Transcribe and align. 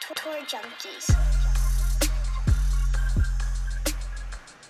Tour 0.00 0.36
Junkies. 0.44 1.10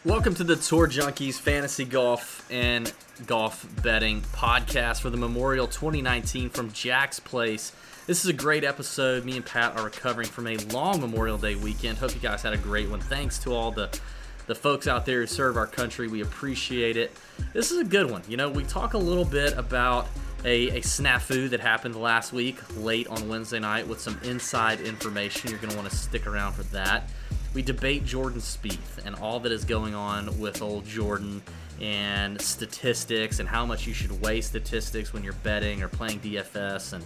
Welcome 0.04 0.34
to 0.36 0.44
the 0.44 0.54
Tour 0.54 0.86
Junkies 0.86 1.40
Fantasy 1.40 1.84
Golf 1.84 2.46
and 2.48 2.92
Golf 3.26 3.66
Betting 3.82 4.20
Podcast 4.20 5.00
for 5.00 5.10
the 5.10 5.16
Memorial 5.16 5.66
2019 5.66 6.50
from 6.50 6.70
Jack's 6.70 7.18
Place. 7.18 7.72
This 8.06 8.24
is 8.24 8.30
a 8.30 8.32
great 8.32 8.62
episode. 8.62 9.24
Me 9.24 9.34
and 9.34 9.44
Pat 9.44 9.76
are 9.76 9.84
recovering 9.86 10.28
from 10.28 10.46
a 10.46 10.58
long 10.72 11.00
Memorial 11.00 11.38
Day 11.38 11.56
weekend. 11.56 11.98
Hope 11.98 12.14
you 12.14 12.20
guys 12.20 12.42
had 12.42 12.52
a 12.52 12.58
great 12.58 12.88
one. 12.88 13.00
Thanks 13.00 13.38
to 13.40 13.52
all 13.52 13.72
the 13.72 13.98
the 14.46 14.54
folks 14.54 14.86
out 14.86 15.04
there 15.06 15.22
who 15.22 15.26
serve 15.26 15.56
our 15.56 15.66
country. 15.66 16.06
We 16.06 16.20
appreciate 16.20 16.96
it. 16.96 17.16
This 17.52 17.72
is 17.72 17.80
a 17.80 17.84
good 17.84 18.08
one. 18.08 18.22
You 18.28 18.36
know, 18.36 18.48
we 18.48 18.62
talk 18.62 18.94
a 18.94 18.98
little 18.98 19.24
bit 19.24 19.58
about 19.58 20.06
a, 20.46 20.68
a 20.68 20.80
snafu 20.80 21.50
that 21.50 21.58
happened 21.58 21.96
last 21.96 22.32
week 22.32 22.56
late 22.78 23.08
on 23.08 23.28
Wednesday 23.28 23.58
night 23.58 23.86
with 23.86 24.00
some 24.00 24.18
inside 24.22 24.80
information. 24.80 25.50
You're 25.50 25.58
going 25.58 25.70
to 25.70 25.76
want 25.76 25.90
to 25.90 25.96
stick 25.96 26.26
around 26.26 26.52
for 26.52 26.62
that. 26.64 27.10
We 27.52 27.62
debate 27.62 28.04
Jordan 28.04 28.40
Spieth 28.40 29.04
and 29.04 29.16
all 29.16 29.40
that 29.40 29.50
is 29.50 29.64
going 29.64 29.94
on 29.94 30.38
with 30.38 30.62
old 30.62 30.86
Jordan 30.86 31.42
and 31.80 32.40
statistics 32.40 33.40
and 33.40 33.48
how 33.48 33.66
much 33.66 33.88
you 33.88 33.92
should 33.92 34.22
weigh 34.22 34.40
statistics 34.40 35.12
when 35.12 35.24
you're 35.24 35.32
betting 35.34 35.82
or 35.82 35.88
playing 35.88 36.20
DFS 36.20 36.92
and 36.92 37.04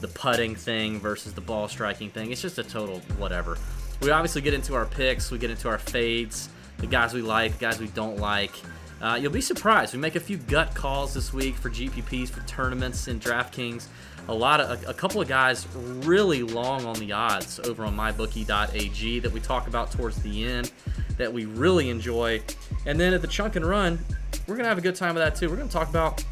the 0.00 0.08
putting 0.08 0.54
thing 0.54 1.00
versus 1.00 1.34
the 1.34 1.40
ball 1.40 1.66
striking 1.66 2.08
thing. 2.08 2.30
It's 2.30 2.40
just 2.42 2.58
a 2.58 2.64
total 2.64 3.00
whatever. 3.18 3.58
We 4.00 4.10
obviously 4.10 4.42
get 4.42 4.54
into 4.54 4.74
our 4.74 4.86
picks, 4.86 5.32
we 5.32 5.38
get 5.38 5.50
into 5.50 5.68
our 5.68 5.78
fades, 5.78 6.50
the 6.78 6.86
guys 6.86 7.14
we 7.14 7.22
like, 7.22 7.52
the 7.54 7.58
guys 7.58 7.80
we 7.80 7.88
don't 7.88 8.18
like. 8.18 8.52
Uh, 9.00 9.18
you'll 9.20 9.32
be 9.32 9.40
surprised. 9.40 9.92
We 9.92 10.00
make 10.00 10.16
a 10.16 10.20
few 10.20 10.38
gut 10.38 10.74
calls 10.74 11.14
this 11.14 11.32
week 11.32 11.54
for 11.56 11.70
GPPs, 11.70 12.28
for 12.30 12.46
tournaments 12.46 13.08
in 13.08 13.20
DraftKings. 13.20 13.86
A 14.28 14.34
lot 14.34 14.60
of 14.60 14.82
a, 14.82 14.90
a 14.90 14.94
couple 14.94 15.20
of 15.20 15.28
guys 15.28 15.66
really 15.74 16.42
long 16.42 16.84
on 16.84 16.98
the 16.98 17.12
odds 17.12 17.60
over 17.60 17.84
on 17.84 17.96
mybookie.ag 17.96 19.20
that 19.20 19.32
we 19.32 19.40
talk 19.40 19.68
about 19.68 19.92
towards 19.92 20.20
the 20.22 20.44
end 20.44 20.72
that 21.18 21.32
we 21.32 21.44
really 21.44 21.90
enjoy. 21.90 22.40
And 22.86 22.98
then 22.98 23.12
at 23.14 23.22
the 23.22 23.28
chunk 23.28 23.56
and 23.56 23.64
run, 23.64 23.98
we're 24.46 24.56
gonna 24.56 24.68
have 24.68 24.78
a 24.78 24.82
good 24.82 24.96
time 24.96 25.14
with 25.14 25.22
that 25.22 25.36
too. 25.36 25.48
We're 25.48 25.56
gonna 25.56 25.68
talk 25.68 25.88
about 25.88 26.24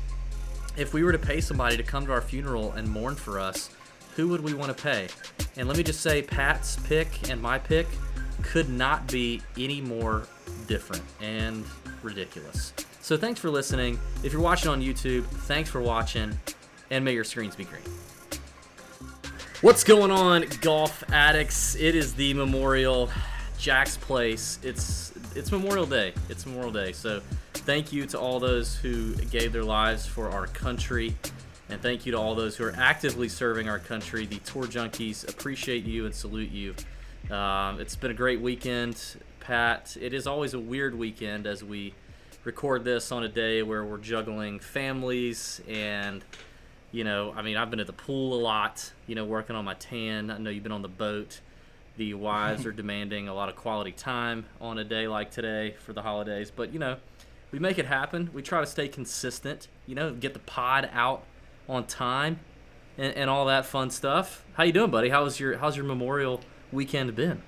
if 0.77 0.93
we 0.93 1.05
were 1.05 1.13
to 1.13 1.19
pay 1.19 1.41
somebody 1.41 1.77
to 1.77 1.83
come 1.83 2.07
to 2.07 2.13
our 2.13 2.21
funeral 2.21 2.73
and 2.73 2.89
mourn 2.89 3.15
for 3.15 3.39
us, 3.39 3.71
who 4.17 4.29
would 4.29 4.43
we 4.43 4.55
want 4.55 4.77
to 4.77 4.83
pay? 4.83 5.09
And 5.57 5.69
let 5.69 5.77
me 5.77 5.83
just 5.83 6.01
say, 6.01 6.23
Pat's 6.23 6.77
pick 6.85 7.31
and 7.31 7.41
my 7.41 7.59
pick 7.59 7.87
could 8.43 8.69
not 8.69 9.07
be 9.09 9.41
any 9.59 9.81
more 9.81 10.27
different 10.67 11.03
and 11.21 11.65
ridiculous. 12.05 12.73
So 13.01 13.17
thanks 13.17 13.41
for 13.41 13.51
listening. 13.51 13.99
If 14.23 14.33
you're 14.33 14.43
watching 14.43 14.71
on 14.71 14.81
YouTube, 14.81 15.25
thanks 15.25 15.69
for 15.69 15.81
watching, 15.81 16.39
and 16.91 17.05
may 17.05 17.13
your 17.15 17.25
screens 17.25 17.57
be 17.57 17.65
green. 17.65 17.83
What's 19.61 19.83
going 19.83 20.11
on, 20.11 20.45
golf 20.61 21.03
addicts? 21.11 21.75
It 21.75 21.95
is 21.95 22.15
the 22.15 22.35
Memorial 22.35 23.11
Jack's 23.59 23.97
Place. 23.97 24.59
It's 24.63 25.13
it's 25.35 25.51
Memorial 25.51 25.87
Day. 25.87 26.13
It's 26.29 26.47
Memorial 26.47 26.71
Day. 26.71 26.93
So 26.93 27.23
thank 27.55 27.93
you 27.93 28.07
to 28.07 28.19
all 28.19 28.39
those 28.39 28.77
who 28.77 29.15
gave 29.15 29.53
their 29.53 29.65
lives 29.65 30.07
for 30.07 30.29
our 30.31 30.47
country. 30.47 31.17
And 31.71 31.81
thank 31.81 32.05
you 32.05 32.13
to 32.13 32.19
all 32.19 32.35
those 32.35 32.57
who 32.57 32.65
are 32.65 32.75
actively 32.77 33.29
serving 33.29 33.69
our 33.69 33.79
country. 33.79 34.27
The 34.27 34.39
Tour 34.41 34.65
Junkies 34.65 35.27
appreciate 35.29 35.85
you 35.85 36.05
and 36.05 36.15
salute 36.15 36.51
you. 36.51 36.75
Um, 37.35 37.81
it's 37.81 37.97
been 37.97 38.11
a 38.11 38.15
great 38.15 38.41
weekend, 38.41 39.03
Pat. 39.45 39.95
It 40.01 40.15
is 40.15 40.27
always 40.27 40.55
a 40.55 40.59
weird 40.59 40.99
weekend 40.99 41.47
as 41.47 41.63
we 41.63 41.93
record 42.45 42.83
this 42.83 43.13
on 43.13 43.25
a 43.25 43.29
day 43.29 43.63
where 43.63 43.85
we're 43.85 43.99
juggling 43.99 44.59
families 44.59 45.61
and, 45.69 46.25
you 46.93 47.05
know, 47.05 47.35
I 47.37 47.43
mean, 47.43 47.59
I've 47.59 47.71
been 47.71 47.81
at 47.81 47.87
the 47.87 47.93
pool 47.93 48.33
a 48.33 48.41
lot, 48.41 48.91
you 49.07 49.15
know, 49.15 49.27
working 49.27 49.55
on 49.55 49.67
my 49.67 49.75
tan. 49.75 50.31
I 50.31 50.39
know 50.39 50.49
you've 50.49 50.63
been 50.63 50.73
on 50.73 50.81
the 50.81 50.89
boat. 50.89 51.41
The 51.99 52.15
wives 52.15 52.65
are 52.65 52.73
demanding 52.83 53.29
a 53.29 53.35
lot 53.35 53.51
of 53.51 53.57
quality 53.57 53.93
time 53.93 54.47
on 54.63 54.79
a 54.79 54.85
day 54.85 55.07
like 55.07 55.31
today 55.31 55.77
for 55.79 55.93
the 55.93 56.01
holidays. 56.01 56.51
But, 56.51 56.73
you 56.73 56.79
know, 56.79 56.97
we 57.53 57.59
make 57.59 57.79
it 57.79 57.85
happen. 57.85 58.31
We 58.33 58.41
try 58.41 58.63
to 58.63 58.67
stay 58.67 58.89
consistent, 58.89 59.69
you 59.87 59.95
know, 59.95 60.15
get 60.15 60.33
the 60.33 60.41
pod 60.41 60.89
out 60.91 61.23
on 61.69 61.87
time 61.87 62.41
and, 62.97 63.15
and 63.15 63.29
all 63.29 63.45
that 63.45 63.67
fun 63.67 63.91
stuff. 63.91 64.43
How 64.55 64.65
you 64.65 64.73
doing, 64.73 64.91
buddy? 64.91 65.11
How's 65.11 65.39
your 65.39 65.59
how's 65.59 65.77
your 65.77 65.85
Memorial 65.85 66.41
weekend 66.73 67.15
been? 67.15 67.43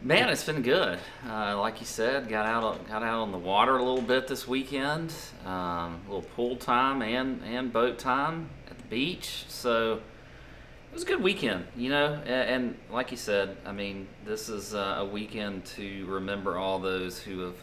Man, 0.00 0.28
it's 0.28 0.44
been 0.44 0.62
good. 0.62 1.00
Uh, 1.28 1.58
like 1.58 1.80
you 1.80 1.86
said, 1.86 2.28
got 2.28 2.46
out 2.46 2.86
got 2.86 3.02
out 3.02 3.18
on 3.18 3.32
the 3.32 3.38
water 3.38 3.78
a 3.78 3.82
little 3.82 4.00
bit 4.00 4.28
this 4.28 4.46
weekend. 4.46 5.12
Um, 5.44 5.50
a 5.52 6.00
little 6.06 6.22
pool 6.36 6.54
time 6.54 7.02
and 7.02 7.42
and 7.42 7.72
boat 7.72 7.98
time 7.98 8.48
at 8.70 8.78
the 8.78 8.84
beach. 8.84 9.44
So 9.48 9.94
it 9.94 10.94
was 10.94 11.02
a 11.02 11.06
good 11.06 11.20
weekend, 11.20 11.66
you 11.76 11.90
know. 11.90 12.14
And, 12.24 12.28
and 12.28 12.78
like 12.92 13.10
you 13.10 13.16
said, 13.16 13.56
I 13.66 13.72
mean, 13.72 14.06
this 14.24 14.48
is 14.48 14.72
uh, 14.72 14.98
a 14.98 15.04
weekend 15.04 15.64
to 15.76 16.06
remember 16.06 16.56
all 16.56 16.78
those 16.78 17.18
who 17.18 17.40
have 17.40 17.56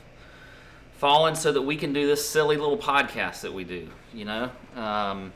fallen, 0.97 1.35
so 1.35 1.53
that 1.53 1.61
we 1.61 1.77
can 1.77 1.93
do 1.93 2.05
this 2.05 2.27
silly 2.27 2.57
little 2.57 2.77
podcast 2.77 3.41
that 3.41 3.53
we 3.53 3.63
do. 3.63 3.87
You 4.13 4.25
know. 4.25 4.51
Um, 4.75 5.31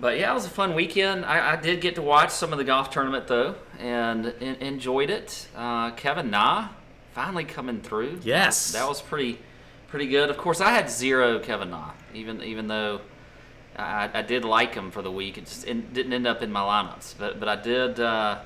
but 0.00 0.18
yeah, 0.18 0.30
it 0.30 0.34
was 0.34 0.46
a 0.46 0.50
fun 0.50 0.74
weekend. 0.74 1.24
I, 1.24 1.52
I, 1.52 1.56
did 1.56 1.80
get 1.80 1.94
to 1.96 2.02
watch 2.02 2.30
some 2.30 2.52
of 2.52 2.58
the 2.58 2.64
golf 2.64 2.90
tournament 2.90 3.26
though, 3.26 3.54
and, 3.78 4.26
and 4.26 4.56
enjoyed 4.58 5.10
it. 5.10 5.48
Uh, 5.56 5.90
Kevin 5.92 6.30
Na 6.30 6.68
finally 7.12 7.44
coming 7.44 7.80
through. 7.80 8.20
Yes, 8.22 8.72
that, 8.72 8.80
that, 8.80 8.88
was 8.88 9.00
pretty 9.00 9.38
pretty 9.88 10.06
good. 10.06 10.30
Of 10.30 10.36
course, 10.36 10.60
I 10.60 10.70
had 10.70 10.90
zero 10.90 11.38
Kevin 11.38 11.70
Na, 11.70 11.90
even 12.14 12.42
even 12.42 12.68
though 12.68 13.00
I, 13.76 14.10
I 14.12 14.22
did 14.22 14.44
like 14.44 14.74
him 14.74 14.90
for 14.90 15.02
the 15.02 15.12
week. 15.12 15.38
It 15.38 15.46
just 15.46 15.66
it 15.66 15.92
didn't 15.92 16.12
end 16.12 16.26
up 16.26 16.42
in 16.42 16.52
my 16.52 16.60
lineups, 16.60 17.14
but 17.18 17.38
but 17.38 17.48
I 17.48 17.56
did. 17.56 18.00
Uh, 18.00 18.40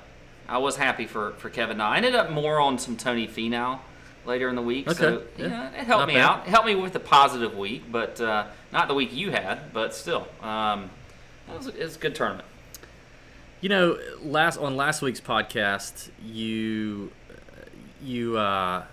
I 0.49 0.59
was 0.59 0.77
happy 0.77 1.07
for 1.07 1.33
for 1.33 1.51
Kevin 1.51 1.79
Na. 1.79 1.91
I 1.91 1.97
ended 1.97 2.15
up 2.15 2.31
more 2.31 2.61
on 2.61 2.79
some 2.79 2.97
Tony 2.97 3.27
Finau 3.27 3.79
later 4.25 4.49
in 4.49 4.57
the 4.57 4.63
week. 4.63 4.89
Okay. 4.89 4.99
So 4.99 5.23
yeah. 5.37 5.45
you 5.45 5.51
know, 5.51 5.65
it 5.65 5.85
helped 5.85 6.01
Not 6.01 6.09
me 6.09 6.15
bad. 6.15 6.25
out. 6.25 6.47
It 6.47 6.51
helped 6.51 6.67
me 6.67 6.75
with 6.75 6.95
a 6.97 7.01
positive 7.01 7.57
week, 7.57 7.85
but 7.91 8.21
uh, 8.21 8.47
not 8.73 8.89
the 8.89 8.95
week 8.95 9.15
you 9.15 9.31
had, 9.31 9.73
but 9.73 9.95
still. 9.95 10.27
Um, 10.43 10.91
it 11.49 11.57
was, 11.57 11.67
a, 11.67 11.81
it 11.81 11.85
was 11.85 11.97
a 11.97 11.99
good 11.99 12.15
tournament. 12.15 12.49
You 13.61 13.69
know, 13.69 13.99
last 14.23 14.59
on 14.59 14.77
last 14.77 15.03
week's 15.03 15.21
podcast, 15.21 16.11
you 16.25 17.11
you 18.03 18.37
uh 18.37 18.85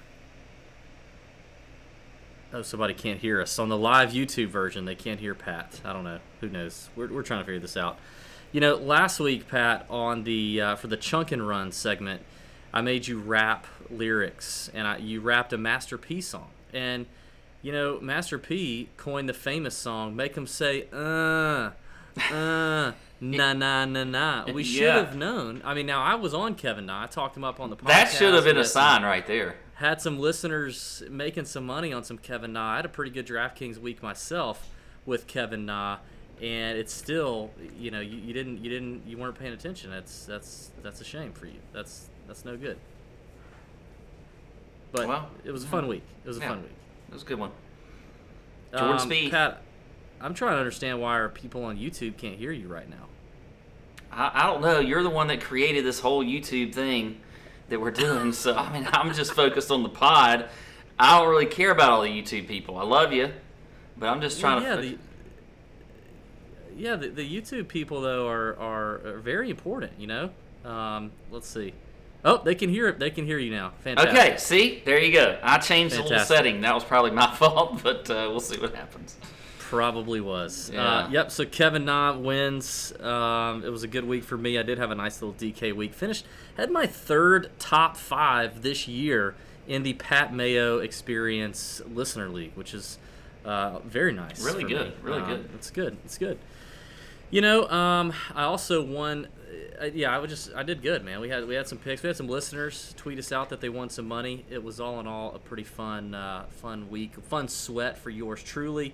oh 2.53 2.61
somebody 2.61 2.93
can't 2.93 3.19
hear 3.19 3.41
us 3.41 3.59
on 3.59 3.69
the 3.69 3.77
live 3.77 4.11
YouTube 4.11 4.47
version. 4.47 4.85
They 4.85 4.95
can't 4.95 5.19
hear 5.19 5.35
Pat. 5.35 5.81
I 5.83 5.93
don't 5.93 6.03
know. 6.03 6.19
Who 6.41 6.49
knows? 6.49 6.89
We're 6.95 7.11
we're 7.11 7.23
trying 7.23 7.41
to 7.41 7.45
figure 7.45 7.59
this 7.59 7.75
out. 7.77 7.97
You 8.51 8.61
know, 8.61 8.75
last 8.75 9.19
week, 9.19 9.47
Pat, 9.47 9.85
on 9.89 10.23
the 10.23 10.61
uh, 10.61 10.75
for 10.75 10.87
the 10.87 10.97
chunk 10.97 11.31
and 11.31 11.47
run 11.47 11.71
segment, 11.71 12.21
I 12.73 12.81
made 12.81 13.07
you 13.07 13.19
rap 13.19 13.65
lyrics, 13.89 14.69
and 14.73 14.87
I, 14.87 14.97
you 14.97 15.21
rapped 15.21 15.53
a 15.53 15.57
Master 15.57 15.97
P 15.97 16.21
song, 16.21 16.49
and 16.71 17.05
you 17.61 17.71
know, 17.71 17.99
Master 17.99 18.37
P 18.37 18.89
coined 18.95 19.27
the 19.27 19.33
famous 19.33 19.75
song 19.75 20.15
"Make 20.15 20.37
'Em 20.37 20.47
Say 20.47 20.85
Uh." 20.93 21.71
uh, 22.31 22.91
na 23.21 23.53
na 23.53 23.85
na 23.85 24.03
na. 24.03 24.45
We 24.51 24.63
should 24.63 24.81
Yeah. 24.83 24.95
have 24.97 25.15
known. 25.15 25.61
I 25.65 25.73
mean, 25.73 25.85
now 25.85 26.01
I 26.01 26.15
was 26.15 26.33
on 26.33 26.55
Kevin 26.55 26.85
Na. 26.85 27.03
I 27.03 27.07
talked 27.07 27.35
him 27.37 27.43
up 27.43 27.59
on 27.59 27.69
the 27.69 27.75
podcast. 27.77 27.87
That 27.87 28.11
should 28.11 28.33
have 28.33 28.43
been 28.43 28.57
a 28.57 28.63
some- 28.65 28.81
sign 29.01 29.03
right 29.03 29.25
there. 29.25 29.55
Had 29.75 30.01
some 30.01 30.19
listeners 30.19 31.01
making 31.09 31.45
some 31.45 31.65
money 31.65 31.91
on 31.91 32.03
some 32.03 32.17
Kevin 32.17 32.53
Na. 32.53 32.73
I 32.73 32.75
had 32.77 32.85
a 32.85 32.89
pretty 32.89 33.11
good 33.11 33.25
DraftKings 33.27 33.77
week 33.79 34.03
myself 34.03 34.69
with 35.05 35.25
Kevin 35.27 35.65
Na, 35.65 35.97
and 36.41 36.77
it's 36.77 36.93
still, 36.93 37.49
you 37.77 37.89
know, 37.91 37.99
you, 37.99 38.17
you 38.17 38.33
didn't, 38.33 38.63
you 38.63 38.69
didn't, 38.69 39.07
you 39.07 39.17
weren't 39.17 39.37
paying 39.37 39.53
attention. 39.53 39.89
That's 39.89 40.25
that's 40.25 40.71
that's 40.83 41.01
a 41.01 41.03
shame 41.03 41.33
for 41.33 41.47
you. 41.47 41.59
That's 41.73 42.07
that's 42.27 42.45
no 42.45 42.55
good. 42.55 42.77
But 44.91 45.07
Well, 45.07 45.29
it 45.43 45.51
was 45.51 45.63
a 45.63 45.67
fun 45.67 45.87
week. 45.87 46.03
It 46.23 46.27
was 46.27 46.37
a 46.37 46.41
Yeah. 46.41 46.49
fun 46.49 46.61
week. 46.61 46.71
It 47.09 47.13
was 47.13 47.23
a 47.23 47.25
good 47.25 47.39
one. 47.39 47.51
Jordan 48.71 48.97
Um, 48.99 49.09
Spieth. 49.09 49.31
Pat, 49.31 49.61
I'm 50.23 50.33
trying 50.33 50.53
to 50.53 50.57
understand 50.59 51.01
why 51.01 51.11
our 51.11 51.27
people 51.29 51.65
on 51.65 51.77
YouTube 51.77 52.15
can't 52.17 52.37
hear 52.37 52.51
you 52.53 52.67
right 52.69 52.89
now. 52.89 53.07
I, 54.11 54.43
I 54.43 54.47
don't 54.47 54.61
know. 54.61 54.79
You're 54.79 55.03
the 55.03 55.09
one 55.09 55.27
that 55.27 55.41
created 55.41 55.83
this 55.83 55.99
whole 55.99 56.23
YouTube 56.23 56.73
thing 56.73 57.19
that 57.67 57.81
we're 57.81 57.91
doing. 57.91 58.31
so 58.31 58.55
I 58.55 58.71
mean, 58.71 58.87
I'm 58.91 59.13
just 59.13 59.33
focused 59.33 59.69
on 59.69 59.83
the 59.83 59.89
pod. 59.89 60.47
I 60.97 61.19
don't 61.19 61.27
really 61.29 61.45
care 61.45 61.71
about 61.71 61.89
all 61.89 62.01
the 62.03 62.07
YouTube 62.09 62.47
people. 62.47 62.77
I 62.77 62.83
love 62.83 63.11
you, 63.11 63.31
but 63.97 64.07
I'm 64.07 64.21
just 64.21 64.39
trying 64.39 64.63
Well, 64.63 64.77
to. 64.77 64.85
yeah, 64.85 64.91
fo- 64.91 64.97
the, 66.75 66.81
yeah, 66.81 66.95
the, 66.95 67.07
the 67.09 67.41
YouTube 67.41 67.67
people 67.67 67.99
though 68.01 68.27
are, 68.27 68.57
are, 68.57 69.05
are 69.05 69.17
very 69.19 69.49
important. 69.49 69.91
You 69.99 70.07
know, 70.07 70.29
um, 70.63 71.11
let's 71.31 71.47
see. 71.49 71.73
Oh, 72.23 72.41
they 72.41 72.55
can 72.55 72.69
hear 72.69 72.87
it. 72.87 72.99
They 72.99 73.09
can 73.09 73.25
hear 73.25 73.37
you 73.37 73.51
now. 73.51 73.73
Fantastic. 73.81 74.13
Okay, 74.17 74.37
see, 74.37 74.81
there 74.85 74.97
you 74.99 75.11
go. 75.11 75.37
I 75.43 75.57
changed 75.57 75.97
the 75.97 76.03
little 76.03 76.19
setting. 76.19 76.61
That 76.61 76.73
was 76.73 76.85
probably 76.85 77.11
my 77.11 77.27
fault, 77.35 77.83
but 77.83 78.09
uh, 78.09 78.27
we'll 78.29 78.39
see 78.39 78.57
what 78.61 78.73
happens. 78.73 79.17
Probably 79.73 80.21
was. 80.21 80.69
Uh, 80.69 81.07
yep. 81.11 81.31
So 81.31 81.45
Kevin 81.45 81.85
Na 81.85 82.15
wins. 82.15 82.93
Um, 82.99 83.63
it 83.65 83.69
was 83.69 83.81
a 83.83 83.87
good 83.87 84.05
week 84.05 84.23
for 84.23 84.37
me. 84.37 84.59
I 84.59 84.63
did 84.63 84.77
have 84.77 84.91
a 84.91 84.95
nice 84.95 85.19
little 85.21 85.33
DK 85.33 85.75
week. 85.75 85.93
Finished 85.93 86.25
had 86.57 86.69
my 86.69 86.85
third 86.85 87.49
top 87.57 87.97
five 87.97 88.61
this 88.61 88.87
year 88.87 89.33
in 89.67 89.81
the 89.81 89.93
Pat 89.93 90.31
Mayo 90.33 90.77
Experience 90.77 91.81
Listener 91.91 92.29
League, 92.29 92.51
which 92.53 92.73
is 92.75 92.99
uh, 93.45 93.79
very 93.79 94.13
nice. 94.13 94.45
Really 94.45 94.63
good, 94.63 94.89
me. 94.89 94.93
really 95.01 95.21
Um, 95.21 95.27
good. 95.29 95.49
It's 95.55 95.71
good. 95.71 95.97
It's 96.05 96.17
good. 96.19 96.37
You 97.31 97.41
know, 97.41 97.67
um, 97.69 98.13
I 98.35 98.43
also 98.43 98.83
won. 98.83 99.27
Uh, 99.81 99.85
yeah, 99.85 100.15
I 100.15 100.19
would 100.19 100.29
just 100.29 100.53
I 100.55 100.61
did 100.61 100.83
good, 100.83 101.03
man. 101.03 101.19
We 101.19 101.29
had 101.29 101.47
we 101.47 101.55
had 101.55 101.67
some 101.67 101.79
picks. 101.79 102.03
We 102.03 102.07
had 102.07 102.15
some 102.15 102.27
listeners 102.29 102.93
tweet 102.95 103.17
us 103.17 103.31
out 103.31 103.49
that 103.49 103.59
they 103.59 103.69
won 103.69 103.89
some 103.89 104.07
money. 104.07 104.45
It 104.51 104.63
was 104.63 104.79
all 104.79 104.99
in 104.99 105.07
all 105.07 105.33
a 105.33 105.39
pretty 105.39 105.63
fun 105.63 106.13
uh, 106.13 106.43
fun 106.51 106.91
week, 106.91 107.15
fun 107.23 107.47
sweat 107.47 107.97
for 107.97 108.11
yours 108.11 108.43
truly. 108.43 108.93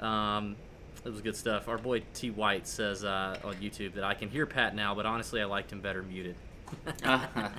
Um, 0.00 0.56
it 1.04 1.10
was 1.10 1.20
good 1.22 1.36
stuff. 1.36 1.68
Our 1.68 1.78
boy 1.78 2.02
T 2.14 2.30
White 2.30 2.66
says 2.66 3.04
uh, 3.04 3.38
on 3.44 3.54
YouTube 3.56 3.94
that 3.94 4.04
I 4.04 4.14
can 4.14 4.28
hear 4.28 4.46
Pat 4.46 4.74
now, 4.74 4.94
but 4.94 5.06
honestly, 5.06 5.40
I 5.40 5.44
liked 5.46 5.72
him 5.72 5.80
better 5.80 6.02
muted. 6.02 6.36
I 7.04 7.50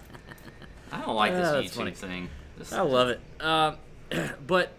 don't 1.06 1.16
like 1.16 1.34
this 1.34 1.48
Ah, 1.48 1.56
YouTube 1.62 1.70
funny. 1.72 1.92
thing. 1.92 2.30
This- 2.58 2.74
I 2.74 2.82
love 2.82 3.10
it. 3.10 3.20
Um, 3.40 3.78
but 4.48 4.72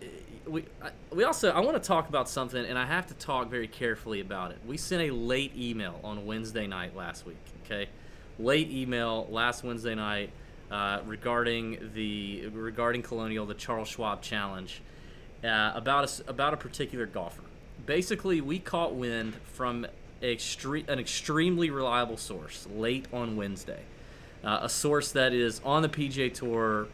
we 0.46 0.64
we 1.10 1.24
also 1.24 1.50
I 1.50 1.60
want 1.60 1.80
to 1.80 1.86
talk 1.86 2.08
about 2.08 2.28
something, 2.28 2.64
and 2.64 2.78
I 2.78 2.84
have 2.86 3.06
to 3.08 3.14
talk 3.14 3.48
very 3.50 3.68
carefully 3.68 4.20
about 4.20 4.50
it. 4.52 4.58
We 4.66 4.76
sent 4.76 5.02
a 5.02 5.10
late 5.14 5.56
email 5.56 6.00
on 6.04 6.26
Wednesday 6.26 6.66
night 6.66 6.94
last 6.96 7.26
week. 7.26 7.38
Okay, 7.64 7.88
late 8.38 8.70
email 8.70 9.26
last 9.30 9.64
Wednesday 9.64 9.94
night 9.94 10.30
uh, 10.70 11.00
regarding 11.06 11.90
the 11.94 12.46
regarding 12.48 13.02
Colonial, 13.02 13.46
the 13.46 13.54
Charles 13.54 13.88
Schwab 13.88 14.20
Challenge, 14.22 14.82
uh, 15.44 15.72
about 15.74 16.20
a, 16.20 16.30
about 16.30 16.54
a 16.54 16.56
particular 16.56 17.06
golfer. 17.06 17.42
Basically, 17.86 18.40
we 18.40 18.58
caught 18.58 18.94
wind 18.94 19.34
from 19.44 19.86
extre- 20.22 20.88
an 20.88 20.98
extremely 20.98 21.70
reliable 21.70 22.16
source 22.16 22.66
late 22.74 23.06
on 23.12 23.36
Wednesday. 23.36 23.82
Uh, 24.44 24.60
a 24.62 24.68
source 24.68 25.12
that 25.12 25.32
is 25.32 25.60
on 25.64 25.82
the 25.82 25.88
PGA 25.88 26.32
Tour 26.32 26.88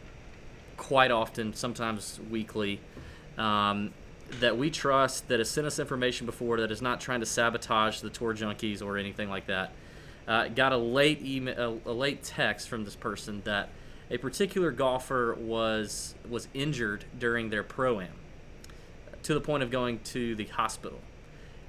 quite 0.77 1.11
often, 1.11 1.53
sometimes 1.53 2.19
weekly, 2.29 2.79
um, 3.37 3.91
that 4.39 4.57
we 4.57 4.69
trust, 4.69 5.27
that 5.27 5.39
has 5.39 5.49
sent 5.49 5.67
us 5.67 5.79
information 5.79 6.25
before, 6.25 6.59
that 6.59 6.71
is 6.71 6.81
not 6.81 7.01
trying 7.01 7.19
to 7.19 7.25
sabotage 7.25 8.01
the 8.01 8.09
tour 8.09 8.33
junkies 8.35 8.81
or 8.81 8.97
anything 8.97 9.29
like 9.29 9.47
that. 9.47 9.73
Uh, 10.27 10.47
got 10.47 10.71
a 10.71 10.77
late 10.77 11.21
email, 11.25 11.81
a, 11.85 11.89
a 11.89 11.93
late 11.93 12.23
text 12.23 12.69
from 12.69 12.85
this 12.85 12.95
person 12.95 13.41
that 13.45 13.69
a 14.11 14.17
particular 14.17 14.71
golfer 14.71 15.35
was 15.39 16.15
was 16.27 16.47
injured 16.53 17.05
during 17.17 17.49
their 17.49 17.63
pro 17.63 17.99
am, 17.99 18.13
to 19.23 19.33
the 19.33 19.41
point 19.41 19.63
of 19.63 19.71
going 19.71 19.99
to 20.05 20.35
the 20.35 20.45
hospital, 20.45 20.99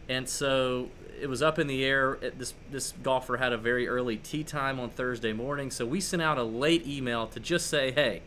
and 0.09 0.29
so 0.29 0.89
it 1.21 1.29
was 1.29 1.43
up 1.43 1.59
in 1.59 1.67
the 1.67 1.85
air. 1.85 2.19
This 2.37 2.55
this 2.71 2.93
golfer 3.03 3.37
had 3.37 3.53
a 3.53 3.59
very 3.59 3.89
early 3.89 4.17
tea 4.17 4.45
time 4.45 4.81
on 4.81 4.91
Thursday 4.91 5.33
morning, 5.33 5.71
so 5.71 5.85
we 5.87 6.01
sent 6.01 6.23
out 6.23 6.39
a 6.39 6.43
late 6.43 6.87
email 6.87 7.27
to 7.29 7.41
just 7.41 7.69
say, 7.69 7.93
hey 7.93 8.23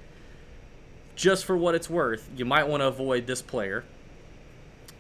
just 1.15 1.45
for 1.45 1.55
what 1.55 1.75
it's 1.75 1.89
worth, 1.89 2.29
you 2.35 2.45
might 2.45 2.67
want 2.67 2.81
to 2.81 2.87
avoid 2.87 3.27
this 3.27 3.41
player 3.41 3.83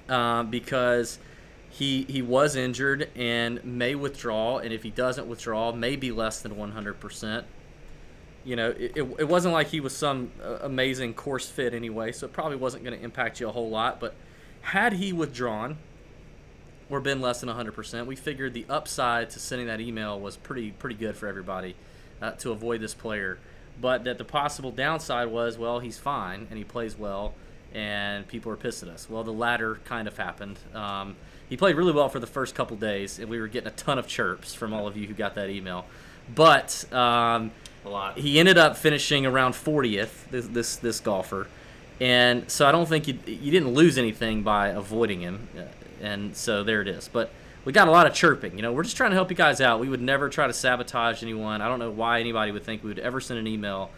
um, 0.09 0.49
because 0.49 1.19
he 1.69 2.03
he 2.03 2.21
was 2.21 2.55
injured 2.55 3.09
and 3.15 3.63
may 3.63 3.95
withdraw, 3.95 4.59
and 4.59 4.73
if 4.73 4.83
he 4.83 4.91
doesn't 4.91 5.27
withdraw, 5.27 5.71
may 5.71 5.95
be 5.95 6.11
less 6.11 6.41
than 6.41 6.55
100%. 6.55 7.43
You 8.45 8.55
know, 8.55 8.69
it, 8.71 8.93
it, 8.95 9.15
it 9.19 9.27
wasn't 9.27 9.53
like 9.53 9.67
he 9.67 9.79
was 9.79 9.95
some 9.95 10.31
uh, 10.43 10.59
amazing 10.61 11.13
course 11.13 11.49
fit 11.49 11.73
anyway, 11.73 12.11
so 12.11 12.25
it 12.25 12.33
probably 12.33 12.57
wasn't 12.57 12.83
going 12.83 12.97
to 12.97 13.03
impact 13.03 13.39
you 13.39 13.47
a 13.47 13.51
whole 13.51 13.69
lot. 13.69 13.99
But 13.99 14.15
had 14.61 14.93
he 14.93 15.13
withdrawn 15.13 15.77
or 16.89 16.99
been 16.99 17.21
less 17.21 17.41
than 17.41 17.49
100%, 17.49 18.05
we 18.05 18.15
figured 18.15 18.53
the 18.53 18.65
upside 18.69 19.29
to 19.31 19.39
sending 19.39 19.67
that 19.67 19.79
email 19.79 20.19
was 20.19 20.35
pretty 20.37 20.71
pretty 20.71 20.95
good 20.95 21.15
for 21.15 21.27
everybody 21.27 21.75
uh, 22.21 22.31
to 22.31 22.51
avoid 22.51 22.81
this 22.81 22.93
player. 22.93 23.39
But 23.79 24.03
that 24.03 24.17
the 24.17 24.25
possible 24.25 24.71
downside 24.71 25.29
was, 25.29 25.57
well, 25.57 25.79
he's 25.79 25.97
fine 25.97 26.47
and 26.49 26.57
he 26.57 26.63
plays 26.63 26.97
well, 26.97 27.33
and 27.73 28.27
people 28.27 28.51
are 28.51 28.55
pissed 28.55 28.83
at 28.83 28.89
us. 28.89 29.09
Well, 29.09 29.23
the 29.23 29.33
latter 29.33 29.79
kind 29.85 30.07
of 30.07 30.17
happened. 30.17 30.59
Um, 30.73 31.15
he 31.49 31.57
played 31.57 31.75
really 31.75 31.91
well 31.91 32.09
for 32.09 32.19
the 32.19 32.27
first 32.27 32.55
couple 32.55 32.77
days, 32.77 33.19
and 33.19 33.29
we 33.29 33.39
were 33.39 33.47
getting 33.47 33.67
a 33.67 33.75
ton 33.75 33.97
of 33.97 34.07
chirps 34.07 34.53
from 34.53 34.73
all 34.73 34.87
of 34.87 34.95
you 34.95 35.07
who 35.07 35.13
got 35.13 35.35
that 35.35 35.49
email. 35.49 35.85
But 36.33 36.85
um, 36.93 37.51
a 37.85 37.89
lot. 37.89 38.17
he 38.17 38.39
ended 38.39 38.57
up 38.57 38.77
finishing 38.77 39.25
around 39.25 39.53
40th. 39.53 40.29
This 40.31 40.47
this, 40.47 40.75
this 40.77 40.99
golfer, 40.99 41.47
and 41.99 42.49
so 42.49 42.65
I 42.67 42.71
don't 42.71 42.87
think 42.87 43.07
you 43.07 43.17
you 43.25 43.51
didn't 43.51 43.73
lose 43.73 43.97
anything 43.97 44.43
by 44.43 44.69
avoiding 44.69 45.21
him, 45.21 45.47
Uh, 45.57 45.61
and 46.01 46.35
so 46.35 46.63
there 46.63 46.81
it 46.81 46.87
is. 46.87 47.09
But 47.11 47.31
we 47.65 47.71
got 47.73 47.87
a 47.87 47.91
lot 47.91 48.07
of 48.07 48.13
chirping. 48.13 48.55
You 48.55 48.61
know, 48.61 48.73
we're 48.73 48.83
just 48.83 48.97
trying 48.97 49.11
to 49.11 49.15
help 49.15 49.29
you 49.29 49.35
guys 49.37 49.61
out. 49.61 49.79
We 49.79 49.89
would 49.89 50.01
never 50.01 50.29
try 50.29 50.47
to 50.47 50.53
sabotage 50.53 51.23
anyone. 51.23 51.61
I 51.61 51.67
don't 51.67 51.79
know 51.79 51.91
why 51.91 52.19
anybody 52.19 52.51
would 52.51 52.63
think 52.63 52.83
we 52.83 52.89
would 52.89 52.99
ever 52.99 53.19
send 53.21 53.39
an 53.39 53.47
email 53.47 53.89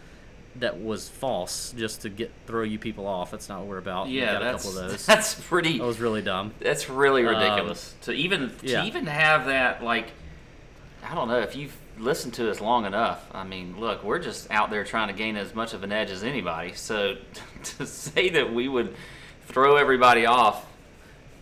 that 0.58 0.82
was 0.82 1.10
false 1.10 1.74
just 1.78 2.02
to 2.04 2.10
get 2.10 2.32
throw 2.48 2.64
you 2.64 2.80
people 2.80 3.06
off. 3.08 3.30
That's 3.32 3.50
not 3.50 3.60
what 3.60 3.68
we're 3.68 3.78
about. 3.78 4.08
we 4.08 4.14
yeah, 4.20 4.34
got 4.34 4.42
a 4.42 4.46
that's 4.46 4.64
couple 4.66 4.80
of 4.80 4.92
those. 4.92 5.06
that's 5.08 5.36
pretty. 5.36 5.78
That 5.80 5.86
was 5.86 6.00
really 6.00 6.22
dumb. 6.22 6.54
That's 6.60 6.90
really 6.90 7.26
Um, 7.26 7.36
ridiculous 7.36 7.94
to 8.04 8.14
even 8.14 8.52
yeah. 8.62 8.82
to 8.82 8.88
even 8.88 9.06
have 9.08 9.46
that 9.48 9.84
like 9.84 10.08
I 11.08 11.14
don't 11.14 11.28
know 11.28 11.40
if 11.40 11.56
you've 11.56 11.76
listened 11.98 12.34
to 12.36 12.50
us 12.50 12.62
long 12.62 12.86
enough. 12.86 13.26
I 13.34 13.44
mean, 13.44 13.80
look, 13.80 14.04
we're 14.04 14.20
just 14.20 14.50
out 14.52 14.70
there 14.70 14.84
trying 14.84 15.08
to 15.08 15.14
gain 15.14 15.38
as 15.38 15.54
much 15.56 15.74
of 15.74 15.84
an 15.84 15.92
edge 15.92 16.10
as 16.12 16.24
anybody. 16.24 16.74
So 16.74 17.16
to 17.64 17.86
say 17.86 18.30
that 18.30 18.54
we 18.54 18.68
would 18.68 18.96
throw 19.48 19.76
everybody 19.78 20.26
off 20.26 20.66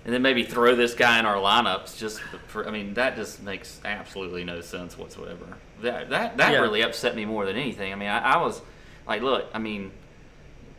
and 0.06 0.14
then 0.14 0.22
maybe 0.22 0.44
throw 0.44 0.76
this 0.76 0.94
guy 0.94 1.18
in 1.20 1.26
our 1.26 1.36
lineups 1.38 1.98
just 1.98 2.20
for 2.48 2.68
I 2.68 2.72
mean, 2.72 2.94
that 2.96 3.16
just 3.16 3.42
makes 3.42 3.80
absolutely 3.86 4.44
no 4.44 4.62
sense 4.62 4.98
whatsoever. 4.98 5.46
That 5.82 6.10
that 6.10 6.38
that 6.38 6.52
Yeah. 6.52 6.60
really 6.60 6.82
upset 6.82 7.16
me 7.16 7.26
more 7.26 7.46
than 7.46 7.56
anything. 7.56 7.92
I 7.92 7.96
mean, 7.96 8.10
I, 8.10 8.34
I 8.36 8.38
was 8.38 8.62
like, 9.08 9.22
look, 9.22 9.46
I 9.54 9.60
mean, 9.60 9.92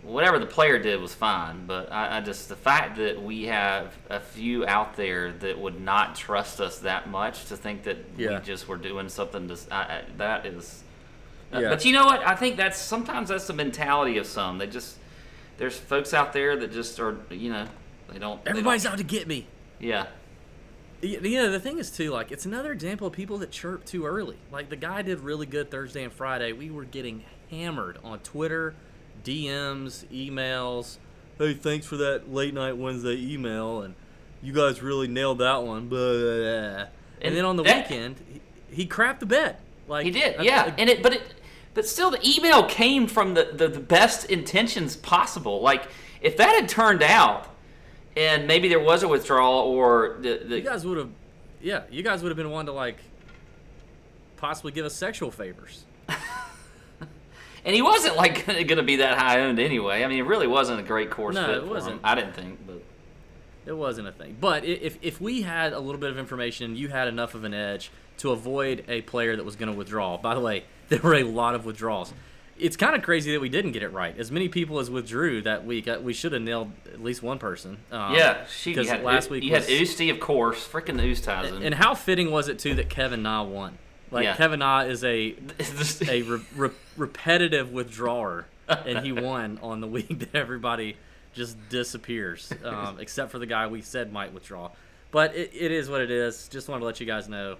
whatever 0.04 0.38
the 0.38 0.46
player 0.46 0.78
did 0.78 1.00
was 1.00 1.14
fine, 1.14 1.66
but 1.66 1.90
I, 1.90 2.18
I 2.18 2.20
just 2.20 2.48
the 2.48 2.56
fact 2.56 2.96
that 2.98 3.22
we 3.22 3.44
have 3.44 3.94
a 4.10 4.20
few 4.20 4.66
out 4.66 4.96
there 4.96 5.32
that 5.32 5.58
would 5.58 5.80
not 5.80 6.14
trust 6.14 6.60
us 6.60 6.78
that 6.80 7.08
much 7.08 7.46
to 7.46 7.56
think 7.56 7.84
that 7.84 7.98
Yeah. 8.16 8.38
we 8.38 8.44
just 8.44 8.68
were 8.68 8.76
doing 8.76 9.08
something 9.08 9.48
to 9.48 9.56
I, 9.70 9.76
I, 9.80 10.02
that 10.18 10.46
is. 10.46 10.82
uh, 11.52 11.58
Yeah. 11.60 11.68
But 11.70 11.84
you 11.84 11.92
know 11.92 12.04
what? 12.04 12.20
I 12.26 12.34
think 12.36 12.56
that's 12.56 12.78
sometimes 12.78 13.30
that's 13.30 13.46
the 13.46 13.52
mentality 13.54 14.18
of 14.18 14.26
some. 14.26 14.58
They 14.58 14.66
just 14.66 14.96
there's 15.56 15.76
folks 15.78 16.12
out 16.12 16.32
there 16.32 16.56
that 16.56 16.72
just 16.72 17.00
are 17.00 17.16
you 17.30 17.50
know 17.50 17.66
they 18.08 18.18
don't. 18.18 18.44
they 18.44 18.50
don't- 18.50 18.58
Everybody's 18.58 18.86
out 18.86 18.98
to 18.98 19.04
get 19.04 19.26
me. 19.26 19.46
Yeah. 19.80 20.06
You 21.02 21.20
know, 21.36 21.50
the 21.50 21.60
thing 21.60 21.78
is 21.78 21.90
too, 21.90 22.10
like 22.10 22.32
it's 22.32 22.46
another 22.46 22.72
example 22.72 23.06
of 23.06 23.12
people 23.12 23.36
that 23.38 23.50
chirp 23.50 23.84
too 23.84 24.06
early. 24.06 24.36
Like 24.50 24.70
the 24.70 24.76
guy 24.76 25.02
did 25.02 25.20
really 25.20 25.44
good 25.46 25.70
Thursday 25.70 26.02
and 26.02 26.12
Friday. 26.12 26.52
We 26.52 26.70
were 26.70 26.84
getting 26.84 27.24
hammered 27.50 27.98
on 28.02 28.20
Twitter, 28.20 28.74
DMs, 29.24 30.04
emails. 30.12 30.98
Hey, 31.38 31.54
thanks 31.54 31.86
for 31.86 31.96
that 31.96 32.32
late 32.32 32.54
night 32.54 32.76
Wednesday 32.76 33.16
email, 33.16 33.82
and 33.82 33.94
you 34.42 34.52
guys 34.52 34.82
really 34.82 35.08
nailed 35.08 35.38
that 35.38 35.62
one. 35.64 35.88
Blah, 35.88 35.98
uh, 35.98 36.12
blah. 36.12 36.80
And, 36.80 36.88
And 37.22 37.36
then 37.36 37.44
on 37.44 37.56
the 37.56 37.62
that- 37.64 37.88
weekend, 37.88 38.16
he, 38.68 38.82
he 38.82 38.86
crapped 38.86 39.20
the 39.20 39.26
bed. 39.26 39.56
Like 39.88 40.04
He 40.04 40.10
did, 40.10 40.38
I- 40.38 40.42
yeah. 40.42 40.62
I- 40.66 40.74
and 40.80 40.88
it, 40.88 41.02
but 41.02 41.14
it, 41.14 41.22
but 41.74 41.86
still, 41.88 42.10
the 42.10 42.20
email 42.26 42.64
came 42.64 43.06
from 43.08 43.34
the, 43.34 43.50
the, 43.52 43.66
the 43.68 43.80
best 43.80 44.26
intentions 44.30 44.96
possible. 44.96 45.60
Like, 45.60 45.88
if 46.20 46.36
that 46.36 46.54
had 46.54 46.68
turned 46.68 47.02
out, 47.02 47.48
and 48.16 48.46
maybe 48.46 48.68
there 48.68 48.78
was 48.80 49.02
a 49.02 49.08
withdrawal, 49.08 49.62
or 49.66 50.18
the, 50.20 50.40
the 50.46 50.56
you 50.58 50.62
guys 50.64 50.86
would 50.86 50.98
have, 50.98 51.10
yeah, 51.60 51.82
you 51.90 52.02
guys 52.04 52.22
would 52.22 52.28
have 52.28 52.36
been 52.36 52.50
one 52.50 52.66
to 52.66 52.72
like 52.72 52.98
possibly 54.36 54.70
give 54.70 54.86
us 54.86 54.94
sexual 54.94 55.30
favors. 55.32 55.84
and 57.64 57.74
he 57.74 57.82
wasn't 57.82 58.16
like 58.16 58.46
going 58.46 58.66
to 58.68 58.82
be 58.82 58.96
that 58.96 59.18
high 59.18 59.40
owned 59.40 59.58
anyway. 59.58 60.04
I 60.04 60.08
mean, 60.08 60.18
it 60.18 60.26
really 60.26 60.46
wasn't 60.46 60.80
a 60.80 60.82
great 60.82 61.10
course 61.10 61.34
No, 61.34 61.46
fit 61.46 61.56
it 61.56 61.60
for 61.62 61.66
wasn't. 61.68 62.00
I 62.04 62.14
didn't 62.14 62.34
think, 62.34 62.66
but 62.66 62.82
It 63.66 63.72
wasn't 63.72 64.08
a 64.08 64.12
thing. 64.12 64.36
But 64.40 64.64
if, 64.64 64.98
if 65.02 65.20
we 65.20 65.42
had 65.42 65.72
a 65.72 65.78
little 65.80 66.00
bit 66.00 66.10
of 66.10 66.18
information, 66.18 66.76
you 66.76 66.88
had 66.88 67.08
enough 67.08 67.34
of 67.34 67.44
an 67.44 67.54
edge 67.54 67.90
to 68.18 68.30
avoid 68.32 68.84
a 68.88 69.00
player 69.02 69.34
that 69.36 69.44
was 69.44 69.56
going 69.56 69.70
to 69.72 69.76
withdraw. 69.76 70.16
By 70.18 70.34
the 70.34 70.40
way, 70.40 70.64
there 70.88 71.00
were 71.00 71.14
a 71.14 71.24
lot 71.24 71.54
of 71.54 71.64
withdrawals. 71.64 72.12
It's 72.56 72.76
kind 72.76 72.94
of 72.94 73.02
crazy 73.02 73.32
that 73.32 73.40
we 73.40 73.48
didn't 73.48 73.72
get 73.72 73.82
it 73.82 73.88
right. 73.88 74.16
As 74.16 74.30
many 74.30 74.48
people 74.48 74.78
as 74.78 74.88
withdrew 74.88 75.42
that 75.42 75.64
week, 75.66 75.88
uh, 75.88 75.98
we 76.00 76.12
should 76.12 76.30
have 76.32 76.42
nailed 76.42 76.70
at 76.86 77.02
least 77.02 77.20
one 77.20 77.40
person. 77.40 77.78
Um, 77.90 78.14
yeah, 78.14 78.46
she 78.46 78.70
you 78.70 78.76
'cause 78.76 78.88
had 78.88 79.02
last 79.02 79.28
week 79.28 79.42
you 79.42 79.50
was, 79.50 79.66
had 79.68 79.80
Usti, 79.80 80.08
of 80.08 80.20
course, 80.20 80.64
freaking 80.68 81.00
Oosthuizen. 81.00 81.64
and 81.64 81.74
how 81.74 81.96
fitting 81.96 82.30
was 82.30 82.48
it 82.48 82.60
too 82.60 82.76
that 82.76 82.88
Kevin 82.88 83.24
Na 83.24 83.42
won? 83.42 83.78
Like 84.14 84.24
Yeah. 84.24 84.36
Kevin 84.36 84.60
Na 84.60 84.80
is 84.82 85.02
a 85.04 85.34
a 86.08 86.22
re- 86.22 86.40
re- 86.56 86.70
repetitive 86.96 87.72
withdrawer, 87.72 88.46
and 88.68 89.04
he 89.04 89.12
won 89.12 89.58
on 89.62 89.80
the 89.80 89.86
week 89.88 90.18
that 90.20 90.34
everybody 90.34 90.96
just 91.34 91.56
disappears, 91.68 92.52
um, 92.62 92.98
except 93.00 93.32
for 93.32 93.40
the 93.40 93.46
guy 93.46 93.66
we 93.66 93.82
said 93.82 94.12
might 94.12 94.32
withdraw. 94.32 94.70
But 95.10 95.34
it, 95.34 95.50
it 95.52 95.72
is 95.72 95.90
what 95.90 96.00
it 96.00 96.10
is. 96.12 96.48
Just 96.48 96.68
wanted 96.68 96.80
to 96.80 96.86
let 96.86 97.00
you 97.00 97.06
guys 97.06 97.28
know. 97.28 97.56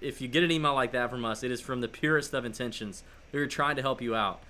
If 0.00 0.20
you 0.20 0.26
get 0.28 0.42
an 0.42 0.50
email 0.50 0.74
like 0.74 0.92
that 0.92 1.10
from 1.10 1.24
us, 1.24 1.42
it 1.44 1.50
is 1.52 1.60
from 1.60 1.80
the 1.80 1.88
purest 1.88 2.34
of 2.34 2.44
intentions. 2.44 3.04
We 3.32 3.38
are 3.40 3.46
trying 3.46 3.76
to 3.76 3.82
help 3.82 4.02
you 4.02 4.14
out. 4.16 4.40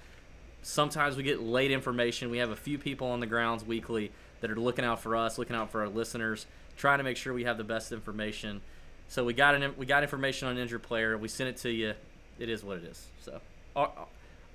Sometimes 0.62 1.14
we 1.16 1.22
get 1.22 1.42
late 1.42 1.70
information. 1.70 2.30
We 2.30 2.38
have 2.38 2.50
a 2.50 2.56
few 2.56 2.78
people 2.78 3.08
on 3.08 3.20
the 3.20 3.26
grounds 3.26 3.64
weekly 3.64 4.10
that 4.40 4.50
are 4.50 4.56
looking 4.56 4.84
out 4.84 5.00
for 5.00 5.14
us, 5.14 5.36
looking 5.38 5.54
out 5.56 5.70
for 5.70 5.82
our 5.82 5.88
listeners, 5.88 6.46
trying 6.76 6.98
to 6.98 7.04
make 7.04 7.18
sure 7.18 7.34
we 7.34 7.44
have 7.44 7.58
the 7.58 7.64
best 7.64 7.92
information. 7.92 8.62
So 9.08 9.24
we 9.24 9.32
got 9.32 9.54
an 9.54 9.74
we 9.76 9.86
got 9.86 10.02
information 10.02 10.48
on 10.48 10.56
an 10.56 10.62
injured 10.62 10.82
player. 10.82 11.16
We 11.16 11.28
sent 11.28 11.48
it 11.48 11.56
to 11.58 11.70
you. 11.70 11.94
It 12.38 12.48
is 12.48 12.64
what 12.64 12.78
it 12.78 12.84
is. 12.84 13.06
So 13.20 13.40
our, 13.76 13.90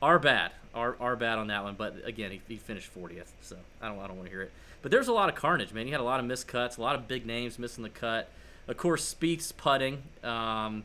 our 0.02 0.20
bad, 0.20 0.52
our, 0.74 0.98
our 1.00 1.16
bad 1.16 1.38
on 1.38 1.48
that 1.48 1.64
one. 1.64 1.76
But 1.76 2.06
again, 2.06 2.32
he, 2.32 2.42
he 2.48 2.58
finished 2.58 2.94
40th. 2.94 3.28
So 3.42 3.56
I 3.82 3.88
don't 3.88 4.00
I 4.00 4.08
don't 4.08 4.18
want 4.18 4.28
to 4.28 4.32
hear 4.32 4.42
it. 4.42 4.52
But 4.82 4.92
there's 4.92 5.08
a 5.08 5.14
lot 5.14 5.30
of 5.30 5.36
carnage, 5.36 5.74
man. 5.74 5.88
You 5.88 5.94
had 5.94 6.02
a 6.02 6.06
lot 6.06 6.20
of 6.20 6.26
missed 6.26 6.48
cuts, 6.48 6.78
a 6.78 6.82
lot 6.82 6.96
of 6.96 7.08
big 7.08 7.26
names 7.26 7.60
missing 7.60 7.84
the 7.84 7.90
cut. 7.90 8.30
Of 8.68 8.78
course, 8.78 9.14
Spieth's 9.14 9.52
putting. 9.52 10.04
Um, 10.24 10.84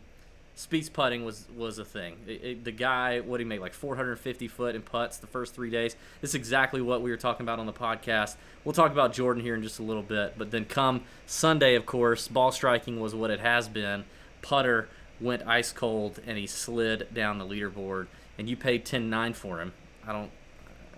Spieth's 0.57 0.89
putting 0.89 1.25
was 1.25 1.47
was 1.57 1.79
a 1.79 1.85
thing. 1.85 2.17
It, 2.27 2.45
it, 2.45 2.65
the 2.65 2.73
guy, 2.73 3.21
what 3.21 3.41
he 3.41 3.47
make, 3.47 3.61
like 3.61 3.75
450 3.75 4.47
foot 4.49 4.75
in 4.75 4.83
putts 4.83 5.17
the 5.17 5.27
first 5.27 5.55
three 5.55 5.71
days. 5.71 5.97
This 6.21 6.31
is 6.31 6.35
exactly 6.37 6.81
what 6.81 7.03
we 7.03 7.11
were 7.11 7.17
talking 7.17 7.45
about 7.45 7.59
on 7.59 7.67
the 7.67 7.73
podcast. 7.73 8.37
We'll 8.65 8.73
talk 8.73 8.93
about 8.93 9.13
Jordan 9.13 9.43
here 9.43 9.57
in 9.57 9.63
just 9.63 9.81
a 9.81 9.83
little 9.83 10.03
bit, 10.03 10.35
but 10.39 10.53
then 10.53 10.65
come 10.65 11.03
Sunday, 11.27 11.75
of 11.75 11.87
course, 11.87 12.29
ball 12.29 12.53
striking 12.53 13.01
was 13.01 13.15
what 13.15 13.31
it 13.31 13.41
has 13.41 13.69
been. 13.69 14.05
Putter 14.43 14.89
went 15.21 15.47
ice 15.47 15.73
cold 15.73 16.21
and 16.27 16.39
he 16.39 16.47
slid 16.47 17.09
down 17.13 17.39
the 17.39 17.47
leaderboard. 17.47 18.07
And 18.39 18.49
you 18.49 18.57
paid 18.57 18.85
10-9 18.85 19.35
for 19.35 19.61
him. 19.61 19.73
I 20.07 20.13
don't. 20.13 20.31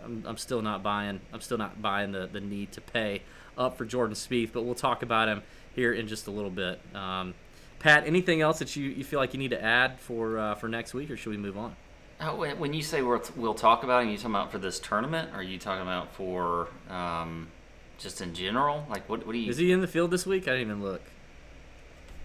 I'm, 0.05 0.25
I'm 0.27 0.37
still 0.37 0.63
not 0.63 0.83
buying. 0.83 1.21
I'm 1.33 1.41
still 1.41 1.59
not 1.59 1.81
buying 1.83 2.13
the 2.13 2.27
the 2.27 2.41
need 2.41 2.73
to 2.73 2.81
pay 2.81 3.23
up 3.59 3.77
for 3.77 3.85
Jordan 3.85 4.15
Spieth, 4.15 4.53
but 4.53 4.63
we'll 4.63 4.75
talk 4.75 5.03
about 5.03 5.29
him 5.29 5.43
here 5.75 5.93
in 5.93 6.09
just 6.09 6.27
a 6.27 6.31
little 6.31 6.51
bit. 6.51 6.81
Um, 6.95 7.35
Pat, 7.79 8.07
anything 8.07 8.41
else 8.41 8.59
that 8.59 8.75
you, 8.77 8.89
you 8.91 9.05
feel 9.05 9.21
like 9.21 9.33
you 9.35 9.39
need 9.39 9.51
to 9.51 9.63
add 9.63 10.01
for 10.01 10.39
uh, 10.39 10.55
for 10.55 10.69
next 10.69 10.95
week, 10.95 11.11
or 11.11 11.17
should 11.17 11.31
we 11.31 11.37
move 11.37 11.57
on? 11.59 11.77
Oh, 12.21 12.35
when 12.37 12.73
you 12.73 12.83
say 12.83 13.03
we'll, 13.03 13.23
we'll 13.37 13.53
talk 13.55 13.83
about 13.85 14.03
it, 14.03 14.07
are 14.07 14.11
you 14.11 14.17
talking 14.17 14.31
about 14.31 14.51
for 14.51 14.59
this 14.59 14.79
tournament? 14.79 15.31
Or 15.35 15.41
are 15.41 15.43
you 15.43 15.59
talking 15.59 15.83
about 15.83 16.15
for 16.15 16.69
um, 16.89 17.49
just 17.99 18.23
in 18.23 18.33
general? 18.33 18.87
Like, 18.89 19.07
what, 19.09 19.27
what 19.27 19.33
do 19.33 19.39
you? 19.39 19.51
Is 19.51 19.59
he 19.59 19.71
in 19.71 19.83
the 19.83 19.87
field 19.87 20.11
this 20.11 20.25
week? 20.25 20.45
I 20.49 20.53
didn't 20.53 20.63
even 20.71 20.83
look. 20.83 21.03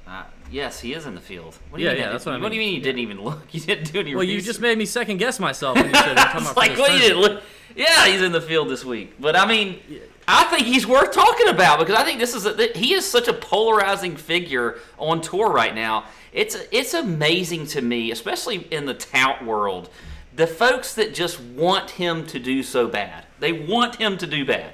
Uh, 0.07 0.23
yes, 0.49 0.79
he 0.79 0.93
is 0.93 1.05
in 1.05 1.13
the 1.13 1.21
field. 1.21 1.57
What 1.69 1.77
do 1.77 1.83
Yeah, 1.83 1.91
you 1.91 1.95
mean? 1.97 2.05
yeah, 2.05 2.11
that's 2.11 2.25
what 2.25 2.31
I 2.31 2.35
mean. 2.35 2.43
What 2.43 2.49
do 2.49 2.55
you 2.55 2.61
mean. 2.61 2.75
you 2.75 2.81
didn't 2.81 2.99
even 2.99 3.21
look? 3.21 3.41
You 3.53 3.59
didn't 3.59 3.91
do 3.91 3.99
any. 3.99 4.15
Well, 4.15 4.23
you 4.23 4.41
just 4.41 4.61
made 4.61 4.77
me 4.77 4.85
second 4.85 5.17
guess 5.17 5.39
myself 5.39 5.75
when 5.77 5.89
you 5.89 5.93
said 5.95 6.15
we're 6.15 6.15
talking 6.15 6.41
It's 6.41 6.51
about 6.51 6.53
for 6.53 6.59
like, 6.61 6.71
this 6.71 6.79
well, 6.79 6.93
you 6.93 6.99
didn't 6.99 7.19
look. 7.19 7.43
Yeah, 7.75 8.05
he's 8.07 8.21
in 8.21 8.31
the 8.31 8.41
field 8.41 8.69
this 8.69 8.83
week. 8.85 9.13
But 9.19 9.35
I 9.35 9.45
mean, 9.45 9.79
I 10.27 10.45
think 10.45 10.67
he's 10.67 10.87
worth 10.87 11.11
talking 11.11 11.47
about 11.47 11.79
because 11.79 11.95
I 11.95 12.03
think 12.03 12.19
this 12.19 12.35
is 12.35 12.45
a, 12.45 12.67
he 12.75 12.93
is 12.93 13.05
such 13.05 13.27
a 13.27 13.33
polarizing 13.33 14.15
figure 14.15 14.79
on 14.97 15.21
tour 15.21 15.49
right 15.49 15.73
now. 15.73 16.05
It's 16.31 16.57
it's 16.71 16.93
amazing 16.93 17.67
to 17.67 17.81
me, 17.81 18.11
especially 18.11 18.67
in 18.71 18.85
the 18.85 18.93
tout 18.93 19.43
world, 19.43 19.89
the 20.35 20.47
folks 20.47 20.95
that 20.95 21.13
just 21.13 21.39
want 21.39 21.91
him 21.91 22.25
to 22.27 22.39
do 22.39 22.63
so 22.63 22.87
bad. 22.87 23.25
They 23.39 23.51
want 23.51 23.95
him 23.95 24.17
to 24.19 24.27
do 24.27 24.45
bad, 24.45 24.73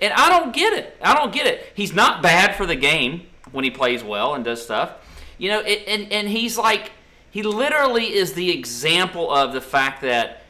and 0.00 0.12
I 0.12 0.28
don't 0.28 0.54
get 0.54 0.72
it. 0.72 0.96
I 1.02 1.14
don't 1.14 1.32
get 1.32 1.46
it. 1.46 1.72
He's 1.74 1.92
not 1.92 2.22
bad 2.22 2.54
for 2.54 2.66
the 2.66 2.76
game 2.76 3.26
when 3.50 3.64
he 3.64 3.70
plays 3.70 4.04
well 4.04 4.34
and 4.34 4.44
does 4.44 4.62
stuff, 4.62 4.92
you 5.38 5.48
know. 5.48 5.60
It, 5.60 5.84
and 5.88 6.12
and 6.12 6.28
he's 6.28 6.56
like 6.56 6.92
he 7.32 7.42
literally 7.42 8.14
is 8.14 8.34
the 8.34 8.50
example 8.50 9.30
of 9.30 9.54
the 9.54 9.60
fact 9.60 10.02
that 10.02 10.41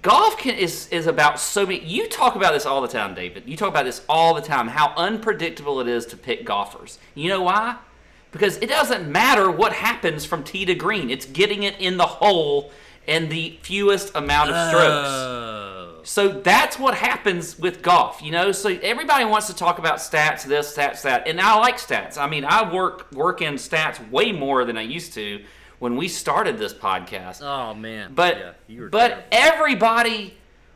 golf 0.00 0.38
can, 0.38 0.54
is 0.54 0.88
is 0.88 1.06
about 1.06 1.38
so 1.38 1.66
many. 1.66 1.84
You 1.84 2.08
talk 2.08 2.34
about 2.34 2.54
this 2.54 2.64
all 2.64 2.80
the 2.80 2.88
time, 2.88 3.14
David. 3.14 3.44
You 3.46 3.56
talk 3.56 3.68
about 3.68 3.84
this 3.84 4.02
all 4.08 4.32
the 4.34 4.40
time. 4.40 4.68
How 4.68 4.94
unpredictable 4.96 5.80
it 5.80 5.88
is 5.88 6.06
to 6.06 6.16
pick 6.16 6.44
golfers. 6.44 6.98
You 7.14 7.28
know 7.28 7.42
why? 7.42 7.76
Because 8.30 8.56
it 8.58 8.68
doesn't 8.68 9.10
matter 9.10 9.50
what 9.50 9.74
happens 9.74 10.24
from 10.24 10.42
tee 10.42 10.64
to 10.64 10.74
green. 10.74 11.10
It's 11.10 11.26
getting 11.26 11.64
it 11.64 11.78
in 11.78 11.98
the 11.98 12.06
hole 12.06 12.72
in 13.06 13.28
the 13.28 13.58
fewest 13.62 14.14
amount 14.14 14.50
of 14.50 14.68
strokes. 14.68 15.08
Oh. 15.08 16.00
So 16.04 16.28
that's 16.28 16.78
what 16.78 16.94
happens 16.94 17.58
with 17.58 17.82
golf, 17.82 18.22
you 18.22 18.32
know. 18.32 18.50
So 18.52 18.70
everybody 18.82 19.24
wants 19.24 19.46
to 19.48 19.54
talk 19.54 19.78
about 19.78 19.98
stats, 19.98 20.44
this, 20.44 20.76
stats, 20.76 21.02
that, 21.02 21.28
and 21.28 21.40
I 21.40 21.58
like 21.58 21.76
stats. 21.76 22.18
I 22.18 22.26
mean, 22.26 22.44
I 22.44 22.72
work 22.72 23.10
work 23.12 23.42
in 23.42 23.54
stats 23.54 24.10
way 24.10 24.32
more 24.32 24.64
than 24.64 24.76
I 24.76 24.82
used 24.82 25.12
to 25.14 25.44
when 25.82 25.96
we 25.96 26.06
started 26.06 26.58
this 26.58 26.72
podcast. 26.72 27.42
Oh 27.42 27.74
man. 27.74 28.12
But 28.14 28.56
yeah, 28.68 28.86
but 28.88 29.08
terrible. 29.08 29.24
everybody 29.32 30.34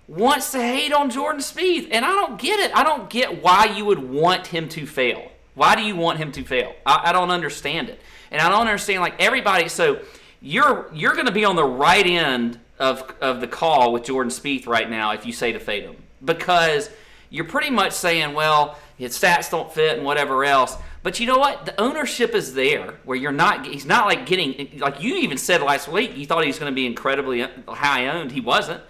wants 0.08 0.50
to 0.50 0.58
hate 0.60 0.92
on 0.92 1.10
Jordan 1.10 1.40
Spieth, 1.40 1.90
and 1.92 2.04
I 2.04 2.08
don't 2.08 2.40
get 2.40 2.58
it. 2.58 2.76
I 2.76 2.82
don't 2.82 3.08
get 3.08 3.40
why 3.40 3.66
you 3.66 3.84
would 3.84 4.00
want 4.00 4.48
him 4.48 4.68
to 4.70 4.84
fail. 4.84 5.30
Why 5.54 5.76
do 5.76 5.82
you 5.82 5.94
want 5.94 6.18
him 6.18 6.32
to 6.32 6.42
fail? 6.42 6.74
I, 6.84 7.02
I 7.04 7.12
don't 7.12 7.30
understand 7.30 7.88
it, 7.88 8.00
and 8.32 8.40
I 8.40 8.48
don't 8.48 8.62
understand 8.62 9.00
like 9.00 9.14
everybody. 9.20 9.68
So 9.68 10.00
you're 10.40 10.90
you're 10.92 11.14
going 11.14 11.26
to 11.26 11.32
be 11.32 11.44
on 11.44 11.54
the 11.54 11.64
right 11.64 12.04
end 12.04 12.58
of 12.80 13.14
of 13.20 13.40
the 13.40 13.46
call 13.46 13.92
with 13.92 14.02
Jordan 14.02 14.32
Spieth 14.32 14.66
right 14.66 14.90
now 14.90 15.12
if 15.12 15.24
you 15.24 15.32
say 15.32 15.52
to 15.52 15.60
fade 15.60 15.84
him 15.84 16.02
because 16.24 16.90
you're 17.30 17.44
pretty 17.44 17.70
much 17.70 17.92
saying, 17.92 18.34
well, 18.34 18.76
his 18.98 19.16
stats 19.16 19.52
don't 19.52 19.72
fit 19.72 19.98
and 19.98 20.04
whatever 20.04 20.44
else. 20.44 20.76
But 21.06 21.20
you 21.20 21.26
know 21.28 21.38
what? 21.38 21.66
The 21.66 21.80
ownership 21.80 22.34
is 22.34 22.54
there 22.54 22.94
where 23.04 23.16
you're 23.16 23.30
not. 23.30 23.64
He's 23.64 23.86
not 23.86 24.06
like 24.06 24.26
getting 24.26 24.76
like 24.80 25.00
you 25.00 25.14
even 25.18 25.38
said 25.38 25.62
last 25.62 25.86
week. 25.86 26.16
You 26.16 26.26
thought 26.26 26.42
he 26.42 26.48
was 26.48 26.58
going 26.58 26.72
to 26.72 26.74
be 26.74 26.84
incredibly 26.84 27.42
uh, 27.42 27.48
high 27.68 28.08
owned. 28.08 28.32
He 28.32 28.40
wasn't. 28.40 28.82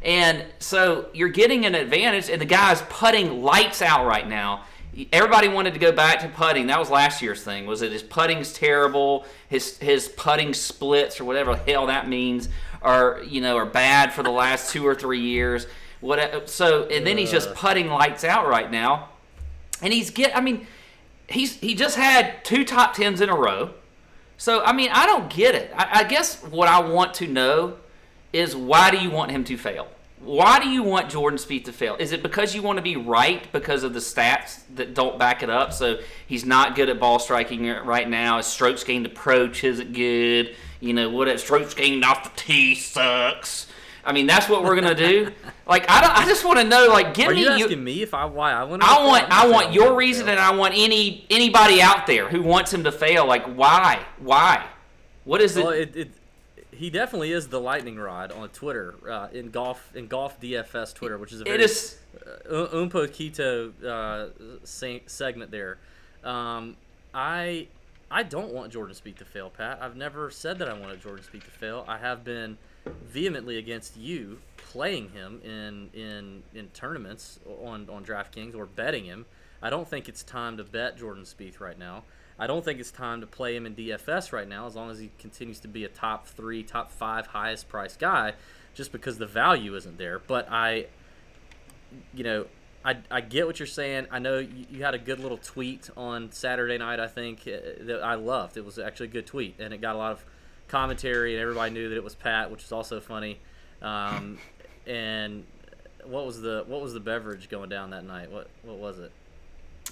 And 0.00 0.44
so 0.60 1.08
you're 1.12 1.30
getting 1.30 1.66
an 1.66 1.74
advantage, 1.74 2.30
and 2.30 2.40
the 2.40 2.46
guy's 2.46 2.80
putting 2.82 3.42
lights 3.42 3.82
out 3.82 4.06
right 4.06 4.28
now. 4.28 4.66
Everybody 5.12 5.48
wanted 5.48 5.74
to 5.74 5.80
go 5.80 5.90
back 5.90 6.20
to 6.20 6.28
putting. 6.28 6.68
That 6.68 6.78
was 6.78 6.90
last 6.90 7.20
year's 7.20 7.42
thing. 7.42 7.66
Was 7.66 7.80
that 7.80 7.90
his 7.90 8.04
putting's 8.04 8.52
terrible? 8.52 9.26
His 9.48 9.76
his 9.78 10.06
putting 10.06 10.54
splits 10.54 11.20
or 11.20 11.24
whatever 11.24 11.56
the 11.56 11.72
hell 11.72 11.88
that 11.88 12.08
means 12.08 12.48
are 12.82 13.20
you 13.26 13.40
know 13.40 13.56
are 13.56 13.66
bad 13.66 14.12
for 14.12 14.22
the 14.22 14.30
last 14.30 14.70
two 14.70 14.86
or 14.86 14.94
three 14.94 15.22
years. 15.22 15.66
What 16.00 16.48
so 16.48 16.84
and 16.84 17.04
then 17.04 17.18
he's 17.18 17.32
just 17.32 17.52
putting 17.56 17.88
lights 17.88 18.22
out 18.22 18.46
right 18.46 18.70
now, 18.70 19.08
and 19.82 19.92
he's 19.92 20.10
get. 20.10 20.36
I 20.36 20.40
mean, 20.40 20.68
he's 21.28 21.56
he 21.60 21.74
just 21.74 21.96
had 21.96 22.44
two 22.44 22.64
top 22.64 22.94
tens 22.94 23.20
in 23.20 23.28
a 23.28 23.36
row. 23.36 23.74
So 24.36 24.62
I 24.62 24.72
mean, 24.72 24.90
I 24.92 25.06
don't 25.06 25.30
get 25.30 25.54
it. 25.54 25.72
I, 25.76 26.00
I 26.00 26.04
guess 26.04 26.42
what 26.42 26.68
I 26.68 26.80
want 26.80 27.14
to 27.14 27.26
know 27.26 27.76
is 28.32 28.56
why 28.56 28.90
do 28.90 28.98
you 28.98 29.10
want 29.10 29.30
him 29.30 29.44
to 29.44 29.56
fail? 29.56 29.88
Why 30.20 30.58
do 30.58 30.68
you 30.68 30.82
want 30.82 31.10
Jordan 31.10 31.38
Spieth 31.38 31.64
to 31.64 31.72
fail? 31.72 31.96
Is 31.98 32.12
it 32.12 32.22
because 32.22 32.54
you 32.54 32.62
want 32.62 32.78
to 32.78 32.82
be 32.82 32.96
right 32.96 33.46
because 33.52 33.82
of 33.82 33.92
the 33.92 33.98
stats 33.98 34.60
that 34.74 34.94
don't 34.94 35.18
back 35.18 35.42
it 35.42 35.50
up? 35.50 35.72
So 35.74 35.98
he's 36.26 36.46
not 36.46 36.74
good 36.74 36.88
at 36.88 36.98
ball 36.98 37.18
striking 37.18 37.66
right 37.84 38.08
now. 38.08 38.38
His 38.38 38.46
strokes 38.46 38.84
gained 38.84 39.04
approach 39.04 39.64
isn't 39.64 39.92
good. 39.92 40.56
You 40.80 40.94
know 40.94 41.10
what? 41.10 41.38
Strokes 41.38 41.74
gained 41.74 42.04
off 42.04 42.24
the 42.24 42.40
tee 42.40 42.74
sucks. 42.74 43.66
I 44.04 44.12
mean, 44.12 44.26
that's 44.26 44.48
what 44.48 44.62
we're 44.64 44.74
gonna 44.74 44.94
do. 44.94 45.30
Like, 45.66 45.88
I 45.88 46.02
don't. 46.02 46.10
I 46.14 46.26
just 46.26 46.44
want 46.44 46.58
to 46.58 46.64
know. 46.64 46.88
Like, 46.88 47.14
give 47.14 47.28
Are 47.28 47.32
me. 47.32 47.40
you 47.40 47.50
you- 47.52 47.64
asking 47.64 47.82
me 47.82 48.02
if 48.02 48.12
I 48.12 48.26
why 48.26 48.52
I 48.52 48.64
want? 48.64 48.82
I 48.82 49.02
want 49.06 49.24
I 49.30 49.48
want 49.48 49.72
your 49.72 49.94
reason 49.96 50.28
and 50.28 50.38
I 50.38 50.54
want 50.54 50.74
any 50.76 51.24
anybody 51.30 51.80
out 51.80 52.06
there 52.06 52.28
who 52.28 52.42
wants 52.42 52.70
him 52.70 52.84
to 52.84 52.92
fail. 52.92 53.26
Like 53.26 53.46
why? 53.46 54.04
Why? 54.18 54.66
What 55.24 55.40
is 55.40 55.56
it? 55.56 55.64
Well, 55.64 55.72
it, 55.72 55.96
it 55.96 56.10
he 56.70 56.90
definitely 56.90 57.32
is 57.32 57.48
the 57.48 57.60
lightning 57.60 57.96
rod 57.96 58.32
on 58.32 58.48
Twitter 58.50 58.94
uh, 59.08 59.28
in 59.32 59.50
golf 59.50 59.90
in 59.94 60.06
golf 60.06 60.38
DFS 60.40 60.94
Twitter, 60.94 61.16
which 61.16 61.32
is 61.32 61.40
a 61.40 61.44
very 61.44 61.56
it 61.56 61.62
is 61.62 61.96
uh, 62.50 62.66
Umpo 62.74 63.08
uh, 63.86 65.00
segment 65.06 65.50
there. 65.50 65.78
Um, 66.22 66.76
I 67.14 67.68
I 68.10 68.22
don't 68.22 68.52
want 68.52 68.72
Jordan 68.72 68.94
Spieth 68.94 69.16
to 69.18 69.24
fail, 69.24 69.50
Pat. 69.50 69.78
I've 69.80 69.96
never 69.96 70.30
said 70.30 70.58
that 70.58 70.68
I 70.68 70.78
wanted 70.78 71.00
Jordan 71.00 71.24
Spieth 71.24 71.44
to 71.44 71.50
fail. 71.50 71.84
I 71.88 71.98
have 71.98 72.22
been 72.22 72.58
vehemently 72.86 73.58
against 73.58 73.96
you 73.96 74.38
playing 74.56 75.10
him 75.10 75.40
in 75.44 75.90
in 75.94 76.42
in 76.54 76.68
tournaments 76.68 77.38
on 77.64 77.88
on 77.88 78.04
DraftKings 78.04 78.54
or 78.54 78.66
betting 78.66 79.04
him. 79.04 79.26
I 79.62 79.70
don't 79.70 79.88
think 79.88 80.08
it's 80.08 80.22
time 80.22 80.56
to 80.58 80.64
bet 80.64 80.98
Jordan 80.98 81.24
Spieth 81.24 81.60
right 81.60 81.78
now. 81.78 82.02
I 82.38 82.46
don't 82.46 82.64
think 82.64 82.80
it's 82.80 82.90
time 82.90 83.20
to 83.20 83.26
play 83.26 83.54
him 83.54 83.64
in 83.64 83.74
DFS 83.74 84.32
right 84.32 84.48
now, 84.48 84.66
as 84.66 84.74
long 84.74 84.90
as 84.90 84.98
he 84.98 85.10
continues 85.18 85.60
to 85.60 85.68
be 85.68 85.84
a 85.84 85.88
top 85.88 86.26
three, 86.26 86.62
top 86.62 86.90
five 86.90 87.28
highest 87.28 87.68
priced 87.68 88.00
guy, 88.00 88.34
just 88.74 88.90
because 88.90 89.18
the 89.18 89.26
value 89.26 89.76
isn't 89.76 89.98
there. 89.98 90.18
But 90.18 90.50
I, 90.50 90.86
you 92.12 92.24
know, 92.24 92.46
I, 92.84 92.96
I 93.10 93.20
get 93.20 93.46
what 93.46 93.60
you're 93.60 93.66
saying. 93.66 94.08
I 94.10 94.18
know 94.18 94.38
you, 94.38 94.66
you 94.68 94.82
had 94.82 94.94
a 94.94 94.98
good 94.98 95.20
little 95.20 95.38
tweet 95.38 95.88
on 95.96 96.32
Saturday 96.32 96.76
night, 96.76 96.98
I 96.98 97.06
think, 97.06 97.42
uh, 97.46 97.84
that 97.84 98.02
I 98.02 98.16
loved. 98.16 98.56
It 98.56 98.64
was 98.64 98.78
actually 98.78 99.06
a 99.06 99.12
good 99.12 99.26
tweet, 99.26 99.54
and 99.60 99.72
it 99.72 99.80
got 99.80 99.94
a 99.94 99.98
lot 99.98 100.12
of 100.12 100.24
commentary, 100.74 101.34
and 101.34 101.40
everybody 101.40 101.72
knew 101.72 101.88
that 101.88 101.94
it 101.96 102.02
was 102.02 102.16
Pat, 102.16 102.50
which 102.50 102.62
was 102.62 102.72
also 102.72 102.98
funny. 103.00 103.38
Um, 103.80 104.38
and 104.88 105.44
what 106.04 106.26
was 106.26 106.40
the 106.40 106.64
what 106.66 106.80
was 106.82 106.92
the 106.94 107.00
beverage 107.00 107.48
going 107.48 107.68
down 107.68 107.90
that 107.90 108.04
night? 108.04 108.30
What 108.32 108.48
what 108.64 108.78
was 108.78 108.98
it? 108.98 109.12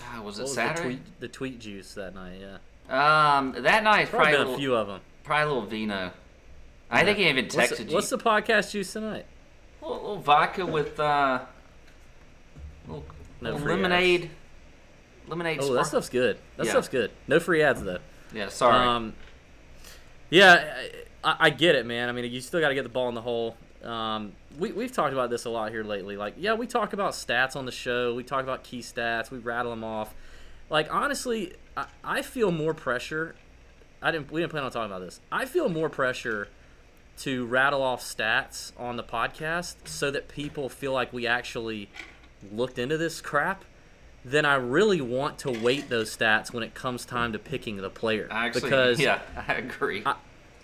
Ah, 0.02 0.20
was 0.22 0.38
it 0.40 0.42
was 0.42 0.50
the 0.50 0.54
Saturday? 0.56 0.82
tweet 0.96 1.20
the 1.20 1.28
tweet 1.28 1.60
juice 1.60 1.94
that 1.94 2.14
night? 2.16 2.40
Yeah, 2.40 3.36
Um, 3.38 3.54
that 3.58 3.84
night 3.84 4.08
probably 4.08 4.32
probably, 4.32 4.34
a 4.34 4.36
a 4.36 4.38
little, 4.38 4.56
few 4.56 4.74
of 4.74 4.86
them. 4.88 5.00
probably 5.22 5.42
a 5.44 5.46
little 5.54 5.68
vino. 5.68 6.10
I 6.90 7.04
think 7.04 7.18
he 7.18 7.28
even 7.28 7.44
What's 7.44 7.54
texted 7.56 7.76
the, 7.76 7.84
you. 7.84 7.94
what's 7.94 8.10
the 8.10 8.18
podcast 8.18 8.72
juice 8.72 8.92
tonight? 8.92 9.24
A 9.82 9.86
little, 9.86 10.00
little 10.02 10.18
vodka 10.18 10.66
with 10.66 10.98
uh, 10.98 11.40
little, 12.88 13.04
No 13.40 13.52
little 13.52 13.66
lemonade. 13.68 14.30
Lemonade. 15.28 15.60
Oh, 15.62 15.72
that 15.74 15.86
stuff's 15.86 16.08
good. 16.08 16.38
That 16.56 16.66
Yeah. 16.66 16.72
stuff's 16.72 16.88
good. 16.88 17.12
No 17.28 17.38
free 17.38 17.62
ads 17.62 17.82
though. 17.84 17.98
Yeah, 18.34 18.48
sorry. 18.48 18.74
Um, 18.76 19.14
yeah, 20.32 20.74
I, 21.22 21.36
I 21.38 21.50
get 21.50 21.74
it, 21.74 21.84
man. 21.84 22.08
I 22.08 22.12
mean, 22.12 22.30
you 22.32 22.40
still 22.40 22.60
got 22.60 22.70
to 22.70 22.74
get 22.74 22.84
the 22.84 22.88
ball 22.88 23.10
in 23.10 23.14
the 23.14 23.20
hole. 23.20 23.54
Um, 23.84 24.32
we, 24.58 24.72
we've 24.72 24.90
talked 24.90 25.12
about 25.12 25.28
this 25.28 25.44
a 25.44 25.50
lot 25.50 25.70
here 25.70 25.84
lately. 25.84 26.16
Like, 26.16 26.34
yeah, 26.38 26.54
we 26.54 26.66
talk 26.66 26.94
about 26.94 27.12
stats 27.12 27.54
on 27.54 27.66
the 27.66 27.72
show. 27.72 28.14
We 28.14 28.24
talk 28.24 28.42
about 28.42 28.64
key 28.64 28.80
stats. 28.80 29.30
We 29.30 29.38
rattle 29.38 29.70
them 29.70 29.84
off. 29.84 30.14
Like, 30.70 30.92
honestly, 30.92 31.52
I, 31.76 31.84
I 32.02 32.22
feel 32.22 32.50
more 32.50 32.72
pressure. 32.72 33.34
I 34.00 34.10
didn't. 34.10 34.32
We 34.32 34.40
didn't 34.40 34.52
plan 34.52 34.64
on 34.64 34.70
talking 34.70 34.90
about 34.90 35.04
this. 35.04 35.20
I 35.30 35.44
feel 35.44 35.68
more 35.68 35.90
pressure 35.90 36.48
to 37.18 37.44
rattle 37.44 37.82
off 37.82 38.02
stats 38.02 38.72
on 38.78 38.96
the 38.96 39.04
podcast 39.04 39.86
so 39.86 40.10
that 40.10 40.28
people 40.28 40.70
feel 40.70 40.92
like 40.92 41.12
we 41.12 41.26
actually 41.26 41.90
looked 42.50 42.78
into 42.78 42.96
this 42.96 43.20
crap 43.20 43.66
then 44.24 44.44
I 44.44 44.54
really 44.54 45.00
want 45.00 45.38
to 45.40 45.50
weight 45.50 45.88
those 45.88 46.16
stats 46.16 46.52
when 46.52 46.62
it 46.62 46.74
comes 46.74 47.04
time 47.04 47.32
to 47.32 47.38
picking 47.38 47.76
the 47.76 47.90
player. 47.90 48.28
Actually, 48.30 48.62
because 48.62 49.00
yeah, 49.00 49.20
I 49.48 49.54
agree. 49.54 50.02
I, 50.04 50.14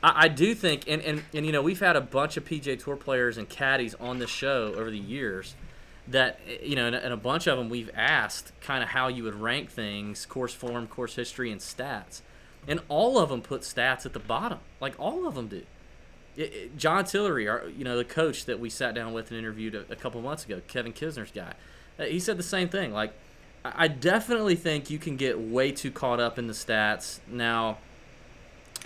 I 0.03 0.29
do 0.29 0.55
think, 0.55 0.85
and, 0.87 1.03
and, 1.03 1.25
and 1.35 1.45
you 1.45 1.53
know, 1.53 1.63
we've 1.63 1.81
had 1.81 1.97
a 1.97 2.01
bunch 2.01 2.37
of 2.37 2.45
PGA 2.45 2.83
Tour 2.83 2.97
players 2.97 3.37
and 3.37 3.49
caddies 3.49 3.95
on 3.97 4.19
the 4.19 4.27
show 4.27 4.75
over 4.77 4.91
the 4.91 4.99
years 4.99 5.57
that, 6.07 6.41
you 6.63 6.77
know, 6.77 6.87
and, 6.87 6.95
and 6.95 7.13
a 7.13 7.17
bunch 7.17 7.47
of 7.47 7.59
them 7.59 7.69
we've 7.69 7.91
asked 7.95 8.53
kind 8.61 8.83
of 8.83 8.91
how 8.91 9.09
you 9.09 9.25
would 9.25 9.35
rank 9.35 9.71
things 9.71 10.25
course 10.25 10.55
form, 10.55 10.87
course 10.87 11.17
history, 11.17 11.51
and 11.51 11.61
stats. 11.61 12.23
And 12.67 12.81
all 12.89 13.19
of 13.19 13.29
them 13.31 13.43
put 13.43 13.63
stats 13.63 14.07
at 14.07 14.13
the 14.13 14.19
bottom. 14.21 14.59
Like, 14.81 14.95
all 14.99 15.27
of 15.27 15.35
them 15.35 15.49
do. 15.49 15.65
It, 16.37 16.53
it, 16.53 16.77
John 16.77 17.05
Tillery, 17.05 17.49
our, 17.49 17.69
you 17.69 17.83
know, 17.83 17.97
the 17.97 18.05
coach 18.05 18.45
that 18.45 18.61
we 18.61 18.71
sat 18.71 18.95
down 18.95 19.13
with 19.13 19.31
and 19.31 19.39
interviewed 19.39 19.75
a, 19.75 19.85
a 19.91 19.97
couple 19.97 20.21
months 20.23 20.45
ago, 20.45 20.61
Kevin 20.69 20.93
Kisner's 20.93 21.33
guy, 21.33 21.55
uh, 21.99 22.05
he 22.05 22.21
said 22.21 22.37
the 22.37 22.45
same 22.45 22.69
thing. 22.69 22.93
Like, 22.93 23.13
I 23.65 23.89
definitely 23.89 24.55
think 24.55 24.91
you 24.91 24.99
can 24.99 25.17
get 25.17 25.39
way 25.39 25.73
too 25.73 25.91
caught 25.91 26.21
up 26.21 26.39
in 26.39 26.47
the 26.47 26.53
stats. 26.53 27.19
Now, 27.29 27.79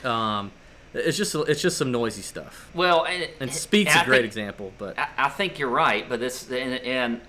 um, 0.03 0.51
it's 0.95 1.17
just 1.17 1.35
it's 1.35 1.63
just 1.63 1.79
some 1.79 1.91
noisy 1.91 2.23
stuff. 2.23 2.71
Well, 2.75 3.05
and, 3.07 3.29
and 3.41 3.51
Spieth's 3.51 3.95
a 3.95 4.05
great 4.05 4.19
think, 4.19 4.27
example, 4.27 4.73
but 4.79 4.99
I, 4.99 5.09
I, 5.19 5.29
think 5.29 5.59
you're 5.59 5.69
right. 5.69 6.09
But 6.09 6.21
this 6.21 6.51
and, 6.51 6.75
and 6.75 7.21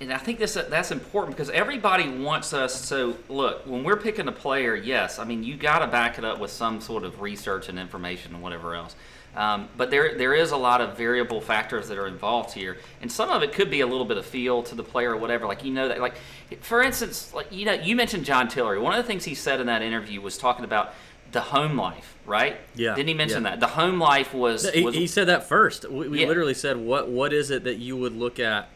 and 0.00 0.12
I 0.12 0.18
think 0.18 0.38
this 0.38 0.54
that's 0.54 0.90
important 0.90 1.36
because 1.36 1.50
everybody 1.50 2.08
wants 2.08 2.52
us 2.52 2.88
to 2.88 3.16
look 3.28 3.66
when 3.66 3.84
we're 3.84 3.96
picking 3.96 4.26
a 4.28 4.32
player. 4.32 4.74
Yes, 4.74 5.18
I 5.18 5.24
mean 5.24 5.44
you 5.44 5.56
got 5.56 5.80
to 5.80 5.86
back 5.86 6.18
it 6.18 6.24
up 6.24 6.40
with 6.40 6.50
some 6.50 6.80
sort 6.80 7.04
of 7.04 7.20
research 7.20 7.68
and 7.68 7.78
information 7.78 8.34
and 8.34 8.42
whatever 8.42 8.74
else. 8.74 8.96
Um, 9.34 9.68
but 9.78 9.90
there 9.90 10.16
there 10.18 10.34
is 10.34 10.50
a 10.50 10.56
lot 10.56 10.80
of 10.82 10.96
variable 10.96 11.40
factors 11.40 11.88
that 11.88 11.96
are 11.96 12.06
involved 12.06 12.52
here, 12.52 12.76
and 13.00 13.10
some 13.10 13.30
of 13.30 13.42
it 13.42 13.52
could 13.52 13.70
be 13.70 13.80
a 13.80 13.86
little 13.86 14.04
bit 14.04 14.18
of 14.18 14.26
feel 14.26 14.62
to 14.64 14.74
the 14.74 14.82
player 14.84 15.12
or 15.12 15.16
whatever. 15.16 15.46
Like 15.46 15.64
you 15.64 15.72
know 15.72 15.88
that, 15.88 16.00
like 16.00 16.16
for 16.60 16.82
instance, 16.82 17.32
like 17.32 17.50
you 17.50 17.64
know 17.64 17.72
you 17.72 17.96
mentioned 17.96 18.26
John 18.26 18.48
Tillery. 18.48 18.78
One 18.78 18.92
of 18.92 19.02
the 19.02 19.06
things 19.06 19.24
he 19.24 19.34
said 19.34 19.58
in 19.60 19.66
that 19.68 19.80
interview 19.80 20.20
was 20.20 20.36
talking 20.36 20.66
about 20.66 20.92
the 21.30 21.40
home 21.40 21.78
life, 21.78 22.14
right? 22.26 22.58
Yeah. 22.74 22.94
Didn't 22.94 23.08
he 23.08 23.14
mention 23.14 23.44
yeah. 23.44 23.50
that 23.50 23.60
the 23.60 23.68
home 23.68 23.98
life 23.98 24.34
was? 24.34 24.68
He, 24.70 24.84
was, 24.84 24.94
he 24.94 25.06
said 25.06 25.28
that 25.28 25.44
first. 25.48 25.88
We, 25.90 26.08
we 26.08 26.20
Yeah. 26.20 26.26
literally 26.28 26.52
said, 26.52 26.76
"What 26.76 27.08
what 27.08 27.32
is 27.32 27.50
it 27.50 27.64
that 27.64 27.78
you 27.78 27.96
would 27.96 28.14
look 28.14 28.38
at 28.38 28.68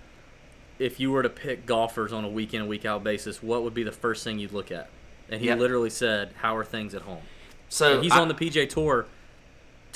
if 0.78 0.98
you 0.98 1.10
were 1.10 1.22
to 1.22 1.28
pick 1.28 1.66
golfers 1.66 2.14
on 2.14 2.24
a 2.24 2.28
week 2.30 2.54
in 2.54 2.60
and 2.62 2.68
week 2.70 2.86
out 2.86 3.04
basis? 3.04 3.42
What 3.42 3.62
would 3.62 3.74
be 3.74 3.82
the 3.82 3.92
first 3.92 4.24
thing 4.24 4.38
you'd 4.38 4.52
look 4.52 4.70
at?" 4.72 4.88
And 5.28 5.40
he 5.42 5.48
Yeah. 5.48 5.56
literally 5.56 5.90
said, 5.90 6.30
"How 6.40 6.56
are 6.56 6.64
things 6.64 6.94
at 6.94 7.02
home?" 7.02 7.22
so 7.68 7.96
And 7.96 8.02
he's 8.02 8.12
I- 8.12 8.20
on 8.20 8.28
the 8.28 8.34
PJ 8.34 8.64
Tour 8.70 9.04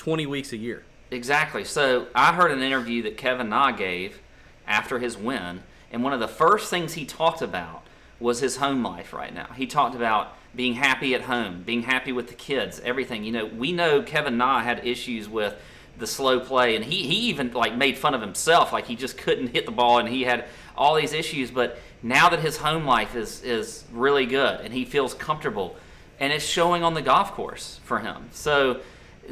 twenty 0.00 0.24
weeks 0.24 0.50
a 0.54 0.56
year. 0.56 0.82
Exactly. 1.10 1.62
So 1.62 2.06
I 2.14 2.32
heard 2.32 2.50
an 2.52 2.62
interview 2.62 3.02
that 3.02 3.18
Kevin 3.18 3.50
Na 3.50 3.70
gave 3.70 4.18
after 4.66 4.98
his 4.98 5.14
win, 5.14 5.62
and 5.92 6.02
one 6.02 6.14
of 6.14 6.20
the 6.20 6.28
first 6.28 6.70
things 6.70 6.94
he 6.94 7.04
talked 7.04 7.42
about 7.42 7.82
was 8.18 8.40
his 8.40 8.56
home 8.56 8.82
life 8.82 9.12
right 9.12 9.34
now. 9.34 9.48
He 9.54 9.66
talked 9.66 9.94
about 9.94 10.34
being 10.56 10.72
happy 10.72 11.14
at 11.14 11.22
home, 11.22 11.64
being 11.66 11.82
happy 11.82 12.12
with 12.12 12.28
the 12.28 12.34
kids, 12.34 12.80
everything. 12.80 13.24
You 13.24 13.32
know, 13.32 13.44
we 13.44 13.72
know 13.72 14.02
Kevin 14.02 14.38
Na 14.38 14.60
had 14.60 14.86
issues 14.86 15.28
with 15.28 15.54
the 15.98 16.06
slow 16.06 16.40
play, 16.40 16.76
and 16.76 16.84
he, 16.84 17.02
he 17.02 17.28
even 17.28 17.52
like 17.52 17.76
made 17.76 17.98
fun 17.98 18.14
of 18.14 18.22
himself, 18.22 18.72
like 18.72 18.86
he 18.86 18.96
just 18.96 19.18
couldn't 19.18 19.48
hit 19.48 19.66
the 19.66 19.72
ball, 19.72 19.98
and 19.98 20.08
he 20.08 20.22
had 20.22 20.46
all 20.78 20.94
these 20.94 21.12
issues. 21.12 21.50
But 21.50 21.78
now 22.02 22.30
that 22.30 22.40
his 22.40 22.56
home 22.56 22.86
life 22.86 23.14
is 23.14 23.42
is 23.42 23.84
really 23.92 24.24
good, 24.24 24.60
and 24.60 24.72
he 24.72 24.86
feels 24.86 25.12
comfortable, 25.12 25.76
and 26.18 26.32
it's 26.32 26.44
showing 26.44 26.82
on 26.82 26.94
the 26.94 27.02
golf 27.02 27.32
course 27.32 27.80
for 27.84 27.98
him. 27.98 28.28
So 28.32 28.80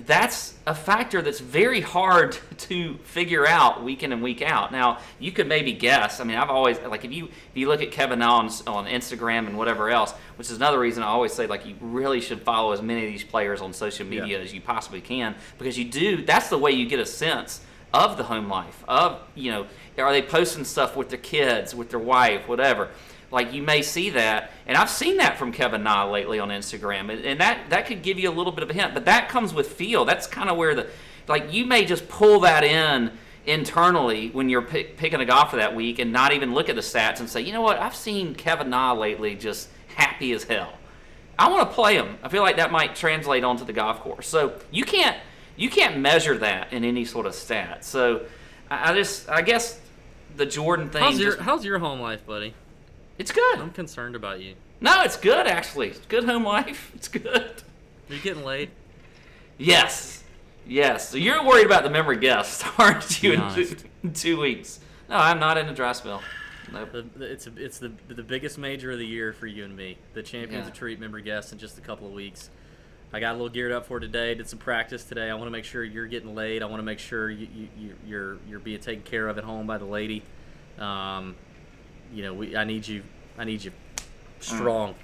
that's 0.07 0.55
a 0.67 0.75
factor 0.75 1.23
that's 1.23 1.41
very 1.41 1.81
hard 1.81 2.37
to 2.59 2.97
figure 2.99 3.47
out 3.47 3.83
week 3.83 4.03
in 4.03 4.13
and 4.13 4.23
week 4.23 4.43
out. 4.43 4.73
Now, 4.73 4.99
you 5.19 5.33
could 5.33 5.47
maybe 5.49 5.73
guess. 5.73 6.21
I 6.21 6.25
mean, 6.25 6.37
I've 6.37 6.51
always 6.51 6.79
like 6.81 7.05
if 7.05 7.13
you 7.13 7.27
if 7.27 7.55
you 7.55 7.69
look 7.69 7.83
at 7.83 7.91
Kevin 7.91 8.21
Na 8.21 8.39
on, 8.39 8.47
on 8.67 8.87
Instagram 8.87 9.47
and 9.47 9.57
whatever 9.59 9.91
else, 9.91 10.13
which 10.37 10.51
is 10.51 10.57
another 10.57 10.79
reason 10.79 11.03
I 11.03 11.07
always 11.07 11.33
say 11.33 11.47
like 11.47 11.67
you 11.67 11.75
really 11.81 12.21
should 12.21 12.43
follow 12.43 12.73
as 12.73 12.83
many 12.83 13.05
of 13.07 13.13
these 13.13 13.25
players 13.25 13.61
on 13.61 13.73
social 13.73 14.07
media 14.07 14.39
Yeah. 14.39 14.45
as 14.45 14.53
you 14.55 14.61
possibly 14.61 15.01
can 15.01 15.35
because 15.59 15.79
you 15.79 15.85
do. 15.85 16.25
That's 16.25 16.49
the 16.49 16.59
way 16.59 16.73
you 16.73 16.87
get 16.87 17.01
a 17.01 17.07
sense 17.07 17.61
of 17.95 18.19
the 18.19 18.25
home 18.25 18.49
life 18.51 18.85
of 18.87 19.19
you 19.35 19.51
know 19.51 19.67
are 19.97 20.13
they 20.13 20.21
posting 20.21 20.63
stuff 20.63 20.95
with 20.95 21.09
their 21.09 21.19
kids 21.19 21.75
with 21.75 21.89
their 21.89 21.99
wife 21.99 22.47
whatever 22.47 22.91
like 23.31 23.53
you 23.53 23.63
may 23.63 23.83
see 23.83 24.11
that 24.11 24.51
and 24.67 24.77
i've 24.77 24.89
seen 24.91 25.17
that 25.19 25.37
from 25.39 25.53
kevin 25.53 25.83
na 25.83 26.05
lately 26.11 26.39
on 26.39 26.49
instagram 26.49 27.11
and, 27.13 27.25
and 27.25 27.41
that 27.41 27.59
that 27.71 27.87
could 27.87 28.03
give 28.03 28.19
you 28.19 28.31
a 28.31 28.33
little 28.33 28.53
bit 28.53 28.63
of 28.63 28.71
a 28.71 28.73
hint 28.73 28.95
but 28.95 29.05
that 29.05 29.29
comes 29.29 29.53
with 29.53 29.69
feel 29.73 30.05
that's 30.05 30.27
kind 30.27 30.49
of 30.49 30.57
where 30.57 30.75
the 30.75 30.87
like 31.27 31.53
you 31.53 31.67
may 31.67 31.85
just 31.85 32.09
pull 32.09 32.41
that 32.41 32.65
in 32.65 33.11
internally 33.47 34.29
when 34.31 34.49
you're 34.49 34.63
pick, 34.63 34.97
picking 34.97 35.21
a 35.21 35.25
golfer 35.25 35.57
that 35.57 35.75
week 35.75 35.99
and 35.99 36.13
not 36.13 36.33
even 36.33 36.55
look 36.55 36.69
at 36.69 36.75
the 36.77 36.83
stats 36.83 37.21
and 37.21 37.29
say 37.29 37.41
you 37.41 37.53
know 37.53 37.63
what 37.63 37.79
i've 37.79 37.95
seen 37.97 38.35
kevin 38.35 38.71
na 38.71 38.93
lately 38.93 39.35
just 39.35 39.69
happy 39.95 40.33
as 40.33 40.45
hell 40.45 40.73
I 41.41 41.49
want 41.51 41.69
to 41.71 41.73
play 41.73 41.95
him. 41.95 42.19
I 42.21 42.29
feel 42.31 42.43
like 42.43 42.57
that 42.57 42.73
might 42.73 42.97
translate 42.97 43.45
onto 43.45 43.65
the 43.65 43.73
golf 43.73 44.01
course. 44.01 44.27
So 44.27 44.55
you 44.73 44.83
can't 44.83 45.17
you 45.57 45.71
can't 45.71 45.99
measure 45.99 46.37
that 46.39 46.73
in 46.73 46.83
any 46.83 47.05
sort 47.05 47.27
of 47.27 47.35
stat. 47.37 47.85
So 47.85 48.23
I, 48.69 48.91
I 48.91 48.95
just 48.97 49.29
I 49.29 49.43
guess 49.43 49.81
the 50.37 50.47
Jordan 50.47 50.91
thing. 50.91 51.01
How's 51.01 51.21
your 51.21 51.31
just- 51.37 51.43
How's 51.45 51.65
your 51.65 51.79
home 51.79 52.01
life, 52.01 52.27
buddy? 52.27 52.55
It's 53.19 53.33
good. 53.33 53.59
I'm 53.59 53.71
concerned 53.73 54.15
about 54.17 54.41
you. 54.41 54.55
No, 54.81 55.03
it's 55.03 55.17
good 55.17 55.47
actually. 55.47 55.89
It's 55.89 55.99
good 56.07 56.25
home 56.25 56.45
life. 56.45 56.93
It's 56.95 57.09
good. 57.09 57.63
You're 58.09 58.17
you 58.17 58.23
getting 58.23 58.45
laid? 58.45 58.71
Yes, 59.59 60.23
yes. 60.67 61.09
So 61.11 61.17
you're 61.17 61.45
worried 61.45 61.67
about 61.67 61.83
the 61.83 61.91
member 61.91 62.15
guest, 62.15 62.65
aren't 62.79 63.23
you? 63.23 63.33
In 63.35 63.55
two, 63.55 63.77
in 64.03 64.13
two 64.13 64.41
weeks. 64.41 64.81
No, 65.09 65.17
I'm 65.17 65.39
not 65.41 65.59
in 65.59 65.69
a 65.69 65.75
dry 65.75 65.93
spell. 65.93 66.23
Nope. 66.73 66.93
The, 66.93 67.03
the- 67.17 67.25
it's 67.33 67.47
it's 67.57 67.79
the 67.79 67.93
the 68.09 68.23
biggest 68.23 68.57
major 68.59 68.93
of 68.93 68.99
the 68.99 69.07
year 69.07 69.33
for 69.33 69.47
you 69.47 69.65
and 69.65 69.77
me. 69.77 69.99
The 70.15 70.23
Champions 70.23 70.65
Yeah. 70.67 70.71
Retreat 70.71 71.01
member 71.01 71.21
guest 71.21 71.53
in 71.53 71.59
just 71.59 71.77
a 71.79 71.81
couple 71.81 72.07
of 72.07 72.13
weeks. 72.13 72.51
I 73.13 73.21
got 73.21 73.31
a 73.31 73.33
little 73.33 73.49
geared 73.49 73.73
up 73.73 73.87
for 73.87 73.99
today. 74.01 74.35
Did 74.35 74.49
some 74.49 74.59
practice 74.59 75.03
today. 75.05 75.31
I 75.31 75.35
want 75.35 75.47
to 75.47 75.51
make 75.51 75.65
sure 75.65 75.83
you're 75.83 76.07
getting 76.07 76.35
laid. 76.35 76.63
I 76.63 76.67
want 76.67 76.79
to 76.81 76.85
make 76.85 76.99
sure 76.99 77.31
you, 77.31 77.49
you, 77.55 77.69
you 77.79 77.95
you're 78.07 78.37
you're 78.49 78.61
being 78.61 78.81
taken 78.81 79.03
care 79.03 79.29
of 79.29 79.39
at 79.39 79.45
home 79.45 79.67
by 79.67 79.79
the 79.79 79.87
lady. 79.87 80.23
Um, 80.79 81.35
you 82.13 82.23
know, 82.23 82.35
we 82.35 82.57
I 82.57 82.65
need 82.65 82.87
you. 82.87 83.03
I 83.37 83.45
need 83.45 83.65
you 83.65 83.73
strong. 84.41 84.95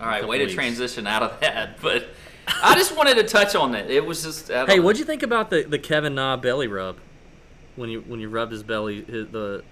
All 0.00 0.06
right, 0.06 0.26
way 0.26 0.38
to 0.38 0.44
weeks. 0.44 0.54
transition 0.54 1.06
out 1.06 1.22
of 1.22 1.40
that, 1.40 1.80
but 1.82 2.06
I 2.62 2.74
just 2.74 2.96
wanted 2.96 3.14
to 3.16 3.24
touch 3.24 3.54
on 3.54 3.74
it. 3.74 3.90
It 3.90 4.04
was 4.04 4.22
just. 4.22 4.48
Hey, 4.48 4.76
know. 4.76 4.82
what'd 4.82 4.98
you 4.98 5.04
think 5.04 5.22
about 5.22 5.50
the, 5.50 5.62
the 5.62 5.78
Kevin 5.78 6.14
Na 6.14 6.36
belly 6.36 6.68
rub? 6.68 6.98
When 7.76 7.90
you 7.90 8.00
when 8.02 8.20
you 8.20 8.28
rubbed 8.28 8.52
his 8.52 8.62
belly, 8.62 9.04
his, 9.04 9.28
the 9.28 9.64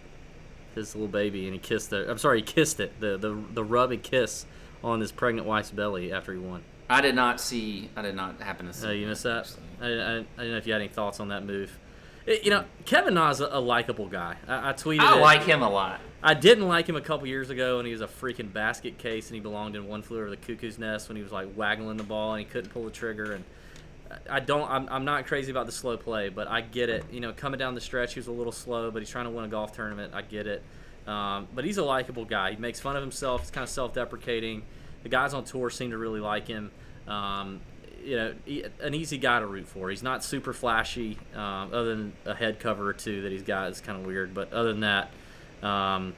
his 0.74 0.94
little 0.94 1.08
baby, 1.08 1.44
and 1.44 1.54
he 1.54 1.58
kissed 1.58 1.92
it. 1.92 2.08
I'm 2.08 2.18
sorry, 2.18 2.38
he 2.38 2.42
kissed 2.42 2.80
it. 2.80 2.98
The 3.00 3.16
the 3.16 3.36
the 3.52 3.64
rub 3.64 3.90
and 3.90 4.02
kiss 4.02 4.46
on 4.82 5.00
his 5.00 5.12
pregnant 5.12 5.46
wife's 5.46 5.70
belly 5.70 6.12
after 6.12 6.32
he 6.32 6.38
won. 6.38 6.62
I 6.90 7.00
did 7.00 7.14
not 7.14 7.40
see. 7.40 7.90
I 7.96 8.02
did 8.02 8.14
not 8.14 8.40
happen 8.40 8.66
to 8.66 8.72
see. 8.72 8.86
Uh, 8.86 8.90
you 8.90 9.06
missed 9.06 9.22
that? 9.22 9.50
I, 9.80 9.86
I, 9.86 9.90
I 9.90 10.24
don't 10.36 10.50
know 10.50 10.56
if 10.56 10.66
you 10.66 10.72
had 10.72 10.82
any 10.82 10.90
thoughts 10.90 11.20
on 11.20 11.28
that 11.28 11.44
move. 11.44 11.78
It- 12.26 12.44
you 12.44 12.50
know, 12.50 12.64
Kevin 12.84 13.14
Na's 13.14 13.40
a, 13.40 13.46
a 13.46 13.60
likable 13.60 14.06
guy. 14.06 14.36
I, 14.46 14.70
I 14.70 14.72
tweeted. 14.72 15.00
I 15.00 15.16
it. 15.18 15.20
like 15.20 15.42
him 15.42 15.62
a 15.62 15.70
lot. 15.70 16.00
I 16.22 16.34
didn't 16.34 16.68
like 16.68 16.88
him 16.88 16.94
a 16.94 17.00
couple 17.00 17.26
years 17.26 17.50
ago, 17.50 17.78
and 17.78 17.86
he 17.86 17.92
was 17.92 18.00
a 18.00 18.06
freaking 18.06 18.52
basket 18.52 18.96
case, 18.96 19.26
and 19.28 19.34
he 19.34 19.40
belonged 19.40 19.74
in 19.74 19.88
one 19.88 20.02
flew 20.02 20.18
over 20.20 20.30
the 20.30 20.36
cuckoo's 20.36 20.78
nest 20.78 21.08
when 21.08 21.16
he 21.16 21.22
was 21.22 21.32
like 21.32 21.48
waggling 21.56 21.96
the 21.96 22.04
ball 22.04 22.34
and 22.34 22.38
he 22.38 22.44
couldn't 22.44 22.70
pull 22.70 22.84
the 22.84 22.92
trigger. 22.92 23.32
And 23.32 23.44
I 24.30 24.38
don't, 24.38 24.70
I'm, 24.70 24.88
I'm 24.88 25.04
not 25.04 25.26
crazy 25.26 25.50
about 25.50 25.66
the 25.66 25.72
slow 25.72 25.96
play, 25.96 26.28
but 26.28 26.46
I 26.46 26.60
get 26.60 26.88
it. 26.90 27.04
You 27.10 27.18
know, 27.20 27.32
coming 27.32 27.58
down 27.58 27.74
the 27.74 27.80
stretch, 27.80 28.14
he 28.14 28.20
was 28.20 28.28
a 28.28 28.32
little 28.32 28.52
slow, 28.52 28.90
but 28.92 29.00
he's 29.02 29.10
trying 29.10 29.24
to 29.24 29.30
win 29.30 29.44
a 29.44 29.48
golf 29.48 29.72
tournament. 29.72 30.14
I 30.14 30.22
get 30.22 30.46
it. 30.46 30.62
Um, 31.08 31.48
but 31.54 31.64
he's 31.64 31.78
a 31.78 31.82
likable 31.84 32.24
guy. 32.24 32.52
He 32.52 32.56
makes 32.56 32.78
fun 32.78 32.94
of 32.94 33.02
himself. 33.02 33.40
He's 33.40 33.50
kind 33.50 33.64
of 33.64 33.70
self-deprecating. 33.70 34.62
The 35.02 35.08
guys 35.08 35.34
on 35.34 35.42
tour 35.42 35.70
seem 35.70 35.90
to 35.90 35.98
really 35.98 36.20
like 36.20 36.46
him. 36.46 36.70
Um, 37.08 37.60
you 38.04 38.16
know, 38.16 38.34
an 38.80 38.94
easy 38.94 39.18
guy 39.18 39.40
to 39.40 39.46
root 39.46 39.68
for. 39.68 39.90
He's 39.90 40.02
not 40.02 40.24
super 40.24 40.52
flashy, 40.52 41.18
um, 41.34 41.72
other 41.72 41.94
than 41.94 42.12
a 42.24 42.34
head 42.34 42.58
cover 42.60 42.88
or 42.88 42.92
two 42.92 43.22
that 43.22 43.32
he's 43.32 43.42
got 43.42 43.70
is 43.70 43.80
kind 43.80 43.98
of 43.98 44.06
weird. 44.06 44.34
But 44.34 44.52
other 44.52 44.72
than 44.72 44.80
that, 44.80 45.10
um, 45.62 46.14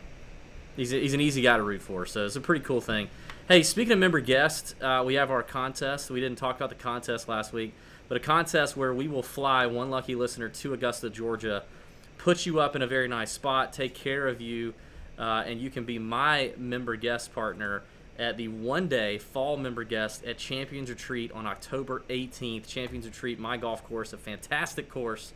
he's, 0.76 0.92
a, 0.92 1.00
he's 1.00 1.14
an 1.14 1.20
easy 1.20 1.42
guy 1.42 1.56
to 1.56 1.62
root 1.62 1.82
for. 1.82 2.06
So 2.06 2.24
it's 2.24 2.36
a 2.36 2.40
pretty 2.40 2.64
cool 2.64 2.80
thing. 2.80 3.08
Hey, 3.48 3.62
speaking 3.62 3.92
of 3.92 3.98
member 3.98 4.20
guests, 4.20 4.74
uh, 4.80 5.02
we 5.04 5.14
have 5.14 5.30
our 5.30 5.42
contest. 5.42 6.10
We 6.10 6.20
didn't 6.20 6.38
talk 6.38 6.56
about 6.56 6.70
the 6.70 6.76
contest 6.76 7.28
last 7.28 7.52
week, 7.52 7.74
but 8.08 8.16
a 8.16 8.20
contest 8.20 8.76
where 8.76 8.94
we 8.94 9.06
will 9.06 9.22
fly 9.22 9.66
one 9.66 9.90
lucky 9.90 10.14
listener 10.14 10.48
to 10.48 10.72
Augusta, 10.72 11.10
Georgia, 11.10 11.64
put 12.16 12.46
you 12.46 12.60
up 12.60 12.74
in 12.74 12.80
a 12.80 12.86
very 12.86 13.06
nice 13.06 13.30
spot, 13.32 13.72
take 13.72 13.94
care 13.94 14.26
of 14.26 14.40
you, 14.40 14.72
uh, 15.18 15.44
and 15.46 15.60
you 15.60 15.68
can 15.68 15.84
be 15.84 15.98
my 15.98 16.52
member 16.56 16.96
guest 16.96 17.34
partner 17.34 17.82
at 18.18 18.36
the 18.36 18.48
one 18.48 18.88
day 18.88 19.18
fall 19.18 19.56
member 19.56 19.84
guest 19.84 20.24
at 20.24 20.38
Champions 20.38 20.90
Retreat 20.90 21.32
on 21.32 21.46
October 21.46 22.02
18th. 22.08 22.66
Champions 22.66 23.06
Retreat, 23.06 23.38
my 23.38 23.56
golf 23.56 23.84
course, 23.84 24.12
a 24.12 24.16
fantastic 24.16 24.88
course. 24.88 25.32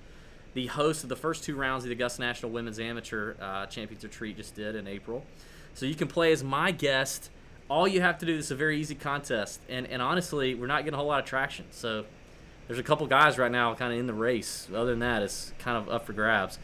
The 0.55 0.67
host 0.67 1.03
of 1.03 1.09
the 1.09 1.17
first 1.17 1.45
two 1.45 1.57
rounds 1.57 1.85
of 1.85 1.89
the 1.89 1.95
Augusta 1.95 2.21
National 2.21 2.53
Women's 2.53 2.81
Amateur 2.81 3.35
uh, 3.41 3.67
Champions 3.67 4.03
Retreat 4.03 4.37
just 4.37 4.55
did 4.55 4.75
in 4.75 4.87
April. 4.87 5.25
So 5.75 5.87
you 5.87 5.95
can 5.95 6.09
play 6.09 6.33
as 6.33 6.43
my 6.43 6.71
guest. 6.71 7.31
All 7.69 7.87
you 7.87 8.01
have 8.01 8.19
to 8.19 8.27
do 8.27 8.35
is 8.35 8.51
a 8.51 8.55
very 8.57 8.81
easy 8.81 8.95
contest, 8.95 9.61
and 9.69 9.87
and 9.87 10.01
honestly, 10.01 10.55
we're 10.55 10.67
not 10.67 10.85
getting 10.85 10.95
a 10.95 10.97
whole 10.97 11.07
lot 11.07 11.21
of 11.21 11.27
traction. 11.27 11.67
So 11.71 12.07
there's 12.67 12.79
a 12.79 12.83
couple 12.83 13.07
guys 13.07 13.39
right 13.39 13.53
now 13.53 13.75
kind 13.75 13.93
of 13.93 13.99
in 13.99 14.07
the 14.07 14.15
race. 14.15 14.69
Other 14.75 14.91
than 14.91 15.01
that, 15.01 15.23
it's 15.23 15.53
kind 15.59 15.77
of 15.77 15.89
up 15.93 16.07
for 16.07 16.13
grabs. 16.13 16.59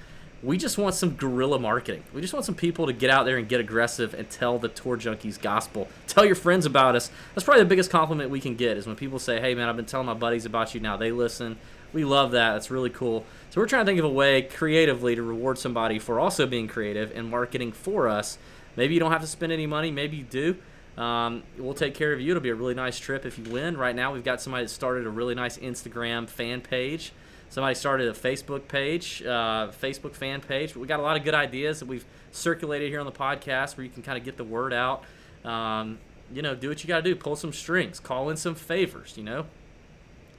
We 0.44 0.58
just 0.58 0.76
want 0.76 0.94
some 0.94 1.12
guerrilla 1.12 1.58
marketing. 1.58 2.04
We 2.12 2.20
just 2.20 2.34
want 2.34 2.44
some 2.44 2.54
people 2.54 2.86
to 2.86 2.92
get 2.92 3.08
out 3.08 3.24
there 3.24 3.38
and 3.38 3.48
get 3.48 3.60
aggressive 3.60 4.12
and 4.12 4.28
tell 4.28 4.58
the 4.58 4.68
Tour 4.68 4.98
Junkies 4.98 5.40
gospel. 5.40 5.88
Tell 6.06 6.26
your 6.26 6.34
friends 6.34 6.66
about 6.66 6.94
us. 6.94 7.10
That's 7.34 7.44
probably 7.44 7.62
the 7.62 7.68
biggest 7.68 7.90
compliment 7.90 8.28
we 8.28 8.40
can 8.40 8.54
get 8.54 8.76
is 8.76 8.86
when 8.86 8.94
people 8.94 9.18
say, 9.18 9.40
"Hey, 9.40 9.54
man, 9.54 9.70
I've 9.70 9.76
been 9.76 9.86
telling 9.86 10.06
my 10.06 10.12
buddies 10.12 10.44
about 10.44 10.74
you. 10.74 10.80
Now 10.80 10.98
they 10.98 11.12
listen." 11.12 11.56
We 11.94 12.04
love 12.04 12.32
that. 12.32 12.54
That's 12.54 12.70
really 12.70 12.90
cool. 12.90 13.24
So 13.50 13.60
we're 13.60 13.68
trying 13.68 13.86
to 13.86 13.88
think 13.88 14.00
of 14.00 14.04
a 14.04 14.10
way 14.10 14.42
creatively 14.42 15.14
to 15.14 15.22
reward 15.22 15.58
somebody 15.58 15.98
for 15.98 16.18
also 16.18 16.44
being 16.44 16.66
creative 16.66 17.16
and 17.16 17.30
marketing 17.30 17.72
for 17.72 18.08
us. 18.08 18.36
Maybe 18.76 18.94
you 18.94 19.00
don't 19.00 19.12
have 19.12 19.20
to 19.20 19.28
spend 19.28 19.52
any 19.52 19.66
money. 19.66 19.92
Maybe 19.92 20.16
you 20.16 20.24
do. 20.24 20.56
Um, 21.00 21.44
we'll 21.56 21.74
take 21.74 21.94
care 21.94 22.12
of 22.12 22.20
you. 22.20 22.32
It'll 22.32 22.42
be 22.42 22.50
a 22.50 22.54
really 22.54 22.74
nice 22.74 22.98
trip 22.98 23.24
if 23.24 23.38
you 23.38 23.44
win. 23.44 23.76
Right 23.76 23.94
now, 23.94 24.12
we've 24.12 24.24
got 24.24 24.40
somebody 24.40 24.64
that 24.64 24.70
started 24.70 25.06
a 25.06 25.10
really 25.10 25.34
nice 25.34 25.56
Instagram 25.56 26.28
fan 26.28 26.60
page. 26.60 27.12
Somebody 27.54 27.76
started 27.76 28.08
a 28.08 28.12
Facebook 28.12 28.66
page, 28.66 29.22
uh, 29.22 29.70
Facebook 29.80 30.16
fan 30.16 30.40
page. 30.40 30.74
We 30.74 30.88
got 30.88 30.98
a 30.98 31.04
lot 31.04 31.16
of 31.16 31.22
good 31.22 31.34
ideas 31.34 31.78
that 31.78 31.86
we've 31.86 32.04
circulated 32.32 32.90
here 32.90 32.98
on 32.98 33.06
the 33.06 33.12
podcast 33.12 33.76
where 33.76 33.84
you 33.84 33.90
can 33.92 34.02
kind 34.02 34.18
of 34.18 34.24
get 34.24 34.36
the 34.36 34.42
word 34.42 34.72
out. 34.74 35.04
Um, 35.44 35.98
you 36.32 36.42
know, 36.42 36.56
do 36.56 36.68
what 36.68 36.82
you 36.82 36.88
got 36.88 36.96
to 36.96 37.02
do. 37.02 37.14
Pull 37.14 37.36
some 37.36 37.52
strings. 37.52 38.00
Call 38.00 38.28
in 38.28 38.36
some 38.36 38.56
favors. 38.56 39.16
You 39.16 39.22
know, 39.22 39.46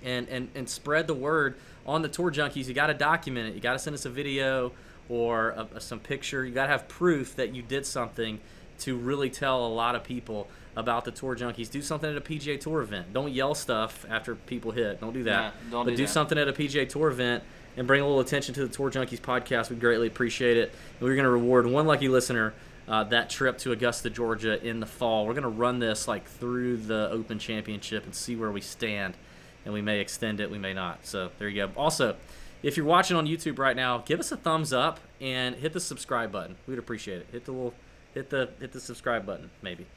and 0.04 0.28
and 0.28 0.50
and 0.56 0.68
spread 0.68 1.08
the 1.08 1.14
word 1.14 1.56
on 1.86 2.02
the 2.02 2.10
tour 2.10 2.32
junkies. 2.32 2.68
You 2.68 2.74
got 2.74 2.88
to 2.88 2.94
document 2.94 3.48
it. 3.48 3.56
You 3.56 3.62
got 3.62 3.74
to 3.74 3.80
send 3.80 3.94
us 3.94 4.04
a 4.04 4.10
video 4.10 4.74
or 5.08 5.52
a, 5.52 5.68
a, 5.76 5.80
some 5.80 6.02
picture. 6.02 6.44
You 6.44 6.54
got 6.54 6.66
to 6.66 6.74
have 6.74 6.90
proof 6.90 7.38
that 7.38 7.56
you 7.56 7.62
did 7.62 7.86
something 7.86 8.42
to 8.80 8.98
really 8.98 9.30
tell 9.30 9.66
a 9.66 9.72
lot 9.72 9.96
of 9.96 10.04
people 10.04 10.50
about 10.76 11.06
the 11.06 11.12
tour 11.12 11.36
junkies. 11.36 11.70
Do 11.70 11.82
something 11.82 12.10
at 12.10 12.18
a 12.18 12.22
PGA 12.22 12.60
Tour 12.60 12.82
event. 12.82 13.14
Don't 13.14 13.32
yell 13.32 13.56
stuff 13.56 14.06
after 14.10 14.36
people 14.36 14.72
hit. 14.72 15.00
Don't 15.00 15.14
do 15.14 15.24
that. 15.24 15.54
Yeah, 15.54 15.72
don't 15.72 15.86
but 15.86 15.92
do 15.92 15.98
do 15.98 16.06
that. 16.06 16.12
something 16.12 16.38
at 16.38 16.48
a 16.48 16.54
PGA 16.54 16.88
Tour 16.88 17.10
event 17.10 17.44
and 17.78 17.88
bring 17.88 18.02
a 18.02 18.06
little 18.06 18.20
attention 18.22 18.54
to 18.56 18.68
the 18.68 18.74
Tour 18.74 18.92
Junkies 18.92 19.20
podcast. 19.22 19.70
We 19.70 19.76
greatly 19.76 20.08
appreciate 20.08 20.58
it. 20.58 20.72
And 21.00 21.02
we're 21.02 21.16
going 21.16 21.26
to 21.26 21.30
reward 21.32 21.68
one 21.68 21.86
lucky 21.88 22.08
listener 22.08 22.54
uh, 22.88 23.04
that 23.06 23.30
trip 23.30 23.58
to 23.60 23.72
Augusta, 23.72 24.10
Georgia 24.10 24.64
in 24.66 24.80
the 24.80 24.86
fall. 24.86 25.26
We're 25.26 25.34
going 25.34 25.44
to 25.44 25.50
run 25.50 25.80
this 25.80 26.08
like 26.08 26.28
through 26.28 26.78
the 26.78 27.10
Open 27.12 27.40
Championship 27.40 28.06
and 28.06 28.14
see 28.14 28.36
where 28.36 28.52
we 28.52 28.62
stand. 28.62 29.16
And 29.64 29.74
we 29.74 29.82
may 29.82 30.00
extend 30.00 30.40
it, 30.40 30.52
we 30.52 30.60
may 30.60 30.74
not. 30.74 31.06
So 31.06 31.32
there 31.40 31.50
you 31.50 31.66
go. 31.66 31.72
Also, 31.76 32.16
if 32.62 32.78
you're 32.78 32.86
watching 32.86 33.18
on 33.18 33.26
YouTube 33.26 33.58
right 33.58 33.76
now, 33.76 34.00
give 34.00 34.20
us 34.20 34.32
a 34.32 34.38
thumbs 34.38 34.72
up 34.72 35.00
and 35.20 35.56
hit 35.56 35.74
the 35.74 35.80
subscribe 35.80 36.32
button. 36.32 36.56
We'd 36.68 36.78
appreciate 36.78 37.22
it. 37.22 37.28
Hit 37.32 37.46
the 37.46 37.52
little, 37.52 37.74
hit 38.14 38.30
the 38.30 38.50
hit 38.60 38.72
the 38.72 38.80
subscribe 38.80 39.26
button, 39.26 39.50
maybe. 39.64 39.88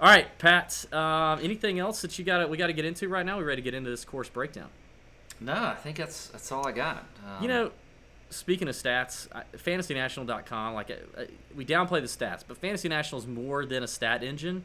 All 0.00 0.08
right, 0.08 0.26
Pat. 0.38 0.92
Um, 0.92 1.38
anything 1.42 1.78
else 1.78 2.02
that 2.02 2.18
you 2.18 2.24
got? 2.24 2.48
We 2.50 2.56
got 2.56 2.66
to 2.66 2.72
get 2.72 2.84
into 2.84 3.08
right 3.08 3.24
now. 3.24 3.38
We 3.38 3.44
ready 3.44 3.62
to 3.62 3.64
get 3.64 3.74
into 3.74 3.90
this 3.90 4.04
course 4.04 4.28
breakdown? 4.28 4.68
No, 5.40 5.52
I 5.54 5.74
think 5.74 5.96
that's 5.96 6.28
that's 6.28 6.50
all 6.52 6.66
I 6.66 6.72
got. 6.72 7.04
Um, 7.24 7.42
You 7.42 7.48
know, 7.48 7.70
speaking 8.30 8.68
of 8.68 8.74
stats, 8.74 9.28
FantasyNational.com, 9.56 10.74
like 10.74 10.90
uh, 10.90 11.20
uh, 11.20 11.24
we 11.54 11.64
downplay 11.64 12.00
the 12.00 12.08
stats, 12.08 12.42
but 12.46 12.56
Fantasy 12.56 12.88
National 12.88 13.20
is 13.20 13.26
more 13.26 13.64
than 13.64 13.82
a 13.82 13.88
stat 13.88 14.22
engine. 14.22 14.64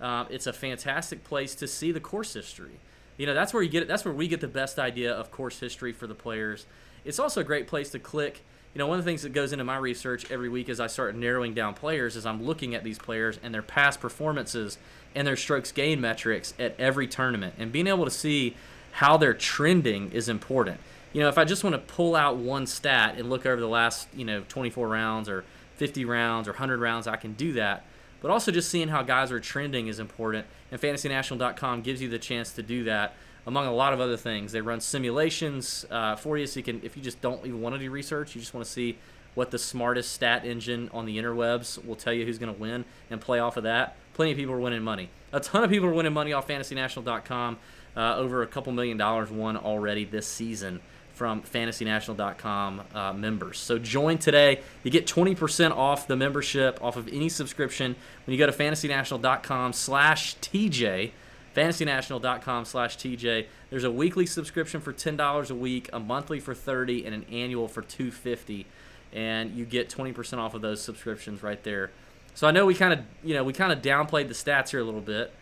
Um, 0.00 0.26
it's 0.30 0.46
a 0.46 0.52
fantastic 0.52 1.24
place 1.24 1.54
to 1.56 1.66
see 1.66 1.92
the 1.92 2.00
course 2.00 2.32
history. 2.32 2.80
You 3.18 3.26
know, 3.26 3.34
that's 3.34 3.52
where 3.52 3.62
you 3.62 3.68
get 3.68 3.82
it. 3.82 3.88
That's 3.88 4.04
where 4.04 4.14
we 4.14 4.28
get 4.28 4.40
the 4.40 4.48
best 4.48 4.78
idea 4.78 5.12
of 5.12 5.30
course 5.30 5.60
history 5.60 5.92
for 5.92 6.06
the 6.06 6.14
players. 6.14 6.66
It's 7.04 7.18
also 7.18 7.42
a 7.42 7.44
great 7.44 7.66
place 7.66 7.90
to 7.90 7.98
click. 7.98 8.42
You 8.72 8.78
know, 8.78 8.86
one 8.86 9.00
of 9.00 9.04
the 9.04 9.10
things 9.10 9.22
that 9.22 9.32
goes 9.32 9.52
into 9.52 9.64
my 9.64 9.78
research 9.78 10.30
every 10.30 10.48
week 10.48 10.68
as 10.68 10.78
I 10.78 10.86
start 10.86 11.16
narrowing 11.16 11.54
down 11.54 11.74
players 11.74 12.14
is 12.14 12.24
I'm 12.24 12.44
looking 12.44 12.72
at 12.74 12.84
these 12.84 12.98
players 12.98 13.38
and 13.42 13.52
their 13.52 13.62
past 13.62 14.00
performances 14.00 14.78
and 15.12 15.26
their 15.26 15.36
strokes 15.36 15.72
gain 15.72 16.00
metrics 16.00 16.54
at 16.56 16.78
every 16.78 17.08
tournament 17.08 17.54
and 17.58 17.72
being 17.72 17.88
able 17.88 18.04
to 18.04 18.12
see 18.12 18.54
how 18.92 19.16
they're 19.16 19.34
trending 19.34 20.12
is 20.12 20.28
important. 20.28 20.78
You 21.12 21.20
know, 21.20 21.28
if 21.28 21.36
I 21.36 21.44
just 21.44 21.64
want 21.64 21.74
to 21.74 21.80
pull 21.80 22.14
out 22.14 22.36
one 22.36 22.64
stat 22.64 23.16
and 23.18 23.28
look 23.28 23.44
over 23.44 23.60
the 23.60 23.66
last, 23.66 24.06
you 24.14 24.24
know, 24.24 24.44
24 24.48 24.86
rounds 24.86 25.28
or 25.28 25.44
50 25.76 26.04
rounds 26.04 26.46
or 26.46 26.52
100 26.52 26.78
rounds, 26.78 27.08
I 27.08 27.16
can 27.16 27.32
do 27.32 27.52
that. 27.54 27.84
But 28.20 28.30
also 28.30 28.52
just 28.52 28.68
seeing 28.68 28.88
how 28.88 29.02
guys 29.02 29.32
are 29.32 29.40
trending 29.40 29.88
is 29.88 29.98
important. 29.98 30.46
And 30.70 30.80
FantasyNational.com 30.80 31.82
gives 31.82 32.00
you 32.00 32.08
the 32.08 32.18
chance 32.20 32.52
to 32.52 32.62
do 32.62 32.84
that 32.84 33.14
among 33.50 33.66
a 33.66 33.72
lot 33.72 33.92
of 33.92 34.00
other 34.00 34.16
things. 34.16 34.52
They 34.52 34.60
run 34.60 34.80
simulations 34.80 35.84
uh, 35.90 36.14
for 36.14 36.38
you, 36.38 36.46
so 36.46 36.60
you 36.60 36.62
can, 36.62 36.80
if 36.84 36.96
you 36.96 37.02
just 37.02 37.20
don't 37.20 37.44
even 37.44 37.60
want 37.60 37.74
to 37.74 37.80
do 37.80 37.90
research, 37.90 38.36
you 38.36 38.40
just 38.40 38.54
want 38.54 38.64
to 38.64 38.70
see 38.70 38.96
what 39.34 39.50
the 39.50 39.58
smartest 39.58 40.12
stat 40.12 40.44
engine 40.44 40.88
on 40.92 41.04
the 41.04 41.18
interwebs 41.18 41.84
will 41.84 41.96
tell 41.96 42.12
you 42.12 42.24
who's 42.24 42.38
going 42.38 42.54
to 42.54 42.60
win 42.60 42.84
and 43.10 43.20
play 43.20 43.40
off 43.40 43.56
of 43.56 43.64
that. 43.64 43.96
Plenty 44.14 44.30
of 44.30 44.38
people 44.38 44.54
are 44.54 44.60
winning 44.60 44.82
money. 44.82 45.08
A 45.32 45.40
ton 45.40 45.64
of 45.64 45.70
people 45.70 45.88
are 45.88 45.92
winning 45.92 46.12
money 46.12 46.32
off 46.32 46.46
FantasyNational.com. 46.46 47.58
Uh, 47.96 48.14
over 48.16 48.42
a 48.42 48.46
couple 48.46 48.72
million 48.72 48.96
dollars 48.96 49.32
won 49.32 49.56
already 49.56 50.04
this 50.04 50.24
season 50.24 50.80
from 51.12 51.42
FantasyNational.com 51.42 52.82
uh, 52.94 53.12
members. 53.12 53.58
So 53.58 53.78
join 53.78 54.18
today. 54.18 54.60
You 54.84 54.92
get 54.92 55.08
20% 55.08 55.72
off 55.72 56.06
the 56.06 56.14
membership 56.14 56.78
off 56.80 56.96
of 56.96 57.08
any 57.08 57.28
subscription 57.28 57.96
when 58.24 58.32
you 58.32 58.38
go 58.38 58.46
to 58.46 58.56
FantasyNational.com 58.56 59.72
slash 59.72 60.36
TJ. 60.36 61.10
FantasyNational.com 61.54 62.64
slash 62.64 62.96
TJ. 62.96 63.46
There's 63.70 63.84
a 63.84 63.90
weekly 63.90 64.26
subscription 64.26 64.80
for 64.80 64.92
$10 64.92 65.50
a 65.50 65.54
week, 65.54 65.90
a 65.92 66.00
monthly 66.00 66.40
for 66.40 66.54
30 66.54 67.06
and 67.06 67.14
an 67.14 67.24
annual 67.30 67.68
for 67.68 67.82
250 67.82 68.66
and 69.12 69.54
you 69.54 69.64
get 69.64 69.88
20% 69.88 70.38
off 70.38 70.54
of 70.54 70.62
those 70.62 70.80
subscriptions 70.80 71.42
right 71.42 71.62
there. 71.64 71.90
So 72.34 72.46
I 72.46 72.52
know 72.52 72.66
we 72.66 72.74
kind 72.74 72.92
of, 72.92 73.00
you 73.24 73.34
know, 73.34 73.44
we 73.44 73.52
kind 73.52 73.72
of 73.72 73.82
downplayed 73.82 74.28
the 74.28 74.34
stats 74.34 74.70
here 74.70 74.80
a 74.80 74.84
little 74.84 75.00
bit, 75.00 75.32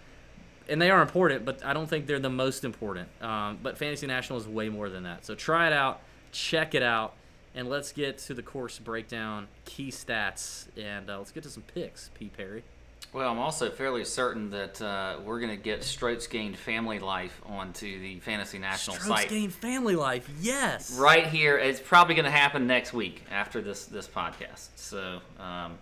and 0.68 0.80
they 0.80 0.90
are 0.90 1.02
important, 1.02 1.44
but 1.44 1.64
I 1.64 1.72
don't 1.72 1.88
think 1.88 2.06
they're 2.06 2.18
the 2.18 2.30
most 2.30 2.64
important. 2.64 3.08
Um, 3.22 3.58
but 3.62 3.76
Fantasy 3.76 4.06
National 4.06 4.38
is 4.38 4.48
way 4.48 4.68
more 4.68 4.88
than 4.88 5.02
that. 5.04 5.24
So 5.24 5.34
try 5.34 5.66
it 5.66 5.72
out, 5.72 6.00
check 6.32 6.74
it 6.74 6.82
out, 6.82 7.14
and 7.54 7.68
let's 7.68 7.92
get 7.92 8.18
to 8.18 8.34
the 8.34 8.42
course 8.42 8.78
breakdown, 8.78 9.48
key 9.64 9.90
stats, 9.90 10.68
and 10.76 11.10
uh, 11.10 11.18
let's 11.18 11.30
get 11.30 11.42
to 11.42 11.50
some 11.50 11.62
picks. 11.62 12.10
P. 12.14 12.28
Perry. 12.28 12.64
Well, 13.12 13.30
I'm 13.30 13.38
also 13.38 13.70
fairly 13.70 14.04
certain 14.04 14.50
that 14.50 14.82
uh, 14.82 15.16
we're 15.24 15.40
going 15.40 15.56
to 15.56 15.62
get 15.62 15.82
Strokes 15.82 16.26
Gained 16.26 16.58
Family 16.58 16.98
Life 16.98 17.40
onto 17.46 17.98
the 18.00 18.20
Fantasy 18.20 18.58
National 18.58 18.96
Strokes 18.96 19.22
site 19.22 19.28
Gain 19.30 19.48
Family 19.48 19.96
Life, 19.96 20.28
yes. 20.40 20.92
right 20.98 21.26
here. 21.26 21.56
It's 21.56 21.80
probably 21.80 22.14
going 22.14 22.26
to 22.26 22.30
happen 22.30 22.66
next 22.66 22.92
week 22.92 23.24
after 23.30 23.62
this 23.62 23.86
this 23.86 24.06
podcast. 24.06 24.68
So, 24.76 25.20
um, 25.40 25.78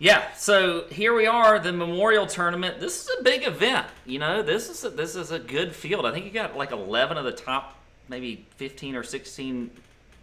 yeah. 0.00 0.32
So 0.34 0.86
here 0.90 1.14
we 1.14 1.26
are, 1.26 1.60
the 1.60 1.72
Memorial 1.72 2.26
Tournament. 2.26 2.80
This 2.80 3.04
is 3.04 3.10
a 3.20 3.22
big 3.22 3.46
event. 3.46 3.86
You 4.04 4.18
know, 4.18 4.42
this 4.42 4.68
is 4.68 4.84
a, 4.84 4.90
this 4.90 5.14
is 5.14 5.30
a 5.30 5.38
good 5.38 5.72
field. 5.72 6.06
I 6.06 6.12
think 6.12 6.24
you 6.24 6.32
got 6.32 6.56
like 6.56 6.72
11 6.72 7.16
of 7.16 7.24
the 7.24 7.32
top, 7.32 7.78
maybe 8.08 8.46
15 8.56 8.96
or 8.96 9.04
16 9.04 9.70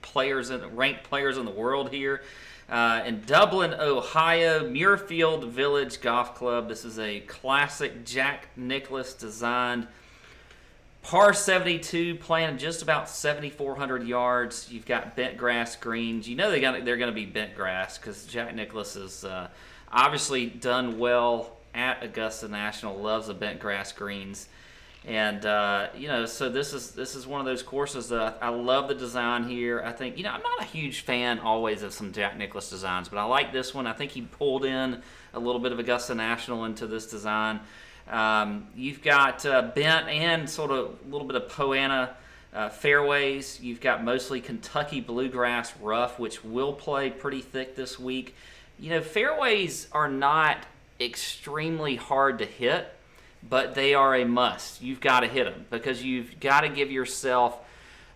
players 0.01 0.49
in 0.49 0.75
ranked 0.75 1.03
players 1.03 1.37
in 1.37 1.45
the 1.45 1.51
world 1.51 1.91
here. 1.91 2.23
Uh, 2.67 3.03
in 3.05 3.21
Dublin, 3.27 3.75
Ohio, 3.75 4.67
Muirfield 4.67 5.49
Village 5.49 6.01
Golf 6.01 6.33
Club. 6.33 6.67
This 6.67 6.83
is 6.83 6.97
a 6.97 7.19
classic 7.21 8.05
Jack 8.05 8.47
Nicklaus 8.55 9.13
designed 9.13 9.87
par 11.03 11.33
72, 11.33 12.15
playing 12.15 12.57
just 12.57 12.81
about 12.81 13.07
7,400 13.07 14.07
yards. 14.07 14.71
You've 14.71 14.87
got 14.87 15.15
bent 15.15 15.37
grass 15.37 15.75
greens. 15.75 16.27
You 16.27 16.35
know 16.35 16.49
they 16.49 16.59
got 16.59 16.83
they're 16.83 16.97
going 16.97 17.11
to 17.11 17.15
be 17.15 17.27
bent 17.27 17.55
grass 17.55 17.99
because 17.99 18.25
Jack 18.25 18.55
Nicklaus 18.55 18.95
has 18.95 19.23
uh, 19.23 19.49
obviously 19.91 20.47
done 20.47 20.97
well 20.97 21.57
at 21.75 22.03
Augusta 22.03 22.47
National. 22.47 22.97
Loves 22.97 23.27
the 23.27 23.35
bent 23.35 23.59
grass 23.59 23.91
greens. 23.91 24.47
And 25.07 25.45
uh, 25.45 25.89
you 25.95 26.07
know, 26.07 26.25
so 26.25 26.49
this 26.49 26.73
is 26.73 26.91
this 26.91 27.15
is 27.15 27.27
one 27.27 27.39
of 27.39 27.45
those 27.45 27.61
courses 27.61 28.09
that 28.09 28.39
I, 28.41 28.47
I 28.47 28.49
love 28.49 28.87
the 28.87 28.95
design 28.95 29.47
here. 29.47 29.83
I 29.85 29.91
think 29.91 30.17
you 30.17 30.23
know 30.23 30.31
I'm 30.31 30.41
not 30.41 30.61
a 30.61 30.65
huge 30.65 31.01
fan 31.01 31.37
always 31.39 31.83
of 31.83 31.93
some 31.93 32.11
Jack 32.11 32.37
Nicklaus 32.37 32.71
designs, 32.71 33.07
but 33.07 33.19
I 33.19 33.23
like 33.25 33.53
this 33.53 33.71
one. 33.71 33.85
I 33.85 33.93
think 33.93 34.11
he 34.11 34.21
pulled 34.21 34.65
in 34.65 35.01
a 35.33 35.39
little 35.39 35.59
bit 35.59 35.71
of 35.71 35.77
Augusta 35.77 36.15
National 36.15 36.65
into 36.65 36.87
this 36.87 37.05
design. 37.05 37.59
Um, 38.09 38.67
you've 38.75 39.03
got 39.03 39.45
uh, 39.45 39.61
bent 39.75 40.07
and 40.09 40.49
sort 40.49 40.71
of 40.71 40.97
a 41.05 41.11
little 41.11 41.27
bit 41.27 41.35
of 41.35 41.49
Poa 41.49 41.77
annua 41.77 42.09
uh, 42.51 42.69
fairways. 42.69 43.59
You've 43.61 43.81
got 43.81 44.03
mostly 44.03 44.41
Kentucky 44.41 45.01
bluegrass 45.01 45.71
rough, 45.77 46.17
which 46.17 46.43
will 46.43 46.73
play 46.73 47.11
pretty 47.11 47.41
thick 47.41 47.75
this 47.75 47.99
week. 47.99 48.35
You 48.79 48.89
know, 48.89 49.01
fairways 49.01 49.87
are 49.91 50.09
not 50.09 50.65
extremely 50.99 51.95
hard 51.95 52.39
to 52.39 52.45
hit 52.45 52.91
but 53.47 53.75
they 53.75 53.93
are 53.93 54.15
a 54.15 54.25
must. 54.25 54.81
You've 54.81 55.01
got 55.01 55.21
to 55.21 55.27
hit 55.27 55.45
them 55.45 55.65
because 55.69 56.03
you've 56.03 56.39
got 56.39 56.61
to 56.61 56.69
give 56.69 56.91
yourself 56.91 57.59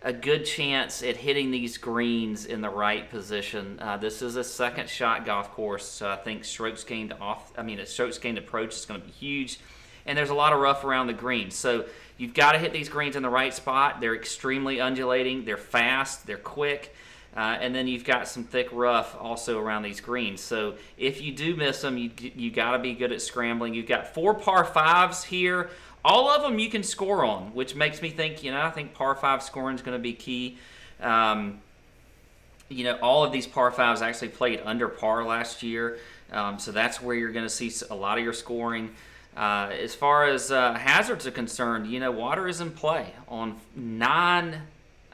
a 0.02 0.14
good 0.14 0.46
chance 0.46 1.04
at 1.04 1.18
hitting 1.18 1.52
these 1.52 1.78
greens 1.78 2.46
in 2.46 2.62
the 2.62 2.70
right 2.70 3.10
position. 3.10 3.78
Uh, 3.82 3.98
this 3.98 4.22
is 4.22 4.38
a 4.38 4.44
second 4.44 4.90
shot 4.90 5.26
golf 5.26 5.52
course, 5.52 5.86
so 5.86 6.10
I 6.10 6.16
think 6.16 6.46
strokes 6.46 6.84
gained 6.84 7.14
off. 7.20 7.52
I 7.58 7.64
mean, 7.64 7.80
a 7.80 7.86
strokes 7.86 8.18
gained 8.18 8.38
approach 8.38 8.76
is 8.76 8.86
going 8.86 9.02
to 9.02 9.06
be 9.06 9.12
huge, 9.12 9.60
and 10.06 10.18
there's 10.18 10.30
a 10.30 10.36
lot 10.36 10.54
of 10.54 10.60
rough 10.60 10.86
around 10.86 11.08
the 11.08 11.14
greens. 11.14 11.56
So 11.56 11.86
you've 12.18 12.34
got 12.34 12.54
to 12.54 12.60
hit 12.60 12.72
these 12.72 12.88
greens 12.88 13.18
in 13.18 13.24
the 13.24 13.30
right 13.30 13.54
spot. 13.54 14.00
They're 14.00 14.16
extremely 14.16 14.80
undulating. 14.80 15.44
They're 15.44 15.58
fast. 15.58 16.26
They're 16.26 16.38
quick. 16.38 16.96
Uh, 17.36 17.58
and 17.62 17.74
then 17.74 17.88
you've 17.88 18.04
got 18.04 18.28
some 18.28 18.44
thick 18.44 18.68
rough 18.72 19.16
also 19.20 19.60
around 19.60 19.84
these 19.84 20.02
greens. 20.02 20.42
So 20.42 20.76
if 20.98 21.22
you 21.22 21.32
do 21.32 21.56
miss 21.56 21.82
them, 21.82 21.98
you 21.98 22.12
you 22.18 22.52
got 22.52 22.72
to 22.72 22.80
be 22.80 22.94
good 22.94 23.12
at 23.12 23.22
scrambling. 23.22 23.74
You've 23.74 23.88
got 23.88 24.14
four 24.14 24.34
par 24.34 24.66
fives 24.66 25.24
here. 25.24 25.70
All 26.04 26.30
of 26.30 26.42
them 26.42 26.60
you 26.60 26.70
can 26.70 26.82
score 26.84 27.24
on, 27.24 27.54
which 27.54 27.76
makes 27.76 28.02
me 28.02 28.10
think. 28.10 28.44
You 28.44 28.52
know, 28.52 28.62
I 28.62 28.72
think 28.72 28.94
par 28.94 29.16
five 29.16 29.44
scoring 29.44 29.76
is 29.76 29.82
going 29.82 29.98
to 29.98 30.02
be 30.02 30.14
key. 30.14 30.58
Um, 31.02 31.62
you 32.68 32.84
know, 32.84 32.98
all 33.02 33.24
of 33.24 33.32
these 33.32 33.48
par 33.48 33.72
fives 33.72 34.02
actually 34.02 34.30
played 34.30 34.62
under 34.66 34.88
par 34.88 35.24
last 35.24 35.64
year, 35.64 35.98
um, 36.32 36.60
so 36.60 36.72
that's 36.72 37.02
where 37.02 37.16
you're 37.16 37.32
going 37.32 37.46
to 37.46 37.50
see 37.50 37.72
a 37.90 37.96
lot 37.96 38.18
of 38.18 38.24
your 38.24 38.34
scoring. 38.34 38.92
Uh, 39.36 39.70
as 39.72 39.96
far 39.96 40.26
as 40.26 40.52
uh, 40.52 40.74
hazards 40.74 41.26
are 41.26 41.32
concerned, 41.32 41.88
you 41.88 42.00
know, 42.00 42.12
water 42.12 42.48
is 42.48 42.62
in 42.62 42.72
play 42.72 43.14
on 43.28 43.56
nine, 43.76 44.62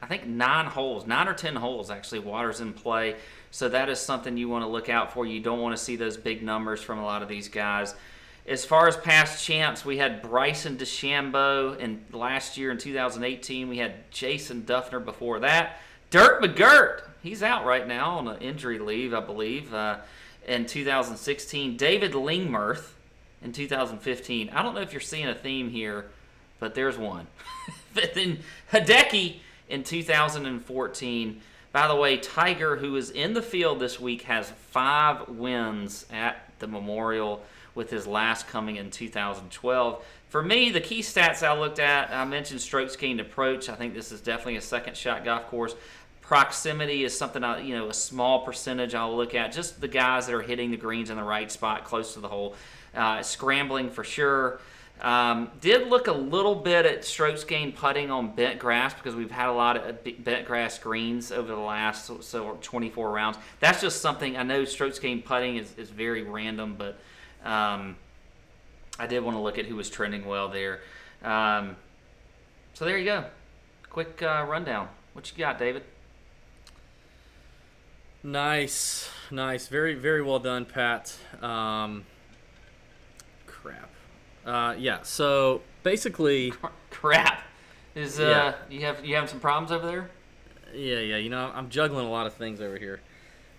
I 0.00 0.06
think 0.06 0.26
nine 0.26 0.66
holes, 0.66 1.06
nine 1.06 1.28
or 1.28 1.34
ten 1.34 1.56
holes 1.56 1.90
actually, 1.90 2.18
water's 2.18 2.60
in 2.60 2.72
play. 2.72 3.16
So 3.50 3.68
that 3.70 3.88
is 3.88 3.98
something 3.98 4.36
you 4.36 4.48
want 4.48 4.64
to 4.64 4.68
look 4.68 4.88
out 4.88 5.12
for. 5.12 5.24
You 5.24 5.40
don't 5.40 5.60
want 5.60 5.76
to 5.76 5.82
see 5.82 5.96
those 5.96 6.16
big 6.16 6.42
numbers 6.42 6.82
from 6.82 6.98
a 6.98 7.04
lot 7.04 7.22
of 7.22 7.28
these 7.28 7.48
guys. 7.48 7.94
As 8.46 8.64
far 8.64 8.86
as 8.86 8.96
past 8.96 9.44
champs, 9.44 9.84
we 9.84 9.98
had 9.98 10.22
Bryson 10.22 10.76
DeChambeau 10.76 11.78
in 11.78 12.04
last 12.12 12.56
year 12.56 12.70
in 12.70 12.78
2018. 12.78 13.68
We 13.68 13.78
had 13.78 14.10
Jason 14.10 14.62
Dufner 14.62 15.04
before 15.04 15.40
that. 15.40 15.78
Dirt 16.10 16.40
McGirt, 16.42 17.00
he's 17.22 17.42
out 17.42 17.64
right 17.64 17.88
now 17.88 18.18
on 18.18 18.28
an 18.28 18.40
injury 18.40 18.78
leave, 18.78 19.12
I 19.12 19.20
believe. 19.20 19.74
Uh, 19.74 19.98
in 20.46 20.66
2016, 20.66 21.76
David 21.76 22.12
Lingmerth 22.12 22.90
in 23.42 23.52
2015. 23.52 24.50
I 24.50 24.62
don't 24.62 24.74
know 24.74 24.80
if 24.80 24.92
you're 24.92 25.00
seeing 25.00 25.26
a 25.26 25.34
theme 25.34 25.68
here, 25.68 26.06
but 26.60 26.74
there's 26.74 26.96
one. 26.96 27.26
but 27.94 28.14
then 28.14 28.38
Hideki 28.72 29.36
in 29.68 29.82
2014. 29.82 31.40
By 31.72 31.88
the 31.88 31.96
way, 31.96 32.16
Tiger, 32.16 32.76
who 32.76 32.96
is 32.96 33.10
in 33.10 33.34
the 33.34 33.42
field 33.42 33.80
this 33.80 34.00
week, 34.00 34.22
has 34.22 34.50
five 34.70 35.28
wins 35.28 36.06
at 36.10 36.50
the 36.58 36.66
Memorial, 36.66 37.42
with 37.76 37.90
his 37.90 38.06
last 38.06 38.48
coming 38.48 38.76
in 38.76 38.90
2012. 38.90 40.04
For 40.28 40.42
me, 40.42 40.70
the 40.70 40.80
key 40.80 41.00
stats 41.00 41.46
I 41.46 41.56
looked 41.56 41.78
at, 41.78 42.10
I 42.10 42.24
mentioned 42.24 42.60
strokes 42.60 42.96
gained 42.96 43.20
approach. 43.20 43.68
I 43.68 43.76
think 43.76 43.94
this 43.94 44.10
is 44.10 44.20
definitely 44.20 44.56
a 44.56 44.62
second 44.62 44.96
shot 44.96 45.24
golf 45.24 45.46
course. 45.46 45.76
Proximity 46.22 47.04
is 47.04 47.16
something 47.16 47.44
I, 47.44 47.60
you 47.60 47.76
know, 47.76 47.88
a 47.88 47.94
small 47.94 48.44
percentage 48.44 48.94
I'll 48.96 49.14
look 49.14 49.36
at. 49.36 49.52
Just 49.52 49.80
the 49.80 49.86
guys 49.86 50.26
that 50.26 50.34
are 50.34 50.42
hitting 50.42 50.72
the 50.72 50.76
greens 50.76 51.10
in 51.10 51.16
the 51.16 51.22
right 51.22 51.52
spot, 51.52 51.84
close 51.84 52.14
to 52.14 52.20
the 52.20 52.28
hole. 52.28 52.56
Uh, 52.94 53.22
scrambling 53.22 53.90
for 53.90 54.02
sure. 54.02 54.58
Um, 55.00 55.50
did 55.60 55.88
look 55.88 56.06
a 56.06 56.12
little 56.12 56.54
bit 56.54 56.86
at 56.86 57.04
strokes 57.04 57.44
gained 57.44 57.76
putting 57.76 58.10
on 58.10 58.34
bent 58.34 58.58
grass 58.58 58.94
because 58.94 59.14
we've 59.14 59.30
had 59.30 59.48
a 59.48 59.52
lot 59.52 59.76
of 59.76 60.24
bent 60.24 60.46
grass 60.46 60.78
greens 60.78 61.30
over 61.30 61.48
the 61.48 61.60
last 61.60 62.10
so 62.22 62.58
24 62.62 63.10
rounds. 63.10 63.36
That's 63.60 63.82
just 63.82 64.00
something 64.00 64.38
I 64.38 64.42
know. 64.42 64.64
Strokes 64.64 64.98
gained 64.98 65.26
putting 65.26 65.56
is, 65.56 65.72
is 65.76 65.90
very 65.90 66.22
random, 66.22 66.76
but 66.78 66.98
um, 67.44 67.96
I 68.98 69.06
did 69.06 69.22
want 69.22 69.36
to 69.36 69.40
look 69.40 69.58
at 69.58 69.66
who 69.66 69.76
was 69.76 69.90
trending 69.90 70.24
well 70.24 70.48
there. 70.48 70.80
Um, 71.22 71.76
so 72.72 72.86
there 72.86 72.96
you 72.96 73.04
go. 73.04 73.24
Quick 73.90 74.22
uh, 74.22 74.46
rundown. 74.48 74.88
What 75.12 75.30
you 75.30 75.36
got, 75.36 75.58
David? 75.58 75.82
Nice, 78.22 79.10
nice, 79.30 79.68
very, 79.68 79.94
very 79.94 80.22
well 80.22 80.38
done, 80.38 80.64
Pat. 80.64 81.14
Um. 81.42 82.06
Uh, 84.46 84.74
yeah. 84.78 85.02
So 85.02 85.60
basically, 85.82 86.52
crap. 86.90 87.42
Is 87.94 88.20
uh, 88.20 88.54
yeah. 88.70 88.76
you 88.76 88.84
have 88.84 89.04
you 89.04 89.14
having 89.14 89.28
some 89.28 89.40
problems 89.40 89.72
over 89.72 89.86
there? 89.86 90.10
Yeah, 90.74 91.00
yeah. 91.00 91.16
You 91.16 91.30
know, 91.30 91.50
I'm 91.54 91.68
juggling 91.68 92.06
a 92.06 92.10
lot 92.10 92.26
of 92.26 92.34
things 92.34 92.60
over 92.60 92.78
here. 92.78 93.00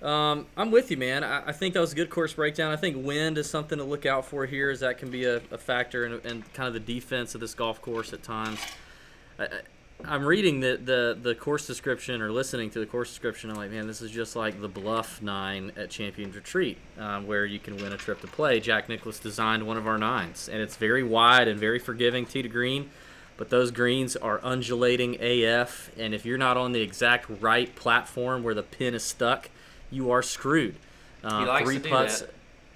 Um, 0.01 0.45
I'm 0.55 0.69
with 0.69 0.91
you, 0.91 0.97
man. 0.97 1.23
I, 1.23 1.47
I, 1.47 1.51
think 1.51 1.73
that 1.73 1.79
was 1.79 1.91
a 1.91 1.95
good 1.95 2.11
course 2.11 2.33
breakdown. 2.33 2.71
I 2.71 2.75
think 2.75 3.03
wind 3.03 3.39
is 3.39 3.49
something 3.49 3.79
to 3.79 3.83
look 3.83 4.05
out 4.05 4.25
for 4.25 4.45
here, 4.45 4.69
as 4.69 4.81
that 4.81 4.99
can 4.99 5.09
be 5.09 5.25
a, 5.25 5.37
a 5.49 5.57
factor 5.57 6.05
in, 6.05 6.13
in, 6.23 6.43
kind 6.53 6.67
of 6.67 6.73
the 6.73 6.79
defense 6.79 7.33
of 7.33 7.41
this 7.41 7.55
golf 7.55 7.81
course 7.81 8.13
at 8.13 8.21
times. 8.21 8.59
I, 9.39 9.47
I'm 10.05 10.25
reading 10.25 10.59
the, 10.59 10.79
the, 10.81 11.17
the 11.19 11.33
course 11.33 11.65
description 11.65 12.21
or 12.21 12.31
listening 12.31 12.69
to 12.71 12.79
the 12.79 12.85
course 12.85 13.09
description. 13.09 13.49
I'm 13.49 13.55
like, 13.55 13.71
man, 13.71 13.87
this 13.87 14.01
is 14.01 14.11
just 14.11 14.35
like 14.35 14.61
the 14.61 14.67
Bluff 14.67 15.21
Nine 15.21 15.71
at 15.75 15.89
Champions 15.89 16.35
Retreat, 16.35 16.77
um, 16.99 17.25
where 17.25 17.45
you 17.45 17.57
can 17.57 17.77
win 17.77 17.91
a 17.91 17.97
trip 17.97 18.21
to 18.21 18.27
play. 18.27 18.59
Jack 18.59 18.89
Nicklaus 18.89 19.19
designed 19.19 19.65
one 19.65 19.75
of 19.75 19.87
our 19.87 19.97
nines, 19.97 20.49
and 20.49 20.61
it's 20.61 20.75
very 20.75 21.03
wide 21.03 21.47
and 21.47 21.59
very 21.59 21.79
forgiving 21.79 22.25
tee 22.25 22.43
to 22.43 22.49
green. 22.49 22.91
But 23.37 23.49
those 23.49 23.71
greens 23.71 24.15
are 24.15 24.39
undulating 24.43 25.17
AF, 25.21 25.91
and 25.97 26.13
if 26.13 26.25
you're 26.25 26.39
not 26.39 26.57
on 26.57 26.71
the 26.71 26.81
exact 26.81 27.27
right 27.41 27.73
platform 27.75 28.43
where 28.43 28.55
the 28.55 28.63
pin 28.63 28.93
is 28.93 29.03
stuck, 29.03 29.49
you 29.91 30.11
are 30.11 30.23
screwed. 30.23 30.75
Uh, 31.23 31.63
three 31.63 31.79
putts, 31.79 32.23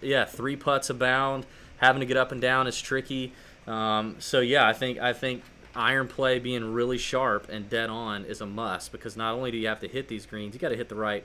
yeah, 0.01 0.25
three 0.25 0.55
putts 0.55 0.89
abound. 0.89 1.45
Having 1.77 2.01
to 2.01 2.05
get 2.05 2.17
up 2.17 2.31
and 2.31 2.41
down 2.41 2.67
is 2.67 2.79
tricky. 2.79 3.33
Um, 3.65 4.17
so 4.19 4.39
yeah, 4.39 4.67
I 4.67 4.73
think 4.73 4.99
I 4.99 5.13
think 5.13 5.43
iron 5.75 6.07
play 6.07 6.39
being 6.39 6.73
really 6.73 6.97
sharp 6.97 7.49
and 7.49 7.69
dead 7.69 7.89
on 7.89 8.25
is 8.25 8.41
a 8.41 8.45
must 8.45 8.91
because 8.91 9.15
not 9.15 9.33
only 9.33 9.51
do 9.51 9.57
you 9.57 9.67
have 9.67 9.79
to 9.79 9.87
hit 9.87 10.07
these 10.07 10.25
greens, 10.25 10.53
you 10.53 10.59
got 10.59 10.69
to 10.69 10.77
hit 10.77 10.89
the 10.89 10.95
right 10.95 11.23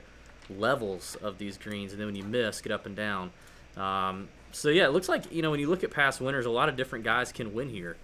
levels 0.48 1.16
of 1.22 1.38
these 1.38 1.58
greens, 1.58 1.92
and 1.92 2.00
then 2.00 2.06
when 2.06 2.16
you 2.16 2.24
miss, 2.24 2.60
get 2.60 2.72
up 2.72 2.86
and 2.86 2.96
down. 2.96 3.30
Um, 3.76 4.28
so 4.52 4.68
yeah, 4.68 4.86
it 4.86 4.92
looks 4.92 5.08
like 5.08 5.32
you 5.32 5.42
know 5.42 5.50
when 5.50 5.60
you 5.60 5.68
look 5.68 5.84
at 5.84 5.90
past 5.90 6.20
winners, 6.20 6.46
a 6.46 6.50
lot 6.50 6.68
of 6.68 6.76
different 6.76 7.04
guys 7.04 7.32
can 7.32 7.52
win 7.54 7.68
here. 7.68 7.96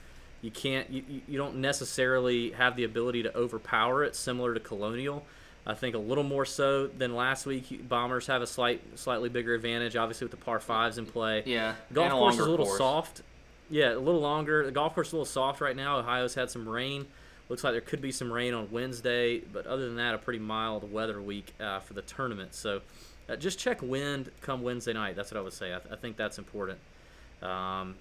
You 0.42 0.50
can't, 0.50 0.90
you, 0.90 1.04
you 1.28 1.38
don't 1.38 1.56
necessarily 1.56 2.50
have 2.50 2.74
the 2.74 2.82
ability 2.82 3.22
to 3.22 3.36
overpower 3.36 4.02
it, 4.02 4.16
similar 4.16 4.54
to 4.54 4.60
Colonial. 4.60 5.24
I 5.64 5.74
think 5.74 5.94
a 5.94 5.98
little 5.98 6.24
more 6.24 6.44
so 6.44 6.88
than 6.88 7.14
last 7.14 7.46
week. 7.46 7.88
Bombers 7.88 8.26
have 8.26 8.42
a 8.42 8.48
slight, 8.48 8.82
slightly 8.98 9.28
bigger 9.28 9.54
advantage, 9.54 9.94
obviously 9.94 10.24
with 10.24 10.32
the 10.32 10.44
par 10.44 10.58
fives 10.58 10.98
in 10.98 11.06
play. 11.06 11.44
Yeah, 11.46 11.74
golf 11.92 12.10
course 12.10 12.34
is 12.34 12.40
a 12.40 12.50
little 12.50 12.66
course. 12.66 12.78
soft. 12.78 13.22
Yeah, 13.72 13.94
a 13.94 13.98
little 13.98 14.20
longer. 14.20 14.66
The 14.66 14.70
golf 14.70 14.94
course 14.94 15.08
is 15.08 15.12
a 15.14 15.16
little 15.16 15.24
soft 15.24 15.62
right 15.62 15.74
now. 15.74 15.98
Ohio's 15.98 16.34
had 16.34 16.50
some 16.50 16.68
rain. 16.68 17.06
Looks 17.48 17.64
like 17.64 17.72
there 17.72 17.80
could 17.80 18.02
be 18.02 18.12
some 18.12 18.30
rain 18.30 18.52
on 18.52 18.70
Wednesday, 18.70 19.38
but 19.38 19.66
other 19.66 19.86
than 19.86 19.96
that, 19.96 20.14
a 20.14 20.18
pretty 20.18 20.40
mild 20.40 20.92
weather 20.92 21.22
week 21.22 21.54
uh, 21.58 21.80
for 21.80 21.94
the 21.94 22.02
tournament. 22.02 22.54
So 22.54 22.82
uh, 23.30 23.36
just 23.36 23.58
check 23.58 23.80
wind 23.80 24.30
come 24.42 24.62
Wednesday 24.62 24.92
night. 24.92 25.16
That's 25.16 25.30
what 25.30 25.38
I 25.38 25.40
would 25.40 25.54
say. 25.54 25.74
I, 25.74 25.78
th- 25.78 25.90
I 25.90 25.96
think 25.96 26.18
that's 26.18 26.36
important. 26.36 26.78
Um, 27.40 27.94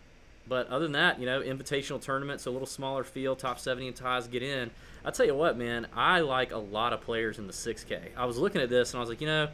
but 0.45 0.67
other 0.67 0.83
than 0.83 0.91
that, 0.91 1.21
you 1.21 1.25
know, 1.25 1.41
invitational 1.41 2.01
tournaments, 2.01 2.47
a 2.47 2.51
little 2.51 2.67
smaller 2.67 3.05
field, 3.05 3.39
top 3.39 3.57
70 3.57 3.87
and 3.87 3.95
ties 3.95 4.27
get 4.27 4.43
in. 4.43 4.71
I 5.05 5.11
tell 5.11 5.25
you 5.25 5.35
what, 5.35 5.57
man, 5.57 5.87
I 5.95 6.19
like 6.19 6.51
a 6.51 6.57
lot 6.57 6.91
of 6.91 6.99
players 6.99 7.39
in 7.39 7.47
the 7.47 7.53
6K. 7.53 8.09
I 8.17 8.25
was 8.25 8.37
looking 8.37 8.59
at 8.59 8.69
this 8.69 8.91
and 8.91 8.97
I 8.97 8.99
was 8.99 9.09
like, 9.09 9.21
you 9.21 9.27
know, 9.27 9.47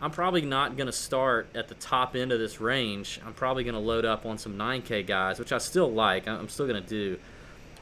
I'm 0.00 0.10
probably 0.10 0.42
not 0.42 0.76
going 0.76 0.88
to 0.88 0.92
start 0.92 1.48
at 1.54 1.68
the 1.68 1.74
top 1.74 2.16
end 2.16 2.32
of 2.32 2.40
this 2.40 2.60
range. 2.60 3.20
I'm 3.24 3.34
probably 3.34 3.62
going 3.62 3.74
to 3.74 3.80
load 3.80 4.04
up 4.04 4.26
on 4.26 4.36
some 4.36 4.58
9K 4.58 5.06
guys, 5.06 5.38
which 5.38 5.52
I 5.52 5.58
still 5.58 5.92
like. 5.92 6.26
I'm 6.26 6.48
still 6.48 6.66
going 6.66 6.82
to 6.82 6.88
do, 6.88 7.18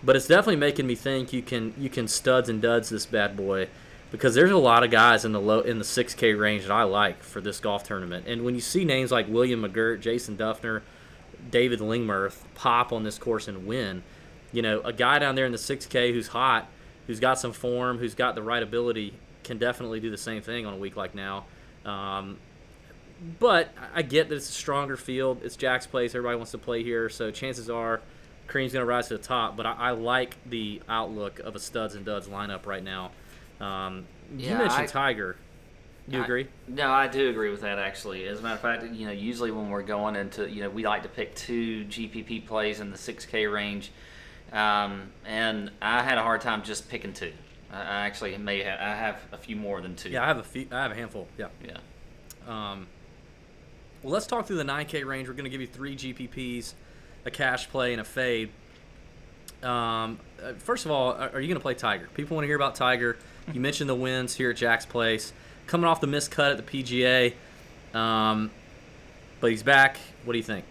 but 0.02 0.16
it's 0.16 0.26
definitely 0.26 0.56
making 0.56 0.86
me 0.86 0.94
think 0.94 1.32
you 1.32 1.40
can 1.40 1.72
you 1.78 1.88
can 1.88 2.08
studs 2.08 2.48
and 2.48 2.60
duds 2.60 2.90
this 2.90 3.06
bad 3.06 3.36
boy, 3.36 3.68
because 4.10 4.34
there's 4.34 4.50
a 4.50 4.56
lot 4.58 4.84
of 4.84 4.90
guys 4.90 5.24
in 5.24 5.32
the 5.32 5.40
low 5.40 5.60
in 5.60 5.78
the 5.78 5.84
6K 5.84 6.38
range 6.38 6.64
that 6.64 6.72
I 6.72 6.82
like 6.82 7.22
for 7.22 7.40
this 7.40 7.58
golf 7.58 7.84
tournament. 7.84 8.26
And 8.26 8.44
when 8.44 8.54
you 8.54 8.60
see 8.60 8.84
names 8.84 9.10
like 9.10 9.28
William 9.28 9.62
McGirt, 9.62 10.00
Jason 10.00 10.36
Dufner, 10.36 10.82
David 11.50 11.80
Lingmerth 11.80 12.42
pop 12.54 12.92
on 12.92 13.02
this 13.02 13.16
course 13.16 13.48
and 13.48 13.66
win, 13.66 14.02
you 14.52 14.60
know, 14.60 14.80
a 14.82 14.92
guy 14.92 15.18
down 15.18 15.36
there 15.36 15.46
in 15.46 15.52
the 15.52 15.58
6K 15.58 16.12
who's 16.12 16.28
hot, 16.28 16.68
who's 17.06 17.18
got 17.20 17.38
some 17.38 17.52
form, 17.52 17.96
who's 17.96 18.14
got 18.14 18.34
the 18.34 18.42
right 18.42 18.62
ability, 18.62 19.14
can 19.42 19.56
definitely 19.56 20.00
do 20.00 20.10
the 20.10 20.18
same 20.18 20.42
thing 20.42 20.66
on 20.66 20.74
a 20.74 20.76
week 20.76 20.96
like 20.96 21.14
now. 21.14 21.46
Um, 21.84 22.38
but 23.38 23.70
I 23.94 24.02
get 24.02 24.28
that 24.28 24.36
it's 24.36 24.48
a 24.48 24.52
stronger 24.52 24.96
field. 24.96 25.40
It's 25.42 25.56
Jack's 25.56 25.86
place. 25.86 26.14
Everybody 26.14 26.36
wants 26.36 26.52
to 26.52 26.58
play 26.58 26.82
here, 26.82 27.08
so 27.08 27.30
chances 27.30 27.68
are 27.68 28.00
Cream's 28.46 28.72
going 28.72 28.82
to 28.82 28.86
rise 28.86 29.08
to 29.08 29.16
the 29.16 29.22
top. 29.22 29.56
But 29.56 29.66
I, 29.66 29.72
I, 29.72 29.90
like 29.90 30.36
the 30.48 30.82
outlook 30.88 31.38
of 31.40 31.54
a 31.54 31.60
studs 31.60 31.94
and 31.94 32.04
duds 32.04 32.28
lineup 32.28 32.66
right 32.66 32.82
now. 32.82 33.10
Um, 33.60 34.06
yeah, 34.36 34.52
you 34.52 34.58
mentioned 34.58 34.82
I, 34.82 34.86
Tiger. 34.86 35.36
You 36.08 36.20
I, 36.20 36.24
agree? 36.24 36.48
No, 36.66 36.90
I 36.90 37.08
do 37.08 37.28
agree 37.28 37.50
with 37.50 37.60
that. 37.60 37.78
Actually, 37.78 38.26
as 38.26 38.40
a 38.40 38.42
matter 38.42 38.54
of 38.54 38.60
fact, 38.60 38.94
you 38.94 39.06
know, 39.06 39.12
usually 39.12 39.50
when 39.50 39.68
we're 39.68 39.82
going 39.82 40.16
into, 40.16 40.48
you 40.50 40.62
know, 40.62 40.70
we 40.70 40.84
like 40.84 41.02
to 41.02 41.08
pick 41.08 41.34
two 41.34 41.84
GPP 41.84 42.46
plays 42.46 42.80
in 42.80 42.90
the 42.90 42.96
6K 42.96 43.52
range, 43.52 43.92
um, 44.52 45.12
and 45.26 45.70
I 45.80 46.02
had 46.02 46.16
a 46.16 46.22
hard 46.22 46.40
time 46.40 46.62
just 46.62 46.88
picking 46.88 47.12
two. 47.12 47.32
I 47.72 48.06
actually 48.06 48.36
may 48.36 48.62
have, 48.62 48.80
I 48.80 48.96
have 48.96 49.20
a 49.32 49.38
few 49.38 49.56
more 49.56 49.80
than 49.80 49.94
two. 49.94 50.10
Yeah, 50.10 50.24
I 50.24 50.26
have 50.26 50.38
a 50.38 50.42
few. 50.42 50.66
I 50.72 50.82
have 50.82 50.90
a 50.90 50.94
handful. 50.94 51.28
Yeah. 51.38 51.48
Yeah. 51.64 51.78
Um, 52.48 52.86
well, 54.02 54.12
let's 54.12 54.26
talk 54.26 54.46
through 54.46 54.56
the 54.56 54.64
9K 54.64 55.04
range. 55.04 55.28
We're 55.28 55.34
going 55.34 55.44
to 55.44 55.50
give 55.50 55.60
you 55.60 55.66
three 55.66 55.94
GPPs, 55.94 56.74
a 57.24 57.30
cash 57.30 57.68
play, 57.68 57.92
and 57.92 58.00
a 58.00 58.04
fade. 58.04 58.50
Um, 59.62 60.18
uh, 60.42 60.54
first 60.58 60.86
of 60.86 60.90
all, 60.90 61.12
are 61.12 61.40
you 61.40 61.48
going 61.48 61.58
to 61.58 61.60
play 61.60 61.74
Tiger? 61.74 62.08
People 62.14 62.36
want 62.36 62.44
to 62.44 62.48
hear 62.48 62.56
about 62.56 62.74
Tiger. 62.74 63.16
You 63.52 63.60
mentioned 63.60 63.90
the 63.90 63.96
wins 63.96 64.36
here 64.36 64.50
at 64.50 64.56
Jack's 64.56 64.86
Place, 64.86 65.32
coming 65.66 65.88
off 65.88 66.00
the 66.00 66.06
missed 66.06 66.30
cut 66.30 66.52
at 66.52 66.64
the 66.64 66.82
PGA, 66.84 67.34
um, 67.98 68.52
but 69.40 69.50
he's 69.50 69.64
back. 69.64 69.96
What 70.24 70.34
do 70.34 70.38
you 70.38 70.44
think? 70.44 70.64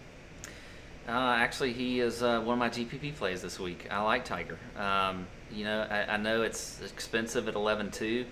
Uh, 1.06 1.10
actually, 1.10 1.74
he 1.74 2.00
is 2.00 2.22
uh, 2.22 2.40
one 2.40 2.54
of 2.54 2.58
my 2.58 2.70
GPP 2.70 3.16
plays 3.16 3.42
this 3.42 3.60
week. 3.60 3.86
I 3.90 4.00
like 4.00 4.24
Tiger. 4.24 4.56
Um, 4.78 5.26
you 5.52 5.64
know, 5.64 5.86
I, 5.90 6.14
I 6.14 6.16
know 6.16 6.42
it's 6.42 6.80
expensive 6.82 7.48
at 7.48 7.54
11.2, 7.54 8.24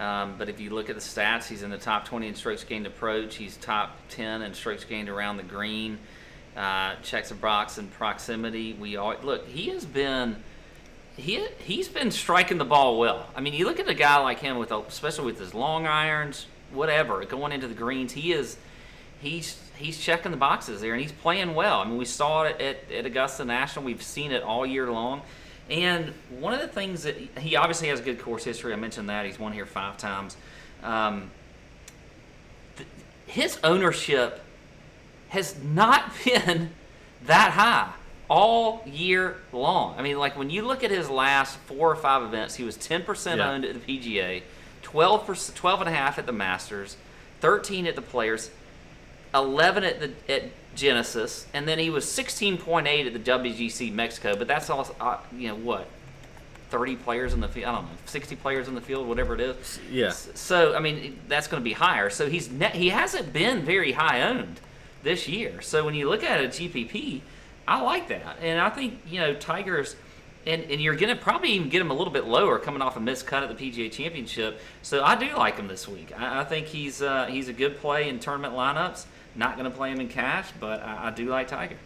um, 0.00 0.36
but 0.38 0.48
if 0.48 0.60
you 0.60 0.70
look 0.70 0.88
at 0.88 0.96
the 0.96 1.02
stats, 1.02 1.46
he's 1.46 1.62
in 1.62 1.70
the 1.70 1.78
top 1.78 2.04
20 2.06 2.28
in 2.28 2.34
strokes 2.34 2.64
gained 2.64 2.86
approach. 2.86 3.36
He's 3.36 3.56
top 3.56 3.96
10 4.10 4.42
in 4.42 4.54
strokes 4.54 4.84
gained 4.84 5.08
around 5.08 5.36
the 5.36 5.42
green. 5.42 5.98
Uh, 6.56 6.96
checks 7.02 7.30
a 7.30 7.34
box 7.34 7.78
in 7.78 7.86
proximity. 7.86 8.72
We 8.72 8.96
all 8.96 9.14
look. 9.22 9.46
He 9.46 9.68
has 9.68 9.84
been. 9.84 10.36
he 11.16 11.46
he's 11.58 11.88
been 11.88 12.10
striking 12.10 12.58
the 12.58 12.64
ball 12.64 12.98
well. 12.98 13.28
I 13.36 13.40
mean, 13.40 13.54
you 13.54 13.64
look 13.64 13.78
at 13.78 13.88
a 13.88 13.94
guy 13.94 14.18
like 14.18 14.40
him 14.40 14.58
with, 14.58 14.72
a, 14.72 14.78
especially 14.78 15.26
with 15.26 15.38
his 15.38 15.54
long 15.54 15.86
irons, 15.86 16.46
whatever, 16.72 17.24
going 17.24 17.52
into 17.52 17.68
the 17.68 17.74
greens. 17.74 18.12
He 18.12 18.32
is 18.32 18.56
he's 19.20 19.60
he's 19.76 20.00
checking 20.00 20.32
the 20.32 20.36
boxes 20.36 20.80
there, 20.80 20.92
and 20.92 21.00
he's 21.00 21.12
playing 21.12 21.54
well. 21.54 21.80
I 21.80 21.84
mean, 21.84 21.96
we 21.96 22.04
saw 22.04 22.44
it 22.44 22.60
at, 22.60 22.90
at 22.90 23.06
Augusta 23.06 23.44
National. 23.44 23.84
We've 23.84 24.02
seen 24.02 24.32
it 24.32 24.42
all 24.42 24.66
year 24.66 24.90
long. 24.90 25.22
And 25.70 26.14
one 26.30 26.54
of 26.54 26.60
the 26.60 26.68
things 26.68 27.02
that 27.02 27.16
he 27.38 27.56
obviously 27.56 27.88
has 27.88 28.00
a 28.00 28.02
good 28.02 28.20
course 28.20 28.44
history. 28.44 28.72
I 28.72 28.76
mentioned 28.76 29.08
that 29.10 29.26
he's 29.26 29.38
won 29.38 29.52
here 29.52 29.66
five 29.66 29.98
times. 29.98 30.36
Um, 30.82 31.30
th- 32.76 32.88
his 33.26 33.58
ownership 33.62 34.40
has 35.28 35.62
not 35.62 36.12
been 36.24 36.70
that 37.26 37.52
high 37.52 37.92
all 38.30 38.82
year 38.86 39.36
long. 39.52 39.94
I 39.98 40.02
mean, 40.02 40.18
like 40.18 40.36
when 40.38 40.50
you 40.50 40.62
look 40.62 40.84
at 40.84 40.90
his 40.90 41.10
last 41.10 41.58
four 41.60 41.90
or 41.90 41.96
five 41.96 42.22
events, 42.22 42.54
he 42.54 42.64
was 42.64 42.76
10% 42.76 43.36
Yeah. 43.36 43.50
owned 43.50 43.64
at 43.64 43.74
the 43.74 43.98
PGA, 43.98 44.42
12%, 44.82 45.54
12 45.54 45.80
and 45.80 45.88
a 45.88 45.92
half 45.92 46.18
at 46.18 46.26
the 46.26 46.32
Masters, 46.32 46.96
13 47.40 47.86
at 47.86 47.94
the 47.94 48.02
Players, 48.02 48.50
11 49.34 49.84
at 49.84 50.00
the 50.00 50.12
at 50.32 50.44
Genesis, 50.78 51.46
and 51.52 51.66
then 51.66 51.78
he 51.78 51.90
was 51.90 52.06
16.8 52.06 53.06
at 53.06 53.12
the 53.12 53.18
WGC 53.18 53.92
Mexico. 53.92 54.36
But 54.36 54.46
that's 54.46 54.70
all, 54.70 54.88
uh, 55.00 55.18
you 55.36 55.48
know, 55.48 55.56
what 55.56 55.88
30 56.70 56.96
players 56.96 57.34
in 57.34 57.40
the 57.40 57.48
field. 57.48 57.66
I 57.66 57.72
don't 57.76 57.84
know, 57.84 57.90
60 58.06 58.36
players 58.36 58.68
in 58.68 58.74
the 58.74 58.80
field, 58.80 59.08
whatever 59.08 59.34
it 59.34 59.40
is. 59.40 59.80
Yeah. 59.90 60.10
So 60.10 60.74
I 60.74 60.80
mean, 60.80 61.18
that's 61.28 61.48
going 61.48 61.60
to 61.60 61.64
be 61.64 61.72
higher. 61.72 62.10
So 62.10 62.28
he's 62.28 62.50
ne- 62.50 62.70
he 62.70 62.90
hasn't 62.90 63.32
been 63.32 63.62
very 63.62 63.92
high 63.92 64.22
owned 64.22 64.60
this 65.02 65.28
year. 65.28 65.60
So 65.60 65.84
when 65.84 65.94
you 65.94 66.08
look 66.08 66.22
at 66.22 66.44
a 66.44 66.48
GPP, 66.48 67.22
I 67.66 67.82
like 67.82 68.08
that, 68.08 68.38
and 68.40 68.60
I 68.60 68.70
think 68.70 69.00
you 69.08 69.20
know 69.20 69.34
Tigers. 69.34 69.96
And, 70.46 70.62
and 70.70 70.80
you're 70.80 70.96
going 70.96 71.14
to 71.14 71.20
probably 71.20 71.50
even 71.50 71.68
get 71.68 71.82
him 71.82 71.90
a 71.90 71.94
little 71.94 72.12
bit 72.12 72.24
lower 72.24 72.58
coming 72.58 72.80
off 72.80 72.96
a 72.96 73.00
missed 73.00 73.26
cut 73.26 73.42
at 73.42 73.54
the 73.54 73.70
PGA 73.70 73.92
Championship. 73.92 74.60
So 74.80 75.04
I 75.04 75.14
do 75.14 75.36
like 75.36 75.56
him 75.56 75.68
this 75.68 75.86
week. 75.86 76.18
I, 76.18 76.40
I 76.40 76.44
think 76.44 76.68
he's 76.68 77.02
uh, 77.02 77.26
he's 77.26 77.48
a 77.48 77.52
good 77.52 77.78
play 77.80 78.08
in 78.08 78.18
tournament 78.18 78.54
lineups. 78.54 79.04
Not 79.38 79.56
going 79.56 79.70
to 79.70 79.76
play 79.76 79.92
him 79.92 80.00
in 80.00 80.08
cash, 80.08 80.48
but 80.58 80.82
I, 80.82 81.06
I 81.06 81.10
do 81.10 81.26
like 81.26 81.46
Tiger. 81.46 81.76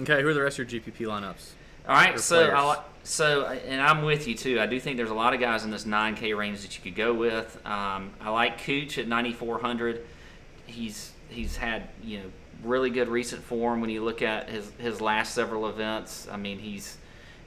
Okay, 0.00 0.20
who 0.20 0.28
are 0.28 0.34
the 0.34 0.42
rest 0.42 0.58
of 0.58 0.70
your 0.70 0.82
GPP 0.82 1.06
lineups? 1.06 1.52
All 1.88 1.94
right, 1.94 2.18
so. 2.18 2.50
I, 2.50 2.82
so 3.04 3.46
and 3.46 3.80
I'm 3.80 4.02
with 4.02 4.26
you 4.26 4.34
too. 4.34 4.60
I 4.60 4.66
do 4.66 4.78
think 4.78 4.96
there's 4.96 5.10
a 5.10 5.14
lot 5.14 5.32
of 5.32 5.40
guys 5.40 5.64
in 5.64 5.70
this 5.70 5.84
9K 5.84 6.36
range 6.36 6.62
that 6.62 6.76
you 6.76 6.82
could 6.82 6.96
go 6.96 7.14
with. 7.14 7.56
Um, 7.64 8.10
I 8.20 8.30
like 8.30 8.62
Cooch 8.64 8.98
at 8.98 9.06
9400. 9.08 10.04
He's 10.66 11.12
he's 11.28 11.56
had 11.56 11.88
you 12.02 12.18
know 12.18 12.24
really 12.64 12.90
good 12.90 13.08
recent 13.08 13.42
form 13.42 13.80
when 13.80 13.90
you 13.90 14.04
look 14.04 14.22
at 14.22 14.50
his 14.50 14.70
his 14.78 15.00
last 15.00 15.34
several 15.34 15.68
events. 15.68 16.28
I 16.30 16.36
mean 16.36 16.58
he's 16.58 16.96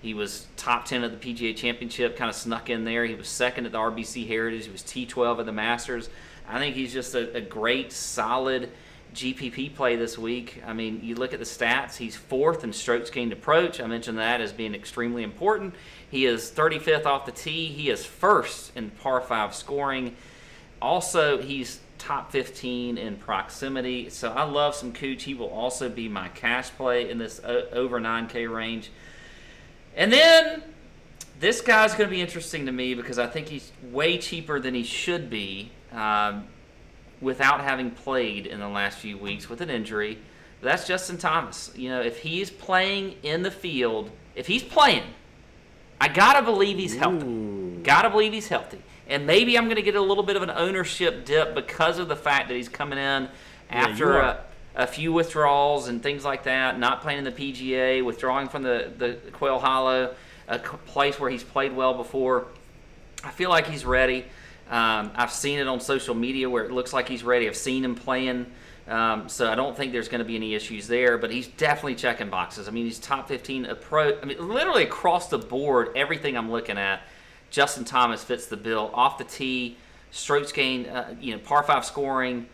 he 0.01 0.13
was 0.13 0.47
top 0.55 0.85
10 0.85 1.03
at 1.03 1.19
the 1.19 1.33
PGA 1.33 1.55
Championship, 1.55 2.15
kind 2.15 2.29
of 2.29 2.35
snuck 2.35 2.69
in 2.69 2.85
there. 2.85 3.05
He 3.05 3.15
was 3.15 3.27
second 3.27 3.65
at 3.65 3.71
the 3.71 3.79
RBC 3.79 4.27
Heritage. 4.27 4.65
He 4.65 4.71
was 4.71 4.83
T12 4.83 5.39
at 5.39 5.45
the 5.45 5.51
Masters. 5.51 6.09
I 6.47 6.59
think 6.59 6.75
he's 6.75 6.93
just 6.93 7.15
a, 7.15 7.37
a 7.37 7.41
great, 7.41 7.91
solid 7.91 8.69
GPP 9.13 9.73
play 9.73 9.95
this 9.95 10.17
week. 10.17 10.61
I 10.65 10.73
mean, 10.73 10.99
you 11.01 11.15
look 11.15 11.33
at 11.33 11.39
the 11.39 11.45
stats, 11.45 11.95
he's 11.95 12.15
fourth 12.15 12.63
in 12.63 12.73
strokes 12.73 13.09
gained 13.09 13.31
approach. 13.31 13.79
I 13.79 13.87
mentioned 13.87 14.17
that 14.17 14.41
as 14.41 14.51
being 14.51 14.75
extremely 14.75 15.23
important. 15.23 15.73
He 16.09 16.25
is 16.25 16.51
35th 16.51 17.05
off 17.05 17.25
the 17.25 17.31
tee. 17.31 17.67
He 17.67 17.89
is 17.89 18.05
first 18.05 18.75
in 18.75 18.89
par 18.89 19.21
5 19.21 19.55
scoring. 19.55 20.15
Also, 20.81 21.41
he's 21.41 21.79
top 21.97 22.31
15 22.31 22.97
in 22.97 23.15
proximity. 23.15 24.09
So 24.09 24.31
I 24.31 24.43
love 24.43 24.75
some 24.75 24.91
Cooch. 24.91 25.23
He 25.23 25.33
will 25.33 25.49
also 25.49 25.89
be 25.89 26.09
my 26.09 26.27
cash 26.29 26.69
play 26.71 27.09
in 27.09 27.17
this 27.17 27.39
uh, 27.39 27.67
over 27.71 27.99
9K 27.99 28.53
range. 28.53 28.91
And 29.95 30.11
then 30.11 30.61
this 31.39 31.61
guy's 31.61 31.93
going 31.93 32.09
to 32.09 32.15
be 32.15 32.21
interesting 32.21 32.65
to 32.65 32.71
me 32.71 32.93
because 32.93 33.17
I 33.17 33.27
think 33.27 33.47
he's 33.47 33.71
way 33.81 34.17
cheaper 34.17 34.59
than 34.59 34.73
he 34.73 34.83
should 34.83 35.29
be 35.29 35.71
um, 35.91 36.47
without 37.21 37.61
having 37.61 37.91
played 37.91 38.45
in 38.45 38.59
the 38.59 38.67
last 38.67 38.99
few 38.99 39.17
weeks 39.17 39.49
with 39.49 39.61
an 39.61 39.69
injury. 39.69 40.19
That's 40.61 40.87
Justin 40.87 41.17
Thomas. 41.17 41.71
You 41.75 41.89
know, 41.89 42.01
if 42.01 42.19
he's 42.19 42.49
playing 42.49 43.15
in 43.23 43.43
the 43.43 43.51
field, 43.51 44.11
if 44.35 44.47
he's 44.47 44.63
playing, 44.63 45.03
I 45.99 46.07
gotta 46.07 46.41
believe 46.41 46.77
he's 46.77 46.95
healthy. 46.95 47.25
Ooh. 47.25 47.79
Gotta 47.83 48.09
believe 48.09 48.33
he's 48.33 48.47
healthy. 48.47 48.81
And 49.07 49.27
maybe 49.27 49.57
I'm 49.57 49.69
to 49.69 49.81
get 49.81 49.95
a 49.95 50.01
little 50.01 50.23
bit 50.23 50.35
of 50.35 50.41
an 50.41 50.49
ownership 50.49 51.25
dip 51.25 51.53
because 51.53 51.99
of 51.99 52.07
the 52.07 52.15
fact 52.15 52.47
that 52.47 52.55
he's 52.55 52.69
coming 52.69 52.97
in 52.97 53.29
after 53.69 54.13
you 54.13 54.19
a, 54.19 54.39
a 54.75 54.87
few 54.87 55.13
withdrawals 55.13 55.87
and 55.87 56.01
things 56.01 56.25
like 56.25 56.43
that, 56.43 56.79
not 56.79 57.01
playing 57.01 57.19
in 57.19 57.23
the 57.23 57.31
PGA, 57.31 58.03
withdrawing 58.03 58.47
from 58.47 58.63
the, 58.63 58.91
the 58.97 59.17
Quail 59.31 59.59
Hollow, 59.59 60.15
a 60.47 60.59
place 60.59 61.19
where 61.19 61.29
he's 61.29 61.43
played 61.43 61.75
well 61.75 61.93
before. 61.93 62.47
I 63.23 63.31
feel 63.31 63.49
like 63.49 63.67
he's 63.67 63.85
ready. 63.85 64.25
Um, 64.69 65.11
I've 65.15 65.31
seen 65.31 65.59
it 65.59 65.67
on 65.67 65.79
social 65.79 66.15
media 66.15 66.49
where 66.49 66.63
it 66.63 66.71
looks 66.71 66.91
like 66.93 67.07
he's 67.07 67.23
ready. 67.23 67.47
I've 67.47 67.57
seen 67.57 67.83
him 67.83 67.95
playing. 67.95 68.47
Um, 68.87 69.29
so 69.29 69.51
I 69.51 69.55
don't 69.55 69.75
think 69.75 69.91
there's 69.93 70.07
going 70.07 70.19
to 70.19 70.25
be 70.25 70.35
any 70.35 70.53
issues 70.53 70.87
there, 70.87 71.17
but 71.17 71.31
he's 71.31 71.47
definitely 71.47 71.95
checking 71.95 72.29
boxes. 72.29 72.67
I 72.67 72.71
mean, 72.71 72.85
he's 72.85 72.99
top 72.99 73.27
15 73.27 73.65
approach. 73.65 74.19
I 74.21 74.25
mean, 74.25 74.47
literally 74.47 74.83
across 74.83 75.27
the 75.27 75.39
board, 75.39 75.89
everything 75.95 76.37
I'm 76.37 76.51
looking 76.51 76.77
at, 76.77 77.01
Justin 77.49 77.83
Thomas 77.83 78.23
fits 78.23 78.45
the 78.45 78.57
bill. 78.57 78.91
Off 78.93 79.17
the 79.17 79.23
tee, 79.23 79.77
strokes 80.11 80.51
gained, 80.51 80.87
uh, 80.87 81.05
you 81.19 81.33
know, 81.33 81.39
par 81.39 81.63
five 81.63 81.83
scoring, 81.83 82.47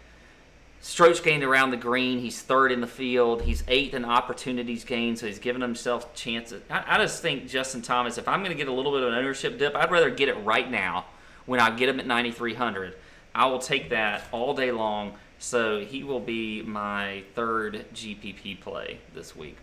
strokes 0.80 1.20
gained 1.20 1.44
around 1.44 1.72
the 1.72 1.78
green. 1.78 2.20
He's 2.20 2.42
third 2.42 2.72
in 2.72 2.80
the 2.80 2.88
field. 2.88 3.42
He's 3.42 3.64
eighth 3.68 3.94
in 3.94 4.06
opportunities 4.06 4.86
gained, 4.86 5.20
so 5.20 5.28
he's 5.28 5.40
giving 5.40 5.62
himself 5.62 6.14
chances. 6.14 6.62
I, 6.70 6.96
I 6.96 6.98
just 7.00 7.22
think 7.22 7.50
Justin 7.50 7.82
Thomas, 7.82 8.18
if 8.18 8.28
I'm 8.28 8.40
going 8.40 8.52
to 8.52 8.58
get 8.58 8.70
a 8.70 8.74
little 8.74 8.92
bit 8.94 9.04
of 9.04 9.10
an 9.10 9.16
ownership 9.16 9.60
dip, 9.60 9.76
I'd 9.76 9.92
rather 9.92 10.10
get 10.10 10.30
it 10.30 10.36
right 10.46 10.70
now 10.70 11.06
when 11.46 11.60
I 11.60 11.76
get 11.76 11.90
him 11.90 12.00
at 12.00 12.08
9,300. 12.08 12.96
I 13.34 13.46
will 13.46 13.60
take 13.60 13.90
that 13.90 14.24
all 14.32 14.54
day 14.54 14.72
long. 14.72 15.14
So 15.40 15.80
he 15.80 16.04
will 16.04 16.20
be 16.20 16.62
my 16.62 17.24
third 17.34 17.86
GPP 17.94 18.62
play 18.62 19.00
this 19.16 19.36
week. 19.36 19.58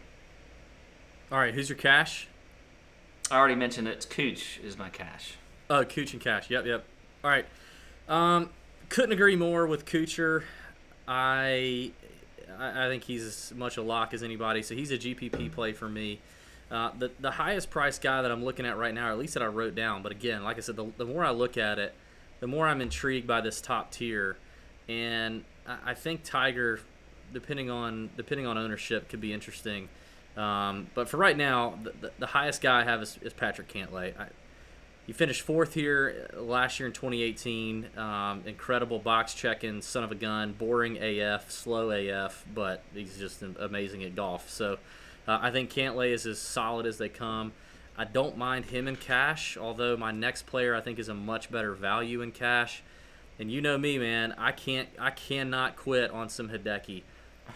All 1.31 1.39
right, 1.39 1.55
who's 1.55 1.69
your 1.69 1.79
cash? 1.79 2.27
I 3.31 3.37
already 3.37 3.55
mentioned 3.55 3.87
it. 3.87 4.07
Cooch 4.11 4.59
is 4.65 4.77
my 4.77 4.89
cash. 4.89 5.35
Oh, 5.71 5.85
Cooch 5.85 6.15
and 6.15 6.23
Cash. 6.23 6.51
Yep, 6.51 6.67
yep. 6.67 6.85
All 7.23 7.31
right. 7.31 7.47
Um, 8.09 8.51
couldn't 8.89 9.13
agree 9.13 9.37
more 9.37 9.67
with 9.67 9.85
Coocher. 9.85 10.45
I 11.07 11.93
I 12.59 12.89
think 12.89 13.05
he's 13.05 13.25
as 13.25 13.53
much 13.55 13.77
a 13.77 13.83
lock 13.83 14.15
as 14.15 14.23
anybody. 14.23 14.63
So 14.63 14.75
he's 14.75 14.91
a 14.91 14.99
GPP 14.99 15.53
play 15.53 15.73
for 15.73 15.89
me. 15.89 16.21
Uh, 16.71 16.91
the 16.99 17.11
the 17.21 17.31
highest 17.31 17.71
price 17.71 17.99
guy 17.99 18.21
that 18.23 18.31
I'm 18.31 18.45
looking 18.45 18.67
at 18.67 18.77
right 18.77 18.93
now, 18.93 19.09
or 19.09 19.13
at 19.13 19.19
least 19.19 19.35
that 19.35 19.43
I 19.43 19.47
wrote 19.47 19.75
down. 19.75 20.03
But 20.03 20.13
again, 20.13 20.45
like 20.45 20.59
I 20.59 20.61
said, 20.61 20.77
the, 20.77 20.91
the 20.99 21.07
more 21.07 21.25
I 21.25 21.31
look 21.31 21.57
at 21.57 21.79
it, 21.79 21.95
the 22.41 22.47
more 22.47 22.67
I'm 22.67 22.81
intrigued 22.81 23.27
by 23.27 23.41
this 23.41 23.61
top 23.61 23.91
tier, 23.91 24.37
and 24.89 25.45
I, 25.67 25.79
I 25.87 25.95
think 25.95 26.25
Tiger, 26.25 26.81
depending 27.33 27.71
on 27.71 28.11
depending 28.17 28.47
on 28.47 28.59
ownership, 28.59 29.09
could 29.09 29.21
be 29.21 29.33
interesting. 29.33 29.89
Um, 30.37 30.89
but 30.95 31.09
for 31.09 31.17
right 31.17 31.37
now, 31.37 31.79
the, 31.83 31.93
the, 32.01 32.13
the 32.21 32.27
highest 32.27 32.61
guy 32.61 32.83
I 32.83 32.85
have 32.85 33.03
is, 33.03 33.19
is 33.23 33.33
Patrick 33.33 33.73
Cantlay. 33.73 34.19
I, 34.19 34.29
he 35.09 35.15
finished 35.15 35.41
fourth 35.41 35.73
here 35.73 36.29
uh, 36.37 36.43
last 36.43 36.79
year 36.79 36.87
in 36.87 36.93
2018. 36.93 37.97
Um, 37.97 38.43
incredible 38.45 38.99
box 38.99 39.33
checking, 39.33 39.81
son 39.81 40.05
of 40.05 40.13
a 40.13 40.15
gun, 40.15 40.53
boring 40.53 40.99
AF, 40.99 41.51
slow 41.51 41.91
AF, 41.91 42.45
but 42.55 42.83
he's 42.93 43.17
just 43.17 43.43
amazing 43.43 44.05
at 44.05 44.15
golf. 44.15 44.51
So 44.51 44.77
uh, 45.29 45.39
I 45.43 45.51
think 45.51 45.71
Cantlay 45.71 46.11
is 46.11 46.27
as 46.27 46.39
solid 46.39 46.87
as 46.87 46.97
they 46.97 47.11
come. 47.11 47.53
I 47.99 48.05
don't 48.05 48.39
mind 48.39 48.67
him 48.67 48.89
in 48.89 48.97
cash, 48.97 49.57
although 49.57 49.97
my 49.97 50.11
next 50.11 50.47
player 50.47 50.75
I 50.75 50.81
think 50.81 50.99
is 50.99 51.09
a 51.09 51.15
much 51.15 51.51
better 51.51 51.75
value 51.75 52.23
in 52.23 52.33
cash. 52.33 52.83
And 53.39 53.53
you 53.53 53.61
know 53.61 53.77
me, 53.77 53.99
man, 53.99 54.35
I 54.39 54.53
can't, 54.53 54.89
I 54.99 55.11
cannot 55.11 55.77
quit 55.77 56.11
on 56.11 56.29
some 56.29 56.49
Hideki. 56.49 57.03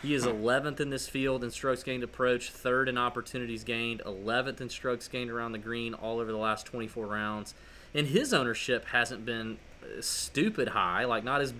He 0.03 0.15
is 0.15 0.25
11th 0.25 0.81
in 0.81 0.91
this 0.91 1.09
field 1.09 1.43
in 1.45 1.51
strokes 1.51 1.83
gained 1.83 2.03
approach, 2.03 2.51
third 2.51 2.89
in 2.89 2.99
opportunities 2.99 3.65
gained, 3.65 4.03
11th 4.05 4.61
in 4.61 4.69
strokes 4.69 5.09
gained 5.09 5.31
around 5.31 5.53
the 5.53 5.59
green 5.59 5.95
all 5.95 6.19
over 6.19 6.31
the 6.31 6.39
last 6.39 6.67
24 6.67 7.07
rounds. 7.07 7.55
And 7.95 8.07
his 8.07 8.35
ownership 8.35 8.87
hasn't 8.87 9.25
been 9.25 9.59
uh, 9.83 10.01
stupid 10.01 10.69
high, 10.69 11.05
like 11.05 11.25
not 11.25 11.41
as 11.41 11.53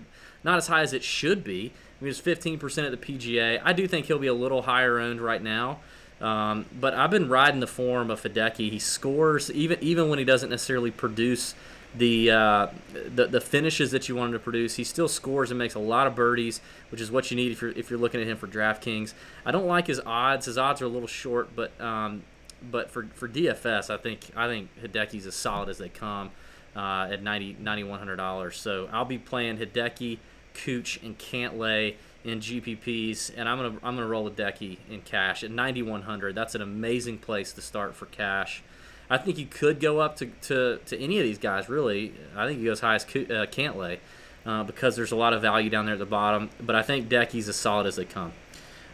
not 0.43 0.57
as 0.57 0.67
high 0.67 0.81
as 0.81 0.93
it 0.93 1.03
should 1.03 1.43
be. 1.43 1.71
I 2.01 2.03
mean, 2.03 2.09
it's 2.11 2.19
15% 2.19 2.85
at 2.85 2.91
the 2.91 2.97
PGA. 2.97 3.61
I 3.63 3.71
do 3.71 3.87
think 3.87 4.07
he'll 4.07 4.19
be 4.19 4.27
a 4.27 4.33
little 4.33 4.63
higher 4.63 4.99
owned 4.99 5.21
right 5.21 5.41
now. 5.41 5.79
Um, 6.21 6.65
but 6.79 6.93
I've 6.93 7.11
been 7.11 7.27
riding 7.27 7.59
the 7.59 7.67
form 7.67 8.09
of 8.09 8.21
Hideki. 8.21 8.71
He 8.71 8.79
scores 8.79 9.51
even 9.51 9.77
even 9.81 10.09
when 10.09 10.19
he 10.19 10.25
doesn't 10.25 10.49
necessarily 10.49 10.91
produce 10.91 11.55
the, 11.95 12.31
uh, 12.31 12.67
the 13.15 13.27
the 13.27 13.41
finishes 13.41 13.91
that 13.91 14.09
you 14.09 14.15
want 14.15 14.29
him 14.29 14.33
to 14.33 14.39
produce. 14.39 14.75
He 14.75 14.83
still 14.83 15.07
scores 15.07 15.51
and 15.51 15.57
makes 15.57 15.75
a 15.75 15.79
lot 15.79 16.07
of 16.07 16.15
birdies, 16.15 16.61
which 16.89 17.01
is 17.01 17.11
what 17.11 17.29
you 17.29 17.37
need 17.37 17.51
if 17.51 17.61
you're 17.61 17.71
if 17.71 17.89
you're 17.89 17.99
looking 17.99 18.21
at 18.21 18.27
him 18.27 18.37
for 18.37 18.47
DraftKings. 18.47 19.13
I 19.45 19.51
don't 19.51 19.67
like 19.67 19.87
his 19.87 19.99
odds. 20.05 20.45
His 20.45 20.57
odds 20.57 20.81
are 20.81 20.85
a 20.85 20.89
little 20.89 21.07
short, 21.07 21.55
but 21.55 21.79
um, 21.81 22.23
but 22.71 22.89
for, 22.89 23.05
for 23.13 23.27
DFS, 23.27 23.89
I 23.89 23.97
think 23.97 24.21
I 24.35 24.47
think 24.47 24.69
Hideki's 24.81 25.27
as 25.27 25.35
solid 25.35 25.69
as 25.69 25.77
they 25.77 25.89
come 25.89 26.31
uh, 26.75 27.09
at 27.11 27.21
90 27.21 27.55
$9,100. 27.55 28.53
So 28.53 28.89
I'll 28.91 29.05
be 29.05 29.17
playing 29.17 29.57
Hideki, 29.57 30.19
Cooch, 30.53 30.99
and 31.03 31.17
Cantlay 31.17 31.95
in 32.23 32.39
GPPs, 32.39 33.31
and 33.35 33.49
I'm 33.49 33.57
gonna 33.57 33.77
I'm 33.83 33.95
gonna 33.95 34.07
roll 34.07 34.29
Hideki 34.29 34.77
in 34.89 35.01
cash 35.01 35.43
at 35.43 35.51
9100. 35.51 36.35
That's 36.35 36.55
an 36.55 36.61
amazing 36.61 37.17
place 37.17 37.51
to 37.53 37.61
start 37.61 37.95
for 37.95 38.05
cash. 38.05 38.63
I 39.09 39.17
think 39.17 39.37
you 39.37 39.45
could 39.45 39.79
go 39.79 39.99
up 39.99 40.15
to, 40.17 40.27
to, 40.43 40.79
to 40.85 40.97
any 40.97 41.19
of 41.19 41.23
these 41.25 41.37
guys, 41.37 41.69
really. 41.69 42.13
I 42.35 42.47
think 42.47 42.59
you 42.59 42.65
go 42.65 42.71
as 42.71 42.79
high 42.79 42.95
as 42.95 43.03
uh, 43.03 43.45
Cantlay 43.51 43.99
uh, 44.45 44.63
because 44.63 44.95
there's 44.95 45.11
a 45.11 45.15
lot 45.15 45.33
of 45.33 45.41
value 45.41 45.69
down 45.69 45.85
there 45.85 45.93
at 45.93 45.99
the 45.99 46.05
bottom. 46.05 46.49
But 46.59 46.75
I 46.75 46.83
think 46.83 47.09
Decky's 47.09 47.49
as 47.49 47.55
solid 47.55 47.85
as 47.85 47.97
they 47.97 48.05
come. 48.05 48.33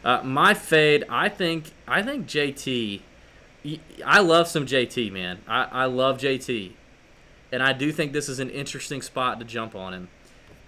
Uh, 0.03 0.21
my 0.23 0.53
fade, 0.53 1.05
I 1.09 1.29
think 1.29 1.71
I 1.87 2.01
think 2.01 2.27
JT. 2.27 3.01
I 4.05 4.19
love 4.19 4.47
some 4.47 4.65
JT, 4.65 5.11
man. 5.11 5.39
I, 5.47 5.63
I 5.63 5.85
love 5.85 6.17
JT, 6.17 6.71
and 7.51 7.61
I 7.61 7.73
do 7.73 7.91
think 7.91 8.13
this 8.13 8.29
is 8.29 8.39
an 8.39 8.49
interesting 8.49 9.01
spot 9.01 9.39
to 9.39 9.45
jump 9.45 9.75
on 9.75 9.93
him. 9.93 10.07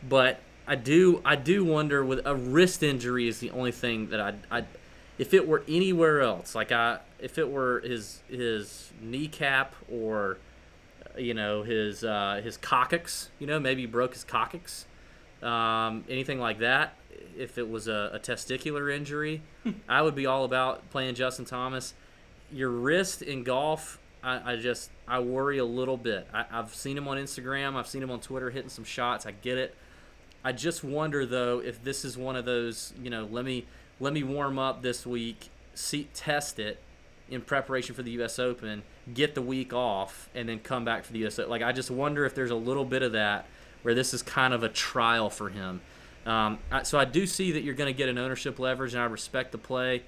But 0.07 0.41
I 0.71 0.75
do 0.75 1.21
I 1.25 1.35
do 1.35 1.65
wonder 1.65 2.05
with 2.05 2.25
a 2.25 2.33
wrist 2.33 2.81
injury 2.81 3.27
is 3.27 3.39
the 3.39 3.51
only 3.51 3.73
thing 3.73 4.07
that 4.07 4.21
I 4.21 4.35
I 4.49 4.63
if 5.17 5.33
it 5.33 5.45
were 5.45 5.63
anywhere 5.67 6.21
else 6.21 6.55
like 6.55 6.71
I 6.71 6.99
if 7.19 7.37
it 7.37 7.51
were 7.51 7.81
his 7.81 8.21
his 8.29 8.89
kneecap 9.01 9.75
or 9.91 10.37
you 11.17 11.33
know 11.33 11.63
his 11.63 12.05
uh, 12.05 12.39
his 12.41 12.55
coccyx 12.55 13.27
you 13.37 13.47
know 13.47 13.59
maybe 13.59 13.81
he 13.81 13.85
broke 13.85 14.13
his 14.13 14.23
coccyx 14.23 14.85
um, 15.43 16.05
anything 16.07 16.39
like 16.39 16.59
that 16.59 16.95
if 17.37 17.57
it 17.57 17.69
was 17.69 17.89
a, 17.89 18.11
a 18.13 18.19
testicular 18.19 18.95
injury 18.95 19.41
I 19.89 20.01
would 20.01 20.15
be 20.15 20.25
all 20.25 20.45
about 20.45 20.89
playing 20.89 21.15
Justin 21.15 21.43
Thomas. 21.43 21.95
Your 22.49 22.69
wrist 22.69 23.21
in 23.21 23.43
golf 23.43 23.99
I, 24.23 24.53
I 24.53 24.55
just 24.55 24.89
I 25.05 25.19
worry 25.19 25.57
a 25.57 25.65
little 25.65 25.97
bit. 25.97 26.27
I, 26.33 26.45
I've 26.49 26.73
seen 26.73 26.97
him 26.97 27.09
on 27.09 27.17
Instagram 27.17 27.75
I've 27.75 27.87
seen 27.87 28.01
him 28.01 28.09
on 28.09 28.21
Twitter 28.21 28.51
hitting 28.51 28.69
some 28.69 28.85
shots 28.85 29.25
I 29.25 29.31
get 29.31 29.57
it 29.57 29.75
I 30.43 30.51
just 30.51 30.83
wonder 30.83 31.25
though 31.25 31.59
if 31.59 31.83
this 31.83 32.03
is 32.03 32.17
one 32.17 32.35
of 32.35 32.45
those, 32.45 32.93
you 33.01 33.09
know, 33.09 33.27
let 33.29 33.45
me 33.45 33.65
let 33.99 34.13
me 34.13 34.23
warm 34.23 34.57
up 34.57 34.81
this 34.81 35.05
week, 35.05 35.49
see 35.75 36.07
test 36.13 36.57
it 36.59 36.79
in 37.29 37.41
preparation 37.41 37.95
for 37.95 38.03
the 38.03 38.11
U.S. 38.11 38.39
Open, 38.39 38.83
get 39.13 39.35
the 39.35 39.41
week 39.41 39.73
off, 39.73 40.29
and 40.33 40.49
then 40.49 40.59
come 40.59 40.83
back 40.83 41.03
for 41.03 41.13
the 41.13 41.19
U.S. 41.19 41.37
Open. 41.39 41.51
Like 41.51 41.61
I 41.61 41.71
just 41.71 41.91
wonder 41.91 42.25
if 42.25 42.33
there's 42.33 42.51
a 42.51 42.55
little 42.55 42.85
bit 42.85 43.03
of 43.03 43.11
that 43.11 43.45
where 43.83 43.93
this 43.93 44.13
is 44.13 44.21
kind 44.21 44.53
of 44.53 44.63
a 44.63 44.69
trial 44.69 45.29
for 45.29 45.49
him. 45.49 45.81
Um, 46.25 46.59
I, 46.71 46.83
so 46.83 46.99
I 46.99 47.05
do 47.05 47.25
see 47.25 47.51
that 47.53 47.63
you're 47.63 47.73
going 47.73 47.91
to 47.91 47.97
get 47.97 48.09
an 48.09 48.17
ownership 48.17 48.59
leverage, 48.59 48.93
and 48.93 49.01
I 49.01 49.05
respect 49.05 49.51
the 49.51 49.57
play, 49.57 50.03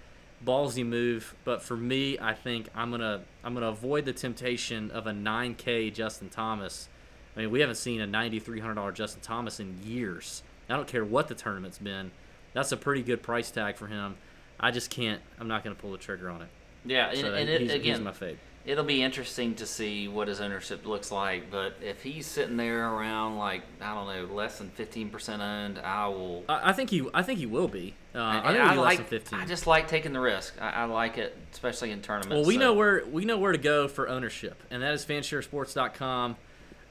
ballsy 0.46 0.86
move. 0.86 1.34
But 1.44 1.64
for 1.64 1.76
me, 1.76 2.20
I 2.20 2.34
think 2.34 2.70
I'm 2.76 2.92
gonna 2.92 3.22
I'm 3.44 3.54
gonna 3.54 3.68
avoid 3.68 4.06
the 4.06 4.14
temptation 4.14 4.92
of 4.92 5.08
a 5.08 5.12
9K 5.12 5.94
Justin 5.94 6.30
Thomas 6.30 6.88
I 7.36 7.42
mean, 7.42 7.52
we 7.52 7.62
haven't 7.62 7.76
seen 7.76 8.02
a 8.02 8.08
$9,300 8.08 8.94
Justin 8.94 9.22
Thomas 9.22 9.60
in 9.60 9.80
years. 9.84 10.44
I 10.70 10.76
don't 10.76 10.88
care 10.88 11.04
what 11.04 11.28
the 11.28 11.36
tournament's 11.36 11.78
been. 11.78 12.12
That's 12.54 12.72
a 12.72 12.78
pretty 12.78 13.02
good 13.02 13.24
price 13.24 13.50
tag 13.52 13.76
for 13.76 13.88
him. 13.88 14.16
I 14.60 14.72
just 14.72 14.90
can't. 14.90 15.22
I'm 15.40 15.48
not 15.48 15.64
going 15.64 15.76
to 15.76 15.82
pull 15.82 15.92
the 15.92 15.98
trigger 15.98 16.30
on 16.30 16.42
it. 16.42 16.48
Yeah, 16.86 17.10
and, 17.10 17.20
so 17.20 17.34
and 17.34 17.50
it, 17.50 17.62
he's, 17.62 17.72
again, 17.74 17.96
he's 17.96 18.06
my 18.06 18.12
fade. 18.12 18.38
It'll 18.66 18.86
be 18.86 19.04
interesting 19.04 19.56
to 19.56 19.66
see 19.66 20.08
what 20.08 20.30
his 20.30 20.40
ownership 20.40 20.86
looks 20.86 21.12
like, 21.12 21.52
but 21.52 21.76
if 21.82 22.02
he's 22.02 22.26
sitting 22.26 22.56
there 22.56 22.90
around 22.90 23.38
like 23.38 23.62
I 23.82 23.94
don't 23.94 24.08
know, 24.08 24.34
less 24.34 24.58
than 24.58 24.70
fifteen 24.70 25.10
percent 25.10 25.42
owned, 25.42 25.80
I 25.80 26.08
will. 26.08 26.46
I, 26.48 26.70
I 26.70 26.74
think 26.74 26.90
he. 26.90 27.06
I 27.14 27.24
think 27.24 27.40
he 27.40 27.46
will 27.46 27.68
be. 27.68 27.94
Uh, 28.16 28.22
I 28.22 28.34
think 28.34 28.46
I 28.46 28.52
he'll 28.54 28.72
be 28.72 28.78
like. 28.78 28.78
less 28.78 28.98
than 28.98 29.06
fifteen. 29.06 29.40
I 29.40 29.46
just 29.46 29.68
like 29.68 29.90
taking 29.90 30.14
the 30.14 30.22
risk. 30.22 30.56
I, 30.62 30.70
I 30.70 30.84
like 30.86 31.18
it, 31.18 31.38
especially 31.52 31.92
in 31.92 32.02
tournaments. 32.02 32.36
well, 32.36 32.46
we 32.46 32.54
so- 32.54 32.60
know 32.62 32.74
where 32.74 33.06
we 33.06 33.26
know 33.26 33.38
where 33.38 33.52
to 33.52 33.58
go 33.58 33.90
for 33.90 34.08
ownership, 34.08 34.62
and 34.72 34.82
that 34.82 34.94
is 34.94 35.06
fansharesports.com. 35.06 36.38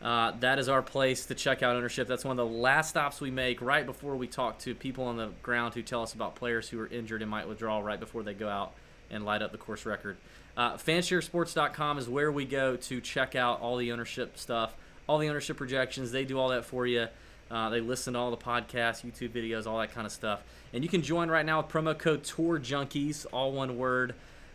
Uh, 0.02 0.32
that 0.40 0.58
is 0.58 0.68
our 0.68 0.82
place 0.82 1.26
to 1.26 1.34
check 1.34 1.62
out 1.62 1.76
ownership. 1.76 2.08
That's 2.08 2.24
one 2.24 2.36
of 2.38 2.48
the 2.48 2.52
last 2.52 2.90
stops 2.90 3.20
we 3.20 3.30
make 3.30 3.62
right 3.62 3.86
before 3.86 4.16
we 4.16 4.26
talk 4.26 4.58
to 4.60 4.74
people 4.74 5.04
on 5.04 5.16
the 5.16 5.30
ground 5.42 5.74
who 5.74 5.82
tell 5.82 6.02
us 6.02 6.12
about 6.12 6.34
players 6.34 6.68
who 6.68 6.80
are 6.80 6.88
injured 6.88 7.22
and 7.22 7.30
might 7.30 7.46
withdraw 7.46 7.78
right 7.78 8.00
before 8.00 8.24
they 8.24 8.34
go 8.34 8.48
out 8.48 8.72
and 9.10 9.24
light 9.24 9.42
up 9.42 9.52
the 9.52 9.58
course 9.58 9.86
record. 9.86 10.16
Uh, 10.56 10.74
fansharesports.com 10.74 11.98
is 11.98 12.08
where 12.08 12.32
we 12.32 12.44
go 12.44 12.76
to 12.76 13.00
check 13.00 13.36
out 13.36 13.60
all 13.60 13.76
the 13.76 13.92
ownership 13.92 14.36
stuff, 14.36 14.74
all 15.06 15.18
the 15.18 15.28
ownership 15.28 15.56
projections. 15.56 16.10
They 16.10 16.24
do 16.24 16.38
all 16.38 16.48
that 16.48 16.64
for 16.64 16.84
you. 16.84 17.06
Uh, 17.48 17.68
they 17.68 17.80
listen 17.80 18.14
to 18.14 18.18
all 18.18 18.30
the 18.30 18.36
podcasts, 18.36 19.04
YouTube 19.04 19.30
videos, 19.30 19.66
all 19.66 19.78
that 19.78 19.94
kind 19.94 20.06
of 20.06 20.12
stuff. 20.12 20.42
And 20.72 20.82
you 20.82 20.90
can 20.90 21.02
join 21.02 21.30
right 21.30 21.46
now 21.46 21.60
with 21.60 21.70
promo 21.70 21.96
code 21.96 22.24
Tour 22.24 22.58
Junkies, 22.58 23.26
all 23.30 23.52
one 23.52 23.76
word 23.76 24.14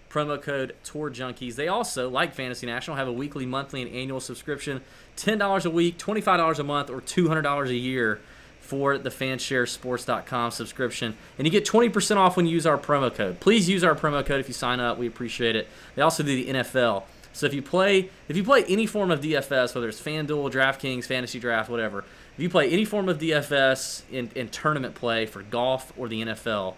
promo 0.10 0.42
code 0.42 0.76
tour 0.84 1.10
junkies 1.10 1.56
they 1.56 1.68
also 1.68 2.10
like 2.10 2.34
fantasy 2.34 2.66
national 2.66 2.98
have 2.98 3.08
a 3.08 3.14
weekly 3.14 3.46
monthly 3.46 3.82
and 3.82 3.94
annual 3.94 4.20
subscription. 4.20 4.82
$10 5.18 5.66
a 5.66 5.70
week 5.70 5.98
$25 5.98 6.60
a 6.60 6.64
month 6.64 6.90
or 6.90 7.02
$200 7.02 7.68
a 7.68 7.76
year 7.76 8.20
for 8.62 8.98
the 8.98 9.10
fansharesports.com 9.10 10.52
subscription. 10.52 11.16
And 11.38 11.48
you 11.48 11.52
get 11.52 11.66
20% 11.66 12.18
off 12.18 12.36
when 12.36 12.46
you 12.46 12.52
use 12.52 12.66
our 12.66 12.78
promo 12.78 13.14
code. 13.14 13.40
Please 13.40 13.70
use 13.70 13.84
our 13.84 13.96
promo 13.96 14.26
code 14.26 14.42
if 14.42 14.48
you 14.50 14.54
sign 14.54 14.82
up. 14.82 14.98
We 14.98 15.08
appreciate 15.08 15.56
it. 15.56 15.70
They 15.96 16.02
also 16.02 16.24
do 16.24 16.36
the 16.36 16.52
nfl 16.52 17.04
so 17.38 17.46
if 17.46 17.54
you 17.54 17.62
play 17.62 18.10
if 18.28 18.36
you 18.36 18.44
play 18.44 18.64
any 18.66 18.86
form 18.86 19.12
of 19.12 19.22
dfs 19.22 19.76
whether 19.76 19.88
it's 19.88 20.02
fanduel 20.02 20.52
draftkings 20.52 21.06
fantasy 21.06 21.40
draft 21.40 21.70
whatever 21.70 22.00
if 22.00 22.40
you 22.40 22.50
play 22.50 22.70
any 22.70 22.84
form 22.84 23.08
of 23.08 23.20
dfs 23.20 24.02
in, 24.12 24.32
in 24.34 24.50
tournament 24.50 24.96
play 24.96 25.26
for 25.26 25.44
golf 25.44 25.94
or 25.98 26.08
the 26.08 26.24
nfl 26.24 26.74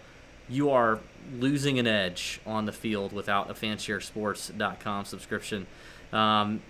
you 0.49 0.69
are 0.69 0.99
losing 1.33 1.79
an 1.79 1.87
edge 1.87 2.39
on 2.45 2.65
the 2.65 2.71
field 2.71 3.13
without 3.13 3.49
a 3.49 3.53
fansharesports.com 3.53 5.05
subscription. 5.05 5.67
Um, 6.11 6.61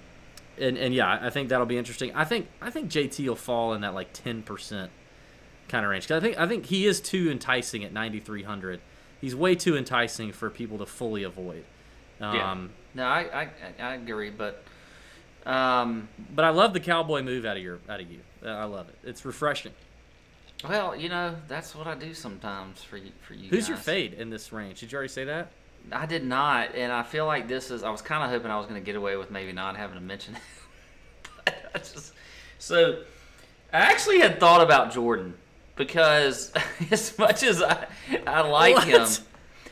and, 0.60 0.78
and 0.78 0.94
yeah, 0.94 1.20
I 1.22 1.30
think 1.30 1.50
that'll 1.50 1.66
be 1.66 1.78
interesting. 1.78 2.14
I 2.14 2.26
think 2.26 2.48
I 2.62 2.70
think 2.70 2.92
JT 2.92 3.26
will 3.28 3.36
fall 3.36 3.74
in 3.74 3.82
that 3.82 3.94
like 3.94 4.12
ten 4.12 4.42
percent 4.44 4.92
kind 5.70 5.86
of 5.86 5.92
range. 5.92 6.08
Cause 6.08 6.18
I 6.18 6.20
think 6.20 6.38
I 6.38 6.48
think 6.48 6.66
he 6.66 6.86
is 6.86 7.00
too 7.00 7.30
enticing 7.32 7.84
at 7.84 7.94
ninety 7.94 8.20
three 8.20 8.44
hundred. 8.44 8.82
He's 9.22 9.36
way 9.36 9.56
too 9.56 9.78
enticing 9.78 10.32
for 10.32 10.50
people 10.50 10.78
to 10.80 10.86
fully 10.86 11.24
avoid. 11.24 11.64
Um, 12.20 12.36
Yeah. 12.36 12.68
No, 12.96 13.04
I, 13.06 13.20
I 13.44 13.50
I 13.80 13.94
agree, 13.96 14.30
but 14.32 14.64
um, 15.46 16.10
But 16.36 16.46
I 16.46 16.50
love 16.50 16.74
the 16.74 16.80
cowboy 16.80 17.22
move 17.22 17.46
out 17.46 17.56
of 17.56 17.64
your 17.64 17.80
out 17.88 18.02
of 18.02 18.12
you. 18.12 18.20
I 18.46 18.66
love 18.66 18.90
it. 18.90 18.96
It's 19.04 19.24
refreshing. 19.26 19.72
Well, 20.68 20.96
you 20.96 21.10
know 21.10 21.36
that's 21.48 21.74
what 21.76 21.88
I 21.88 21.96
do 21.96 22.14
sometimes 22.14 22.84
for 22.84 22.98
you. 22.98 23.12
For 23.26 23.34
you. 23.34 23.50
Who's 23.50 23.68
your 23.70 23.78
fade 23.78 24.14
in 24.14 24.30
this 24.30 24.52
range? 24.52 24.80
Did 24.82 24.92
you 24.92 24.98
already 24.98 25.10
say 25.10 25.24
that? 25.26 25.52
I 25.92 26.06
did 26.06 26.26
not, 26.26 26.76
and 26.76 26.92
I 26.92 27.04
feel 27.04 27.26
like 27.26 27.48
this 27.48 27.72
is. 27.72 27.84
I 27.84 27.90
was 27.90 28.02
kind 28.02 28.24
of 28.24 28.30
hoping 28.30 28.52
I 28.52 28.58
was 28.58 28.66
going 28.68 28.80
to 28.80 28.86
get 28.86 28.96
away 28.96 29.16
with 29.16 29.32
maybe 29.32 29.52
not 29.54 29.78
having 29.78 29.96
to 29.96 30.04
mention 30.04 30.36
it. 30.36 30.42
but 31.46 31.72
I 31.74 31.78
just 31.80 32.14
so 32.58 33.04
I 33.72 33.78
actually 33.80 34.20
had 34.20 34.40
thought 34.40 34.62
about 34.62 34.92
Jordan 34.92 35.36
because 35.78 36.52
as 36.92 37.18
much 37.18 37.44
as 37.44 37.62
I 37.62 37.88
I 38.28 38.42
like 38.42 38.76
What? 38.76 38.88
him, 38.88 39.08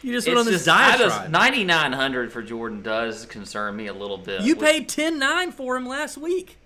You 0.02 0.14
just 0.14 0.26
went 0.28 0.40
on 0.40 0.46
this 0.46 0.64
diatribe. 0.64 1.30
ninety 1.30 1.66
nine 1.66 1.92
hundred 1.92 2.32
for 2.32 2.42
Jordan 2.42 2.82
does 2.82 3.26
concern 3.26 3.76
me 3.76 3.88
a 3.88 3.94
little 3.94 4.18
bit. 4.18 4.42
you 4.42 4.56
which- 4.56 4.66
paid 4.66 4.90
ten 4.90 5.20
nine 5.20 5.52
for 5.52 5.76
him 5.76 5.86
last 5.86 6.18
week. 6.18 6.58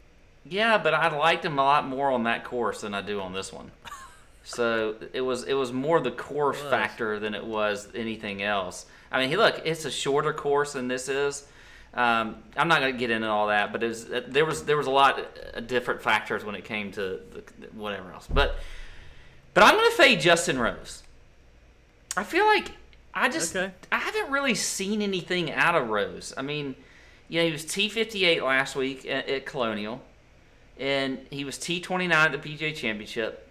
yeah, 0.45 0.77
but 0.77 0.93
I 0.93 1.13
liked 1.17 1.43
him 1.43 1.57
a 1.57 1.63
lot 1.63 1.87
more 1.87 2.11
on 2.11 2.23
that 2.25 2.43
course 2.43 2.81
than 2.81 2.93
I 2.93 3.01
do 3.01 3.19
on 3.19 3.33
this 3.33 3.51
one. 3.51 3.71
So 4.55 4.95
it 5.13 5.21
was 5.21 5.43
it 5.45 5.53
was 5.53 5.71
more 5.71 6.01
the 6.01 6.11
was. 6.11 6.69
factor 6.69 7.19
than 7.19 7.33
it 7.33 7.45
was 7.45 7.87
anything 7.95 8.43
else. 8.43 8.85
I 9.09 9.19
mean, 9.19 9.29
he 9.29 9.37
look, 9.37 9.61
it's 9.63 9.85
a 9.85 9.91
shorter 9.91 10.33
course 10.33 10.73
than 10.73 10.89
this 10.89 11.07
is. 11.07 11.47
Um, 11.93 12.37
I'm 12.55 12.67
not 12.67 12.79
going 12.79 12.93
to 12.93 12.99
get 12.99 13.11
into 13.11 13.27
all 13.27 13.47
that, 13.47 13.73
but 13.73 13.83
it 13.83 13.87
was, 13.87 14.09
uh, 14.09 14.21
there 14.27 14.45
was 14.45 14.65
there 14.65 14.77
was 14.77 14.87
a 14.87 14.91
lot 14.91 15.19
of 15.53 15.67
different 15.67 16.01
factors 16.01 16.43
when 16.43 16.55
it 16.55 16.65
came 16.65 16.91
to 16.93 17.19
the, 17.31 17.43
whatever 17.73 18.11
else. 18.11 18.27
But 18.27 18.57
but 19.53 19.63
I'm 19.63 19.75
going 19.75 19.89
to 19.89 19.97
fade 19.97 20.19
Justin 20.19 20.59
Rose. 20.59 21.03
I 22.17 22.23
feel 22.23 22.45
like 22.45 22.71
I 23.13 23.29
just 23.29 23.55
Okay. 23.55 23.73
I 23.91 23.99
haven't 23.99 24.31
really 24.31 24.55
seen 24.55 25.01
anything 25.01 25.51
out 25.51 25.75
of 25.75 25.89
Rose. 25.89 26.33
I 26.35 26.41
mean, 26.41 26.75
you 27.29 27.39
know, 27.39 27.45
he 27.45 27.51
was 27.53 27.65
T58 27.65 28.41
last 28.41 28.75
week 28.75 29.05
at, 29.05 29.29
at 29.29 29.45
Colonial, 29.45 30.01
and 30.77 31.19
he 31.29 31.45
was 31.45 31.57
T29 31.57 32.11
at 32.11 32.31
the 32.33 32.37
PGA 32.37 32.75
Championship. 32.75 33.47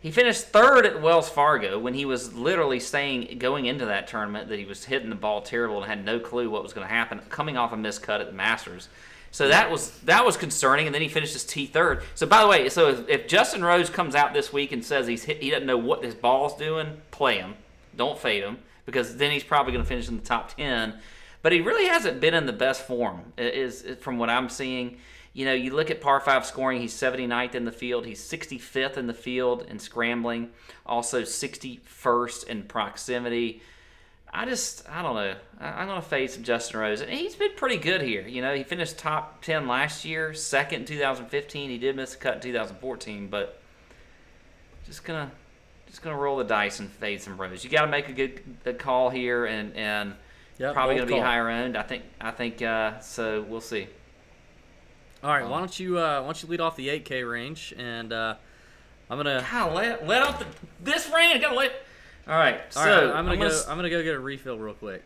He 0.00 0.12
finished 0.12 0.44
third 0.44 0.86
at 0.86 1.02
Wells 1.02 1.28
Fargo 1.28 1.78
when 1.78 1.94
he 1.94 2.04
was 2.04 2.32
literally 2.32 2.78
saying 2.78 3.38
going 3.38 3.66
into 3.66 3.86
that 3.86 4.06
tournament 4.06 4.48
that 4.48 4.58
he 4.58 4.64
was 4.64 4.84
hitting 4.84 5.10
the 5.10 5.16
ball 5.16 5.42
terrible 5.42 5.82
and 5.82 5.86
had 5.90 6.04
no 6.04 6.20
clue 6.20 6.48
what 6.48 6.62
was 6.62 6.72
going 6.72 6.86
to 6.86 6.92
happen, 6.92 7.20
coming 7.30 7.56
off 7.56 7.72
a 7.72 7.76
missed 7.76 8.02
cut 8.02 8.20
at 8.20 8.28
the 8.28 8.32
Masters. 8.32 8.88
So 9.30 9.48
that 9.48 9.70
was 9.70 9.90
that 10.00 10.24
was 10.24 10.36
concerning, 10.36 10.86
and 10.86 10.94
then 10.94 11.02
he 11.02 11.08
finished 11.08 11.34
his 11.34 11.44
T 11.44 11.66
third. 11.66 12.02
So 12.14 12.26
by 12.26 12.42
the 12.42 12.48
way, 12.48 12.68
so 12.68 12.88
if, 12.88 13.08
if 13.08 13.28
Justin 13.28 13.62
Rose 13.62 13.90
comes 13.90 14.14
out 14.14 14.32
this 14.32 14.52
week 14.52 14.72
and 14.72 14.84
says 14.84 15.06
he's 15.06 15.24
hit, 15.24 15.42
he 15.42 15.50
doesn't 15.50 15.66
know 15.66 15.76
what 15.76 16.02
his 16.02 16.14
ball's 16.14 16.56
doing, 16.56 17.02
play 17.10 17.38
him, 17.38 17.54
don't 17.96 18.18
fade 18.18 18.42
him, 18.42 18.58
because 18.86 19.16
then 19.16 19.30
he's 19.30 19.44
probably 19.44 19.72
going 19.72 19.84
to 19.84 19.88
finish 19.88 20.08
in 20.08 20.16
the 20.16 20.22
top 20.22 20.56
ten. 20.56 20.94
But 21.42 21.52
he 21.52 21.60
really 21.60 21.86
hasn't 21.86 22.20
been 22.20 22.34
in 22.34 22.46
the 22.46 22.52
best 22.52 22.86
form, 22.86 23.32
is 23.36 23.84
from 24.00 24.16
what 24.18 24.30
I'm 24.30 24.48
seeing. 24.48 24.98
You 25.38 25.44
know, 25.44 25.54
you 25.54 25.72
look 25.72 25.88
at 25.88 26.00
par 26.00 26.18
five 26.18 26.44
scoring, 26.44 26.80
he's 26.80 26.92
79th 26.92 27.54
in 27.54 27.64
the 27.64 27.70
field, 27.70 28.06
he's 28.06 28.20
65th 28.20 28.96
in 28.96 29.06
the 29.06 29.14
field 29.14 29.64
in 29.68 29.78
scrambling, 29.78 30.50
also 30.84 31.22
61st 31.22 32.48
in 32.48 32.64
proximity. 32.64 33.62
I 34.34 34.46
just, 34.46 34.90
I 34.90 35.00
don't 35.00 35.14
know. 35.14 35.36
I'm 35.60 35.86
going 35.86 36.02
to 36.02 36.08
fade 36.08 36.32
some 36.32 36.42
Justin 36.42 36.80
Rose. 36.80 37.02
And 37.02 37.12
he's 37.12 37.36
been 37.36 37.52
pretty 37.54 37.76
good 37.76 38.02
here. 38.02 38.26
You 38.26 38.42
know, 38.42 38.52
he 38.52 38.64
finished 38.64 38.98
top 38.98 39.40
10 39.42 39.68
last 39.68 40.04
year, 40.04 40.34
second 40.34 40.80
in 40.80 40.86
2015. 40.86 41.70
He 41.70 41.78
did 41.78 41.94
miss 41.94 42.16
a 42.16 42.18
cut 42.18 42.34
in 42.34 42.40
2014, 42.40 43.28
but 43.28 43.62
just 44.86 45.04
going 45.04 45.28
to 45.28 45.32
just 45.86 46.02
gonna 46.02 46.16
roll 46.16 46.36
the 46.36 46.44
dice 46.44 46.80
and 46.80 46.90
fade 46.90 47.22
some 47.22 47.40
Rose. 47.40 47.62
You 47.62 47.70
got 47.70 47.82
to 47.82 47.90
make 47.92 48.08
a 48.08 48.12
good 48.12 48.42
a 48.66 48.74
call 48.74 49.08
here, 49.08 49.46
and 49.46 49.76
and 49.76 50.14
Yep, 50.58 50.74
Probably 50.74 50.96
going 50.96 51.06
to 51.06 51.14
be 51.14 51.20
higher 51.20 51.48
owned. 51.48 51.76
I 51.76 51.82
think. 51.82 52.02
I 52.20 52.32
think. 52.32 52.60
Uh, 52.60 52.98
so 52.98 53.42
we'll 53.42 53.60
see. 53.60 53.86
All 55.22 55.30
right, 55.30 55.48
why 55.48 55.58
don't 55.58 55.78
you 55.80 55.98
uh, 55.98 56.20
why 56.20 56.26
don't 56.26 56.42
you 56.42 56.48
lead 56.48 56.60
off 56.60 56.76
the 56.76 56.88
8K 56.88 57.28
range, 57.28 57.74
and 57.76 58.12
uh, 58.12 58.36
I'm 59.10 59.16
gonna. 59.16 59.44
God, 59.50 59.74
let 59.74 60.06
let 60.06 60.22
out 60.22 60.38
the 60.38 60.46
this 60.80 61.10
rain. 61.14 61.40
Gotta 61.40 61.54
let. 61.54 61.72
All 62.26 62.34
right. 62.34 62.60
All 62.76 62.84
so 62.84 63.06
right, 63.06 63.16
I'm 63.16 63.24
gonna 63.24 63.36
go. 63.36 63.62
I'm 63.68 63.76
gonna 63.76 63.90
go 63.90 64.02
get 64.02 64.14
a 64.14 64.20
refill 64.20 64.58
real 64.58 64.74
quick. 64.74 65.02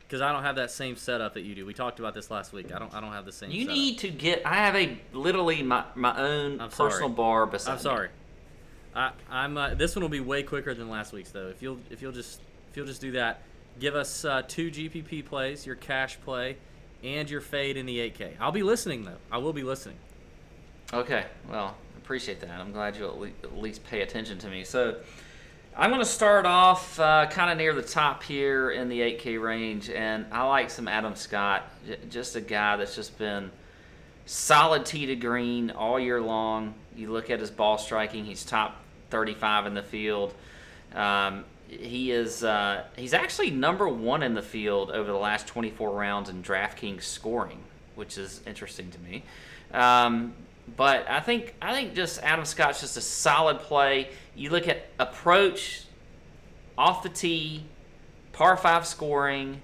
Because 0.00 0.20
I 0.22 0.32
don't 0.32 0.42
have 0.42 0.56
that 0.56 0.72
same 0.72 0.96
setup 0.96 1.34
that 1.34 1.42
you 1.42 1.54
do. 1.54 1.64
We 1.64 1.72
talked 1.72 2.00
about 2.00 2.14
this 2.14 2.32
last 2.32 2.52
week. 2.52 2.74
I 2.74 2.78
don't. 2.78 2.92
I 2.92 3.00
don't 3.00 3.12
have 3.12 3.24
the 3.24 3.32
same. 3.32 3.50
You 3.52 3.62
setup. 3.62 3.74
need 3.74 3.98
to 3.98 4.08
get. 4.10 4.42
I 4.44 4.54
have 4.56 4.74
a 4.74 4.98
literally 5.12 5.62
my 5.62 5.84
my 5.94 6.18
own 6.20 6.60
I'm 6.60 6.68
personal 6.68 6.90
sorry. 6.90 7.12
bar 7.12 7.46
beside. 7.46 7.70
I'm 7.72 7.76
me. 7.76 7.82
sorry. 7.82 8.08
I, 8.94 9.12
I'm. 9.30 9.56
Uh, 9.56 9.74
this 9.74 9.94
one 9.94 10.02
will 10.02 10.08
be 10.08 10.20
way 10.20 10.42
quicker 10.42 10.74
than 10.74 10.90
last 10.90 11.12
week's 11.12 11.30
though. 11.30 11.46
If 11.48 11.62
you'll 11.62 11.78
if 11.90 12.02
you'll 12.02 12.12
just 12.12 12.40
if 12.70 12.76
you'll 12.76 12.86
just 12.86 13.00
do 13.00 13.12
that, 13.12 13.42
give 13.78 13.94
us 13.94 14.24
uh, 14.24 14.42
two 14.48 14.70
GPP 14.70 15.24
plays, 15.24 15.64
your 15.64 15.76
cash 15.76 16.18
play, 16.24 16.56
and 17.02 17.30
your 17.30 17.40
fade 17.40 17.76
in 17.76 17.86
the 17.86 17.98
8K. 17.98 18.32
I'll 18.40 18.52
be 18.52 18.62
listening 18.62 19.04
though. 19.04 19.18
I 19.30 19.38
will 19.38 19.52
be 19.52 19.62
listening. 19.62 19.96
Okay, 20.92 21.24
well, 21.48 21.76
appreciate 21.98 22.40
that. 22.40 22.50
I'm 22.50 22.72
glad 22.72 22.96
you 22.96 23.06
at, 23.06 23.56
least 23.56 23.84
pay 23.84 24.02
attention 24.02 24.38
to 24.38 24.48
me. 24.48 24.64
So, 24.64 24.96
I'm 25.76 25.90
going 25.90 26.02
to 26.02 26.06
start 26.06 26.46
off 26.46 26.98
uh, 26.98 27.26
kind 27.30 27.50
of 27.50 27.56
near 27.56 27.72
the 27.72 27.82
top 27.82 28.24
here 28.24 28.72
in 28.72 28.88
the 28.88 29.00
8K 29.00 29.40
range, 29.40 29.88
and 29.88 30.26
I 30.32 30.42
like 30.42 30.68
some 30.68 30.88
Adam 30.88 31.14
Scott, 31.14 31.62
just 32.08 32.34
a 32.34 32.40
guy 32.40 32.76
that's 32.76 32.96
just 32.96 33.16
been 33.18 33.52
solid 34.26 34.84
tee 34.84 35.06
to 35.06 35.16
green 35.16 35.70
all 35.70 35.98
year 35.98 36.20
long. 36.20 36.74
You 36.96 37.12
look 37.12 37.30
at 37.30 37.38
his 37.38 37.50
ball 37.50 37.78
striking; 37.78 38.24
he's 38.24 38.44
top 38.44 38.82
35 39.10 39.66
in 39.66 39.74
the 39.74 39.82
field. 39.82 40.34
Um, 40.92 41.44
he 41.70 42.10
is 42.10 42.42
uh, 42.42 42.84
he's 42.96 43.14
actually 43.14 43.50
number 43.50 43.88
one 43.88 44.22
in 44.22 44.34
the 44.34 44.42
field 44.42 44.90
over 44.90 45.10
the 45.10 45.18
last 45.18 45.46
24 45.46 45.92
rounds 45.92 46.28
in 46.28 46.42
DraftKings 46.42 47.02
scoring, 47.02 47.60
which 47.94 48.18
is 48.18 48.40
interesting 48.46 48.90
to 48.90 48.98
me. 48.98 49.22
Um, 49.72 50.34
but 50.76 51.08
I 51.08 51.20
think 51.20 51.54
I 51.62 51.72
think 51.72 51.94
just 51.94 52.20
Adam 52.22 52.44
Scott's 52.44 52.80
just 52.80 52.96
a 52.96 53.00
solid 53.00 53.60
play. 53.60 54.10
You 54.34 54.50
look 54.50 54.66
at 54.66 54.86
approach, 54.98 55.84
off 56.76 57.04
the 57.04 57.08
tee, 57.08 57.64
par 58.32 58.56
five 58.56 58.86
scoring, 58.86 59.62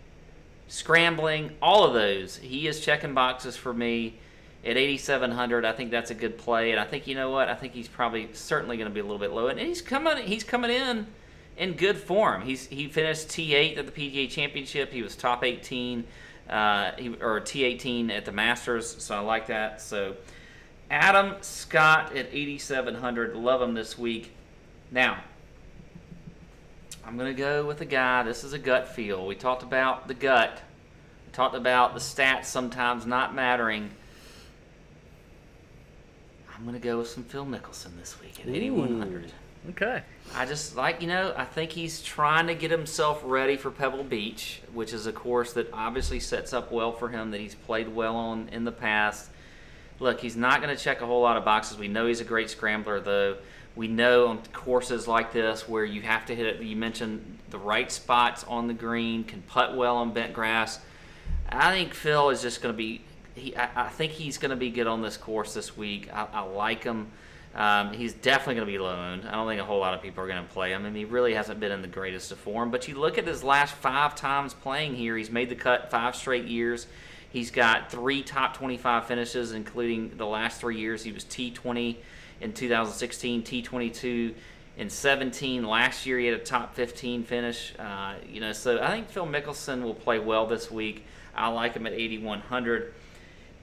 scrambling, 0.69 1.57
all 1.61 1.85
of 1.85 1.95
those. 1.95 2.37
He 2.37 2.69
is 2.69 2.81
checking 2.81 3.15
boxes 3.15 3.57
for 3.57 3.73
me 3.73 4.19
at 4.65 4.77
8,700. 4.77 5.65
I 5.65 5.73
think 5.73 5.91
that's 5.91 6.11
a 6.11 6.15
good 6.15 6.39
play, 6.39 6.71
and 6.71 6.81
I 6.81 6.85
think 6.85 7.07
you 7.07 7.15
know 7.15 7.31
what? 7.31 7.49
I 7.49 7.55
think 7.55 7.73
he's 7.73 7.89
probably 7.89 8.29
certainly 8.33 8.77
going 8.77 8.89
to 8.89 8.95
be 8.95 9.01
a 9.01 9.05
little 9.05 9.19
bit 9.19 9.33
low, 9.33 9.49
and 9.49 9.59
he's 9.59 9.83
coming. 9.83 10.25
He's 10.25 10.45
coming 10.45 10.71
in 10.71 11.07
in 11.57 11.75
good 11.75 11.97
form. 11.97 12.43
He's 12.43 12.67
he 12.67 12.89
finished 12.89 13.29
T8 13.29 13.79
at 13.79 13.87
the 13.87 13.93
PGA 13.93 14.29
Championship. 14.31 14.93
He 14.93 15.03
was 15.03 15.17
top 15.17 15.45
18, 15.45 16.05
uh, 16.49 16.93
he, 16.99 17.09
or 17.21 17.41
T18 17.41 18.11
at 18.11 18.25
the 18.25 18.33
Masters. 18.33 19.03
So 19.03 19.17
I 19.17 19.21
like 19.21 19.47
that. 19.47 19.81
So 19.81 20.17
Adam 20.91 21.37
Scott 21.41 22.17
at 22.17 22.29
8,700. 22.33 23.35
Love 23.35 23.63
him 23.63 23.75
this 23.75 23.99
week. 23.99 24.33
Now. 24.91 25.19
I'm 27.05 27.17
going 27.17 27.33
to 27.33 27.41
go 27.41 27.65
with 27.65 27.81
a 27.83 27.85
guy. 27.85 28.25
This 28.25 28.43
is 28.43 28.53
a 28.53 28.59
gut 28.59 28.89
feel. 28.89 29.29
We 29.29 29.37
talked 29.37 29.63
about 29.63 30.09
the 30.09 30.15
gut. 30.15 30.61
We 31.25 31.33
talked 31.33 31.55
about 31.55 31.95
the 31.95 32.01
stats 32.01 32.47
sometimes 32.47 33.07
not 33.07 33.33
mattering. 33.33 33.93
I'm 36.53 36.65
going 36.65 36.75
to 36.75 36.81
go 36.81 36.99
with 36.99 37.09
some 37.09 37.23
Phil 37.23 37.47
Mickelson 37.47 37.97
this 37.97 38.21
week 38.21 38.41
at 38.41 38.49
8,100. 38.49 39.33
Okay. 39.71 40.03
I 40.35 40.47
just 40.47 40.77
like, 40.77 41.01
you 41.01 41.09
know, 41.09 41.35
I 41.37 41.45
think 41.45 41.73
he's 41.73 42.03
trying 42.03 42.47
to 42.49 42.55
get 42.55 42.71
himself 42.71 43.21
ready 43.25 43.57
for 43.57 43.71
Pebble 43.71 44.05
Beach, 44.05 44.61
which 44.73 44.93
is 44.93 45.07
a 45.07 45.13
course 45.13 45.53
that 45.55 45.69
obviously 45.73 46.21
sets 46.21 46.53
up 46.53 46.71
well 46.71 46.93
for 46.93 47.09
him, 47.09 47.31
that 47.31 47.41
he's 47.41 47.55
played 47.55 47.89
well 47.89 48.17
on 48.17 48.49
in 48.51 48.65
the 48.65 48.73
past. 48.73 49.31
Look, 49.99 50.21
he's 50.21 50.37
not 50.37 50.63
going 50.63 50.77
to 50.77 50.83
check 50.83 51.01
a 51.01 51.07
whole 51.07 51.23
lot 51.23 51.37
of 51.37 51.45
boxes. 51.45 51.79
We 51.79 51.89
know 51.89 52.07
he's 52.07 52.21
a 52.21 52.25
great 52.25 52.51
scrambler, 52.51 53.01
though. 53.01 53.39
We 53.75 53.89
know 53.89 54.29
on 54.29 54.43
courses 54.53 55.09
like 55.09 55.33
this 55.33 55.69
where 55.69 55.85
you 55.85 56.03
have 56.03 56.27
to 56.27 56.35
hit 56.35 56.47
it, 56.47 56.63
you 56.63 56.77
mentioned 56.77 57.39
the 57.51 57.59
right 57.59 57.91
spots 57.91 58.45
on 58.45 58.69
the 58.69 58.75
green, 58.75 59.25
can 59.25 59.43
putt 59.43 59.77
well 59.77 59.97
on 59.97 60.13
bent 60.13 60.33
grass. 60.33 60.81
I 61.49 61.73
think 61.73 61.95
Phil 61.95 62.31
is 62.31 62.43
just 62.43 62.63
going 62.63 62.75
to 62.75 62.77
be. 62.77 63.03
He, 63.35 63.55
I, 63.57 63.87
I 63.87 63.89
think 63.89 64.13
he's 64.13 64.39
going 64.39 64.51
to 64.51 64.57
be 64.57 64.71
good 64.71 64.87
on 64.87 65.03
this 65.03 65.17
course 65.17 65.55
this 65.55 65.77
week. 65.77 66.09
I, 66.13 66.27
I 66.33 66.41
like 66.41 66.85
him. 66.85 67.11
Um, 67.57 67.95
he's 67.95 68.13
definitely 68.13 68.57
going 68.57 68.67
to 68.67 68.73
be 68.73 68.79
low 68.79 68.95
owned. 68.95 69.27
I 69.27 69.33
don't 69.33 69.49
think 69.49 69.63
a 69.63 69.65
whole 69.65 69.81
lot 69.81 69.95
of 69.95 70.03
people 70.03 70.23
are 70.23 70.27
going 70.27 70.47
to 70.47 70.53
play 70.53 70.73
him. 70.73 70.83
Mean, 70.83 70.95
he 70.95 71.07
really 71.07 71.33
hasn't 71.33 71.59
been 71.59 71.73
in 71.73 71.81
the 71.81 71.89
greatest 71.89 72.31
of 72.31 72.39
form. 72.39 72.71
But 72.71 72.87
you 72.87 72.97
look 72.97 73.17
at 73.17 73.27
his 73.27 73.43
last 73.43 73.75
five 73.75 74.15
times 74.15 74.53
playing 74.53 74.95
here, 74.95 75.17
he's 75.17 75.31
made 75.31 75.49
the 75.49 75.55
cut 75.55 75.91
five 75.91 76.15
straight 76.15 76.45
years. 76.45 76.87
He's 77.31 77.51
got 77.51 77.91
three 77.91 78.23
top 78.23 78.59
25 78.59 79.07
finishes, 79.07 79.53
including 79.53 80.19
the 80.19 80.27
last 80.27 80.61
three 80.61 80.79
years. 80.79 81.03
He 81.03 81.13
was 81.13 81.25
T20 81.25 81.97
in 82.43 82.53
2016, 82.53 83.43
T22 83.43 84.35
in 84.77 84.91
17. 84.91 85.65
Last 85.65 86.05
year, 86.05 86.19
he 86.19 86.27
had 86.27 86.39
a 86.39 86.45
top 86.45 86.75
15 86.75 87.25
finish. 87.25 87.73
Uh, 87.79 88.17
you 88.31 88.41
know, 88.41 88.53
so 88.53 88.83
I 88.83 88.91
think 88.91 89.09
Phil 89.09 89.27
Mickelson 89.27 89.83
will 89.83 89.95
play 89.95 90.19
well 90.19 90.47
this 90.47 90.71
week. 90.71 91.07
I 91.35 91.49
like 91.49 91.73
him 91.73 91.87
at 91.87 91.95
8,100. 91.95 92.93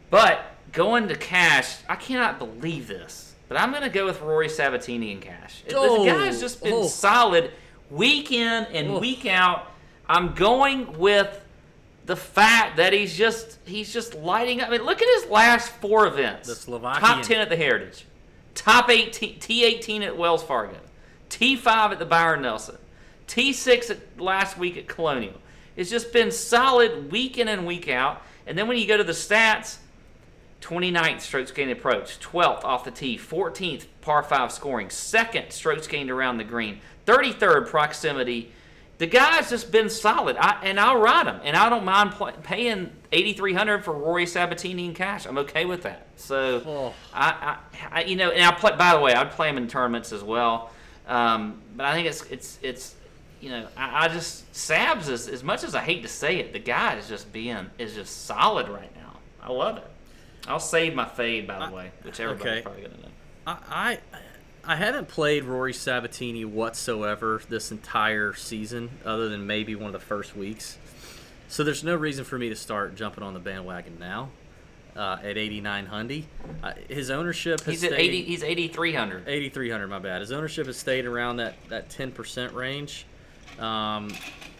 But 0.09 0.45
going 0.71 1.07
to 1.09 1.15
cash, 1.15 1.77
I 1.87 1.95
cannot 1.95 2.39
believe 2.39 2.87
this. 2.87 3.32
But 3.53 3.61
I'm 3.61 3.69
going 3.69 3.83
to 3.83 3.89
go 3.89 4.07
with 4.07 4.19
Rory 4.19 4.47
Sabbatini 4.47 5.11
in 5.11 5.19
cash. 5.19 5.63
Oh, 5.75 6.03
the 6.03 6.09
guy's 6.09 6.39
just 6.39 6.63
been 6.63 6.73
oh. 6.73 6.87
solid 6.87 7.51
week 7.91 8.31
in 8.31 8.65
and 8.65 8.89
Oh. 8.89 8.99
week 8.99 9.27
out. 9.27 9.67
I'm 10.09 10.33
going 10.33 10.97
with 10.97 11.39
the 12.07 12.15
fact 12.15 12.77
that 12.77 12.93
he's 12.93 13.15
just 13.15 13.59
he's 13.63 13.93
just 13.93 14.15
lighting 14.15 14.59
up. 14.59 14.69
I 14.69 14.71
mean, 14.71 14.81
look 14.81 15.03
at 15.03 15.21
his 15.21 15.29
last 15.29 15.71
four 15.73 16.07
events. 16.07 16.49
The 16.49 16.55
Slovakian. 16.55 17.01
top 17.03 17.21
ten 17.21 17.41
at 17.41 17.49
the 17.49 17.55
Heritage, 17.55 18.05
top 18.55 18.89
18, 18.89 19.37
T18 19.39 20.01
at 20.01 20.17
Wells 20.17 20.41
Fargo, 20.41 20.77
T5 21.29 21.67
at 21.91 21.99
the 21.99 22.05
Byron 22.05 22.41
Nelson, 22.41 22.79
T6 23.27 23.91
at 23.91 24.19
last 24.19 24.57
week 24.57 24.77
at 24.77 24.87
Colonial. 24.87 25.35
It's 25.75 25.91
just 25.91 26.11
been 26.11 26.31
solid 26.31 27.11
week 27.11 27.37
in 27.37 27.47
and 27.47 27.67
week 27.67 27.87
out. 27.87 28.23
And 28.47 28.57
then 28.57 28.67
when 28.67 28.79
you 28.79 28.87
go 28.87 28.97
to 28.97 29.03
the 29.03 29.13
stats, 29.13 29.77
29th 30.63 31.21
strokes 31.21 31.51
gained 31.51 31.71
approach, 31.71 32.19
12th 32.19 32.63
off 32.63 32.83
the 32.85 32.91
tee, 32.91 33.17
14th 33.17 33.85
par 34.01 34.23
5 34.23 34.51
scoring, 34.51 34.87
2nd 34.87 35.51
strokes 35.51 35.87
gained 35.87 36.09
around 36.09 36.37
the 36.37 36.43
green, 36.43 36.79
33rd 37.05 37.67
proximity. 37.67 38.51
The 38.99 39.07
guy's 39.07 39.49
just 39.49 39.71
been 39.71 39.89
solid, 39.89 40.37
I, 40.37 40.61
and 40.63 40.79
I'll 40.79 40.97
ride 40.99 41.27
him, 41.27 41.41
and 41.43 41.57
I 41.57 41.67
don't 41.67 41.83
mind 41.83 42.13
paying 42.43 42.91
8,300 43.11 43.83
for 43.83 43.91
Rory 43.91 44.25
Sabbatini 44.25 44.85
in 44.85 44.93
cash. 44.93 45.25
I'm 45.25 45.37
okay 45.39 45.65
with 45.65 45.83
that. 45.83 46.07
So, 46.15 46.61
Oh. 46.65 46.93
I, 47.13 47.57
I, 47.91 47.99
I, 47.99 48.03
you 48.05 48.15
know, 48.15 48.31
and 48.31 48.43
I 48.43 48.51
play. 48.51 48.75
By 48.77 48.93
the 48.95 49.01
way, 49.01 49.13
I'd 49.13 49.31
play 49.31 49.49
him 49.49 49.57
in 49.57 49.67
tournaments 49.67 50.13
as 50.13 50.23
well. 50.23 50.71
Um, 51.07 51.61
but 51.75 51.85
I 51.87 51.93
think 51.93 52.07
it's 52.07 52.23
it's 52.29 52.59
it's, 52.61 52.95
you 53.41 53.49
know, 53.49 53.67
I, 53.75 54.05
I 54.05 54.07
just 54.07 54.49
Sabs 54.53 55.09
is 55.09 55.27
as 55.27 55.43
much 55.43 55.63
as 55.65 55.75
I 55.75 55.81
hate 55.81 56.03
to 56.03 56.07
say 56.07 56.37
it, 56.37 56.53
the 56.53 56.59
guy 56.59 56.95
is 56.95 57.09
just 57.09 57.33
being 57.33 57.65
is 57.77 57.95
just 57.95 58.25
solid 58.25 58.69
right 58.69 58.95
now. 58.95 59.17
I 59.41 59.51
love 59.51 59.77
it. 59.77 59.87
I'll 60.47 60.59
save 60.59 60.93
my 60.93 61.05
fade 61.05 61.47
by 61.47 61.67
the 61.67 61.73
way, 61.73 61.91
which 62.03 62.19
everybody's 62.19 62.51
okay. 62.51 62.61
probably 62.61 62.81
gonna 62.81 63.01
know. 63.01 63.09
I, 63.45 63.57
I 63.69 63.99
I 64.65 64.75
haven't 64.77 65.09
played 65.09 65.43
Rory 65.43 65.73
Sabbatini 65.73 66.45
whatsoever 66.45 67.41
this 67.49 67.71
entire 67.71 68.33
season, 68.33 68.89
other 69.03 69.27
than 69.27 69.45
maybe 69.45 69.75
one 69.75 69.87
of 69.87 69.93
the 69.93 69.99
first 69.99 70.37
weeks. 70.37 70.77
So 71.49 71.63
there's 71.63 71.83
no 71.83 71.95
reason 71.95 72.23
for 72.23 72.37
me 72.37 72.49
to 72.49 72.55
start 72.55 72.95
jumping 72.95 73.23
on 73.23 73.33
the 73.33 73.39
bandwagon 73.39 73.97
now. 73.99 74.29
Uh, 74.95 75.17
at 75.23 75.37
89 75.37 75.87
Hundy, 75.87 76.25
uh, 76.61 76.73
his 76.87 77.09
ownership 77.09 77.61
has 77.61 77.73
He's 77.73 77.83
at 77.83 77.93
stayed 77.93 77.99
eighty. 77.99 78.23
He's 78.23 78.43
eighty 78.43 78.67
three 78.67 78.93
hundred. 78.93 79.27
8,300. 79.27 79.87
My 79.87 79.97
bad. 79.97 80.21
His 80.21 80.31
ownership 80.31 80.67
has 80.67 80.77
stayed 80.77 81.05
around 81.05 81.37
that 81.37 81.55
that 81.69 81.89
10% 81.89 82.53
range, 82.53 83.07
um, 83.59 84.11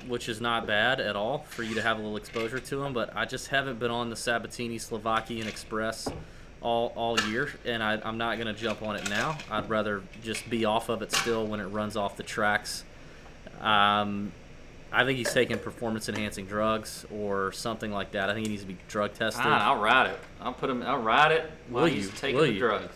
which 0.08 0.28
is 0.30 0.42
not 0.42 0.68
bad 0.68 1.00
at 1.00 1.16
all 1.16 1.40
for 1.50 1.64
you 1.64 1.76
to 1.76 1.82
have 1.82 1.98
a 1.98 2.02
little 2.02 2.18
exposure 2.18 2.60
to 2.60 2.84
him. 2.84 2.94
But 2.94 3.16
I 3.16 3.26
just 3.26 3.48
haven't 3.48 3.80
been 3.80 3.92
on 3.92 4.10
the 4.10 4.16
Sabbatini 4.16 4.80
Slovakian 4.80 5.48
Express 5.48 6.08
all 6.62 6.94
all 6.96 7.20
year, 7.22 7.52
and 7.66 7.84
I, 7.84 8.00
I'm 8.04 8.18
not 8.18 8.38
going 8.38 8.54
to 8.54 8.60
jump 8.60 8.82
on 8.82 8.96
it 8.96 9.10
now. 9.10 9.38
I'd 9.52 9.70
rather 9.70 10.02
just 10.24 10.50
be 10.50 10.66
off 10.66 10.90
of 10.90 11.02
it 11.02 11.12
still 11.12 11.46
when 11.46 11.60
it 11.60 11.66
runs 11.68 11.96
off 11.98 12.16
the 12.18 12.24
tracks. 12.24 12.84
Um, 13.62 14.32
I 14.92 15.06
think 15.06 15.18
he's 15.18 15.34
taking 15.34 15.58
performance 15.58 16.08
enhancing 16.08 16.46
drugs 16.46 17.06
or 17.12 17.52
something 17.52 17.92
like 17.92 18.12
that. 18.12 18.30
I 18.30 18.34
think 18.34 18.46
he 18.46 18.52
needs 18.52 18.62
to 18.62 18.68
be 18.68 18.78
drug 18.88 19.14
tested. 19.14 19.44
Fine, 19.44 19.62
I'll 19.62 19.80
ride 19.82 20.08
it. 20.12 20.20
I'll 20.40 20.54
put 20.54 20.70
him. 20.70 20.84
I'll 20.84 21.02
ride 21.02 21.32
it 21.32 21.50
while 21.70 21.86
Will 21.86 21.92
he's 21.92 22.06
you? 22.06 22.12
taking 22.12 22.36
Will 22.36 22.44
the 22.46 22.54
you? 22.54 22.60
drugs. 22.60 22.94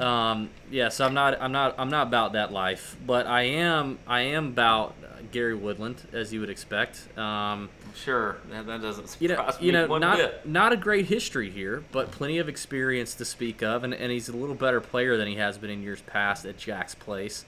Um, 0.00 0.50
yeah, 0.70 0.88
so 0.88 1.04
I'm 1.04 1.14
not, 1.14 1.40
I'm 1.40 1.52
not, 1.52 1.74
I'm 1.78 1.90
not 1.90 2.08
about 2.08 2.32
that 2.32 2.52
life, 2.52 2.96
but 3.06 3.26
I 3.26 3.42
am, 3.42 3.98
I 4.06 4.22
am 4.22 4.48
about 4.48 4.94
Gary 5.30 5.54
Woodland, 5.54 6.02
as 6.12 6.32
you 6.32 6.40
would 6.40 6.50
expect. 6.50 7.06
Um, 7.18 7.68
Sure, 7.94 8.36
that, 8.50 8.66
that 8.66 8.82
doesn't 8.82 9.08
surprise 9.08 9.18
you 9.20 9.28
know, 9.28 9.44
me 9.60 9.66
you 9.66 9.72
know, 9.72 9.86
one 9.86 10.00
not, 10.00 10.18
bit. 10.18 10.46
not 10.46 10.72
a 10.72 10.76
great 10.76 11.06
history 11.06 11.50
here, 11.50 11.82
but 11.92 12.10
plenty 12.10 12.38
of 12.38 12.48
experience 12.48 13.14
to 13.14 13.24
speak 13.24 13.62
of, 13.62 13.84
and, 13.84 13.94
and 13.94 14.12
he's 14.12 14.28
a 14.28 14.36
little 14.36 14.54
better 14.54 14.80
player 14.80 15.16
than 15.16 15.26
he 15.26 15.36
has 15.36 15.56
been 15.58 15.70
in 15.70 15.82
years 15.82 16.02
past 16.02 16.44
at 16.44 16.58
Jack's 16.58 16.94
place. 16.94 17.44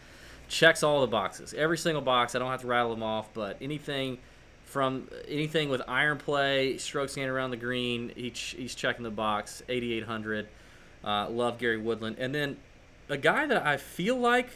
Checks 0.49 0.83
all 0.83 1.03
the 1.03 1.07
boxes, 1.07 1.53
every 1.55 1.77
single 1.77 2.01
box. 2.01 2.35
I 2.35 2.39
don't 2.39 2.51
have 2.51 2.63
to 2.63 2.67
rattle 2.67 2.91
them 2.91 3.03
off, 3.03 3.29
but 3.35 3.59
anything 3.61 4.19
from 4.65 5.09
anything 5.27 5.69
with 5.69 5.83
iron 5.89 6.19
play, 6.19 6.77
strokes 6.79 7.15
gained 7.15 7.31
around 7.31 7.51
the 7.51 7.57
green, 7.57 8.13
he's, 8.15 8.39
he's 8.39 8.75
checking 8.75 9.03
the 9.03 9.11
box, 9.11 9.63
8,800. 9.69 10.49
Uh, 11.05 11.29
love 11.31 11.59
Gary 11.59 11.79
Woodland. 11.79 12.17
And 12.19 12.35
then 12.35 12.57
a 13.09 13.17
guy 13.17 13.47
that 13.47 13.67
I 13.67 13.77
feel 13.79 14.17
like 14.17 14.49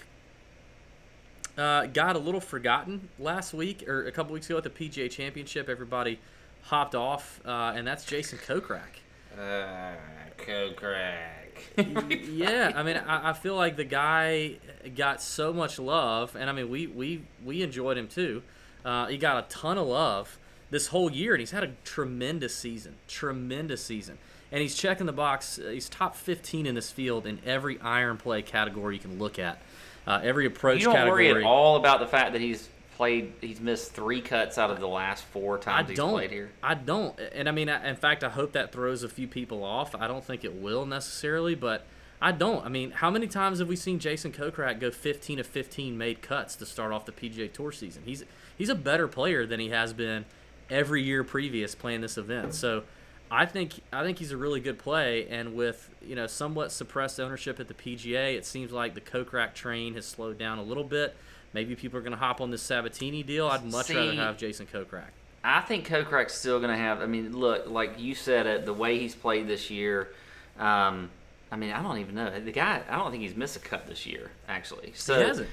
uh, 1.57 1.87
got 1.87 2.17
a 2.17 2.19
little 2.19 2.41
forgotten 2.41 3.09
last 3.19 3.53
week 3.53 3.87
or 3.89 4.07
a 4.07 4.13
couple 4.13 4.33
weeks 4.33 4.47
ago 4.47 4.59
at 4.59 4.65
the 4.65 4.71
PGA 4.71 5.11
Championship. 5.11 5.69
Everybody 5.69 6.19
hopped 6.63 6.95
off, 6.95 7.41
uh, 7.45 7.73
and 7.75 7.87
that's 7.87 8.05
Jason 8.05 8.39
Kokrak. 8.39 9.01
Uh, 9.39 9.95
Kokrak. 10.39 11.29
yeah, 12.33 12.73
I 12.75 12.83
mean, 12.83 12.97
I, 12.97 13.31
I, 13.31 13.33
feel 13.35 13.55
like 13.55 13.77
the 13.77 13.85
guy 13.85 14.57
got 14.97 15.23
so 15.23 15.53
much 15.53 15.79
love, 15.79 16.35
and 16.37 16.51
I 16.51 16.53
mean, 16.53 16.69
we 16.69 16.87
we 16.87 17.23
we 17.45 17.63
enjoyed 17.63 17.97
him 17.97 18.09
too. 18.09 18.43
Uh, 18.85 19.07
he 19.07 19.17
got 19.17 19.45
a 19.45 19.49
ton 19.49 19.79
of 19.79 19.87
love 19.87 20.39
this 20.71 20.89
whole 20.89 21.11
year, 21.11 21.35
and 21.35 21.41
he's 21.41 21.51
had 21.51 21.65
a 21.65 21.73
tremendous 21.85 22.55
season, 22.55 22.97
tremendous 23.07 23.85
season. 23.85 24.19
And 24.51 24.61
he's 24.61 24.75
checking 24.75 25.07
the 25.07 25.13
box. 25.13 25.59
Uh, 25.59 25.71
he's 25.71 25.89
top 25.89 26.15
15 26.15 26.67
in 26.67 26.75
this 26.75 26.91
field 26.91 27.27
in 27.27 27.39
every 27.47 27.81
iron 27.81 28.17
play 28.17 28.43
category 28.43 28.97
you 28.97 29.01
can 29.01 29.19
look 29.19 29.39
at. 29.39 29.63
Uh, 30.07 30.21
every 30.23 30.47
approach 30.47 30.81
you 30.81 30.87
don't 30.87 30.95
category. 30.97 31.33
worry 31.33 31.43
at 31.43 31.47
all 31.47 31.77
about 31.77 32.01
the 32.01 32.07
fact 32.07 32.33
that 32.33 32.41
he's 32.41 32.69
played. 32.97 33.33
He's 33.41 33.61
missed 33.61 33.93
three 33.93 34.21
cuts 34.21 34.59
out 34.59 34.71
of 34.71 34.81
the 34.81 34.89
last 34.89 35.25
four 35.25 35.59
times 35.59 35.87
I 35.87 35.91
he's 35.91 35.97
don't, 35.97 36.13
played 36.13 36.31
here. 36.31 36.51
I 36.63 36.75
don't, 36.75 37.19
and 37.33 37.49
I 37.49 37.53
mean, 37.53 37.69
I, 37.69 37.89
in 37.89 37.97
fact, 37.97 38.25
I 38.25 38.29
hope 38.29 38.53
that 38.53 38.73
throws 38.73 39.03
a 39.03 39.09
few 39.09 39.29
people 39.29 39.65
off. 39.65 39.95
I 39.95 40.07
don't 40.09 40.25
think 40.25 40.45
it 40.45 40.55
will 40.55 40.87
necessarily, 40.87 41.55
but 41.55 41.87
I 42.21 42.33
don't. 42.33 42.65
I 42.65 42.69
mean, 42.69 42.93
how 42.93 43.11
many 43.11 43.27
times 43.27 43.59
have 43.59 43.69
we 43.69 43.77
seen 43.77 43.99
Jason 43.99 44.33
Kokrak 44.33 44.79
go 44.81 44.91
15 44.91 45.39
of 45.41 45.47
15 45.47 45.99
made 45.99 46.23
cuts 46.23 46.55
to 46.57 46.67
start 46.67 46.93
off 46.93 47.05
the 47.05 47.13
PGA 47.13 47.53
Tour 47.53 47.73
season? 47.73 48.03
He's 48.05 48.25
he's 48.57 48.69
a 48.69 48.75
better 48.77 49.09
player 49.09 49.47
than 49.47 49.59
he 49.61 49.71
has 49.71 49.93
been 49.93 50.25
every 50.71 51.03
year 51.03 51.25
previous 51.25 51.75
playing 51.75 52.01
this 52.01 52.17
event. 52.17 52.55
So 52.55 52.85
I 53.33 53.47
think 53.47 53.81
I 53.91 54.05
think 54.05 54.19
he's 54.19 54.31
a 54.31 54.37
really 54.37 54.61
good 54.61 54.79
play, 54.79 55.27
and 55.29 55.55
with 55.55 55.89
you 56.03 56.15
know 56.15 56.27
somewhat 56.27 56.71
suppressed 56.71 57.19
ownership 57.19 57.59
at 57.61 57.67
the 57.67 57.73
PGA, 57.75 58.37
it 58.37 58.45
seems 58.45 58.71
like 58.73 58.93
the 58.93 59.01
Kokrak 59.01 59.55
train 59.55 59.95
has 59.95 60.05
slowed 60.05 60.37
down 60.37 60.59
a 60.59 60.63
little 60.63 60.85
bit. 60.85 61.17
Maybe 61.55 61.75
people 61.75 61.99
are 61.99 62.03
going 62.03 62.13
to 62.13 62.19
hop 62.19 62.43
on 62.43 62.51
this 62.51 62.63
Sabbatini 62.63 63.25
deal. 63.25 63.49
I'd 63.49 63.65
much 63.65 63.87
See, 63.87 63.97
rather 63.97 64.15
have 64.17 64.37
Jason 64.37 64.67
Kokrak. 64.67 65.09
I 65.43 65.63
think 65.63 65.89
Kokrak's 65.89 66.35
still 66.35 66.59
going 66.59 66.73
to 66.73 66.77
have. 66.77 67.01
I 67.01 67.07
mean, 67.07 67.35
look, 67.35 67.69
like 67.69 67.99
you 67.99 68.15
said 68.15 68.47
it, 68.47 68.67
the 68.67 68.75
way 68.75 68.99
he's 68.99 69.15
played 69.15 69.49
this 69.49 69.71
year. 69.71 70.11
Um, 70.59 71.09
I 71.51 71.57
mean, 71.57 71.73
I 71.73 71.83
don't 71.83 71.99
even 71.99 72.15
know 72.15 72.39
the 72.39 72.53
guy. 72.53 72.83
I 72.89 72.99
don't 72.99 73.11
think 73.11 73.23
he's 73.23 73.35
missed 73.35 73.57
a 73.57 73.61
cut 73.61 73.87
this 73.87 74.05
year, 74.05 74.31
actually. 74.47 74.93
So 74.95 75.19
he 75.19 75.27
hasn't. 75.27 75.49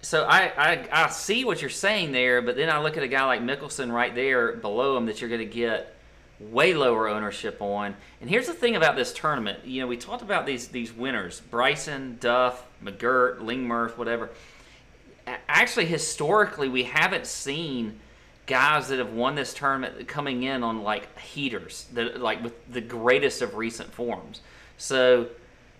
So 0.00 0.24
I, 0.24 0.52
I 0.56 0.88
I 0.90 1.08
see 1.10 1.44
what 1.44 1.60
you're 1.60 1.70
saying 1.70 2.12
there, 2.12 2.40
but 2.40 2.56
then 2.56 2.70
I 2.70 2.80
look 2.82 2.96
at 2.96 3.02
a 3.02 3.08
guy 3.08 3.26
like 3.26 3.42
Mickelson 3.42 3.92
right 3.92 4.14
there 4.14 4.54
below 4.54 4.96
him 4.96 5.04
that 5.06 5.20
you're 5.20 5.30
going 5.30 5.46
to 5.46 5.54
get 5.54 5.93
way 6.50 6.74
lower 6.74 7.08
ownership 7.08 7.60
on. 7.60 7.96
And 8.20 8.28
here's 8.30 8.46
the 8.46 8.54
thing 8.54 8.76
about 8.76 8.96
this 8.96 9.12
tournament. 9.12 9.64
You 9.64 9.80
know, 9.80 9.86
we 9.86 9.96
talked 9.96 10.22
about 10.22 10.46
these 10.46 10.68
these 10.68 10.92
winners: 10.92 11.40
Bryson, 11.50 12.18
Duff, 12.20 12.64
McGirt, 12.82 13.38
Lingmerth, 13.40 13.96
whatever. 13.96 14.30
Actually, 15.48 15.86
historically, 15.86 16.68
we 16.68 16.84
haven't 16.84 17.26
seen 17.26 17.98
guys 18.46 18.88
that 18.88 18.98
have 18.98 19.12
won 19.14 19.34
this 19.34 19.54
tournament 19.54 20.06
coming 20.06 20.42
in 20.42 20.62
on 20.62 20.82
like 20.82 21.18
heaters, 21.18 21.86
that 21.94 22.20
like 22.20 22.42
with 22.42 22.52
the 22.72 22.80
greatest 22.80 23.42
of 23.42 23.54
recent 23.54 23.92
forms. 23.92 24.40
So. 24.76 25.28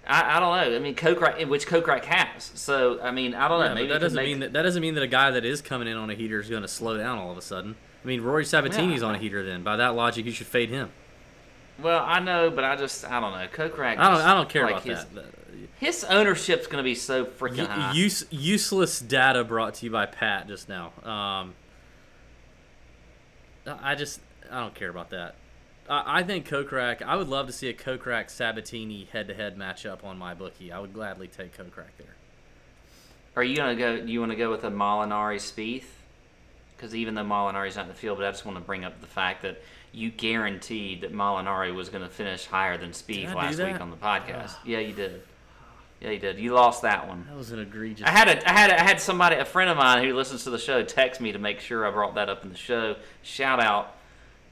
I, 0.07 0.37
I 0.37 0.41
don't 0.41 0.55
know. 0.71 0.77
I 0.77 0.81
mean, 0.81 0.95
Kokrak, 0.95 1.49
which 1.49 1.67
Kokrak 1.67 2.05
has. 2.05 2.51
So, 2.55 3.01
I 3.01 3.11
mean, 3.11 3.35
I 3.35 3.49
don't 3.49 3.61
know. 3.61 3.69
Yeah, 3.69 3.75
Maybe 3.75 3.89
that 3.89 4.01
doesn't 4.03 4.17
make- 4.17 4.27
mean 4.27 4.41
that 4.41 4.53
that 4.53 4.61
doesn't 4.61 4.83
mean 4.83 4.93
that 4.97 5.03
a 5.03 5.07
guy 5.07 5.31
that 5.31 5.47
is 5.47 5.63
coming 5.63 5.89
in 5.89 5.97
on 5.97 6.11
a 6.11 6.15
heater 6.15 6.39
is 6.41 6.51
going 6.51 6.61
to 6.61 6.69
slow 6.69 6.99
down 6.99 7.17
all 7.17 7.33
of 7.33 7.39
a 7.39 7.41
sudden. 7.41 7.75
I 8.05 8.07
mean, 8.07 8.21
Rory 8.21 8.45
Sabbatini's 8.45 9.01
Yeah. 9.01 9.09
on 9.09 9.15
a 9.15 9.19
heater. 9.19 9.43
Then, 9.43 9.63
by 9.63 9.77
that 9.77 9.95
logic, 9.95 10.27
you 10.27 10.33
should 10.33 10.47
fade 10.47 10.69
him. 10.69 10.91
Well, 11.83 12.05
I 12.07 12.21
know, 12.21 12.51
but 12.51 12.65
I 12.65 12.77
just 12.77 13.05
I 13.05 13.21
don't 13.21 13.33
know. 13.33 13.47
Kokrak. 13.49 13.99
I 13.99 14.11
don't. 14.11 14.21
I 14.21 14.35
don't 14.35 14.49
care 14.49 14.65
like, 14.65 14.85
about 14.85 14.85
his, 14.85 15.05
that. 15.15 15.25
His 15.81 16.05
ownership's 16.05 16.67
going 16.67 16.79
to 16.79 16.85
be 16.85 16.95
so 16.95 17.25
freaking 17.25 17.67
high. 17.67 17.93
Use, 17.93 18.25
useless 18.31 19.01
data 19.01 19.43
brought 19.43 19.75
to 19.75 19.87
you 19.87 19.91
by 19.91 20.07
Pat 20.07 20.47
just 20.47 20.69
now. 20.69 20.93
Um, 21.03 21.55
I 23.67 23.95
just 23.95 24.21
I 24.51 24.61
don't 24.61 24.75
care 24.75 24.91
about 24.91 25.11
that. 25.11 25.35
I, 25.89 26.21
I 26.21 26.23
think 26.23 26.49
Kokrak. 26.49 27.03
I 27.03 27.17
would 27.17 27.29
love 27.29 27.47
to 27.47 27.53
see 27.53 27.69
a 27.69 27.75
Kokrak 27.75 28.27
Sabbatini 28.27 29.09
head 29.09 29.29
to 29.29 29.35
head 29.35 29.59
matchup 29.59 30.05
on 30.05 30.19
my 30.19 30.35
bookie. 30.35 30.71
I 30.71 30.79
would 30.79 30.93
gladly 30.93 31.27
take 31.27 31.57
Kokrak 31.57 31.97
there. 31.99 32.17
Are 33.37 33.43
you 33.43 33.57
going 33.57 33.77
to 33.77 33.83
go? 33.83 33.95
You 33.95 34.21
want 34.21 34.33
to 34.33 34.37
go 34.37 34.51
with 34.51 34.65
a 34.65 34.71
Molinari 34.71 35.39
Spieth? 35.39 35.85
Because 36.77 36.95
even 36.95 37.15
though 37.15 37.25
Molinari's 37.25 37.77
not 37.77 37.83
in 37.83 37.89
the 37.89 37.95
field, 37.95 38.19
but 38.19 38.27
I 38.27 38.31
just 38.31 38.45
want 38.45 38.59
to 38.59 38.65
bring 38.65 38.85
up 38.85 39.01
the 39.01 39.07
fact 39.07 39.43
that 39.43 39.63
you 39.93 40.11
guaranteed 40.11 41.03
that 41.03 41.13
Molinari 41.13 41.73
was 41.75 41.89
going 41.89 42.03
to 42.03 42.11
finish 42.11 42.47
higher 42.47 42.77
than 42.77 42.91
Spieth 42.91 43.35
last 43.35 43.59
week 43.59 43.81
on 43.81 43.91
the 43.91 43.97
podcast. 43.97 44.51
Ah. 44.51 44.61
yeah, 44.65 44.81
you 44.81 44.93
did. 44.93 45.23
Yeah, 46.01 46.11
you 46.11 46.19
did. 46.19 46.39
You 46.39 46.53
lost 46.53 46.83
that 46.83 47.09
one. 47.09 47.25
That 47.29 47.37
was 47.37 47.53
an 47.53 47.61
egregious. 47.61 48.07
I 48.07 48.11
had 48.11 48.29
a, 48.29 48.51
I 48.51 48.53
had 48.53 48.71
a, 48.71 48.81
I 48.81 48.85
had 48.85 49.01
somebody, 49.01 49.37
a 49.37 49.45
friend 49.45 49.71
of 49.71 49.77
mine 49.77 50.05
who 50.05 50.15
listens 50.15 50.45
to 50.45 50.51
the 50.51 50.59
show, 50.59 50.83
text 50.83 51.21
me 51.21 51.33
to 51.33 51.39
make 51.39 51.61
sure 51.61 51.87
I 51.87 51.91
brought 51.91 52.17
that 52.17 52.29
up 52.29 52.43
in 52.43 52.51
the 52.51 52.57
show. 52.57 52.97
Shout 53.23 53.61
out 53.61 53.95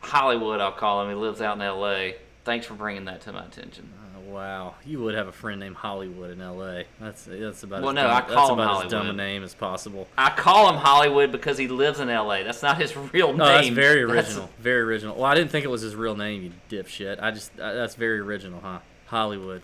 Hollywood, 0.01 0.61
I'll 0.61 0.73
call 0.73 1.03
him. 1.03 1.09
He 1.09 1.15
lives 1.15 1.41
out 1.41 1.57
in 1.57 1.63
L.A. 1.63 2.17
Thanks 2.45 2.67
for 2.67 2.75
bringing 2.75 3.05
that 3.07 3.21
to 3.23 3.33
my 3.33 3.45
attention. 3.45 3.93
Oh, 4.12 4.12
wow, 4.33 4.75
you 4.85 5.01
would 5.03 5.15
have 5.15 5.29
a 5.29 5.33
friend 5.33 5.61
named 5.61 5.77
Hollywood 5.77 6.31
in 6.31 6.41
L.A. 6.41 6.85
That's 7.01 7.25
that's 7.25 7.63
about 7.63 7.83
Well, 7.83 7.91
as 7.91 7.95
no, 7.97 8.03
dumb, 8.03 8.11
I 8.11 8.21
that's 8.21 8.33
call 8.33 8.53
him 8.53 8.59
about 8.61 8.85
as 8.87 8.91
dumb 8.91 9.01
a 9.01 9.05
Hollywood. 9.05 9.17
name 9.17 9.43
as 9.45 9.55
possible. 9.55 10.09
I 10.17 10.31
call 10.31 10.69
him 10.71 10.77
Hollywood 10.77 11.31
because 11.33 11.59
he 11.59 11.69
lives 11.69 12.01
in 12.01 12.09
L.A. 12.09 12.43
That's 12.43 12.63
not 12.63 12.81
his 12.81 12.97
real 13.13 13.29
name. 13.29 13.37
No, 13.39 13.47
that's 13.47 13.69
very 13.69 14.05
That's- 14.07 14.27
original. 14.29 14.51
Very 14.59 14.81
original. 14.83 15.15
Well, 15.17 15.25
I 15.27 15.35
didn't 15.35 15.51
think 15.51 15.65
it 15.65 15.69
was 15.71 15.83
his 15.83 15.95
real 15.95 16.17
name, 16.17 16.43
you 16.43 16.53
dipshit. 16.79 17.23
I 17.23 17.31
just 17.31 17.53
uh, 17.59 17.73
that's 17.75 17.95
very 17.95 18.19
original, 18.21 18.61
huh? 18.61 18.79
Hollywood. 19.07 19.63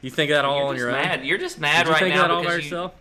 You 0.00 0.10
think 0.10 0.30
that 0.30 0.44
all 0.44 0.66
on 0.68 0.76
your 0.76 0.90
own? 0.94 1.24
You're 1.24 1.38
just 1.38 1.58
mad 1.60 1.84
Did 1.84 1.86
you 1.86 1.92
right 1.92 2.02
think 2.02 2.14
now 2.14 2.22
that 2.22 2.30
all 2.30 2.44
by 2.44 2.50
you, 2.56 2.56
yourself? 2.62 2.92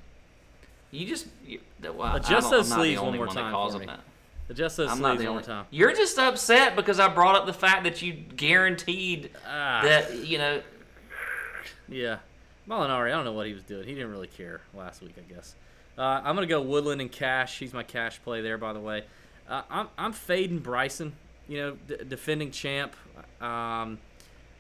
you 0.92 1.08
just 1.08 1.28
you, 1.46 1.60
well, 1.96 2.16
Adjust 2.16 2.50
those 2.52 2.72
I'm 2.72 2.78
not 2.78 2.84
sleeves 2.84 2.96
the 3.00 3.02
one 3.02 3.08
only 3.08 3.18
more 3.18 3.28
one 3.28 3.36
time 3.36 3.54
for 3.70 3.74
him 3.76 3.80
me. 3.82 3.86
that. 3.88 4.00
Adjust 4.50 4.76
those 4.78 4.90
I'm 4.90 4.98
sleeves 4.98 5.02
not 5.02 5.18
the 5.20 5.28
only. 5.28 5.44
time. 5.44 5.66
You're 5.72 5.94
just 5.94 6.20
upset 6.20 6.76
because 6.76 7.00
I 7.00 7.08
brought 7.08 7.36
up 7.38 7.46
the 7.46 7.54
fact 7.54 7.86
that 7.86 8.02
you 8.02 8.12
guaranteed 8.14 9.32
Ah, 9.48 9.82
that 9.84 10.14
you 10.26 10.38
know. 10.38 10.62
Yeah. 11.92 12.18
Molinari, 12.68 13.08
I 13.08 13.10
don't 13.10 13.26
know 13.26 13.34
what 13.34 13.48
he 13.48 13.54
was 13.54 13.64
doing. 13.64 13.88
He 13.88 13.94
didn't 13.94 14.12
really 14.12 14.28
care 14.28 14.62
last 14.74 15.02
week, 15.02 15.16
I 15.18 15.34
guess. 15.34 15.56
Uh, 15.98 16.22
I'm 16.24 16.36
gonna 16.36 16.48
go 16.48 16.62
Woodland 16.62 17.02
and 17.02 17.12
Cash. 17.12 17.60
He's 17.60 17.74
my 17.74 17.84
cash 17.84 18.22
play 18.24 18.42
there, 18.42 18.58
by 18.58 18.74
the 18.74 18.80
way. 18.80 19.04
Uh, 19.50 19.64
I'm 19.70 19.88
I'm 19.98 20.14
fading 20.14 20.60
Bryson. 20.60 21.14
You 21.48 21.58
know, 21.58 21.78
d- 21.88 21.98
defending 22.08 22.52
champ. 22.52 22.96
Um, 23.42 24.00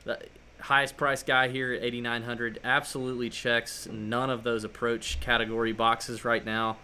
the 0.03 0.19
highest 0.59 0.97
price 0.97 1.23
guy 1.23 1.47
here 1.47 1.73
at 1.73 1.83
8,900 1.83 2.59
absolutely 2.63 3.29
checks 3.29 3.87
none 3.91 4.29
of 4.29 4.43
those 4.43 4.63
approach 4.63 5.19
category 5.19 5.71
boxes 5.71 6.23
right 6.25 6.43
now. 6.45 6.77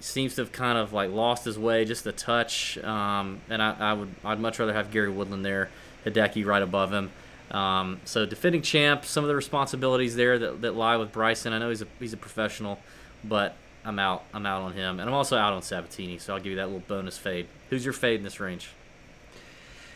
Seems 0.00 0.36
to 0.36 0.42
have 0.42 0.52
kind 0.52 0.78
of 0.78 0.92
like 0.92 1.10
lost 1.10 1.44
his 1.44 1.58
way 1.58 1.84
just 1.84 2.06
a 2.06 2.12
touch. 2.12 2.78
Um, 2.78 3.40
and 3.50 3.60
I, 3.62 3.76
I 3.78 3.92
would 3.92 4.14
I'd 4.24 4.40
much 4.40 4.58
rather 4.58 4.72
have 4.72 4.90
Gary 4.90 5.10
Woodland 5.10 5.44
there, 5.44 5.68
Hideki 6.06 6.46
right 6.46 6.62
above 6.62 6.92
him. 6.92 7.10
Um, 7.50 8.00
so 8.04 8.26
defending 8.26 8.62
champ, 8.62 9.04
some 9.04 9.24
of 9.24 9.28
the 9.28 9.36
responsibilities 9.36 10.16
there 10.16 10.38
that, 10.38 10.62
that 10.62 10.74
lie 10.74 10.96
with 10.96 11.12
Bryson. 11.12 11.52
I 11.52 11.58
know 11.58 11.70
he's 11.70 11.82
a 11.82 11.86
he's 11.98 12.12
a 12.12 12.18
professional, 12.18 12.78
but 13.24 13.56
I'm 13.84 13.98
out. 13.98 14.24
I'm 14.34 14.44
out 14.44 14.62
on 14.62 14.72
him, 14.72 15.00
and 15.00 15.08
I'm 15.08 15.14
also 15.14 15.36
out 15.36 15.52
on 15.52 15.62
Sabbatini. 15.62 16.20
So 16.20 16.34
I'll 16.34 16.40
give 16.40 16.50
you 16.50 16.56
that 16.56 16.66
little 16.66 16.84
bonus 16.86 17.16
fade. 17.16 17.46
Who's 17.70 17.84
your 17.84 17.94
fade 17.94 18.18
in 18.18 18.24
this 18.24 18.40
range? 18.40 18.70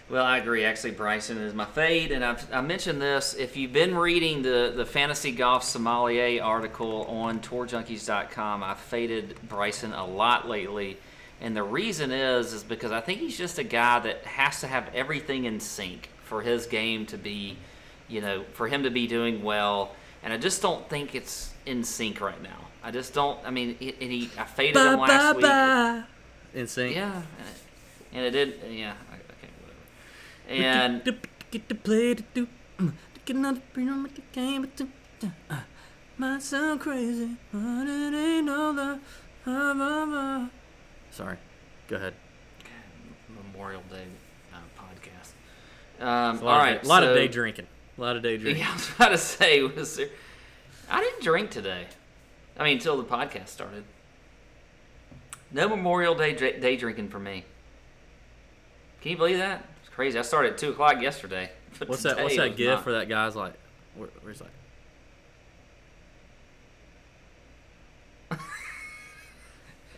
Well, 0.09 0.24
I 0.24 0.38
agree. 0.38 0.64
Actually, 0.64 0.90
Bryson 0.92 1.38
is 1.38 1.55
my 1.55 1.64
fade, 1.64 2.11
and 2.11 2.24
I've 2.24 2.53
I 2.53 2.61
mentioned 2.61 3.00
this. 3.00 3.34
If 3.34 3.57
you've 3.57 3.72
been 3.72 3.94
reading 3.94 4.42
the 4.42 4.72
the 4.74 4.86
fantasy 4.86 5.32
golf 5.32 5.62
sommelier 5.62 6.42
article 6.42 7.05
on 7.05 7.40
TourJunkies.com, 7.40 8.62
I've 8.62 8.78
faded 8.78 9.36
Bryson 9.48 9.92
a 9.92 10.07
lot 10.07 10.48
lately, 10.48 10.96
and 11.40 11.57
the 11.57 11.62
reason 11.62 12.12
is 12.12 12.53
is 12.53 12.62
because 12.62 12.92
I 12.92 13.00
think 13.00 13.20
he's 13.20 13.36
just 13.36 13.59
a 13.59 13.64
guy 13.64 14.00
that 14.00 14.24
has 14.24 14.61
to 14.61 14.66
have 14.66 14.90
everything 14.94 15.44
in 15.44 15.61
sync 15.61 16.09
for 16.33 16.41
his 16.41 16.64
game 16.64 17.05
to 17.05 17.18
be, 17.18 17.59
you 18.09 18.22
know, 18.22 18.43
for 18.55 18.66
him 18.66 18.85
to 18.85 18.91
be 18.91 19.07
doing 19.07 19.43
well, 19.45 19.95
and 20.22 20.33
I 20.33 20.39
just 20.39 20.62
don't 20.62 20.89
think 20.89 21.14
it's 21.14 21.53
in 21.66 21.85
sync 21.85 22.22
right 22.22 22.43
now. 22.43 22.61
I 22.83 22.91
just 22.91 23.12
don't. 23.12 23.39
I 23.45 23.51
mean, 23.51 23.76
he- 23.78 23.95
and 24.01 24.11
he 24.11 24.30
I 24.39 24.45
faded 24.45 24.76
him 24.95 24.99
last 25.01 25.37
week. 25.37 25.45
In 26.55 26.66
sync. 26.66 26.97
Yeah, 26.97 27.12
and 27.12 27.47
it, 27.53 27.59
and 28.14 28.24
it 28.24 28.30
did. 28.30 28.49
Yeah, 28.72 28.95
okay, 29.12 29.51
whatever. 29.61 30.64
And 30.64 31.05
get 31.51 31.68
to 31.68 31.74
play 31.74 32.14
to 32.14 32.24
do. 32.33 32.49
Get 33.26 33.37
another 33.37 33.61
freedom 33.74 34.07
at 34.07 34.14
the 34.14 34.22
game, 34.33 34.62
but 34.62 34.72
to. 34.78 34.89
uh, 35.51 35.61
Might 36.16 36.43
sound 36.43 36.80
crazy, 36.80 37.37
but 37.53 37.87
it 37.87 38.14
ain't 38.14 38.49
all 38.49 38.72
the. 38.72 38.99
Sorry. 41.11 41.37
Go 41.89 41.97
ahead. 41.97 42.14
Memorial 43.28 43.83
Day 43.91 44.07
podcast. 44.07 44.32
Um, 46.01 46.38
A 46.38 46.45
lot, 46.45 46.68
of, 46.72 46.82
day, 46.82 46.88
so, 46.88 47.11
of 47.11 47.16
day 47.16 47.28
drinking. 47.28 47.66
A 47.97 48.01
lot 48.01 48.16
of 48.16 48.22
day 48.22 48.36
drinking. 48.38 48.62
Yeah, 48.62 48.70
I 48.70 48.74
was 48.74 48.90
about 48.97 49.09
to 49.11 49.18
say, 49.18 49.62
was 49.62 49.97
there? 49.97 50.09
I 50.90 51.01
didn't 51.01 51.22
drink 51.22 51.51
today. 51.51 51.86
I 52.59 52.64
mean, 52.64 52.74
until 52.74 52.97
the 52.97 53.05
podcast 53.05 53.49
started. 53.49 53.84
No 55.51 55.68
Memorial 55.68 56.14
Day 56.14 56.34
day 56.34 56.76
drinking 56.76 57.09
for 57.09 57.18
me. 57.18 57.45
Can 59.01 59.11
you 59.11 59.16
believe 59.16 59.38
that? 59.38 59.64
It's 59.80 59.88
crazy. 59.88 60.18
I 60.18 60.22
started 60.22 60.53
at 60.53 60.59
two 60.59 60.70
o'clock 60.70 61.01
yesterday. 61.03 61.51
What's 61.86 62.03
that? 62.05 62.22
What's 62.22 62.36
that 62.36 62.57
gift 62.57 62.70
not. 62.70 62.84
for 62.84 62.93
that 62.93 63.09
guy's 63.09 63.36
like? 63.36 63.55
Where, 63.97 64.09
where's 64.22 64.40
like? 64.40 64.51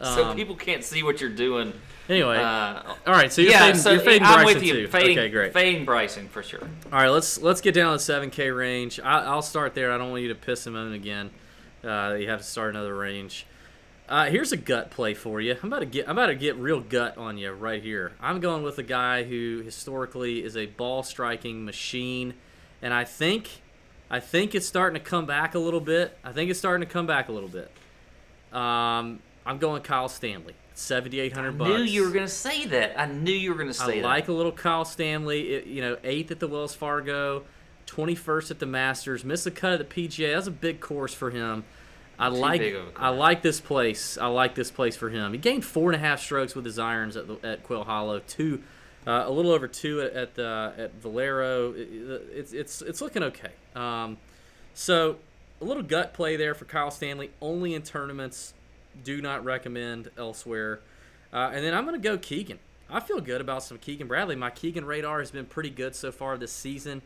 So 0.02 0.24
Um, 0.30 0.36
people 0.36 0.56
can't 0.56 0.82
see 0.84 1.02
what 1.02 1.20
you're 1.20 1.30
doing. 1.30 1.72
Anyway, 2.08 2.36
Uh, 2.36 2.82
all 3.06 3.12
right. 3.14 3.32
So 3.32 3.40
you're 3.40 3.52
yeah, 3.52 3.60
fading, 3.66 3.80
so 3.80 3.90
you're 3.92 4.00
fading 4.00 4.26
I'm 4.26 4.42
Bryson 4.42 4.54
with 4.54 4.62
you. 4.62 4.72
too. 4.74 4.88
Fading, 4.88 5.18
okay, 5.18 5.30
great. 5.30 5.52
Fading 5.52 5.84
Bryson 5.84 6.28
for 6.28 6.42
sure. 6.42 6.60
All 6.60 6.98
right, 6.98 7.08
let's 7.08 7.40
let's 7.40 7.60
get 7.62 7.74
down 7.74 7.96
to 7.98 8.04
the 8.06 8.12
7K 8.12 8.54
range. 8.56 9.00
I, 9.00 9.20
I'll 9.24 9.40
start 9.42 9.74
there. 9.74 9.90
I 9.92 9.96
don't 9.98 10.10
want 10.10 10.22
you 10.22 10.28
to 10.28 10.34
piss 10.34 10.66
him 10.66 10.76
on 10.76 10.92
again. 10.92 11.30
Uh, 11.82 12.16
you 12.18 12.28
have 12.28 12.40
to 12.40 12.46
start 12.46 12.70
another 12.74 12.94
range. 12.94 13.46
Uh, 14.06 14.26
here's 14.26 14.52
a 14.52 14.56
gut 14.58 14.90
play 14.90 15.14
for 15.14 15.40
you. 15.40 15.56
I'm 15.62 15.68
about 15.72 15.78
to 15.80 15.86
get 15.86 16.06
I'm 16.06 16.12
about 16.18 16.26
to 16.26 16.34
get 16.34 16.56
real 16.56 16.80
gut 16.80 17.16
on 17.16 17.38
you 17.38 17.50
right 17.52 17.82
here. 17.82 18.12
I'm 18.20 18.38
going 18.40 18.62
with 18.62 18.76
a 18.78 18.82
guy 18.82 19.22
who 19.24 19.62
historically 19.64 20.44
is 20.44 20.58
a 20.58 20.66
ball 20.66 21.02
striking 21.02 21.64
machine, 21.64 22.34
and 22.82 22.92
I 22.92 23.04
think 23.04 23.48
I 24.10 24.20
think 24.20 24.54
it's 24.54 24.66
starting 24.66 25.02
to 25.02 25.08
come 25.08 25.24
back 25.24 25.54
a 25.54 25.58
little 25.58 25.80
bit. 25.80 26.18
I 26.22 26.32
think 26.32 26.50
it's 26.50 26.58
starting 26.58 26.86
to 26.86 26.92
come 26.92 27.06
back 27.06 27.30
a 27.30 27.32
little 27.32 27.48
bit. 27.48 27.70
Um, 28.52 29.20
I'm 29.46 29.58
going 29.58 29.82
Kyle 29.82 30.08
Stanley, 30.10 30.54
7,800 30.74 31.56
bucks. 31.58 31.70
I 31.70 31.76
knew 31.76 31.82
you 31.84 32.04
were 32.04 32.10
gonna 32.10 32.28
say 32.28 32.66
that. 32.66 32.98
I 33.00 33.06
knew 33.06 33.32
you 33.32 33.50
were 33.52 33.58
gonna 33.58 33.72
say 33.72 33.98
I 33.98 34.02
that. 34.02 34.06
I 34.06 34.14
like 34.14 34.28
a 34.28 34.32
little 34.32 34.52
Kyle 34.52 34.84
Stanley. 34.84 35.54
It, 35.54 35.66
you 35.66 35.80
know, 35.80 35.96
eighth 36.04 36.30
at 36.30 36.40
the 36.40 36.48
Wells 36.48 36.74
Fargo, 36.74 37.44
twenty 37.86 38.14
first 38.14 38.50
at 38.50 38.58
the 38.58 38.66
Masters. 38.66 39.24
Missed 39.24 39.44
the 39.44 39.50
cut 39.50 39.80
at 39.80 39.88
the 39.88 40.08
PGA. 40.08 40.34
That's 40.34 40.46
a 40.48 40.50
big 40.52 40.80
course 40.80 41.14
for 41.14 41.30
him. 41.30 41.64
I 42.18 42.28
like 42.28 42.60
of 42.62 42.74
a 42.74 42.92
I 42.96 43.08
like 43.08 43.42
this 43.42 43.60
place. 43.60 44.18
I 44.18 44.26
like 44.26 44.54
this 44.54 44.70
place 44.70 44.96
for 44.96 45.10
him. 45.10 45.32
He 45.32 45.38
gained 45.38 45.64
four 45.64 45.90
and 45.90 45.96
a 45.96 46.04
half 46.04 46.20
strokes 46.20 46.54
with 46.54 46.64
his 46.64 46.78
irons 46.78 47.16
at 47.16 47.26
the, 47.26 47.38
at 47.46 47.62
Quail 47.64 47.84
Hollow. 47.84 48.20
Two, 48.20 48.62
uh, 49.06 49.24
a 49.26 49.30
little 49.30 49.50
over 49.52 49.66
two 49.68 50.00
at 50.00 50.12
at, 50.12 50.34
the, 50.34 50.72
at 50.76 50.94
Valero. 50.94 51.72
It- 51.72 51.88
it's 52.32 52.52
it's 52.52 52.82
it's 52.82 53.00
looking 53.00 53.22
okay. 53.24 53.50
Um, 53.74 54.16
so 54.74 55.16
a 55.60 55.64
little 55.64 55.82
gut 55.82 56.14
play 56.14 56.36
there 56.36 56.54
for 56.54 56.64
Kyle 56.64 56.90
Stanley. 56.90 57.30
Only 57.40 57.74
in 57.74 57.82
tournaments. 57.82 58.54
Do 59.02 59.20
not 59.20 59.44
recommend 59.44 60.10
elsewhere. 60.16 60.80
Uh, 61.32 61.50
and 61.52 61.64
then 61.64 61.74
I'm 61.74 61.84
going 61.84 62.00
to 62.00 62.08
go 62.08 62.16
Keegan. 62.16 62.58
I 62.88 63.00
feel 63.00 63.20
good 63.20 63.40
about 63.40 63.62
some 63.62 63.78
Keegan 63.78 64.06
Bradley. 64.06 64.36
My 64.36 64.50
Keegan 64.50 64.84
radar 64.84 65.18
has 65.18 65.30
been 65.30 65.46
pretty 65.46 65.70
good 65.70 65.94
so 65.94 66.12
far 66.12 66.36
this 66.36 66.52
season. 66.52 67.02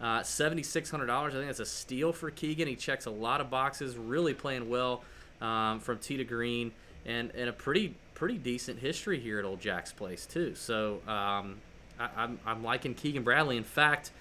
Uh, 0.00 0.20
$7,600. 0.20 1.10
I 1.10 1.30
think 1.30 1.46
that's 1.46 1.60
a 1.60 1.64
steal 1.64 2.12
for 2.12 2.30
Keegan. 2.30 2.68
He 2.68 2.76
checks 2.76 3.06
a 3.06 3.10
lot 3.10 3.40
of 3.40 3.50
boxes, 3.50 3.96
really 3.96 4.34
playing 4.34 4.68
well 4.68 5.02
um, 5.40 5.80
from 5.80 5.98
tee 5.98 6.16
to 6.16 6.24
green, 6.24 6.72
and, 7.06 7.30
and 7.34 7.48
a 7.48 7.52
pretty 7.52 7.94
pretty 8.14 8.38
decent 8.38 8.78
history 8.78 9.18
here 9.18 9.40
at 9.40 9.44
Old 9.44 9.60
Jack's 9.60 9.90
Place, 9.90 10.26
too. 10.26 10.54
So 10.54 11.00
um, 11.08 11.56
I, 11.98 12.08
I'm, 12.16 12.38
I'm 12.46 12.62
liking 12.62 12.94
Keegan 12.94 13.24
Bradley. 13.24 13.56
In 13.56 13.64
fact, 13.64 14.12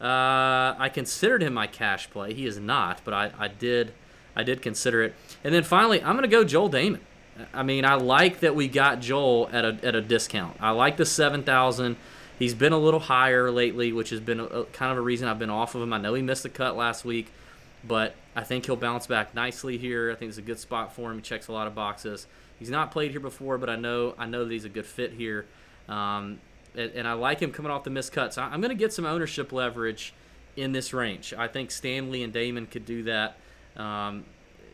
uh, 0.00 0.74
I 0.78 0.90
considered 0.92 1.42
him 1.42 1.52
my 1.52 1.66
cash 1.66 2.08
play. 2.08 2.32
He 2.32 2.46
is 2.46 2.58
not, 2.58 3.02
but 3.04 3.12
I, 3.12 3.32
I 3.38 3.48
did 3.48 3.92
I 4.36 4.42
did 4.42 4.62
consider 4.62 5.02
it. 5.02 5.14
And 5.44 5.54
then 5.54 5.62
finally, 5.62 6.02
I'm 6.02 6.12
going 6.16 6.22
to 6.22 6.28
go 6.28 6.44
Joel 6.44 6.70
Dahmen. 6.70 7.00
I 7.54 7.62
mean, 7.62 7.84
I 7.84 7.94
like 7.94 8.40
that 8.40 8.54
we 8.54 8.68
got 8.68 9.00
Joel 9.00 9.48
at 9.52 9.64
a, 9.64 9.78
at 9.82 9.94
a 9.94 10.00
discount. 10.00 10.56
I 10.60 10.70
like 10.70 10.96
the 10.96 11.06
7,000. 11.06 11.96
He's 12.38 12.54
been 12.54 12.72
a 12.72 12.78
little 12.78 13.00
higher 13.00 13.50
lately, 13.50 13.92
which 13.92 14.10
has 14.10 14.20
been 14.20 14.40
a, 14.40 14.64
kind 14.64 14.92
of 14.92 14.98
a 14.98 15.00
reason 15.00 15.28
I've 15.28 15.38
been 15.38 15.50
off 15.50 15.74
of 15.74 15.82
him. 15.82 15.92
I 15.92 15.98
know 15.98 16.14
he 16.14 16.22
missed 16.22 16.42
the 16.42 16.48
cut 16.48 16.76
last 16.76 17.04
week, 17.04 17.30
but 17.86 18.14
I 18.36 18.42
think 18.42 18.66
he'll 18.66 18.76
bounce 18.76 19.06
back 19.06 19.34
nicely 19.34 19.78
here. 19.78 20.10
I 20.10 20.14
think 20.14 20.30
it's 20.30 20.38
a 20.38 20.42
good 20.42 20.58
spot 20.58 20.94
for 20.94 21.10
him. 21.10 21.16
He 21.16 21.22
checks 21.22 21.48
a 21.48 21.52
lot 21.52 21.66
of 21.66 21.74
boxes. 21.74 22.26
He's 22.58 22.70
not 22.70 22.90
played 22.90 23.10
here 23.10 23.20
before, 23.20 23.58
but 23.58 23.70
I 23.70 23.76
know 23.76 24.14
I 24.18 24.26
know 24.26 24.44
that 24.44 24.52
he's 24.52 24.66
a 24.66 24.70
good 24.70 24.86
fit 24.86 25.12
here. 25.12 25.46
Um, 25.88 26.40
and, 26.76 26.92
and 26.92 27.08
I 27.08 27.14
like 27.14 27.40
him 27.40 27.52
coming 27.52 27.72
off 27.72 27.84
the 27.84 27.90
missed 27.90 28.12
cuts. 28.12 28.38
I'm 28.38 28.60
going 28.60 28.70
to 28.70 28.74
get 28.74 28.92
some 28.92 29.06
ownership 29.06 29.50
leverage 29.52 30.12
in 30.56 30.72
this 30.72 30.92
range. 30.92 31.32
I 31.36 31.48
think 31.48 31.70
Stanley 31.70 32.22
and 32.22 32.32
Dahmen 32.32 32.70
could 32.70 32.84
do 32.84 33.02
that. 33.04 33.36
Um, 33.80 34.24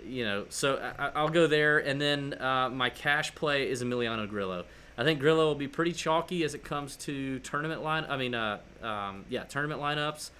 you 0.07 0.25
know, 0.25 0.47
so 0.49 0.77
I, 0.99 1.11
I'll 1.15 1.29
go 1.29 1.47
there, 1.47 1.79
and 1.79 2.01
then 2.01 2.35
uh, 2.41 2.71
my 2.71 2.91
cash 2.91 3.35
play 3.35 3.69
is 3.69 3.83
Emiliano 3.83 4.29
Grillo. 4.29 4.65
I 4.99 5.05
think 5.05 5.21
Grillo 5.21 5.47
will 5.47 5.55
be 5.55 5.69
pretty 5.69 5.93
chalky 5.93 6.43
as 6.45 6.55
it 6.55 6.65
comes 6.65 6.97
to 6.97 7.39
tournament 7.41 7.83
line. 7.83 8.07
I 8.09 8.17
mean, 8.17 8.35
uh, 8.35 8.59
um, 8.83 9.25
yeah, 9.29 9.45
tournament 9.45 9.81
lineups. 9.81 10.31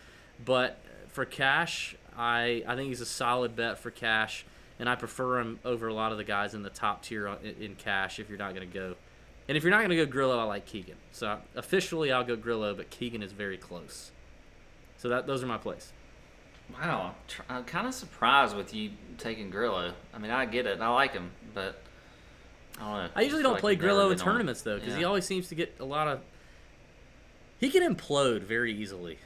But 0.45 0.79
for 1.09 1.25
cash, 1.25 1.97
I 2.17 2.63
I 2.67 2.75
think 2.75 2.89
he's 2.89 3.01
a 3.01 3.07
solid 3.07 3.55
bet 3.57 3.79
for 3.79 3.91
cash, 3.91 4.45
and 4.79 4.89
I 4.89 4.95
prefer 4.95 5.41
him 5.41 5.59
over 5.65 5.89
a 5.89 5.95
lot 5.95 6.13
of 6.13 6.19
the 6.19 6.25
guys 6.25 6.55
in 6.55 6.63
the 6.63 6.71
top 6.71 7.03
tier 7.03 7.27
in, 7.27 7.55
in 7.61 7.75
cash. 7.75 8.19
If 8.19 8.29
you're 8.29 8.39
not 8.39 8.55
going 8.55 8.69
to 8.69 8.75
go, 8.75 8.95
and 9.49 9.57
if 9.57 9.63
you're 9.63 9.71
not 9.71 9.79
going 9.79 9.91
to 9.91 9.97
go 9.97 10.07
Grillo, 10.07 10.39
I 10.39 10.45
like 10.45 10.67
Keegan. 10.67 10.97
So 11.13 11.39
officially, 11.55 12.13
I'll 12.13 12.25
go 12.25 12.37
Grillo, 12.37 12.75
but 12.75 12.91
Keegan 12.91 13.23
is 13.23 13.33
very 13.33 13.59
close. 13.59 14.11
So 14.99 15.09
that 15.11 15.27
those 15.27 15.43
are 15.43 15.47
my 15.47 15.59
plays. 15.59 15.93
Wow, 16.73 17.07
I'm, 17.07 17.15
tr- 17.29 17.43
I'm 17.49 17.65
kind 17.65 17.87
of 17.87 17.95
surprised 17.95 18.57
with 18.57 18.75
you 18.75 18.91
taking 19.19 19.51
Grillo. 19.51 19.93
I 20.13 20.19
mean, 20.19 20.31
I 20.31 20.47
get 20.47 20.67
it. 20.67 20.81
I 20.81 20.89
like 20.89 21.13
him, 21.13 21.31
but 21.55 21.81
I 22.79 22.81
don't 22.81 22.93
know. 22.93 23.11
I 23.15 23.23
usually 23.23 23.43
don't 23.43 23.53
like 23.53 23.61
play 23.61 23.77
Grillo 23.77 24.11
in 24.11 24.19
tournaments 24.19 24.63
though, 24.63 24.79
because 24.79 24.95
he 24.97 25.05
always 25.05 25.25
seems 25.25 25.49
to 25.49 25.55
get 25.55 25.77
a 25.81 25.85
lot 25.85 26.09
of. 26.09 26.21
He 27.59 27.71
can 27.71 27.83
implode 27.83 28.43
very 28.43 28.75
easily. 28.75 29.19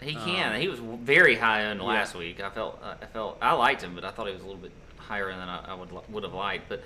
He 0.00 0.14
can. 0.14 0.54
Um, 0.54 0.60
he 0.60 0.68
was 0.68 0.78
very 0.78 1.36
high 1.36 1.64
owned 1.64 1.80
yeah. 1.80 1.86
last 1.86 2.14
week. 2.14 2.40
I 2.40 2.50
felt. 2.50 2.82
I 2.82 3.06
felt. 3.06 3.38
I 3.40 3.52
liked 3.54 3.82
him, 3.82 3.94
but 3.94 4.04
I 4.04 4.10
thought 4.10 4.26
he 4.26 4.32
was 4.32 4.42
a 4.42 4.46
little 4.46 4.60
bit 4.60 4.72
higher 4.96 5.28
than 5.28 5.48
I, 5.48 5.72
I 5.72 5.74
would 5.74 5.90
would 6.10 6.22
have 6.22 6.34
liked. 6.34 6.68
But 6.68 6.84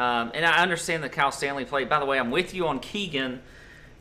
um, 0.00 0.30
and 0.34 0.44
I 0.46 0.62
understand 0.62 1.02
that 1.02 1.12
Kyle 1.12 1.32
Stanley 1.32 1.64
played. 1.64 1.88
By 1.88 1.98
the 1.98 2.06
way, 2.06 2.18
I'm 2.18 2.30
with 2.30 2.54
you 2.54 2.66
on 2.68 2.80
Keegan. 2.80 3.42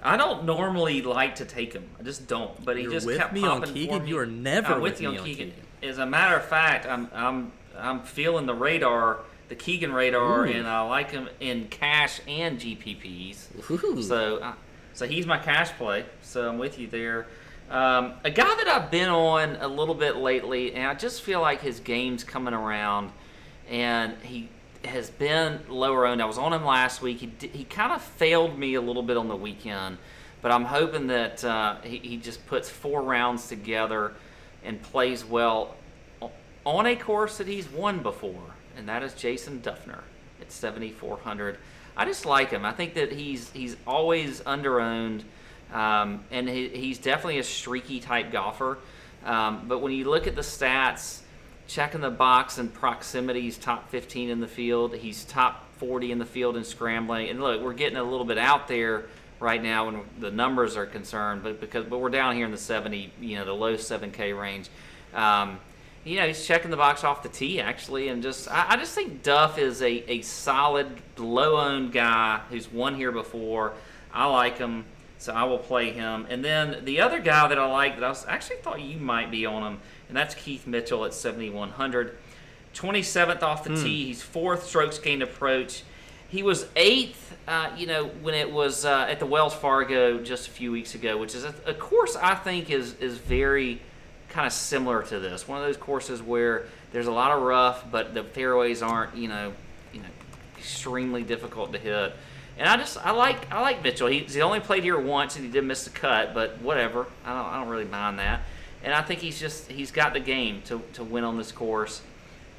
I 0.01 0.17
don't 0.17 0.45
normally 0.45 1.01
like 1.01 1.35
to 1.35 1.45
take 1.45 1.73
him. 1.73 1.89
I 1.99 2.03
just 2.03 2.27
don't. 2.27 2.63
But 2.63 2.77
he 2.77 2.83
You're 2.83 2.91
just 2.91 3.05
with 3.05 3.17
kept 3.17 3.33
me 3.33 3.41
on 3.41 3.59
popping 3.59 3.67
for 3.67 3.73
Keegan? 3.73 4.03
me. 4.03 4.09
You 4.09 4.17
are 4.19 4.25
never 4.25 4.73
I'm 4.75 4.81
with, 4.81 4.93
with 4.93 4.99
me 5.01 5.05
on 5.07 5.17
on 5.17 5.25
Keegan. 5.25 5.51
Keegan. 5.51 5.89
As 5.89 5.97
a 5.97 6.05
matter 6.05 6.35
of 6.35 6.45
fact, 6.45 6.85
I'm 6.85 7.09
I'm 7.13 7.51
I'm 7.77 8.01
feeling 8.03 8.45
the 8.45 8.53
radar, 8.53 9.19
the 9.49 9.55
Keegan 9.55 9.91
radar, 9.93 10.45
Ooh. 10.45 10.51
and 10.51 10.67
I 10.67 10.81
like 10.81 11.11
him 11.11 11.29
in 11.39 11.67
cash 11.67 12.21
and 12.27 12.59
GPPs. 12.59 13.69
Ooh. 13.71 14.01
So, 14.01 14.37
uh, 14.37 14.53
so 14.93 15.05
he's 15.07 15.25
my 15.25 15.37
cash 15.37 15.71
play. 15.71 16.05
So 16.21 16.47
I'm 16.47 16.57
with 16.57 16.79
you 16.79 16.87
there. 16.87 17.27
Um, 17.69 18.13
a 18.23 18.31
guy 18.31 18.47
that 18.47 18.67
I've 18.67 18.89
been 18.89 19.09
on 19.09 19.57
a 19.57 19.67
little 19.67 19.93
bit 19.93 20.15
lately, 20.15 20.73
and 20.73 20.87
I 20.87 20.95
just 20.95 21.21
feel 21.21 21.39
like 21.39 21.61
his 21.61 21.79
game's 21.79 22.23
coming 22.23 22.53
around, 22.53 23.11
and 23.69 24.15
he 24.23 24.49
has 24.85 25.09
been 25.09 25.59
lower 25.67 26.05
owned. 26.05 26.21
I 26.21 26.25
was 26.25 26.37
on 26.37 26.53
him 26.53 26.65
last 26.65 27.01
week. 27.01 27.19
He 27.19 27.31
he 27.47 27.63
kind 27.63 27.91
of 27.91 28.01
failed 28.01 28.57
me 28.57 28.75
a 28.75 28.81
little 28.81 29.03
bit 29.03 29.17
on 29.17 29.27
the 29.27 29.35
weekend, 29.35 29.97
but 30.41 30.51
I'm 30.51 30.65
hoping 30.65 31.07
that 31.07 31.43
uh, 31.43 31.81
he, 31.83 31.97
he 31.97 32.17
just 32.17 32.45
puts 32.47 32.69
four 32.69 33.01
rounds 33.01 33.47
together 33.47 34.13
and 34.63 34.81
plays 34.81 35.25
well 35.25 35.75
on 36.65 36.85
a 36.85 36.95
course 36.95 37.37
that 37.37 37.47
he's 37.47 37.67
won 37.69 38.01
before, 38.01 38.53
and 38.77 38.87
that 38.87 39.03
is 39.03 39.13
Jason 39.13 39.59
Dufner 39.61 40.01
at 40.41 40.51
7,400. 40.51 41.57
I 41.97 42.05
just 42.05 42.25
like 42.25 42.51
him. 42.51 42.65
I 42.65 42.71
think 42.71 42.93
that 42.93 43.11
he's 43.11 43.49
he's 43.51 43.75
always 43.85 44.41
underowned, 44.41 45.23
um, 45.73 46.23
and 46.31 46.47
he, 46.47 46.69
he's 46.69 46.97
definitely 46.97 47.39
a 47.39 47.43
streaky 47.43 47.99
type 47.99 48.31
golfer. 48.31 48.77
Um, 49.25 49.65
but 49.67 49.79
when 49.79 49.91
you 49.91 50.09
look 50.09 50.27
at 50.27 50.35
the 50.35 50.41
stats, 50.41 51.19
checking 51.69 52.01
the 52.01 52.09
box 52.09 52.57
and 52.57 52.73
proximity, 52.73 53.41
he's 53.41 53.57
top 53.57 53.89
15 53.91 54.29
in 54.29 54.39
the 54.39 54.47
field. 54.47 54.95
He's 54.95 55.23
top 55.23 55.65
40 55.77 56.11
in 56.11 56.17
the 56.17 56.25
field 56.25 56.57
in 56.57 56.63
scrambling. 56.63 57.29
And 57.29 57.39
look, 57.39 57.61
we're 57.61 57.73
getting 57.73 57.97
a 57.97 58.03
little 58.03 58.25
bit 58.25 58.39
out 58.39 58.67
there 58.67 59.05
right 59.39 59.61
now 59.61 59.85
when 59.85 60.01
the 60.17 60.31
numbers 60.31 60.75
are 60.75 60.87
concerned, 60.87 61.43
but 61.43 61.61
because 61.61 61.85
but 61.85 61.99
we're 61.99 62.09
down 62.09 62.35
here 62.35 62.45
in 62.45 62.51
the 62.51 62.57
70, 62.57 63.13
you 63.21 63.37
know, 63.37 63.45
the 63.45 63.53
low 63.53 63.75
7K 63.75 64.37
range. 64.37 64.67
Um, 65.13 65.59
you 66.03 66.17
know, 66.17 66.27
he's 66.27 66.45
checking 66.45 66.71
the 66.71 66.77
box 66.77 67.03
off 67.03 67.23
the 67.23 67.29
tee 67.29 67.61
actually, 67.61 68.09
and 68.09 68.23
just 68.23 68.49
I, 68.49 68.71
I 68.71 68.77
just 68.77 68.95
think 68.95 69.21
Duff 69.21 69.57
is 69.57 69.81
a, 69.81 70.11
a 70.11 70.21
solid 70.21 70.87
low 71.17 71.57
owned 71.57 71.93
guy 71.93 72.41
who's 72.49 72.71
won 72.71 72.95
here 72.95 73.11
before. 73.11 73.73
I 74.11 74.25
like 74.25 74.57
him, 74.57 74.85
so 75.19 75.33
I 75.33 75.43
will 75.43 75.59
play 75.59 75.91
him. 75.91 76.25
And 76.29 76.43
then 76.43 76.83
the 76.83 77.01
other 77.01 77.19
guy 77.19 77.47
that 77.47 77.59
I 77.59 77.65
like 77.65 77.95
that 77.95 78.03
I 78.03 78.09
was, 78.09 78.25
actually 78.27 78.57
thought 78.57 78.81
you 78.81 78.97
might 78.97 79.29
be 79.29 79.45
on 79.45 79.63
him, 79.63 79.79
and 80.09 80.17
that's 80.17 80.35
Keith 80.35 80.67
Mitchell 80.67 81.05
at 81.05 81.13
7100. 81.13 82.17
27th 82.73 83.41
off 83.41 83.63
the 83.63 83.75
tee. 83.75 84.05
He's 84.05 84.21
fourth 84.21 84.65
strokes 84.67 84.99
gained 84.99 85.23
approach. 85.23 85.83
He 86.27 86.43
was 86.43 86.67
eighth, 86.75 87.35
uh, 87.47 87.71
you 87.75 87.87
know, 87.87 88.05
when 88.21 88.35
it 88.35 88.51
was 88.51 88.85
uh, 88.85 89.07
at 89.09 89.19
the 89.19 89.25
Wells 89.25 89.53
Fargo 89.53 90.19
just 90.19 90.47
a 90.47 90.51
few 90.51 90.71
weeks 90.71 90.93
ago, 90.93 91.17
which 91.17 91.33
is 91.33 91.43
a, 91.43 91.53
a 91.65 91.73
course 91.73 92.15
I 92.15 92.35
think 92.35 92.69
is 92.69 92.93
is 92.95 93.17
very 93.17 93.81
kind 94.29 94.45
of 94.45 94.53
similar 94.53 95.01
to 95.03 95.19
this. 95.19 95.47
One 95.47 95.59
of 95.59 95.65
those 95.65 95.77
courses 95.77 96.21
where 96.21 96.65
there's 96.91 97.07
a 97.07 97.11
lot 97.11 97.31
of 97.31 97.41
rough, 97.41 97.89
but 97.89 98.13
the 98.13 98.23
fairways 98.23 98.83
aren't, 98.83 99.15
you 99.15 99.27
know, 99.27 99.53
you 99.91 100.01
know, 100.01 100.07
extremely 100.57 101.23
difficult 101.23 101.73
to 101.73 101.79
hit. 101.79 102.13
And 102.59 102.67
I 102.67 102.77
just 102.77 102.97
I 103.03 103.11
like 103.11 103.51
I 103.51 103.61
like 103.61 103.83
Mitchell. 103.83 104.07
He's 104.07 104.33
he 104.33 104.41
only 104.41 104.59
played 104.59 104.83
here 104.83 104.99
once 104.99 105.35
and 105.35 105.45
he 105.45 105.51
did 105.51 105.63
miss 105.63 105.85
the 105.85 105.91
cut, 105.91 106.33
but 106.33 106.61
whatever. 106.61 107.07
I 107.25 107.33
don't 107.33 107.45
I 107.45 107.59
don't 107.59 107.69
really 107.69 107.85
mind 107.85 108.19
that. 108.19 108.41
And 108.83 108.93
I 108.93 109.01
think 109.01 109.19
he's 109.19 109.39
just 109.39 109.69
he's 109.69 109.91
got 109.91 110.13
the 110.13 110.19
game 110.19 110.61
to, 110.65 110.81
to 110.93 111.03
win 111.03 111.23
on 111.23 111.37
this 111.37 111.51
course, 111.51 112.01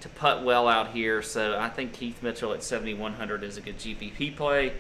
to 0.01 0.09
putt 0.09 0.45
well 0.45 0.69
out 0.69 0.91
here. 0.91 1.23
So 1.23 1.59
I 1.59 1.69
think 1.69 1.93
Keith 1.93 2.23
Mitchell 2.23 2.53
at 2.53 2.63
7100 2.63 3.43
is 3.43 3.57
a 3.57 3.61
good 3.61 3.79
GPP 3.79 4.37
play. 4.37 4.73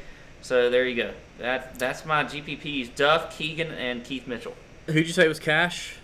So 0.43 0.70
there 0.70 0.86
you 0.86 0.97
go. 0.97 1.12
That 1.38 1.78
that's 1.78 2.05
my 2.05 2.24
GPPs: 2.24 2.95
Duff, 2.95 3.36
Keegan, 3.36 3.70
and 3.72 4.05
Keith 4.05 4.26
Mitchell. 4.26 4.55
Who'd 4.86 5.07
you 5.07 5.12
say 5.12 5.28
was 5.28 5.38
Cash? 5.38 5.97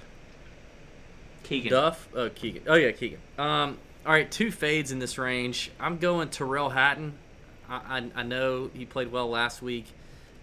Keegan. 1.43 1.71
Duff. 1.71 2.09
Oh, 2.15 2.29
Keegan. 2.31 2.63
Oh 2.67 2.75
yeah, 2.75 2.93
Keegan. 2.93 3.21
Um. 3.39 3.79
All 4.05 4.13
right, 4.13 4.31
two 4.31 4.53
fades 4.53 4.93
in 4.93 5.01
this 5.01 5.19
range. 5.19 5.73
I'm 5.81 5.99
going 5.99 6.29
Tyrrell 6.29 6.71
Hatton. 6.71 7.15
I, 7.69 7.75
I, 7.99 8.21
I 8.21 8.23
know 8.23 8.71
he 8.73 8.85
played 8.85 9.11
well 9.11 9.29
last 9.29 9.63
week. 9.63 9.87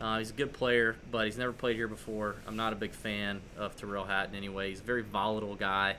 Uh, 0.03 0.17
he's 0.19 0.31
a 0.31 0.33
good 0.33 0.51
player, 0.51 0.97
but 1.11 1.23
he's 1.25 1.37
never 1.37 1.53
played 1.53 1.77
here 1.77 1.87
before. 1.87 2.35
I'm 2.45 2.57
not 2.57 2.73
a 2.73 2.75
big 2.75 2.91
fan 2.91 3.39
of 3.57 3.73
Tyrrell 3.77 4.03
Hatton 4.03 4.35
anyway. 4.35 4.67
He's 4.67 4.81
a 4.81 4.83
very 4.83 5.01
volatile 5.01 5.55
guy. 5.55 5.95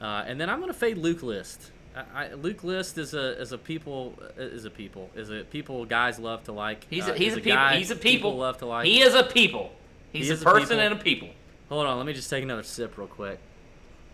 Uh, 0.00 0.24
and 0.26 0.40
then 0.40 0.50
I'm 0.50 0.58
going 0.58 0.72
to 0.72 0.78
fade 0.78 0.98
Luke 0.98 1.22
List. 1.22 1.70
I, 1.94 2.24
I, 2.24 2.32
Luke 2.34 2.64
List 2.64 2.98
is 2.98 3.14
a 3.14 3.40
is 3.40 3.52
a 3.52 3.58
people 3.58 4.14
is 4.36 4.64
a 4.64 4.70
people 4.70 5.08
is 5.14 5.30
a 5.30 5.44
people 5.44 5.84
guys 5.84 6.18
love 6.18 6.42
to 6.44 6.52
like. 6.52 6.84
He's 6.90 7.06
Uh, 7.08 7.12
a, 7.12 7.16
he's 7.16 7.32
is 7.32 7.38
a 7.38 7.40
people. 7.40 7.68
He's 7.68 7.90
a 7.92 7.96
people. 7.96 8.36
love 8.36 8.58
to 8.58 8.66
like. 8.66 8.86
He 8.86 9.02
is 9.02 9.14
a 9.14 9.22
people. 9.22 9.70
He's 10.12 10.26
He 10.26 10.32
a 10.32 10.36
a 10.36 10.38
person 10.38 10.68
people. 10.68 10.80
and 10.80 10.94
a 10.94 10.96
people. 10.96 11.28
Hold 11.68 11.86
on, 11.86 11.96
let 11.96 12.06
me 12.06 12.14
just 12.14 12.28
take 12.30 12.42
another 12.42 12.64
sip 12.64 12.98
real 12.98 13.06
quick. 13.06 13.38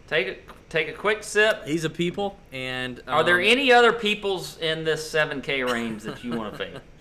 Take 0.07 0.29
a 0.29 0.37
take 0.69 0.89
a 0.89 0.93
quick 0.93 1.23
sip. 1.23 1.65
He's 1.67 1.85
a 1.85 1.91
people, 1.91 2.37
and 2.53 3.03
Are 3.09 3.25
there 3.25 3.37
um, 3.41 3.47
any 3.47 3.73
other 3.73 3.93
peoples 3.93 4.59
in 4.59 4.85
this 4.85 5.11
7K 5.11 5.67
range 5.71 6.03
that 6.03 6.23
you 6.23 6.33
want 6.37 6.53
to 6.53 6.59
fade? 6.59 6.81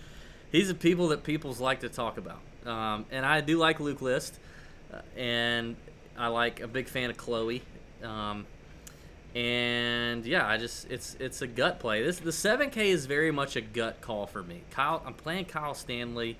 He's 0.54 0.70
a 0.70 0.74
people 0.74 1.08
that 1.08 1.24
people's 1.24 1.58
like 1.58 1.80
to 1.80 1.88
talk 1.88 2.16
about, 2.16 2.38
um, 2.64 3.06
and 3.10 3.26
I 3.26 3.40
do 3.40 3.58
like 3.58 3.80
Luke 3.80 4.00
List, 4.00 4.38
uh, 4.92 5.00
and 5.18 5.74
I 6.16 6.28
like 6.28 6.60
a 6.60 6.68
big 6.68 6.86
fan 6.86 7.10
of 7.10 7.16
Chloe, 7.16 7.60
um, 8.04 8.46
and 9.34 10.24
yeah, 10.24 10.46
I 10.46 10.56
just 10.56 10.88
it's 10.88 11.16
it's 11.18 11.42
a 11.42 11.48
gut 11.48 11.80
play. 11.80 12.04
This 12.04 12.20
the 12.20 12.30
seven 12.30 12.70
K 12.70 12.90
is 12.90 13.06
very 13.06 13.32
much 13.32 13.56
a 13.56 13.60
gut 13.60 14.00
call 14.00 14.28
for 14.28 14.44
me. 14.44 14.60
Kyle, 14.70 15.02
I'm 15.04 15.14
playing 15.14 15.46
Kyle 15.46 15.74
Stanley, 15.74 16.36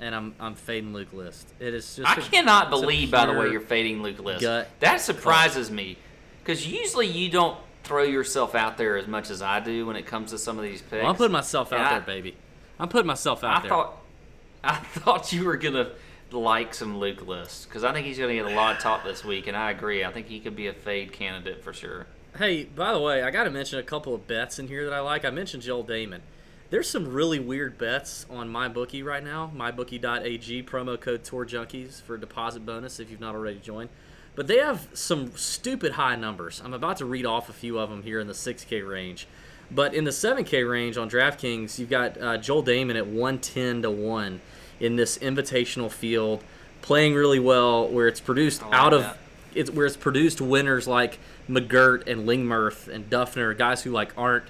and 0.00 0.14
I'm 0.14 0.34
I'm 0.40 0.54
fading 0.54 0.94
Luke 0.94 1.12
List. 1.12 1.46
It 1.60 1.74
is 1.74 1.94
just 1.94 2.08
I 2.08 2.14
a- 2.18 2.24
cannot 2.24 2.70
believe, 2.70 3.10
by 3.10 3.26
the 3.26 3.34
way, 3.34 3.50
you're 3.50 3.60
fading 3.60 4.02
Luke 4.02 4.18
List. 4.18 4.46
That 4.80 5.02
surprises 5.02 5.70
me, 5.70 5.98
because 6.42 6.66
usually 6.66 7.08
you 7.08 7.28
don't 7.30 7.58
throw 7.84 8.04
yourself 8.04 8.54
out 8.54 8.78
there 8.78 8.96
as 8.96 9.06
much 9.06 9.28
as 9.28 9.42
I 9.42 9.60
do 9.60 9.84
when 9.84 9.96
it 9.96 10.06
comes 10.06 10.30
to 10.30 10.38
some 10.38 10.56
of 10.56 10.64
these 10.64 10.80
picks. 10.80 11.02
Well, 11.02 11.10
I'm 11.10 11.16
putting 11.16 11.32
myself 11.32 11.70
out 11.74 11.80
I- 11.80 11.90
there, 11.98 12.00
baby. 12.00 12.34
I'm 12.78 12.88
putting 12.88 13.06
myself 13.06 13.42
out 13.44 13.58
I 13.58 13.60
there. 13.60 13.68
thought, 13.70 13.96
I 14.64 14.76
thought 14.76 15.32
you 15.32 15.44
were 15.44 15.56
gonna 15.56 15.92
like 16.32 16.74
some 16.74 16.98
Luke 16.98 17.26
List 17.26 17.68
because 17.68 17.84
I 17.84 17.92
think 17.92 18.06
he's 18.06 18.18
gonna 18.18 18.34
get 18.34 18.46
a 18.46 18.54
lot 18.54 18.76
of 18.76 18.82
talk 18.82 19.04
this 19.04 19.24
week, 19.24 19.46
and 19.46 19.56
I 19.56 19.70
agree. 19.70 20.04
I 20.04 20.10
think 20.12 20.26
he 20.26 20.40
could 20.40 20.56
be 20.56 20.66
a 20.66 20.72
fade 20.72 21.12
candidate 21.12 21.62
for 21.62 21.72
sure. 21.72 22.06
Hey, 22.36 22.64
by 22.64 22.92
the 22.92 23.00
way, 23.00 23.22
I 23.22 23.30
got 23.30 23.44
to 23.44 23.50
mention 23.50 23.78
a 23.78 23.82
couple 23.82 24.14
of 24.14 24.26
bets 24.26 24.58
in 24.58 24.68
here 24.68 24.84
that 24.84 24.92
I 24.92 25.00
like. 25.00 25.24
I 25.24 25.30
mentioned 25.30 25.62
Joel 25.62 25.84
Dahmen. 25.84 26.20
There's 26.68 26.90
some 26.90 27.12
really 27.12 27.38
weird 27.38 27.78
bets 27.78 28.26
on 28.28 28.50
MyBookie 28.50 29.02
right 29.02 29.24
now. 29.24 29.50
MyBookie.ag 29.56 30.64
promo 30.64 31.00
code 31.00 31.24
Tour 31.24 31.46
Junkies 31.46 32.02
for 32.02 32.16
a 32.16 32.20
deposit 32.20 32.66
bonus 32.66 33.00
if 33.00 33.10
you've 33.10 33.20
not 33.20 33.34
already 33.34 33.58
joined. 33.58 33.88
But 34.34 34.48
they 34.48 34.58
have 34.58 34.88
some 34.92 35.34
stupid 35.34 35.92
high 35.92 36.16
numbers. 36.16 36.60
I'm 36.62 36.74
about 36.74 36.98
to 36.98 37.06
read 37.06 37.24
off 37.24 37.48
a 37.48 37.54
few 37.54 37.78
of 37.78 37.88
them 37.88 38.02
here 38.02 38.20
in 38.20 38.26
the 38.26 38.34
6K 38.34 38.86
range. 38.86 39.26
But 39.70 39.94
in 39.94 40.04
the 40.04 40.10
7K 40.10 40.68
range 40.68 40.96
on 40.96 41.10
DraftKings, 41.10 41.78
you've 41.78 41.90
got 41.90 42.20
uh, 42.20 42.36
Joel 42.38 42.62
Dahmen 42.62 42.96
at 42.96 43.06
110 43.06 43.82
to 43.82 43.90
1 43.90 44.40
in 44.78 44.96
this 44.96 45.18
invitational 45.18 45.90
field, 45.90 46.44
playing 46.82 47.14
really 47.14 47.40
well, 47.40 47.88
where 47.88 48.06
it's 48.06 48.20
produced 48.20 48.62
like 48.62 48.72
out 48.72 48.92
of 48.92 49.02
that. 49.02 49.18
it's 49.54 49.70
where 49.70 49.86
it's 49.86 49.96
produced 49.96 50.40
winners 50.40 50.86
like 50.86 51.18
McGirt 51.48 52.06
and 52.06 52.28
Lingmerth 52.28 52.88
and 52.88 53.08
Dufner, 53.10 53.56
guys 53.56 53.82
who 53.82 53.90
like 53.90 54.12
aren't, 54.16 54.44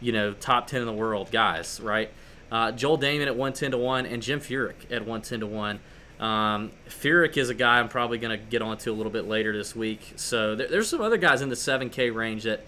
you 0.00 0.12
know, 0.12 0.32
top 0.32 0.66
ten 0.66 0.80
in 0.80 0.86
the 0.86 0.92
world 0.92 1.30
guys, 1.30 1.80
right? 1.80 2.10
Uh, 2.50 2.72
Joel 2.72 2.98
Dahmen 2.98 3.26
at 3.26 3.36
one 3.36 3.52
ten 3.52 3.70
to 3.70 3.78
one 3.78 4.06
and 4.06 4.22
Jim 4.22 4.40
Furyk 4.40 4.90
at 4.90 5.06
one 5.06 5.22
ten 5.22 5.40
to 5.40 5.46
one. 5.46 5.80
Um, 6.18 6.70
Furyk 6.88 7.36
is 7.36 7.50
a 7.50 7.54
guy 7.54 7.78
I'm 7.78 7.88
probably 7.88 8.18
going 8.18 8.38
to 8.38 8.42
get 8.44 8.62
onto 8.62 8.90
a 8.90 8.94
little 8.94 9.12
bit 9.12 9.26
later 9.26 9.56
this 9.56 9.76
week. 9.76 10.14
So 10.16 10.54
there, 10.54 10.68
there's 10.68 10.88
some 10.88 11.00
other 11.00 11.18
guys 11.18 11.42
in 11.42 11.48
the 11.50 11.56
7K 11.56 12.14
range 12.14 12.44
that, 12.44 12.64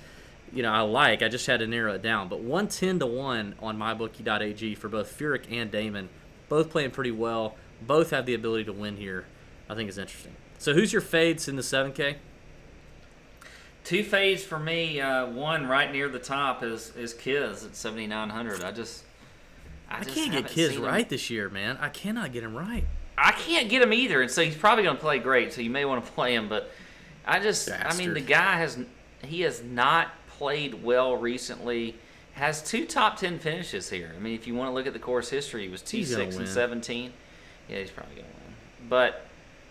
you 0.53 0.63
know, 0.63 0.73
I 0.73 0.81
like. 0.81 1.23
I 1.23 1.29
just 1.29 1.47
had 1.47 1.61
to 1.61 1.67
narrow 1.67 1.95
it 1.95 2.03
down. 2.03 2.29
But 2.29 2.41
110 2.41 3.01
to 3.01 3.07
1 3.07 3.55
on 3.61 3.79
mybookie.ag 3.79 4.75
for 4.75 4.89
both 4.89 5.17
Furyk 5.19 5.51
and 5.51 5.71
Dahmen, 5.71 6.09
both 6.49 6.71
playing 6.71 6.91
pretty 6.91 7.11
well. 7.11 7.57
Both 7.81 8.11
have 8.11 8.27
the 8.27 8.35
ability 8.35 8.65
to 8.65 8.73
win 8.73 8.97
here. 8.97 9.27
I 9.69 9.75
think 9.75 9.89
is 9.89 9.99
interesting. 9.99 10.35
So 10.59 10.75
who's 10.75 10.93
your 10.93 11.03
fades 11.03 11.47
in 11.47 11.57
the 11.57 11.63
7K? 11.63 12.17
Two 13.85 14.03
fades 14.03 14.43
for 14.43 14.59
me. 14.59 15.01
Uh, 15.01 15.27
one 15.27 15.67
right 15.67 15.91
near 15.91 16.09
the 16.09 16.19
top 16.19 16.63
is 16.63 16.95
is 16.95 17.15
Kiz 17.15 17.65
at 17.65 17.75
7900. 17.75 18.63
I 18.63 18.71
just 18.71 19.05
I, 19.89 20.03
just 20.03 20.15
can't 20.15 20.33
get 20.33 20.49
kids 20.49 20.75
seen 20.75 20.83
him. 20.83 20.85
right 20.85 21.09
this 21.09 21.31
year, 21.31 21.49
man. 21.49 21.79
I 21.81 21.89
cannot 21.89 22.33
get 22.33 22.43
him 22.43 22.55
right. 22.55 22.85
I 23.17 23.33
can't 23.33 23.69
get 23.69 23.81
him 23.81 23.93
either, 23.93 24.21
and 24.21 24.31
so 24.31 24.43
he's 24.43 24.57
probably 24.57 24.85
going 24.85 24.97
to 24.97 25.01
play 25.01 25.19
great. 25.19 25.53
So 25.53 25.61
you 25.61 25.71
may 25.71 25.85
want 25.85 26.05
to 26.05 26.13
play 26.13 26.35
him, 26.35 26.49
but 26.49 26.71
I 27.27 27.41
just, 27.41 27.71
I 27.71 27.97
mean, 27.97 28.15
the 28.15 28.21
guy 28.21 28.59
has 28.59 28.79
he 29.25 29.41
has 29.43 29.63
not 29.63 30.09
played 30.39 30.83
well 30.83 31.17
recently. 31.17 31.97
Has 32.35 32.63
two 32.63 32.87
top 32.87 33.17
ten 33.17 33.41
finishes 33.41 33.91
here. 33.91 34.13
I 34.17 34.21
mean, 34.21 34.35
if 34.35 34.47
you 34.47 34.55
want 34.55 34.71
to 34.71 34.75
look 34.75 34.87
at 34.87 34.93
the 34.93 35.01
course 35.01 35.29
history, 35.29 35.65
he 35.65 35.69
was 35.69 35.83
T 35.83 36.05
six 36.05 36.37
and 36.37 36.49
seventeen. 36.49 37.13
Yeah, 37.69 37.79
he's 37.81 37.91
probably 37.91 38.15
going 38.15 38.29
to 38.29 38.35
win. 38.35 38.89
But 38.89 39.27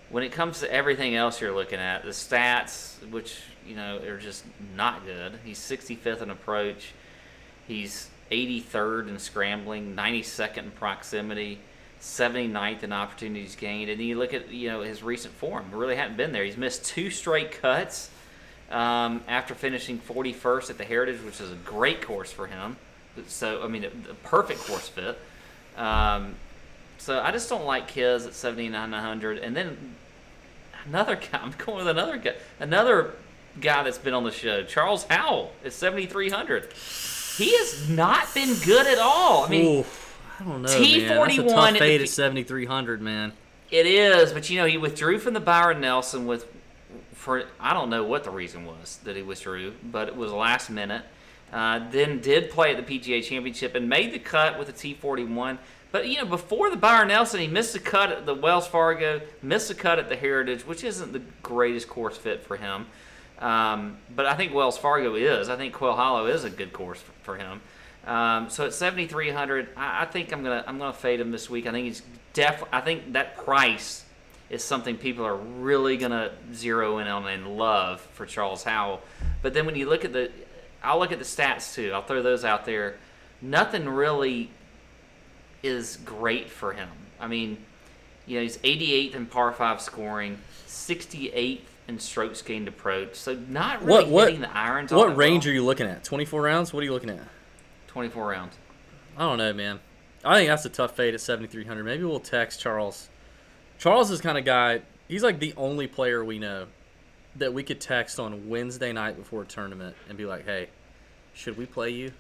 when 0.09 0.23
it 0.23 0.33
comes 0.33 0.59
to 0.59 0.71
everything 0.71 1.15
else 1.15 1.39
you're 1.39 1.55
looking 1.55 1.79
at, 1.79 2.03
the 2.03 2.09
stats, 2.09 2.95
which 3.09 3.39
you 3.65 3.75
know 3.75 3.99
are 3.99 4.17
just 4.17 4.43
not 4.75 5.05
good. 5.05 5.39
He's 5.45 5.59
65th 5.59 6.21
in 6.21 6.29
approach. 6.29 6.91
He's 7.67 8.09
83rd 8.31 9.07
in 9.09 9.19
scrambling, 9.19 9.95
92nd 9.95 10.57
in 10.57 10.71
proximity, 10.71 11.59
79th 12.01 12.83
in 12.83 12.91
opportunities 12.91 13.55
gained. 13.55 13.89
And 13.89 13.99
then 13.99 14.07
you 14.07 14.17
look 14.17 14.33
at 14.33 14.49
you 14.51 14.69
know 14.69 14.81
his 14.81 15.03
recent 15.03 15.33
form; 15.33 15.71
really 15.71 15.95
hadn't 15.95 16.17
been 16.17 16.33
there. 16.33 16.43
He's 16.43 16.57
missed 16.57 16.85
two 16.85 17.09
straight 17.11 17.53
cuts 17.61 18.09
um, 18.71 19.23
after 19.27 19.55
finishing 19.55 19.99
41st 19.99 20.69
at 20.69 20.77
the 20.77 20.83
Heritage, 20.83 21.21
which 21.21 21.39
is 21.39 21.51
a 21.51 21.55
great 21.55 22.01
course 22.01 22.31
for 22.31 22.47
him. 22.47 22.77
So 23.27 23.63
I 23.63 23.67
mean, 23.67 23.83
a, 23.83 24.11
a 24.11 24.15
perfect 24.23 24.61
course 24.61 24.87
fit. 24.87 25.17
Um, 25.77 26.35
so 26.97 27.19
I 27.21 27.31
just 27.31 27.49
don't 27.49 27.65
like 27.65 27.87
Kiz 27.87 28.25
at 28.25 28.33
7900. 28.33 29.39
And 29.39 29.55
then 29.55 29.95
another 30.85 31.15
guy. 31.31 31.39
I'm 31.39 31.53
going 31.57 31.77
with 31.77 31.87
another 31.87 32.17
guy. 32.17 32.35
Another 32.59 33.13
guy 33.59 33.83
that's 33.83 33.97
been 33.97 34.13
on 34.13 34.23
the 34.23 34.31
show, 34.31 34.63
Charles 34.63 35.05
Howell 35.05 35.51
at 35.65 35.73
7300. 35.73 36.73
He 37.37 37.55
has 37.57 37.89
not 37.89 38.33
been 38.33 38.55
good 38.65 38.87
at 38.87 38.97
all. 38.99 39.45
I 39.45 39.49
mean, 39.49 39.79
Oof, 39.79 40.19
I 40.39 40.43
don't 40.43 40.49
know, 40.49 40.53
man. 40.57 40.63
That's 40.63 40.75
a 40.75 40.79
T41 40.79 41.47
tough 41.47 41.67
at 41.67 41.73
the 41.73 41.79
fade 41.79 42.01
at 42.01 42.09
7,300, 42.09 43.01
man. 43.01 43.33
It 43.69 43.85
is, 43.85 44.31
but 44.31 44.49
you 44.49 44.57
know, 44.57 44.65
he 44.65 44.77
withdrew 44.77 45.19
from 45.19 45.33
the 45.33 45.39
Byron 45.39 45.81
Nelson 45.81 46.25
with 46.25 46.47
for 47.27 47.43
I 47.59 47.73
don't 47.73 47.89
know 47.89 48.05
what 48.05 48.23
the 48.23 48.31
reason 48.31 48.65
was 48.65 48.99
that 49.03 49.17
he 49.17 49.21
withdrew, 49.21 49.73
but 49.83 50.07
it 50.07 50.15
was 50.15 50.31
last 50.31 50.69
minute. 50.69 51.03
Uh, 51.51 51.89
then 51.91 52.21
did 52.21 52.49
play 52.49 52.73
at 52.73 52.85
the 52.85 52.99
PGA 52.99 53.21
Championship 53.21 53.75
and 53.75 53.89
made 53.89 54.13
the 54.13 54.19
cut 54.19 54.57
with 54.57 54.67
the 54.67 54.95
T41. 54.95 55.57
But 55.91 56.07
you 56.07 56.15
know, 56.19 56.25
before 56.25 56.69
the 56.69 56.77
Byron 56.77 57.09
Nelson, 57.09 57.41
he 57.41 57.47
missed 57.47 57.75
a 57.75 57.81
cut 57.81 58.13
at 58.13 58.25
the 58.25 58.33
Wells 58.33 58.65
Fargo, 58.65 59.19
missed 59.41 59.69
a 59.69 59.75
cut 59.75 59.99
at 59.99 60.07
the 60.07 60.15
Heritage, 60.15 60.65
which 60.65 60.85
isn't 60.85 61.11
the 61.11 61.21
greatest 61.43 61.89
course 61.89 62.17
fit 62.17 62.45
for 62.45 62.55
him. 62.55 62.85
Um, 63.39 63.97
but 64.15 64.25
I 64.25 64.33
think 64.35 64.53
Wells 64.53 64.77
Fargo 64.77 65.15
is. 65.15 65.49
I 65.49 65.57
think 65.57 65.73
Quail 65.73 65.97
Hollow 65.97 66.27
is 66.27 66.45
a 66.45 66.49
good 66.49 66.71
course 66.71 67.01
for, 67.01 67.11
for 67.23 67.35
him. 67.35 67.59
Um, 68.05 68.49
so 68.49 68.65
at 68.65 68.73
7,300, 68.73 69.67
I, 69.75 70.03
I 70.03 70.05
think 70.05 70.31
I'm 70.31 70.43
gonna 70.43 70.63
I'm 70.65 70.77
gonna 70.77 70.93
fade 70.93 71.19
him 71.19 71.31
this 71.31 71.49
week. 71.49 71.67
I 71.67 71.71
think 71.71 71.87
he's 71.87 72.03
def. 72.31 72.63
I 72.71 72.79
think 72.79 73.11
that 73.13 73.35
price 73.35 74.05
is 74.49 74.63
something 74.63 74.97
people 74.97 75.25
are 75.25 75.35
really 75.35 75.97
gonna 75.97 76.31
zero 76.53 76.99
in 76.99 77.07
on 77.07 77.27
and 77.27 77.57
love 77.57 77.99
for 78.13 78.25
Charles 78.25 78.63
Howell. 78.63 79.01
But 79.41 79.53
then 79.53 79.65
when 79.65 79.75
you 79.75 79.89
look 79.89 80.05
at 80.05 80.13
the, 80.13 80.31
I'll 80.83 80.99
look 80.99 81.11
at 81.11 81.19
the 81.19 81.25
stats 81.25 81.73
too. 81.73 81.91
I'll 81.93 82.01
throw 82.03 82.21
those 82.21 82.45
out 82.45 82.65
there. 82.65 82.95
Nothing 83.41 83.87
really 83.89 84.49
is 85.63 85.97
great 86.05 86.49
for 86.49 86.73
him. 86.73 86.89
I 87.19 87.27
mean, 87.27 87.57
you 88.25 88.37
know, 88.37 88.43
he's 88.43 88.57
88th 88.57 89.15
in 89.15 89.25
par 89.25 89.51
five 89.51 89.81
scoring, 89.81 90.37
68th 90.67 91.61
in 91.87 91.99
strokes 91.99 92.41
gained 92.41 92.67
approach. 92.67 93.15
So 93.15 93.33
not 93.49 93.79
really 93.83 93.91
What- 93.91 94.07
what- 94.09 94.25
hitting 94.27 94.41
the 94.41 94.55
irons. 94.55 94.91
What 94.91 95.15
range 95.15 95.45
well. 95.45 95.51
are 95.51 95.55
you 95.55 95.63
looking 95.65 95.87
at? 95.87 96.03
24 96.03 96.41
rounds? 96.41 96.73
What 96.73 96.81
are 96.81 96.85
you 96.85 96.93
looking 96.93 97.09
at? 97.09 97.23
24 97.87 98.27
rounds. 98.29 98.55
I 99.17 99.21
don't 99.21 99.37
know, 99.37 99.53
man. 99.53 99.79
I 100.23 100.35
think 100.37 100.49
that's 100.49 100.65
a 100.65 100.69
tough 100.69 100.95
fade 100.95 101.13
at 101.13 101.21
7,300. 101.21 101.83
Maybe 101.83 102.03
we'll 102.03 102.19
text 102.19 102.59
Charles. 102.59 103.09
Charles 103.79 104.11
is 104.11 104.21
kind 104.21 104.37
of 104.37 104.45
guy. 104.45 104.81
He's 105.07 105.23
like 105.23 105.39
the 105.39 105.53
only 105.57 105.87
player 105.87 106.23
we 106.23 106.39
know 106.39 106.67
that 107.35 107.53
we 107.53 107.63
could 107.63 107.79
text 107.79 108.19
on 108.19 108.49
Wednesday 108.49 108.91
night 108.91 109.15
before 109.17 109.43
a 109.43 109.45
tournament 109.45 109.95
and 110.09 110.17
be 110.17 110.25
like, 110.25 110.45
"Hey, 110.45 110.69
should 111.33 111.57
we 111.57 111.65
play 111.65 111.91
you?" 111.91 112.11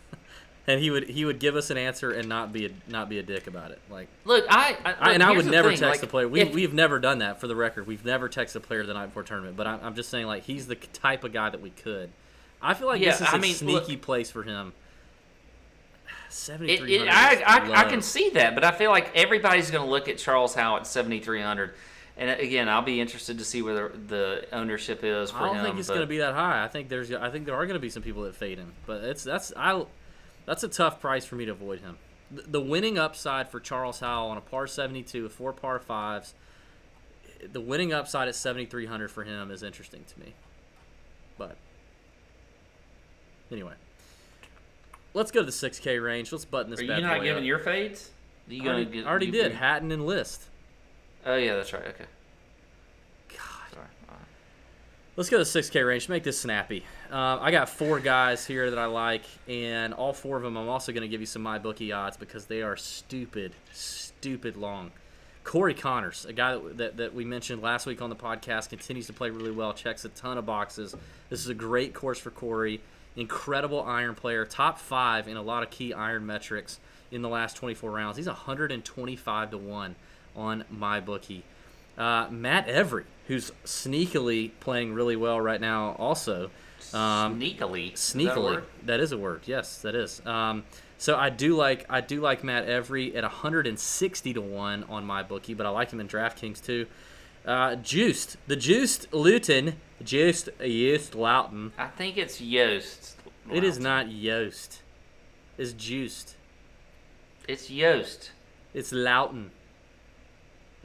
and 0.66 0.80
he 0.80 0.90
would 0.90 1.08
he 1.08 1.24
would 1.24 1.38
give 1.38 1.56
us 1.56 1.70
an 1.70 1.76
answer 1.78 2.10
and 2.10 2.28
not 2.28 2.52
be 2.52 2.66
a 2.66 2.70
not 2.88 3.08
be 3.08 3.18
a 3.18 3.22
dick 3.22 3.46
about 3.46 3.70
it. 3.70 3.80
Like, 3.90 4.08
Look, 4.24 4.44
I, 4.48 4.76
I, 4.84 4.92
I, 5.00 5.12
and 5.14 5.22
I 5.22 5.32
would 5.32 5.46
never 5.46 5.70
thing, 5.70 5.78
text 5.78 5.90
like, 5.90 6.00
the 6.00 6.06
player. 6.06 6.28
We 6.28 6.40
if- 6.42 6.54
we've 6.54 6.74
never 6.74 6.98
done 6.98 7.18
that 7.18 7.40
for 7.40 7.46
the 7.46 7.56
record. 7.56 7.86
We've 7.86 8.04
never 8.04 8.28
texted 8.28 8.56
a 8.56 8.60
player 8.60 8.84
the 8.84 8.94
night 8.94 9.06
before 9.06 9.22
tournament. 9.22 9.56
But 9.56 9.66
I'm, 9.66 9.80
I'm 9.82 9.94
just 9.94 10.10
saying, 10.10 10.26
like, 10.26 10.44
he's 10.44 10.66
the 10.66 10.76
type 10.76 11.24
of 11.24 11.32
guy 11.32 11.50
that 11.50 11.60
we 11.60 11.70
could. 11.70 12.10
I 12.62 12.74
feel 12.74 12.86
like 12.86 13.00
Yeah, 13.00 13.10
this 13.10 13.20
is 13.22 13.28
I 13.32 13.36
a 13.36 13.40
mean, 13.40 13.54
sneaky 13.54 13.92
look- 13.92 14.02
place 14.02 14.30
for 14.30 14.42
him. 14.42 14.72
Seventy 16.34 16.72
It, 16.72 16.80
three 16.80 16.96
it, 16.96 17.08
hundred. 17.08 17.44
I, 17.44 17.74
I, 17.74 17.80
I 17.82 17.84
can 17.84 18.02
see 18.02 18.30
that, 18.30 18.56
but 18.56 18.64
I 18.64 18.72
feel 18.72 18.90
like 18.90 19.14
everybody's 19.14 19.70
going 19.70 19.84
to 19.84 19.90
look 19.90 20.08
at 20.08 20.18
Charles 20.18 20.52
Howell 20.52 20.78
at 20.78 20.86
7,300. 20.86 21.74
And 22.16 22.28
uh, 22.28 22.34
again, 22.42 22.68
I'll 22.68 22.82
be 22.82 23.00
interested 23.00 23.38
to 23.38 23.44
see 23.44 23.62
where 23.62 23.88
the, 23.88 23.98
the 24.08 24.46
ownership 24.52 25.04
is 25.04 25.30
for 25.30 25.38
I 25.38 25.46
don't 25.46 25.56
him. 25.58 25.64
think 25.64 25.78
it's 25.78 25.88
going 25.88 26.00
to 26.00 26.06
be 26.06 26.18
that 26.18 26.34
high. 26.34 26.64
I 26.64 26.68
think 26.68 26.88
there's 26.88 27.12
I 27.12 27.30
think 27.30 27.46
there 27.46 27.54
are 27.54 27.66
going 27.66 27.76
to 27.76 27.80
be 27.80 27.88
some 27.88 28.02
people 28.02 28.22
that 28.24 28.34
fade 28.34 28.58
him, 28.58 28.72
but 28.84 29.04
it's 29.04 29.22
that's 29.22 29.52
I 29.56 29.84
that's 30.44 30.64
a 30.64 30.68
tough 30.68 31.00
price 31.00 31.24
for 31.24 31.36
me 31.36 31.44
to 31.44 31.52
avoid 31.52 31.80
him. 31.80 31.98
The, 32.32 32.42
the 32.42 32.60
winning 32.60 32.98
upside 32.98 33.48
for 33.48 33.60
Charles 33.60 34.00
Howell 34.00 34.30
on 34.30 34.36
a 34.36 34.40
par 34.40 34.66
72 34.66 35.22
with 35.22 35.32
four 35.32 35.52
par 35.52 35.78
fives, 35.78 36.34
the 37.52 37.60
winning 37.60 37.92
upside 37.92 38.26
at 38.26 38.34
7300 38.34 39.08
for 39.08 39.22
him 39.22 39.52
is 39.52 39.62
interesting 39.62 40.04
to 40.12 40.20
me. 40.20 40.34
But 41.38 41.56
anyway, 43.52 43.74
let's 45.14 45.30
go 45.30 45.40
to 45.40 45.46
the 45.46 45.52
6K 45.52 46.02
range. 46.04 46.30
Let's 46.32 46.44
button 46.44 46.70
this. 46.70 46.80
Are 46.80 46.84
you 46.84 47.00
not 47.00 47.22
giving 47.22 47.42
up. 47.42 47.46
your 47.46 47.58
fades? 47.60 48.10
You 48.48 48.60
I 48.60 48.64
gonna 48.64 48.76
already, 48.76 48.90
get, 48.92 49.06
already 49.06 49.26
you- 49.26 49.32
did 49.32 49.52
you- 49.52 49.58
Hatton 49.58 49.90
and 49.92 50.04
List. 50.06 50.42
Oh 51.24 51.36
yeah, 51.36 51.54
that's 51.54 51.72
right. 51.72 51.86
Okay. 51.86 52.04
God. 53.30 53.38
Let's 55.16 55.30
go 55.30 55.38
to 55.38 55.44
the 55.44 55.48
6K 55.62 55.86
range. 55.86 56.08
Make 56.08 56.24
this 56.24 56.40
snappy. 56.40 56.84
Um, 57.10 57.38
I 57.40 57.52
got 57.52 57.68
four 57.68 58.00
guys 58.00 58.44
here 58.44 58.68
that 58.70 58.78
I 58.78 58.86
like, 58.86 59.22
and 59.48 59.94
all 59.94 60.12
four 60.12 60.36
of 60.36 60.42
them 60.42 60.56
I'm 60.56 60.68
also 60.68 60.90
going 60.92 61.02
to 61.02 61.08
give 61.08 61.20
you 61.20 61.26
some 61.26 61.40
my 61.40 61.56
bookie 61.58 61.92
odds 61.92 62.16
because 62.16 62.46
they 62.46 62.62
are 62.62 62.76
stupid, 62.76 63.52
stupid 63.72 64.56
long. 64.56 64.90
Corey 65.44 65.74
Conners, 65.74 66.24
a 66.26 66.32
guy 66.32 66.54
that, 66.56 66.76
that, 66.78 66.96
that 66.96 67.14
we 67.14 67.24
mentioned 67.24 67.62
last 67.62 67.86
week 67.86 68.02
on 68.02 68.10
the 68.10 68.16
podcast, 68.16 68.70
continues 68.70 69.06
to 69.06 69.12
play 69.12 69.30
really 69.30 69.52
well, 69.52 69.72
checks 69.72 70.04
a 70.04 70.08
ton 70.08 70.36
of 70.36 70.46
boxes. 70.46 70.96
This 71.30 71.38
is 71.40 71.48
a 71.48 71.54
great 71.54 71.94
course 71.94 72.18
for 72.18 72.30
Corey. 72.30 72.80
Incredible 73.16 73.82
iron 73.82 74.14
player, 74.14 74.44
top 74.44 74.78
five 74.78 75.28
in 75.28 75.36
a 75.36 75.42
lot 75.42 75.62
of 75.62 75.70
key 75.70 75.92
iron 75.92 76.26
metrics 76.26 76.80
in 77.10 77.22
the 77.22 77.28
last 77.28 77.56
24 77.56 77.90
rounds. 77.90 78.16
He's 78.16 78.26
125 78.26 79.50
to 79.50 79.58
1 79.58 79.96
on 80.34 80.64
my 80.70 81.00
bookie. 81.00 81.44
Uh, 81.96 82.26
Matt 82.30 82.68
Every, 82.68 83.04
who's 83.28 83.52
sneakily 83.64 84.50
playing 84.58 84.94
really 84.94 85.16
well 85.16 85.40
right 85.40 85.60
now, 85.60 85.94
also. 85.98 86.50
Um, 86.92 87.40
Sneakily. 87.40 87.94
Is 87.94 88.12
that 88.12 88.18
sneakily, 88.18 88.62
that 88.84 89.00
is 89.00 89.12
a 89.12 89.18
word. 89.18 89.42
Yes, 89.46 89.80
that 89.82 89.94
is. 89.94 90.24
Um, 90.26 90.64
so 90.98 91.16
I 91.16 91.30
do 91.30 91.54
like 91.54 91.86
I 91.88 92.00
do 92.00 92.20
like 92.20 92.44
Matt 92.44 92.66
Every 92.66 93.14
at 93.16 93.22
160 93.22 94.34
to 94.34 94.40
one 94.40 94.84
on 94.84 95.04
my 95.04 95.22
bookie, 95.22 95.54
but 95.54 95.66
I 95.66 95.68
like 95.70 95.90
him 95.90 96.00
in 96.00 96.08
DraftKings 96.08 96.62
too. 96.62 96.86
Uh, 97.44 97.76
Juiced, 97.76 98.36
the 98.46 98.56
Juiced 98.56 99.12
Luton, 99.12 99.76
Juiced 100.02 100.48
Juiced 100.60 101.14
Loughton. 101.14 101.72
I 101.76 101.88
think 101.88 102.16
it's 102.16 102.40
Yost. 102.40 103.16
It 103.52 103.62
is 103.64 103.78
not 103.78 104.10
Yost. 104.10 104.80
It's 105.58 105.72
Juiced. 105.72 106.36
It's 107.46 107.70
Yost. 107.70 108.32
It's 108.72 108.92
Loughton. 108.92 109.50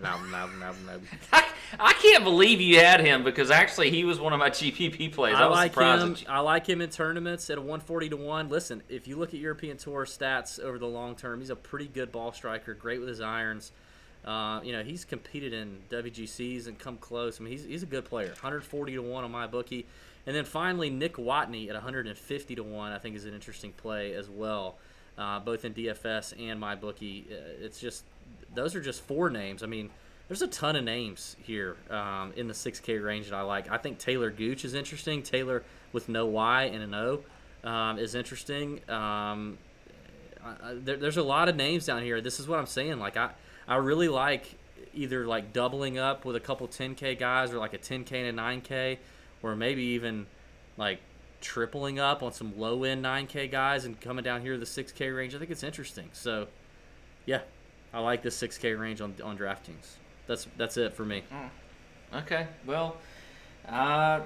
Loughton, 0.02 0.32
Loughton, 0.32 0.60
Loughton, 0.60 0.86
Loughton. 0.88 1.08
I, 1.34 1.46
I 1.80 1.94
can't 1.94 2.24
believe 2.24 2.62
you 2.62 2.78
had 2.80 3.02
him 3.02 3.24
because 3.24 3.52
actually 3.52 3.90
he 3.92 4.04
was 4.06 4.20
one 4.20 4.32
of 4.34 4.40
my 4.40 4.50
GPP 4.50 5.12
plays. 5.14 5.36
I, 5.36 5.44
I 5.44 5.48
was 5.48 5.56
like 5.58 5.72
surprised. 5.74 6.04
him. 6.04 6.16
you- 6.20 6.26
I 6.34 6.40
like 6.40 6.68
him 6.68 6.82
in 6.82 6.90
tournaments 6.90 7.50
at 7.50 7.58
a 7.58 7.62
140 7.62 8.10
to 8.10 8.18
one. 8.18 8.48
Listen, 8.50 8.82
if 8.90 9.08
you 9.08 9.18
look 9.18 9.34
at 9.34 9.40
European 9.40 9.78
Tour 9.78 10.06
stats 10.06 10.60
over 10.60 10.78
the 10.80 10.88
long 10.88 11.16
term, 11.16 11.40
he's 11.40 11.50
a 11.50 11.56
pretty 11.56 11.88
good 11.88 12.12
ball 12.12 12.32
striker. 12.32 12.74
Great 12.74 13.00
with 13.00 13.10
his 13.10 13.20
irons. 13.22 13.72
Uh, 14.30 14.62
you 14.62 14.72
know, 14.72 14.84
he's 14.84 15.06
competed 15.06 15.54
in 15.54 15.80
WGCs 15.90 16.68
and 16.68 16.78
come 16.78 16.98
close. 16.98 17.42
I 17.42 17.44
mean, 17.44 17.52
he's, 17.52 17.66
he's 17.66 17.82
a 17.82 17.88
good 17.88 18.06
player. 18.06 18.28
140 18.28 18.94
to 18.94 19.00
one 19.00 19.24
on 19.24 19.32
my 19.32 19.48
bookie, 19.48 19.88
and 20.28 20.36
then 20.36 20.46
finally 20.46 20.92
Nick 20.92 21.16
Watney 21.16 21.68
at 21.68 21.74
150 21.74 22.56
to 22.56 22.62
one. 22.62 22.92
I 22.92 23.00
think 23.00 23.16
is 23.16 23.26
an 23.26 23.34
interesting 23.34 23.72
play 23.72 24.14
as 24.14 24.30
well, 24.30 24.76
uh, 25.18 25.40
both 25.40 25.66
in 25.66 25.74
DFS 25.74 26.40
and 26.40 26.60
my 26.60 26.76
bookie. 26.76 27.26
Uh, 27.32 27.66
it's 27.66 27.80
just 27.80 28.04
those 28.54 28.76
are 28.76 28.82
just 28.82 29.02
four 29.02 29.32
names. 29.32 29.64
I 29.64 29.66
mean, 29.66 29.90
there's 30.28 30.44
a 30.44 30.48
ton 30.48 30.76
of 30.76 30.84
names 30.84 31.36
here 31.42 31.76
um, 31.90 32.32
in 32.36 32.48
the 32.48 32.54
6K 32.54 33.04
range 33.04 33.32
that 33.32 33.36
I 33.36 33.42
like. 33.42 33.72
I 33.72 33.78
think 33.78 33.98
Taylor 33.98 34.30
Gooch 34.30 34.64
is 34.64 34.76
interesting. 34.76 35.24
Taylor 35.24 35.64
with 35.92 36.08
no 36.08 36.28
Y 36.28 36.66
and 36.66 36.84
an 36.84 36.94
O 36.94 37.22
um, 37.68 37.98
is 37.98 38.14
interesting. 38.14 38.80
Um, 38.88 39.58
I, 40.46 40.50
I, 40.62 40.74
there, 40.76 40.98
there's 40.98 41.18
a 41.18 41.24
lot 41.24 41.50
of 41.50 41.56
names 41.56 41.88
down 41.88 42.04
here. 42.04 42.22
This 42.22 42.40
is 42.40 42.48
what 42.48 42.60
I'm 42.60 42.68
saying. 42.68 43.00
Like 43.00 43.18
I, 43.18 43.32
I 43.70 43.76
really 43.76 44.08
like 44.10 44.56
either 44.96 45.28
like 45.28 45.54
doubling 45.54 46.00
up 46.00 46.26
with 46.26 46.36
a 46.36 46.40
couple 46.40 46.68
10K 46.68 47.18
guys 47.18 47.54
or 47.54 47.60
like 47.60 47.76
a 47.76 47.78
10K 47.78 48.28
and 48.28 48.40
a 48.40 48.42
9K, 48.42 48.98
or 49.44 49.56
maybe 49.56 49.84
even 49.84 50.26
like 50.76 51.00
tripling 51.40 52.00
up 52.00 52.24
on 52.24 52.34
some 52.34 52.58
low 52.60 52.84
end 52.84 53.06
9K 53.06 53.50
guys 53.50 53.86
and 53.86 54.02
coming 54.02 54.24
down 54.24 54.42
here 54.42 54.54
to 54.54 54.60
the 54.60 54.66
6K 54.66 55.16
range. 55.16 55.36
I 55.36 55.38
think 55.38 55.52
it's 55.52 55.64
interesting. 55.64 56.10
So, 56.14 56.48
yeah, 57.28 57.42
I 57.94 58.00
like 58.00 58.24
this 58.24 58.42
6K 58.42 58.78
range 58.78 59.02
on 59.02 59.14
on 59.24 59.38
DraftKings. 59.38 59.98
That's 60.26 60.48
that's 60.58 60.76
it 60.78 60.96
for 60.96 61.06
me. 61.06 61.24
Okay, 62.14 62.48
well, 62.66 62.98
uh, 63.68 64.22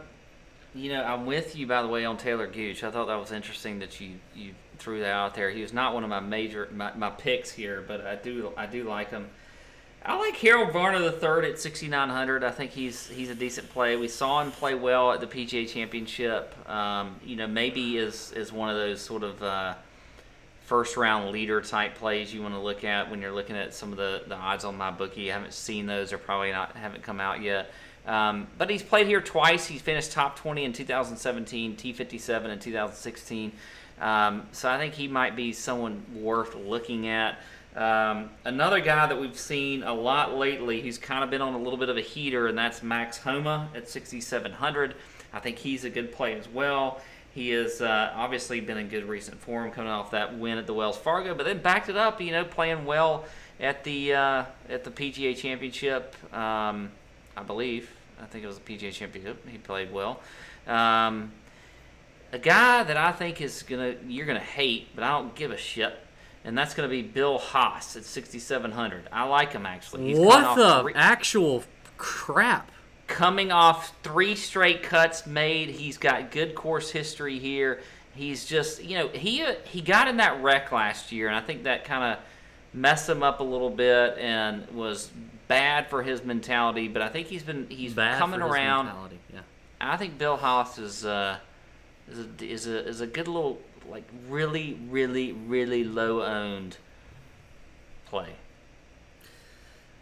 you 0.74 0.90
know, 0.90 1.04
I'm 1.04 1.26
with 1.26 1.58
you 1.58 1.68
by 1.68 1.82
the 1.82 1.90
way 1.90 2.06
on 2.06 2.16
Taylor 2.16 2.48
Gooch. 2.48 2.82
I 2.82 2.92
thought 2.92 3.08
that 3.08 3.20
was 3.20 3.34
interesting 3.34 3.80
that 3.80 4.00
you 4.00 4.12
you 4.34 4.54
threw 4.78 5.00
that 5.02 5.12
out 5.12 5.36
there. 5.36 5.50
He 5.50 5.62
was 5.62 5.74
not 5.74 5.94
one 5.94 6.04
of 6.04 6.10
my 6.10 6.20
major 6.20 6.70
my, 6.74 6.94
my 6.94 7.10
picks 7.10 7.52
here, 7.52 7.84
but 7.88 8.06
I 8.06 8.16
do 8.16 8.52
I 8.58 8.66
do 8.66 8.84
like 8.84 9.10
him. 9.10 9.30
I 10.06 10.18
like 10.18 10.36
Harold 10.36 10.74
Varner 10.74 11.00
the 11.00 11.14
third 11.14 11.46
at 11.46 11.60
6,900. 11.60 12.44
I 12.44 12.52
think 12.52 12.72
he's 12.72 13.08
he's 13.08 13.30
a 13.30 13.36
decent 13.36 13.70
play. 13.70 13.96
We 13.96 14.10
saw 14.10 14.42
him 14.42 14.52
play 14.52 14.76
well 14.76 15.14
at 15.14 15.22
the 15.22 15.28
PGA 15.28 15.68
Championship. 15.68 16.54
Um, 16.70 17.16
you 17.24 17.38
know, 17.38 17.48
maybe 17.48 17.98
is 17.98 18.34
is 18.34 18.52
one 18.52 18.70
of 18.70 18.76
those 18.76 19.02
sort 19.02 19.24
of 19.24 19.42
uh, 19.42 19.76
first 20.66 20.98
round 20.98 21.32
leader 21.32 21.62
type 21.62 21.96
plays 21.96 22.34
you 22.34 22.42
want 22.42 22.54
to 22.54 22.60
look 22.60 22.84
at 22.84 23.10
when 23.10 23.22
you're 23.22 23.32
looking 23.32 23.56
at 23.56 23.74
some 23.74 23.92
of 23.92 23.98
the, 23.98 24.24
the 24.28 24.36
odds 24.36 24.66
on 24.66 24.78
my 24.78 24.92
bookie. 24.92 25.32
I 25.32 25.36
haven't 25.36 25.54
seen 25.54 25.86
those; 25.86 26.12
or 26.12 26.18
probably 26.18 26.52
not 26.52 26.76
haven't 26.76 27.04
come 27.04 27.22
out 27.22 27.42
yet. 27.42 27.72
Um, 28.06 28.48
but 28.58 28.70
he's 28.70 28.84
played 28.84 29.08
here 29.08 29.22
twice. 29.22 29.66
He's 29.66 29.82
finished 29.82 30.12
top 30.12 30.36
20 30.36 30.66
in 30.66 30.74
2017, 30.74 31.78
T57 31.78 32.50
in 32.50 32.60
2016. 32.60 33.52
Um, 34.04 34.48
so 34.52 34.70
I 34.70 34.78
think 34.78 34.94
he 34.94 35.08
might 35.08 35.36
be 35.36 35.54
someone 35.54 36.04
worth 36.14 36.56
looking 36.56 37.08
at. 37.08 37.40
Um, 37.74 38.30
another 38.44 38.82
guy 38.82 39.08
that 39.08 39.20
we've 39.20 39.40
seen 39.40 39.82
a 39.82 39.94
lot 39.94 40.36
lately, 40.36 40.82
who's 40.82 40.98
kind 40.98 41.24
of 41.24 41.30
been 41.30 41.42
on 41.42 41.54
a 41.54 41.58
little 41.58 41.78
bit 41.78 41.88
of 41.88 41.96
a 41.96 42.02
heater, 42.02 42.48
and 42.48 42.58
that's 42.58 42.84
Max 42.84 43.18
Homa 43.18 43.70
at 43.74 43.90
6,700. 43.90 44.96
I 45.32 45.40
think 45.40 45.58
he's 45.58 45.86
a 45.86 45.90
good 45.90 46.12
play 46.12 46.38
as 46.38 46.50
well. 46.50 47.02
He 47.34 47.52
has 47.52 47.82
uh, 47.82 48.12
obviously 48.14 48.60
been 48.60 48.78
in 48.78 48.90
good 48.90 49.06
recent 49.06 49.40
form, 49.40 49.72
coming 49.72 49.90
off 49.90 50.12
that 50.12 50.38
win 50.38 50.58
at 50.58 50.68
the 50.68 50.74
Wells 50.74 50.98
Fargo, 50.98 51.34
but 51.34 51.46
then 51.46 51.62
backed 51.62 51.88
it 51.88 51.96
up, 51.96 52.22
you 52.22 52.32
know, 52.32 52.44
playing 52.44 52.84
well 52.84 53.24
at 53.60 53.86
the 53.86 54.14
uh, 54.14 54.46
at 54.70 54.84
the 54.84 54.92
PGA 54.92 55.36
Championship. 55.36 56.14
Um, 56.34 56.92
I 57.38 57.42
believe. 57.42 57.90
I 58.22 58.26
think 58.26 58.44
it 58.44 58.48
was 58.48 58.58
a 58.58 58.62
PGA 58.62 58.92
Championship. 58.92 59.48
He 59.48 59.58
played 59.58 59.92
well. 59.92 60.20
Um, 60.68 61.32
a 62.34 62.40
guy 62.40 62.84
that 62.84 62.98
I 62.98 63.12
think 63.14 63.40
is 63.42 63.64
gonna 63.64 63.96
you're 64.08 64.26
gonna 64.26 64.40
hate, 64.40 64.90
but 64.96 65.04
I 65.04 65.10
don't 65.12 65.34
give 65.36 65.52
a 65.52 65.58
shit, 65.58 65.98
and 66.44 66.58
that's 66.58 66.74
gonna 66.74 66.88
be 66.90 67.02
Bill 67.02 67.38
Haas 67.38 67.96
at 67.96 68.04
6,700. 68.06 69.08
I 69.12 69.24
like 69.26 69.54
him 69.54 69.66
actually. 69.66 70.08
He's 70.08 70.18
what 70.20 70.56
the 70.56 70.82
three- 70.82 70.94
actual 70.96 71.64
crap? 71.98 72.72
coming 73.06 73.52
off 73.52 73.94
three 74.02 74.34
straight 74.34 74.82
cuts 74.82 75.28
made. 75.28 75.70
He's 75.70 75.98
got 75.98 76.32
good 76.32 76.56
course 76.56 76.90
history 76.90 77.38
here. 77.38 77.82
He's 78.16 78.46
just, 78.46 78.82
you 78.84 78.98
know, 78.98 79.08
he 79.10 79.46
he 79.66 79.82
got 79.82 80.08
in 80.08 80.18
that 80.18 80.42
wreck 80.42 80.72
last 80.72 81.12
year, 81.12 81.28
and 81.28 81.36
I 81.36 81.42
think 81.42 81.64
that 81.64 81.84
kind 81.86 82.14
of 82.14 82.20
messed 82.74 83.08
him 83.10 83.22
up 83.22 83.40
a 83.40 83.44
little 83.44 83.70
bit 83.70 84.18
and 84.18 84.68
was 84.72 85.12
bad 85.48 85.88
for 85.90 86.02
his 86.02 86.24
mentality. 86.24 86.88
But 86.88 87.02
I 87.04 87.10
think 87.10 87.28
he's 87.28 87.44
been 87.44 87.68
he's 87.70 87.94
Bad 87.94 88.18
coming 88.20 88.42
around. 88.42 88.86
mentality, 88.86 89.20
Yeah. 89.32 89.42
I 89.82 89.98
think 89.98 90.18
Bill 90.18 90.38
Haas 90.38 90.80
is 90.80 91.06
uh, 91.06 91.38
is 92.10 92.20
a, 92.20 92.46
is 92.46 92.68
a 92.68 92.88
is 92.88 93.02
a 93.02 93.08
good 93.08 93.28
little 93.28 93.60
like 93.90 94.08
really 94.30 94.80
really 94.90 95.32
really 95.32 95.84
low 95.84 96.24
owned 96.24 96.78
play. 98.06 98.36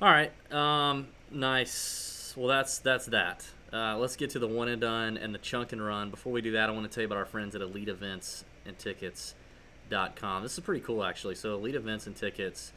All 0.01 0.09
right. 0.09 0.31
Um, 0.51 1.07
nice. 1.29 2.33
Well, 2.35 2.47
that's 2.47 2.79
that's 2.79 3.05
that. 3.07 3.45
Uh, 3.71 3.97
let's 3.97 4.15
get 4.15 4.31
to 4.31 4.39
the 4.39 4.47
one 4.47 4.67
and 4.67 4.81
done 4.81 5.15
and 5.15 5.33
the 5.33 5.39
chunk 5.39 5.71
and 5.71 5.83
run. 5.83 6.09
Before 6.09 6.33
we 6.33 6.41
do 6.41 6.51
that, 6.51 6.69
I 6.69 6.71
want 6.73 6.89
to 6.89 6.93
tell 6.93 7.03
you 7.03 7.05
about 7.05 7.17
our 7.17 7.25
friends 7.25 7.55
at 7.55 7.61
Elite 7.61 7.87
Events 7.87 8.43
and 8.65 8.77
Tickets.com. 8.77 10.43
This 10.43 10.53
is 10.57 10.59
pretty 10.59 10.81
cool, 10.81 11.03
actually. 11.03 11.35
So, 11.35 11.53
Elite 11.53 11.75
Events 11.75 12.05
and 12.07 12.15
Tickets, 12.15 12.73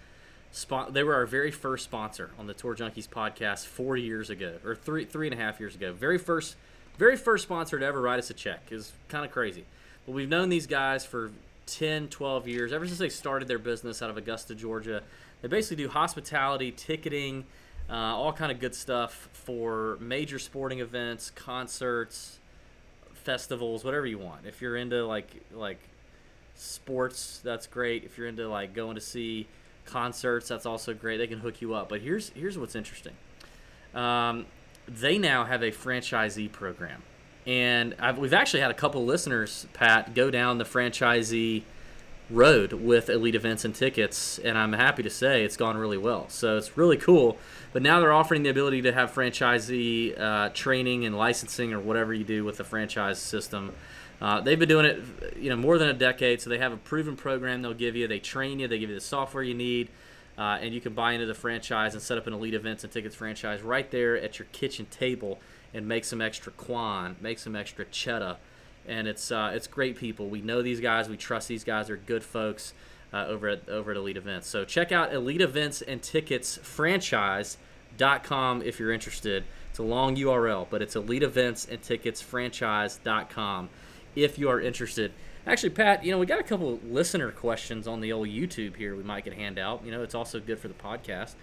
spon- 0.52 0.92
they 0.92 1.02
were 1.02 1.14
our 1.14 1.26
very 1.26 1.50
first 1.50 1.84
sponsor 1.84 2.30
on 2.38 2.46
the 2.46 2.54
Tour 2.54 2.76
Junkies 2.76 3.08
podcast 3.08 3.66
four 3.66 3.96
years 3.96 4.30
ago, 4.30 4.58
or 4.64 4.76
three 4.76 5.04
three 5.04 5.26
and 5.26 5.34
a 5.34 5.42
half 5.42 5.58
years 5.58 5.74
ago. 5.74 5.92
Very 5.92 6.18
first, 6.18 6.56
very 6.96 7.16
first 7.16 7.44
sponsor 7.44 7.78
to 7.78 7.84
ever 7.84 8.00
write 8.00 8.18
us 8.18 8.30
a 8.30 8.34
check. 8.34 8.70
is 8.70 8.92
kind 9.08 9.24
of 9.24 9.30
crazy. 9.30 9.64
But 10.06 10.12
we've 10.12 10.28
known 10.28 10.48
these 10.48 10.66
guys 10.66 11.04
for 11.04 11.30
10, 11.66 12.08
12 12.08 12.48
years, 12.48 12.72
ever 12.72 12.86
since 12.86 12.98
they 12.98 13.08
started 13.08 13.48
their 13.48 13.58
business 13.58 14.02
out 14.02 14.10
of 14.10 14.16
Augusta, 14.16 14.54
Georgia. 14.54 15.02
They 15.42 15.48
basically 15.48 15.84
do 15.84 15.88
hospitality, 15.88 16.72
ticketing, 16.72 17.44
uh, 17.88 17.94
all 17.94 18.32
kind 18.32 18.50
of 18.50 18.60
good 18.60 18.74
stuff 18.74 19.28
for 19.32 19.98
major 20.00 20.38
sporting 20.38 20.80
events, 20.80 21.30
concerts, 21.30 22.38
festivals, 23.12 23.84
whatever 23.84 24.06
you 24.06 24.18
want. 24.18 24.46
If 24.46 24.62
you're 24.62 24.76
into 24.76 25.06
like 25.06 25.28
like 25.52 25.78
sports, 26.54 27.40
that's 27.42 27.66
great. 27.66 28.04
If 28.04 28.16
you're 28.16 28.26
into 28.26 28.48
like 28.48 28.74
going 28.74 28.94
to 28.94 29.00
see 29.00 29.46
concerts, 29.86 30.48
that's 30.48 30.66
also 30.66 30.94
great. 30.94 31.18
They 31.18 31.26
can 31.26 31.40
hook 31.40 31.60
you 31.60 31.74
up. 31.74 31.88
But 31.88 32.00
here's 32.00 32.30
here's 32.30 32.56
what's 32.56 32.74
interesting. 32.74 33.14
Um, 33.94 34.46
they 34.86 35.18
now 35.18 35.44
have 35.44 35.62
a 35.62 35.70
franchisee 35.70 36.50
program, 36.50 37.02
and 37.46 37.94
I've, 37.98 38.18
we've 38.18 38.34
actually 38.34 38.60
had 38.60 38.70
a 38.70 38.74
couple 38.74 39.04
listeners, 39.04 39.66
Pat, 39.72 40.14
go 40.14 40.30
down 40.30 40.58
the 40.58 40.64
franchisee 40.64 41.62
road 42.30 42.72
with 42.72 43.10
elite 43.10 43.34
events 43.34 43.66
and 43.66 43.74
tickets 43.74 44.38
and 44.38 44.56
i'm 44.56 44.72
happy 44.72 45.02
to 45.02 45.10
say 45.10 45.44
it's 45.44 45.58
gone 45.58 45.76
really 45.76 45.98
well. 45.98 46.26
So 46.28 46.56
it's 46.56 46.76
really 46.76 46.96
cool. 46.96 47.36
But 47.72 47.82
now 47.82 48.00
they're 48.00 48.12
offering 48.12 48.44
the 48.44 48.48
ability 48.48 48.82
to 48.82 48.92
have 48.92 49.12
franchisee 49.12 50.18
uh, 50.18 50.48
training 50.50 51.04
and 51.04 51.16
licensing 51.16 51.72
or 51.74 51.80
whatever 51.80 52.14
you 52.14 52.24
do 52.24 52.44
with 52.44 52.56
the 52.56 52.64
franchise 52.64 53.18
system. 53.18 53.72
Uh, 54.22 54.40
they've 54.40 54.58
been 54.58 54.68
doing 54.68 54.86
it 54.86 55.02
you 55.36 55.50
know 55.50 55.56
more 55.56 55.76
than 55.76 55.88
a 55.88 55.92
decade 55.92 56.40
so 56.40 56.48
they 56.48 56.58
have 56.58 56.72
a 56.72 56.76
proven 56.78 57.16
program 57.16 57.60
they'll 57.60 57.74
give 57.74 57.94
you. 57.94 58.08
They 58.08 58.20
train 58.20 58.58
you. 58.58 58.68
They 58.68 58.78
give 58.78 58.88
you 58.88 58.96
the 58.96 59.02
software 59.02 59.42
you 59.42 59.54
need 59.54 59.90
uh, 60.36 60.58
and 60.60 60.74
you 60.74 60.80
can 60.80 60.94
buy 60.94 61.12
into 61.12 61.26
the 61.26 61.34
franchise 61.34 61.94
and 61.94 62.02
set 62.02 62.18
up 62.18 62.26
an 62.26 62.32
elite 62.32 62.54
events 62.54 62.84
and 62.84 62.92
tickets 62.92 63.14
franchise 63.14 63.62
right 63.62 63.90
there 63.90 64.16
at 64.16 64.38
your 64.38 64.46
kitchen 64.52 64.86
table 64.86 65.38
and 65.72 65.86
make 65.86 66.04
some 66.04 66.20
extra 66.20 66.52
quan 66.52 67.16
make 67.20 67.38
some 67.38 67.54
extra 67.54 67.84
cheddar 67.86 68.36
and 68.86 69.08
it's 69.08 69.30
uh, 69.30 69.52
it's 69.54 69.66
great 69.66 69.96
people. 69.96 70.28
We 70.28 70.40
know 70.40 70.62
these 70.62 70.80
guys. 70.80 71.08
We 71.08 71.16
trust 71.16 71.48
these 71.48 71.64
guys. 71.64 71.88
They're 71.88 71.96
good 71.96 72.22
folks 72.22 72.74
uh, 73.12 73.26
over 73.26 73.48
at 73.48 73.68
over 73.68 73.90
at 73.90 73.96
Elite 73.96 74.16
Events. 74.16 74.48
So 74.48 74.64
check 74.64 74.92
out 74.92 75.12
Elite 75.12 75.40
Events 75.40 75.82
and 75.82 76.02
Tickets 76.02 76.58
franchise.com 76.58 78.62
if 78.62 78.78
you're 78.78 78.92
interested. 78.92 79.44
It's 79.70 79.78
a 79.78 79.82
long 79.82 80.16
URL, 80.16 80.66
but 80.70 80.82
it's 80.82 80.94
Elite 80.94 81.22
Events 81.22 81.66
and 81.66 81.82
Tickets 81.82 82.20
franchise.com 82.20 83.70
if 84.14 84.38
you 84.38 84.48
are 84.48 84.60
interested. 84.60 85.12
Actually, 85.46 85.70
Pat, 85.70 86.04
you 86.04 86.10
know 86.10 86.18
we 86.18 86.26
got 86.26 86.40
a 86.40 86.44
couple 86.44 86.80
listener 86.88 87.30
questions 87.30 87.86
on 87.86 88.00
the 88.00 88.12
old 88.12 88.28
YouTube 88.28 88.76
here. 88.76 88.96
We 88.96 89.02
might 89.02 89.24
get 89.24 89.34
hand 89.34 89.58
out. 89.58 89.84
You 89.84 89.90
know, 89.90 90.02
it's 90.02 90.14
also 90.14 90.40
good 90.40 90.58
for 90.58 90.68
the 90.68 90.74
podcast. 90.74 91.34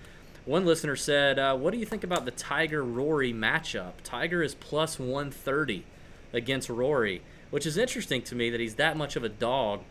One 0.45 0.65
listener 0.65 0.95
said, 0.95 1.38
uh, 1.38 1.55
"What 1.55 1.72
do 1.72 1.78
you 1.78 1.86
think 1.86 2.03
about 2.03 2.26
the 2.26 2.32
Tiger 2.32 2.84
Rory 2.84 3.32
matchup? 3.32 3.93
Tiger 4.03 4.41
is 4.41 4.55
plus 4.55 4.97
130 4.97 5.86
against 6.34 6.69
Rory." 6.69 7.22
which 7.51 7.65
is 7.65 7.78
interesting 7.78 8.22
to 8.24 8.34
me 8.34 8.49
that 8.49 8.59
he's 8.59 8.76
that 8.76 8.97
much 8.97 9.15
of 9.15 9.24
a 9.24 9.30
dog 9.30 9.82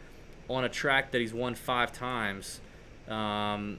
on 0.48 0.64
a 0.64 0.68
track 0.68 1.12
that 1.12 1.20
he's 1.20 1.32
won 1.32 1.54
five 1.54 1.92
times. 1.92 2.60
Um, 3.06 3.78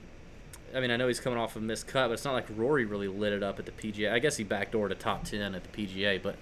I 0.73 0.79
mean, 0.79 0.91
I 0.91 0.95
know 0.95 1.07
he's 1.07 1.19
coming 1.19 1.37
off 1.37 1.57
a 1.57 1.59
missed 1.59 1.87
cut, 1.87 2.07
but 2.07 2.13
it's 2.13 2.23
not 2.23 2.33
like 2.33 2.45
Rory 2.55 2.85
really 2.85 3.09
lit 3.09 3.33
it 3.33 3.43
up 3.43 3.59
at 3.59 3.65
the 3.65 3.71
PGA. 3.71 4.13
I 4.13 4.19
guess 4.19 4.37
he 4.37 4.45
backdoored 4.45 4.91
a 4.91 4.95
top 4.95 5.25
ten 5.25 5.53
at 5.53 5.63
the 5.69 5.69
PGA, 5.69 6.21
but 6.21 6.37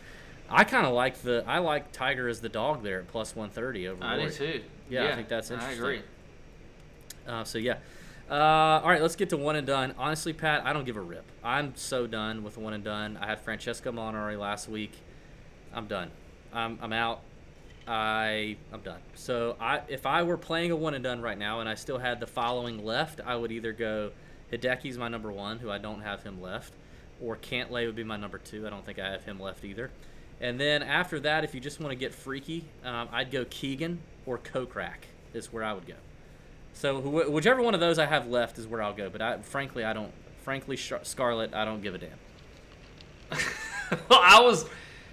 I 0.50 0.64
kind 0.64 0.86
of 0.86 0.94
like 0.94 1.22
the 1.22 1.44
I 1.48 1.60
like 1.60 1.92
Tiger 1.92 2.28
as 2.28 2.42
the 2.42 2.50
dog 2.50 2.84
there 2.84 3.00
at 3.00 3.08
plus 3.08 3.36
one 3.36 3.50
thirty 3.50 3.88
over. 3.88 4.04
I 4.04 4.18
Rory. 4.18 4.30
do 4.30 4.36
too. 4.36 4.62
Yeah, 4.90 5.12
I 5.12 5.16
think 5.16 5.28
that's 5.28 5.52
interesting. 5.52 5.78
I 5.78 5.82
agree. 5.82 6.02
Uh, 7.28 7.44
so 7.44 7.58
yeah. 7.58 7.78
Uh, 8.30 8.80
all 8.84 8.90
right, 8.90 9.02
let's 9.02 9.16
get 9.16 9.30
to 9.30 9.38
one 9.38 9.56
and 9.56 9.66
done. 9.66 9.96
Honestly, 9.98 10.34
Pat, 10.34 10.64
I 10.64 10.72
don't 10.72 10.86
give 10.86 10.98
a 10.98 11.02
rip. 11.02 11.26
I'm 11.44 11.76
so 11.76 12.06
done 12.06 12.44
with 12.44 12.58
one 12.58 12.74
and 12.74 12.84
done. 12.84 13.18
I 13.20 13.26
had 13.26 13.42
Francesco 13.42 13.92
Molinari 13.92 14.38
last 14.38 14.70
week. 14.70 14.92
I'm 15.74 15.88
done. 15.88 16.12
I'm, 16.54 16.78
I'm 16.82 16.94
out. 16.94 17.22
I 17.88 18.58
I'm 18.72 18.82
done. 18.82 19.00
So 19.16 19.56
I 19.60 19.82
if 19.88 20.06
I 20.06 20.22
were 20.22 20.38
playing 20.38 20.70
a 20.70 20.76
one 20.76 20.94
and 20.94 21.04
done 21.04 21.22
right 21.22 21.38
now 21.38 21.60
and 21.60 21.68
I 21.68 21.74
still 21.74 21.98
had 21.98 22.20
the 22.20 22.28
following 22.28 22.86
left, 22.86 23.20
I 23.26 23.36
would 23.36 23.52
either 23.52 23.74
go 23.74 24.12
Hideki's 24.52 24.98
my 24.98 25.08
number 25.08 25.32
one, 25.32 25.58
who 25.58 25.72
I 25.72 25.80
don't 25.80 26.02
have 26.02 26.22
him 26.22 26.40
left, 26.40 26.74
or 27.20 27.36
Cantlay 27.36 27.88
would 27.88 27.96
be 27.96 28.04
my 28.04 28.18
number 28.18 28.38
two. 28.38 28.68
I 28.68 28.70
don't 28.70 28.86
think 28.86 29.00
I 29.00 29.10
have 29.10 29.24
him 29.24 29.40
left 29.40 29.66
either. 29.66 29.90
And 30.42 30.60
then 30.60 30.84
after 30.84 31.20
that, 31.22 31.44
if 31.44 31.54
you 31.54 31.60
just 31.60 31.80
want 31.80 31.92
to 31.92 31.96
get 31.96 32.14
freaky, 32.14 32.66
um, 32.84 33.10
I'd 33.12 33.32
go 33.32 33.46
Keegan 33.50 34.00
or 34.26 34.38
Kokrak 34.38 35.08
is 35.34 35.52
where 35.52 35.64
I 35.64 35.74
would 35.74 35.86
go. 35.86 35.96
So 36.74 37.02
wh- 37.02 37.32
whichever 37.32 37.62
one 37.62 37.74
of 37.74 37.80
those 37.80 38.00
I 38.00 38.06
have 38.06 38.28
left 38.28 38.58
is 38.58 38.66
where 38.66 38.82
I'll 38.82 38.94
go. 38.94 39.10
But 39.10 39.22
I, 39.22 39.38
frankly, 39.40 39.84
I 39.84 39.94
don't. 39.94 40.12
Frankly, 40.44 40.78
Scarlet, 40.78 41.54
I 41.54 41.66
don't 41.66 41.82
give 41.82 41.94
a 41.94 41.98
damn. 41.98 42.10
well, 43.30 43.40
I 44.24 44.42
was 44.42 44.66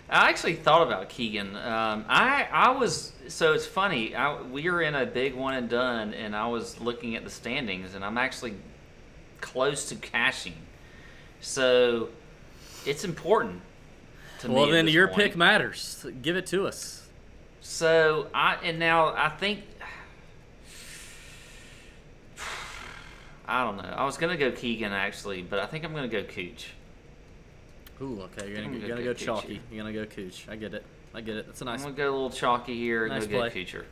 I 0.08 0.28
actually 0.28 0.54
thought 0.54 0.86
about 0.86 1.08
Keegan. 1.08 1.56
Um, 1.56 2.04
I 2.08 2.46
I 2.50 2.70
was 2.70 3.12
so 3.28 3.52
it's 3.54 3.66
funny. 3.66 4.14
I, 4.14 4.40
we 4.42 4.70
were 4.70 4.82
in 4.82 4.94
a 4.94 5.04
big 5.04 5.34
one 5.34 5.54
and 5.54 5.68
done, 5.68 6.14
and 6.14 6.36
I 6.36 6.46
was 6.46 6.80
looking 6.80 7.16
at 7.16 7.24
the 7.24 7.30
standings, 7.30 7.94
and 7.94 8.04
I'm 8.04 8.16
actually 8.16 8.54
close 9.40 9.88
to 9.88 9.96
cashing. 9.96 10.54
So 11.40 12.08
it's 12.86 13.04
important 13.04 13.60
well, 14.44 14.66
then 14.68 14.88
your 14.88 15.08
point. 15.08 15.18
pick 15.18 15.36
matters. 15.36 16.04
Give 16.22 16.36
it 16.36 16.46
to 16.46 16.66
us. 16.66 17.08
So 17.60 18.28
I 18.34 18.56
and 18.62 18.78
now 18.78 19.14
I 19.14 19.28
think 19.28 19.60
I 23.48 23.64
don't 23.64 23.76
know. 23.76 23.94
I 23.96 24.04
was 24.04 24.16
gonna 24.16 24.36
go 24.36 24.50
Keegan 24.50 24.92
actually, 24.92 25.42
but 25.42 25.58
I 25.58 25.66
think 25.66 25.84
I'm 25.84 25.94
gonna 25.94 26.08
go 26.08 26.22
Cooch. 26.22 26.68
Ooh, 28.02 28.20
okay. 28.22 28.48
You're 28.50 28.62
gonna, 28.62 28.78
you're 28.78 28.88
gonna 28.88 29.02
go 29.02 29.14
chalky. 29.14 29.60
You're 29.70 29.84
gonna 29.84 29.94
go 29.94 30.04
Cooch. 30.04 30.46
I 30.48 30.56
get 30.56 30.74
it. 30.74 30.84
I 31.14 31.20
get 31.20 31.36
it. 31.36 31.46
That's 31.46 31.62
a 31.62 31.64
nice. 31.64 31.80
I'm 31.80 31.86
gonna 31.86 31.96
go 31.96 32.10
a 32.10 32.14
little 32.14 32.30
chalky 32.30 32.76
here. 32.76 33.08
Nice 33.08 33.22
and 33.22 33.32
go 33.32 33.48
play. 33.48 33.64
get. 33.64 33.86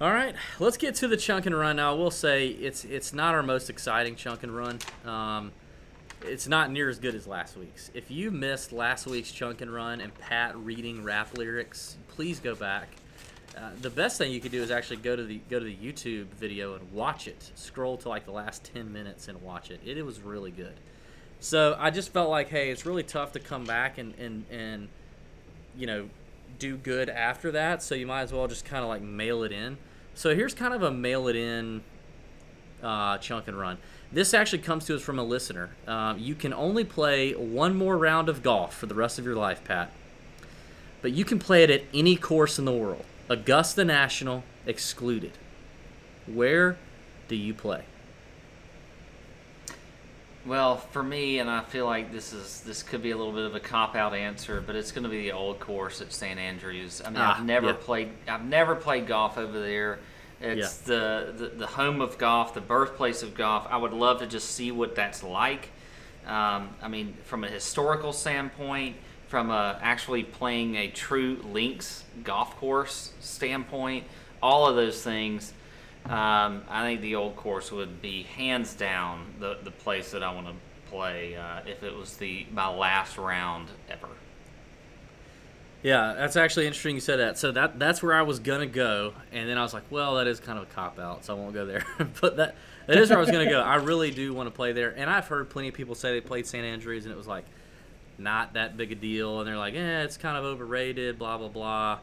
All 0.00 0.10
right, 0.10 0.34
let's 0.58 0.76
get 0.76 0.96
to 0.96 1.08
the 1.08 1.16
chunk 1.16 1.46
and 1.46 1.56
run 1.56 1.76
now. 1.76 1.92
I 1.92 1.96
will 1.96 2.10
say 2.10 2.48
it's 2.48 2.84
it's 2.84 3.12
not 3.12 3.34
our 3.34 3.42
most 3.42 3.70
exciting 3.70 4.16
chunk 4.16 4.42
and 4.42 4.54
run. 4.54 4.78
Um, 5.04 5.52
it's 6.24 6.48
not 6.48 6.70
near 6.70 6.88
as 6.88 6.98
good 6.98 7.14
as 7.14 7.26
last 7.26 7.56
week's. 7.56 7.90
If 7.94 8.10
you 8.10 8.30
missed 8.30 8.72
last 8.72 9.06
week's 9.06 9.30
chunk 9.30 9.60
and 9.60 9.72
run 9.72 10.00
and 10.00 10.14
Pat 10.18 10.56
reading 10.56 11.02
rap 11.02 11.36
lyrics, 11.36 11.96
please 12.08 12.40
go 12.40 12.54
back. 12.54 12.88
Uh, 13.56 13.70
the 13.80 13.90
best 13.90 14.18
thing 14.18 14.32
you 14.32 14.40
could 14.40 14.50
do 14.50 14.62
is 14.62 14.70
actually 14.70 14.96
go 14.96 15.14
to 15.14 15.22
the 15.22 15.40
go 15.48 15.58
to 15.58 15.64
the 15.64 15.76
YouTube 15.76 16.26
video 16.26 16.74
and 16.74 16.92
watch 16.92 17.28
it. 17.28 17.52
Scroll 17.54 17.96
to 17.98 18.08
like 18.08 18.24
the 18.24 18.32
last 18.32 18.64
ten 18.64 18.92
minutes 18.92 19.28
and 19.28 19.40
watch 19.42 19.70
it. 19.70 19.80
It, 19.84 19.96
it 19.96 20.02
was 20.02 20.20
really 20.20 20.50
good. 20.50 20.74
So 21.38 21.76
I 21.78 21.90
just 21.90 22.12
felt 22.12 22.30
like, 22.30 22.48
hey, 22.48 22.70
it's 22.70 22.84
really 22.84 23.02
tough 23.02 23.32
to 23.32 23.40
come 23.40 23.64
back 23.64 23.98
and 23.98 24.14
and 24.18 24.44
and 24.50 24.88
you 25.76 25.86
know 25.86 26.08
do 26.58 26.76
good 26.76 27.08
after 27.08 27.52
that. 27.52 27.82
So 27.82 27.94
you 27.94 28.06
might 28.06 28.22
as 28.22 28.32
well 28.32 28.48
just 28.48 28.64
kind 28.64 28.82
of 28.82 28.88
like 28.88 29.02
mail 29.02 29.44
it 29.44 29.52
in. 29.52 29.78
So 30.14 30.34
here's 30.34 30.54
kind 30.54 30.74
of 30.74 30.82
a 30.82 30.90
mail 30.90 31.28
it 31.28 31.36
in 31.36 31.82
uh, 32.82 33.18
chunk 33.18 33.48
and 33.48 33.58
run. 33.58 33.78
This 34.12 34.32
actually 34.34 34.60
comes 34.60 34.84
to 34.86 34.94
us 34.94 35.02
from 35.02 35.18
a 35.18 35.24
listener. 35.24 35.70
Um, 35.86 36.18
you 36.18 36.34
can 36.34 36.52
only 36.52 36.84
play 36.84 37.32
one 37.32 37.74
more 37.76 37.96
round 37.98 38.28
of 38.28 38.42
golf 38.42 38.74
for 38.76 38.86
the 38.86 38.94
rest 38.94 39.18
of 39.18 39.24
your 39.24 39.34
life, 39.36 39.64
Pat. 39.64 39.90
But 41.02 41.12
you 41.12 41.24
can 41.24 41.38
play 41.38 41.64
it 41.64 41.70
at 41.70 41.82
any 41.92 42.16
course 42.16 42.58
in 42.58 42.64
the 42.64 42.72
world. 42.72 43.04
Augusta 43.28 43.84
National 43.84 44.44
excluded. 44.66 45.32
Where 46.26 46.76
do 47.28 47.36
you 47.36 47.52
play? 47.54 47.84
Well, 50.46 50.76
for 50.76 51.02
me, 51.02 51.38
and 51.38 51.48
I 51.48 51.62
feel 51.62 51.86
like 51.86 52.12
this 52.12 52.34
is 52.34 52.60
this 52.60 52.82
could 52.82 53.02
be 53.02 53.12
a 53.12 53.16
little 53.16 53.32
bit 53.32 53.44
of 53.46 53.54
a 53.54 53.60
cop 53.60 53.96
out 53.96 54.14
answer, 54.14 54.62
but 54.64 54.76
it's 54.76 54.92
going 54.92 55.04
to 55.04 55.08
be 55.08 55.22
the 55.22 55.32
old 55.32 55.58
course 55.58 56.02
at 56.02 56.12
St 56.12 56.38
Andrews. 56.38 57.00
I 57.02 57.08
mean, 57.08 57.18
Ah, 57.18 57.38
I've 57.38 57.44
never 57.46 57.68
yeah. 57.68 57.76
played 57.80 58.10
I've 58.28 58.44
never 58.44 58.74
played 58.74 59.06
golf 59.06 59.38
over 59.38 59.58
there. 59.58 60.00
It's 60.40 60.78
the, 60.78 61.32
the 61.36 61.48
the 61.48 61.66
home 61.66 62.00
of 62.00 62.18
golf, 62.18 62.54
the 62.54 62.60
birthplace 62.60 63.22
of 63.22 63.34
golf. 63.34 63.66
I 63.70 63.76
would 63.76 63.92
love 63.92 64.18
to 64.20 64.26
just 64.26 64.50
see 64.50 64.70
what 64.70 64.94
that's 64.94 65.22
like. 65.22 65.70
Um, 66.26 66.70
I 66.82 66.88
mean, 66.88 67.14
from 67.24 67.44
a 67.44 67.48
historical 67.48 68.12
standpoint, 68.12 68.96
from 69.28 69.50
a 69.50 69.78
actually 69.82 70.22
playing 70.22 70.76
a 70.76 70.88
true 70.88 71.40
links 71.52 72.04
golf 72.22 72.56
course 72.56 73.12
standpoint, 73.20 74.04
all 74.42 74.66
of 74.66 74.76
those 74.76 75.02
things. 75.02 75.52
Um, 76.06 76.62
I 76.68 76.82
think 76.82 77.00
the 77.00 77.14
old 77.14 77.36
course 77.36 77.72
would 77.72 78.02
be 78.02 78.24
hands 78.24 78.74
down 78.74 79.34
the, 79.40 79.58
the 79.64 79.70
place 79.70 80.10
that 80.10 80.22
I 80.22 80.34
want 80.34 80.48
to 80.48 80.54
play 80.90 81.34
uh, 81.34 81.60
if 81.66 81.82
it 81.82 81.94
was 81.94 82.16
the 82.18 82.46
my 82.52 82.68
last 82.68 83.16
round 83.16 83.68
ever. 83.88 84.08
Yeah, 85.84 86.14
that's 86.14 86.34
actually 86.34 86.66
interesting 86.66 86.94
you 86.94 87.00
said 87.02 87.18
that. 87.18 87.36
So 87.36 87.52
that 87.52 87.78
that's 87.78 88.02
where 88.02 88.14
I 88.14 88.22
was 88.22 88.38
gonna 88.38 88.66
go, 88.66 89.12
and 89.32 89.46
then 89.46 89.58
I 89.58 89.62
was 89.62 89.74
like, 89.74 89.82
well, 89.90 90.14
that 90.14 90.26
is 90.26 90.40
kind 90.40 90.58
of 90.58 90.64
a 90.64 90.74
cop 90.74 90.98
out, 90.98 91.26
so 91.26 91.36
I 91.36 91.38
won't 91.38 91.52
go 91.52 91.66
there. 91.66 91.84
but 92.22 92.38
that 92.38 92.54
that 92.86 92.96
is 92.96 93.10
where 93.10 93.18
I 93.18 93.20
was 93.20 93.30
gonna 93.30 93.50
go. 93.50 93.60
I 93.60 93.74
really 93.74 94.10
do 94.10 94.32
want 94.32 94.46
to 94.46 94.50
play 94.50 94.72
there, 94.72 94.94
and 94.96 95.10
I've 95.10 95.28
heard 95.28 95.50
plenty 95.50 95.68
of 95.68 95.74
people 95.74 95.94
say 95.94 96.12
they 96.12 96.22
played 96.22 96.46
St. 96.46 96.64
Andrews, 96.64 97.04
and 97.04 97.12
it 97.12 97.18
was 97.18 97.26
like 97.26 97.44
not 98.16 98.54
that 98.54 98.78
big 98.78 98.92
a 98.92 98.94
deal, 98.94 99.40
and 99.40 99.46
they're 99.46 99.58
like, 99.58 99.74
eh, 99.74 100.02
it's 100.04 100.16
kind 100.16 100.38
of 100.38 100.44
overrated, 100.44 101.18
blah 101.18 101.36
blah 101.36 101.48
blah. 101.48 101.98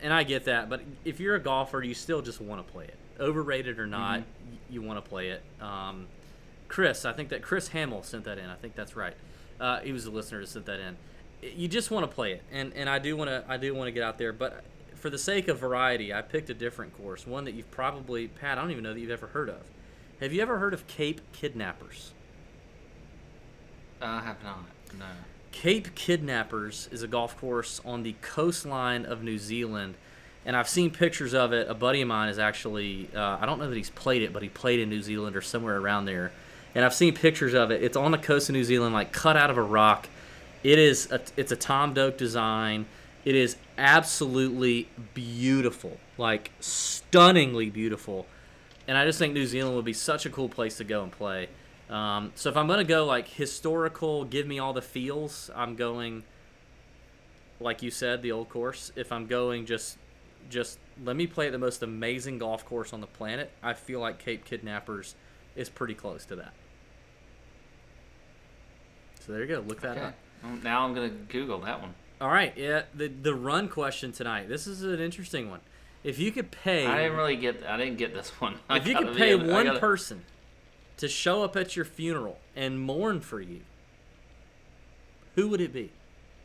And 0.00 0.12
I 0.12 0.22
get 0.22 0.44
that, 0.44 0.70
but 0.70 0.82
if 1.04 1.18
you're 1.18 1.34
a 1.34 1.40
golfer, 1.40 1.82
you 1.82 1.94
still 1.94 2.22
just 2.22 2.40
want 2.40 2.64
to 2.64 2.72
play 2.72 2.84
it, 2.84 2.98
overrated 3.18 3.80
or 3.80 3.88
not, 3.88 4.20
y- 4.20 4.24
you 4.70 4.82
want 4.82 5.02
to 5.04 5.08
play 5.08 5.30
it. 5.30 5.42
Um, 5.60 6.06
Chris, 6.68 7.04
I 7.04 7.12
think 7.12 7.30
that 7.30 7.42
Chris 7.42 7.68
Hamill 7.68 8.04
sent 8.04 8.22
that 8.24 8.38
in. 8.38 8.48
I 8.48 8.54
think 8.54 8.76
that's 8.76 8.94
right. 8.94 9.14
Uh, 9.58 9.80
he 9.80 9.92
was 9.92 10.04
a 10.06 10.12
listener 10.12 10.40
that 10.40 10.48
sent 10.48 10.66
that 10.66 10.78
in. 10.78 10.96
You 11.42 11.68
just 11.68 11.90
want 11.90 12.08
to 12.08 12.14
play 12.14 12.32
it, 12.32 12.42
and 12.50 12.72
and 12.74 12.88
I 12.88 12.98
do 12.98 13.16
want 13.16 13.28
to 13.30 13.44
I 13.48 13.56
do 13.56 13.74
want 13.74 13.88
to 13.88 13.92
get 13.92 14.02
out 14.02 14.18
there, 14.18 14.32
but 14.32 14.64
for 14.94 15.10
the 15.10 15.18
sake 15.18 15.48
of 15.48 15.58
variety, 15.58 16.12
I 16.12 16.22
picked 16.22 16.50
a 16.50 16.54
different 16.54 16.96
course, 16.96 17.26
one 17.26 17.44
that 17.44 17.54
you've 17.54 17.70
probably 17.70 18.28
Pat. 18.28 18.58
I 18.58 18.62
don't 18.62 18.70
even 18.70 18.82
know 18.82 18.94
that 18.94 19.00
you've 19.00 19.10
ever 19.10 19.28
heard 19.28 19.48
of. 19.48 19.60
Have 20.20 20.32
you 20.32 20.40
ever 20.40 20.58
heard 20.58 20.72
of 20.74 20.86
Cape 20.86 21.20
Kidnappers? 21.32 22.12
I 24.00 24.20
have 24.20 24.42
not. 24.42 24.64
No. 24.98 25.04
Cape 25.52 25.94
Kidnappers 25.94 26.88
is 26.92 27.02
a 27.02 27.08
golf 27.08 27.38
course 27.38 27.80
on 27.84 28.02
the 28.02 28.14
coastline 28.22 29.04
of 29.04 29.22
New 29.22 29.38
Zealand. 29.38 29.94
and 30.44 30.56
I've 30.56 30.68
seen 30.68 30.90
pictures 30.90 31.34
of 31.34 31.52
it. 31.52 31.68
A 31.68 31.74
buddy 31.74 32.02
of 32.02 32.08
mine 32.08 32.28
is 32.28 32.38
actually 32.38 33.08
uh, 33.14 33.38
I 33.40 33.46
don't 33.46 33.58
know 33.58 33.68
that 33.68 33.76
he's 33.76 33.90
played 33.90 34.22
it, 34.22 34.32
but 34.32 34.42
he 34.42 34.48
played 34.48 34.80
in 34.80 34.88
New 34.88 35.02
Zealand 35.02 35.36
or 35.36 35.42
somewhere 35.42 35.76
around 35.78 36.04
there. 36.06 36.32
And 36.74 36.84
I've 36.84 36.94
seen 36.94 37.14
pictures 37.14 37.54
of 37.54 37.70
it. 37.70 37.82
It's 37.82 37.96
on 37.96 38.10
the 38.12 38.18
coast 38.18 38.48
of 38.48 38.54
New 38.54 38.64
Zealand, 38.64 38.94
like 38.94 39.12
cut 39.12 39.36
out 39.36 39.50
of 39.50 39.56
a 39.56 39.62
rock. 39.62 40.08
It 40.62 40.78
is 40.78 41.10
a, 41.10 41.20
it's 41.36 41.52
a 41.52 41.56
Tom 41.56 41.94
Doak 41.94 42.16
design. 42.18 42.86
It 43.24 43.34
is 43.34 43.56
absolutely 43.76 44.88
beautiful, 45.14 45.98
like 46.18 46.50
stunningly 46.60 47.70
beautiful. 47.70 48.26
And 48.88 48.96
I 48.96 49.04
just 49.04 49.18
think 49.18 49.34
New 49.34 49.46
Zealand 49.46 49.74
would 49.76 49.84
be 49.84 49.92
such 49.92 50.26
a 50.26 50.30
cool 50.30 50.48
place 50.48 50.76
to 50.76 50.84
go 50.84 51.02
and 51.02 51.10
play. 51.10 51.48
Um, 51.90 52.32
so 52.34 52.50
if 52.50 52.56
I'm 52.56 52.66
gonna 52.66 52.84
go 52.84 53.04
like 53.04 53.28
historical, 53.28 54.24
give 54.24 54.46
me 54.46 54.58
all 54.58 54.72
the 54.72 54.82
feels, 54.82 55.50
I'm 55.54 55.76
going 55.76 56.24
like 57.58 57.82
you 57.82 57.90
said, 57.90 58.22
the 58.22 58.32
old 58.32 58.48
course. 58.48 58.92
If 58.96 59.10
I'm 59.12 59.26
going 59.26 59.66
just 59.66 59.98
just 60.48 60.78
let 61.04 61.16
me 61.16 61.26
play 61.26 61.46
at 61.46 61.52
the 61.52 61.58
most 61.58 61.82
amazing 61.82 62.38
golf 62.38 62.64
course 62.64 62.92
on 62.92 63.00
the 63.00 63.06
planet, 63.06 63.50
I 63.62 63.72
feel 63.74 64.00
like 64.00 64.18
Cape 64.18 64.44
Kidnappers 64.44 65.14
is 65.56 65.68
pretty 65.68 65.94
close 65.94 66.24
to 66.26 66.36
that. 66.36 66.52
So 69.20 69.32
there 69.32 69.40
you 69.42 69.48
go. 69.48 69.60
Look 69.66 69.80
that 69.80 69.96
Okay. 69.96 70.06
up. 70.06 70.14
Now 70.62 70.84
I'm 70.84 70.94
gonna 70.94 71.08
Google 71.08 71.58
that 71.60 71.80
one. 71.80 71.94
All 72.20 72.28
right, 72.28 72.52
yeah. 72.56 72.82
The 72.94 73.08
the 73.08 73.34
run 73.34 73.68
question 73.68 74.12
tonight. 74.12 74.48
This 74.48 74.66
is 74.66 74.82
an 74.82 75.00
interesting 75.00 75.50
one. 75.50 75.60
If 76.04 76.18
you 76.18 76.30
could 76.32 76.50
pay, 76.50 76.86
I 76.86 77.02
didn't 77.02 77.16
really 77.16 77.36
get. 77.36 77.64
I 77.66 77.76
didn't 77.76 77.98
get 77.98 78.14
this 78.14 78.30
one. 78.40 78.56
I 78.68 78.76
if 78.78 78.86
you 78.86 78.96
could 78.96 79.16
pay 79.16 79.30
able- 79.30 79.48
one 79.52 79.66
gotta- 79.66 79.80
person 79.80 80.24
to 80.98 81.08
show 81.08 81.42
up 81.42 81.56
at 81.56 81.76
your 81.76 81.84
funeral 81.84 82.38
and 82.54 82.80
mourn 82.80 83.20
for 83.20 83.40
you, 83.40 83.60
who 85.34 85.48
would 85.48 85.60
it 85.60 85.72
be? 85.72 85.92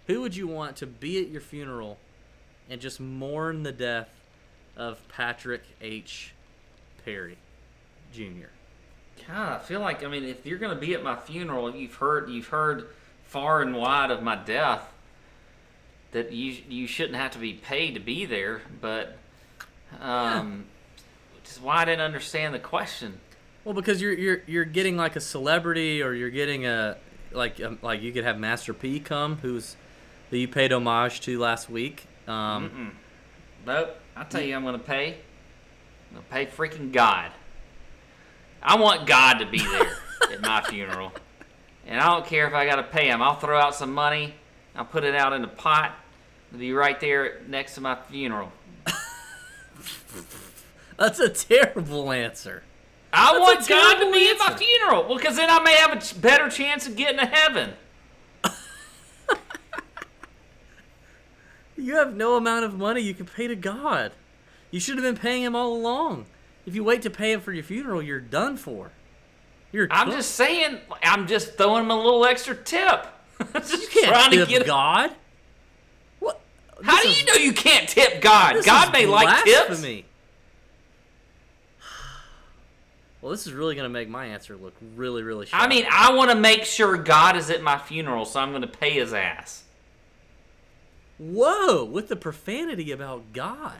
Who 0.08 0.22
would 0.22 0.36
you 0.36 0.48
want 0.48 0.76
to 0.78 0.88
be 0.88 1.22
at 1.24 1.30
your 1.30 1.42
funeral 1.42 1.98
and 2.70 2.82
just 2.82 3.00
mourn 3.00 3.64
the 3.64 3.72
death 3.72 4.10
of 4.76 5.08
Patrick 5.08 5.62
H. 5.80 6.34
Perry 7.06 7.38
Jr.? 8.14 8.48
God, 9.28 9.54
I 9.54 9.60
feel 9.60 9.80
like 9.80 10.04
I 10.04 10.08
mean, 10.08 10.24
if 10.24 10.46
you're 10.46 10.58
gonna 10.58 10.76
be 10.76 10.94
at 10.94 11.04
my 11.04 11.16
funeral, 11.16 11.74
you've 11.76 11.96
heard 11.96 12.30
you've 12.30 12.48
heard 12.48 12.88
far 13.32 13.62
and 13.62 13.76
wide 13.76 14.12
of 14.12 14.22
my 14.22 14.36
death. 14.36 14.88
That 16.12 16.34
you 16.34 16.58
you 16.68 16.88
shouldn't 16.88 17.16
have 17.16 17.32
to 17.32 17.40
be 17.40 17.54
paid 17.54 17.94
to 17.94 18.02
be 18.02 18.26
there, 18.26 18.62
but 18.82 19.18
um, 20.02 20.66
just 21.46 21.62
why 21.62 21.78
I 21.78 21.86
didn't 21.86 22.02
understand 22.02 22.54
the 22.54 22.60
question. 22.60 23.22
Well, 23.64 23.74
because 23.74 24.02
you're 24.02 24.14
you're 24.14 24.42
you're 24.46 24.66
getting 24.66 24.98
like 24.98 25.16
a 25.16 25.22
celebrity, 25.22 26.04
or 26.04 26.14
you're 26.14 26.30
getting 26.30 26.66
a 26.66 26.98
like 27.32 27.62
um, 27.62 27.80
like 27.82 28.02
you 28.02 28.12
could 28.12 28.26
have 28.26 28.38
Master 28.38 28.74
P 28.74 29.00
come, 29.00 29.38
who's 29.38 29.78
that 30.30 30.38
you 30.38 30.50
paid 30.50 30.74
homage 30.74 31.22
to 31.22 31.40
last 31.40 31.70
week. 31.70 32.06
Um, 32.28 32.70
Mm-mm. 32.70 32.92
Nope. 33.66 33.96
I 34.18 34.24
tell 34.26 34.42
you, 34.42 34.54
I'm 34.54 34.66
gonna 34.66 34.80
pay. 34.80 35.18
I'm 36.10 36.18
gonna 36.18 36.28
pay 36.30 36.46
freaking 36.46 36.92
God. 36.92 37.32
I 38.62 38.76
want 38.76 39.08
God 39.08 39.36
to 39.36 39.46
be 39.46 39.60
there 39.60 39.98
at 40.32 40.42
my 40.42 40.62
funeral, 40.62 41.14
and 41.92 42.00
I 42.00 42.06
don't 42.06 42.26
care 42.26 42.48
if 42.48 42.54
I 42.54 42.66
gotta 42.66 42.84
pay 42.84 43.10
him. 43.10 43.22
I'll 43.22 43.36
throw 43.36 43.60
out 43.60 43.76
some 43.76 43.94
money. 43.94 44.34
I'll 44.78 44.86
put 44.86 45.04
it 45.04 45.14
out 45.14 45.34
in 45.34 45.44
a 45.44 45.50
pot. 45.50 45.94
It'll 46.50 46.60
be 46.60 46.72
right 46.72 46.98
there 47.02 47.42
next 47.50 47.76
to 47.76 47.82
my 47.82 47.98
funeral. 48.10 48.50
That's 50.98 51.20
a 51.20 51.28
terrible 51.28 52.14
answer. 52.14 52.64
I 53.12 53.34
That's 53.34 53.42
want 53.42 53.68
God 53.68 54.06
to 54.06 54.10
be 54.10 54.30
at 54.30 54.38
my 54.40 54.58
funeral, 54.58 55.04
well, 55.04 55.18
because 55.18 55.36
then 55.36 55.50
I 55.50 55.62
may 55.62 55.76
have 55.76 55.92
a 55.92 56.20
better 56.20 56.50
chance 56.50 56.88
of 56.88 56.96
getting 56.96 57.20
to 57.20 57.26
heaven. 57.26 57.74
You 61.78 61.96
have 61.96 62.16
no 62.16 62.36
amount 62.36 62.64
of 62.64 62.78
money 62.78 63.02
you 63.02 63.16
can 63.16 63.26
pay 63.26 63.48
to 63.48 63.56
God. 63.56 64.12
You 64.70 64.80
should 64.80 64.98
have 64.98 65.04
been 65.04 65.20
paying 65.20 65.42
him 65.42 65.56
all 65.56 65.74
along. 65.74 66.28
If 66.64 66.76
you 66.76 66.84
wait 66.84 67.02
to 67.02 67.10
pay 67.10 67.32
him 67.32 67.42
for 67.42 67.52
your 67.52 67.64
funeral, 67.64 68.04
you're 68.04 68.20
done 68.20 68.56
for. 68.56 68.92
You're 69.72 69.88
I'm 69.92 70.12
just 70.12 70.32
saying. 70.36 70.80
I'm 71.04 71.28
just 71.28 71.56
throwing 71.58 71.86
him 71.86 71.92
a 71.92 71.96
little 71.96 72.26
extra 72.26 72.56
tip. 72.56 73.08
just 73.54 73.72
you 73.82 73.88
can't 74.02 74.08
trying 74.08 74.32
to 74.32 74.38
tip 74.38 74.50
get. 74.50 74.66
God. 74.66 75.12
What? 76.20 76.42
How 76.84 76.98
This 76.98 77.04
do 77.04 77.10
is- 77.10 77.20
you 77.22 77.26
know 77.28 77.34
you 77.36 77.54
can't 77.54 77.88
tip 77.88 78.22
God? 78.22 78.64
God 78.66 78.92
may 78.92 79.06
like 79.06 79.44
tips. 79.46 79.68
blasphemy. 79.68 80.06
Well, 83.22 83.30
this 83.32 83.46
is 83.46 83.54
really 83.54 83.76
going 83.76 83.86
to 83.86 83.90
make 83.90 84.10
my 84.10 84.26
answer 84.26 84.56
look 84.56 84.74
really, 84.96 85.22
really 85.22 85.46
shallow. 85.46 85.64
I 85.64 85.68
mean, 85.68 85.86
I 85.92 86.12
want 86.14 86.32
to 86.32 86.36
make 86.36 86.66
sure 86.66 86.98
God 86.98 87.36
is 87.38 87.52
at 87.52 87.62
my 87.62 87.78
funeral, 87.78 88.26
so 88.26 88.40
I'm 88.40 88.50
going 88.50 88.64
to 88.64 88.68
pay 88.68 88.94
his 88.94 89.14
ass. 89.14 89.64
whoa, 91.20 91.84
with 91.84 92.08
the 92.08 92.16
profanity 92.16 92.92
about 92.92 93.32
God. 93.32 93.78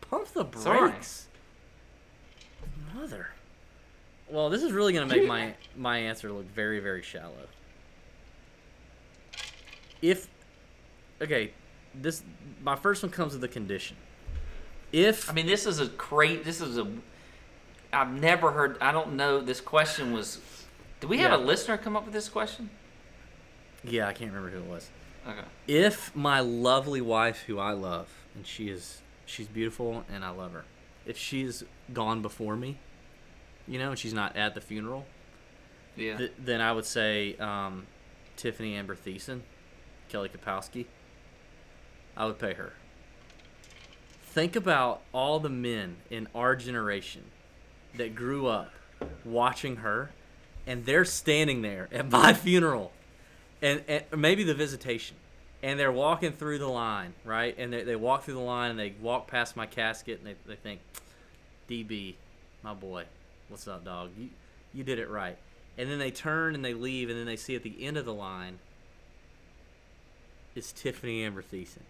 Pump 0.00 0.26
the 0.32 0.44
Sorry. 0.58 0.90
brakes. 0.90 1.28
Mother. 2.92 3.28
Well, 4.30 4.48
this 4.50 4.62
is 4.62 4.72
really 4.72 4.92
going 4.92 5.08
to 5.08 5.14
make 5.16 5.26
my 5.26 5.54
my 5.76 5.98
answer 5.98 6.30
look 6.32 6.50
very, 6.54 6.80
very 6.80 7.02
shallow. 7.02 7.48
If 10.02 10.28
okay, 11.20 11.52
this 11.94 12.22
my 12.62 12.76
first 12.76 13.02
one 13.02 13.10
comes 13.12 13.34
with 13.34 13.44
a 13.44 13.48
condition. 13.48 13.96
If 14.92 15.28
I 15.30 15.32
mean, 15.32 15.46
this 15.46 15.66
is 15.66 15.78
a 15.80 15.86
great. 15.86 16.44
This 16.44 16.60
is 16.60 16.78
a. 16.78 16.86
I've 17.92 18.12
never 18.12 18.52
heard. 18.52 18.78
I 18.80 18.92
don't 18.92 19.14
know. 19.14 19.40
This 19.40 19.60
question 19.60 20.12
was. 20.12 20.40
Did 21.00 21.08
we 21.08 21.18
have 21.18 21.30
Yeah. 21.32 21.38
a 21.38 21.42
listener 21.42 21.78
come 21.78 21.96
up 21.96 22.04
with 22.04 22.12
this 22.12 22.28
question? 22.28 22.70
yeah, 23.82 24.06
I 24.06 24.12
can't 24.12 24.30
remember 24.30 24.50
who 24.50 24.62
it 24.62 24.68
was. 24.68 24.90
Okay. 25.26 25.40
if 25.68 26.14
my 26.16 26.40
lovely 26.40 27.02
wife 27.02 27.42
who 27.42 27.58
i 27.58 27.72
love 27.72 28.08
and 28.34 28.46
she 28.46 28.70
is 28.70 29.02
she's 29.26 29.46
beautiful 29.46 30.02
and 30.10 30.24
i 30.24 30.30
love 30.30 30.52
her 30.54 30.64
if 31.04 31.18
she's 31.18 31.62
gone 31.92 32.22
before 32.22 32.56
me 32.56 32.78
you 33.68 33.78
know 33.78 33.90
and 33.90 33.98
she's 33.98 34.14
not 34.14 34.36
at 34.36 34.54
the 34.54 34.60
funeral 34.60 35.06
Yeah. 35.96 36.16
th- 36.16 36.32
then 36.38 36.60
i 36.60 36.72
would 36.72 36.84
say 36.84 37.36
um, 37.36 37.86
tiffani 38.36 38.74
amber 38.74 38.96
Thiessen, 38.96 39.40
kelly 40.08 40.28
kapowski 40.28 40.86
i 42.16 42.24
would 42.26 42.38
pay 42.38 42.54
her. 42.54 42.72
Think 44.22 44.54
about 44.54 45.00
all 45.12 45.40
the 45.40 45.48
men 45.48 45.96
in 46.08 46.28
our 46.36 46.54
generation 46.54 47.22
that 47.96 48.14
grew 48.14 48.46
up 48.46 48.70
watching 49.24 49.76
her 49.76 50.10
and 50.68 50.84
they're 50.84 51.04
standing 51.04 51.62
there 51.62 51.88
at 51.90 52.08
my 52.10 52.32
funeral 52.46 52.92
and, 53.60 53.82
and 53.88 54.04
maybe 54.16 54.44
the 54.44 54.54
visitation 54.54 55.16
and 55.64 55.80
they're 55.80 55.90
walking 55.90 56.30
through 56.32 56.58
the 56.58 56.68
line 56.68 57.12
right? 57.24 57.56
And 57.58 57.72
they, 57.72 57.82
they 57.82 57.96
walk 57.96 58.22
through 58.22 58.34
the 58.34 58.40
line 58.40 58.70
and 58.70 58.78
they 58.78 58.94
walk 59.00 59.26
past 59.26 59.56
my 59.56 59.66
casket 59.66 60.18
and 60.18 60.26
they, 60.28 60.34
they 60.46 60.56
think 60.56 60.80
db 61.68 62.14
my 62.62 62.74
boy 62.74 63.04
what's 63.50 63.66
up 63.68 63.84
dog 63.84 64.10
you, 64.16 64.28
you 64.72 64.82
did 64.84 64.98
it 64.98 65.08
right 65.10 65.36
and 65.76 65.90
then 65.90 65.98
they 65.98 66.10
turn 66.10 66.54
and 66.54 66.64
they 66.64 66.74
leave 66.74 67.08
and 67.10 67.18
then 67.18 67.26
they 67.26 67.36
see 67.36 67.54
at 67.54 67.62
the 67.62 67.84
end 67.84 67.96
of 67.96 68.04
the 68.04 68.14
line 68.14 68.58
is 70.54 70.72
tiffani 70.72 71.24
amber 71.24 71.42
Thiessen. 71.42 71.80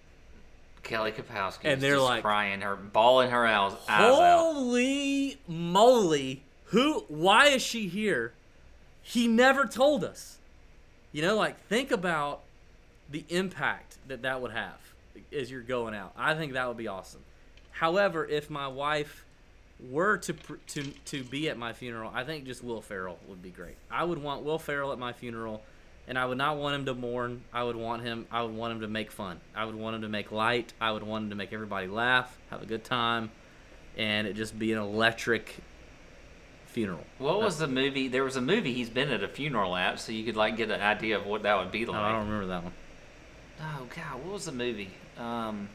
Kelly 0.83 1.13
Kapowski. 1.13 1.65
And 1.65 1.81
they're 1.81 1.97
just 1.97 2.05
like- 2.05 2.23
crying 2.23 2.63
her, 2.63 2.75
bawling 2.75 3.31
her 3.31 3.47
eyes, 3.47 3.73
eyes 3.73 3.79
out. 3.89 4.15
holy 4.55 5.39
moly 5.47 6.43
who 6.67 7.05
why 7.09 7.49
is 7.49 7.63
she 7.63 7.89
here 7.89 8.33
he 9.03 9.27
never 9.29 9.67
told 9.67 10.05
us 10.05 10.39
you 11.13 11.21
know 11.23 11.37
like 11.37 11.59
think 11.67 11.91
about 11.91 12.41
the 13.11 13.25
impact 13.29 13.97
that 14.09 14.23
that 14.23 14.41
would 14.41 14.53
have 14.53 14.79
as 15.37 15.51
you're 15.51 15.63
going 15.63 15.95
out 15.95 16.13
i 16.17 16.33
think 16.35 16.53
that 16.53 16.69
would 16.69 16.77
be 16.77 16.87
awesome 16.87 17.21
however 17.73 18.25
if 18.25 18.49
my 18.49 18.69
wife 18.69 19.25
were 19.89 20.17
to 20.19 20.35
pr- 20.35 20.55
to 20.67 20.83
to 21.05 21.23
be 21.25 21.49
at 21.49 21.57
my 21.57 21.73
funeral 21.73 22.11
i 22.15 22.23
think 22.25 22.45
just 22.45 22.63
will 22.63 22.83
ferrell 22.83 23.19
would 23.29 23.41
be 23.43 23.51
great 23.51 23.77
i 23.91 24.03
would 24.05 24.19
want 24.19 24.43
will 24.43 24.59
ferrell 24.59 24.93
at 24.93 24.99
my 24.99 25.13
funeral 25.13 25.63
and 26.09 26.19
i 26.19 26.25
would 26.27 26.37
not 26.39 26.57
want 26.57 26.75
him 26.75 26.85
to 26.85 26.95
mourn 26.95 27.43
i 27.53 27.63
would 27.63 27.77
want 27.77 28.03
him 28.03 28.27
i 28.31 28.43
would 28.43 28.53
want 28.55 28.73
him 28.73 28.81
to 28.81 28.89
make 28.89 29.11
fun 29.11 29.41
i 29.55 29.65
would 29.65 29.75
want 29.75 29.97
him 29.97 30.03
to 30.03 30.09
make 30.09 30.31
light 30.33 30.73
i 30.81 30.91
would 30.93 31.03
want 31.03 31.25
him 31.25 31.31
to 31.31 31.37
make 31.37 31.53
everybody 31.53 31.87
laugh 31.87 32.37
have 32.51 32.63
a 32.63 32.67
good 32.67 32.85
time 32.85 33.31
and 33.97 34.27
it 34.27 34.35
just 34.35 34.59
be 34.59 34.73
an 34.73 34.79
electric 34.79 35.57
funeral 36.67 37.05
What 37.19 37.43
was 37.43 37.59
the 37.59 37.67
movie? 37.67 38.07
There 38.07 38.23
was 38.23 38.37
a 38.37 38.41
movie 38.41 38.73
he's 38.73 38.89
been 38.91 39.11
at 39.11 39.25
a 39.25 39.29
funeral 39.29 39.75
at, 39.75 39.99
so 39.99 40.13
you 40.13 40.25
could 40.25 40.37
like 40.37 40.57
get 40.57 40.71
an 40.71 40.81
idea 40.81 41.19
of 41.19 41.27
what 41.27 41.43
that 41.43 41.57
would 41.59 41.73
be 41.73 41.85
Oh, 41.85 41.91
like. 41.91 42.01
I 42.01 42.13
don't 42.13 42.27
remember 42.29 42.47
that 42.47 42.63
one. 42.63 42.73
Oh 43.61 43.87
God, 43.95 44.23
what 44.23 44.33
was 44.35 44.45
the 44.45 44.53
movie? 44.53 44.91
Um, 45.19 45.69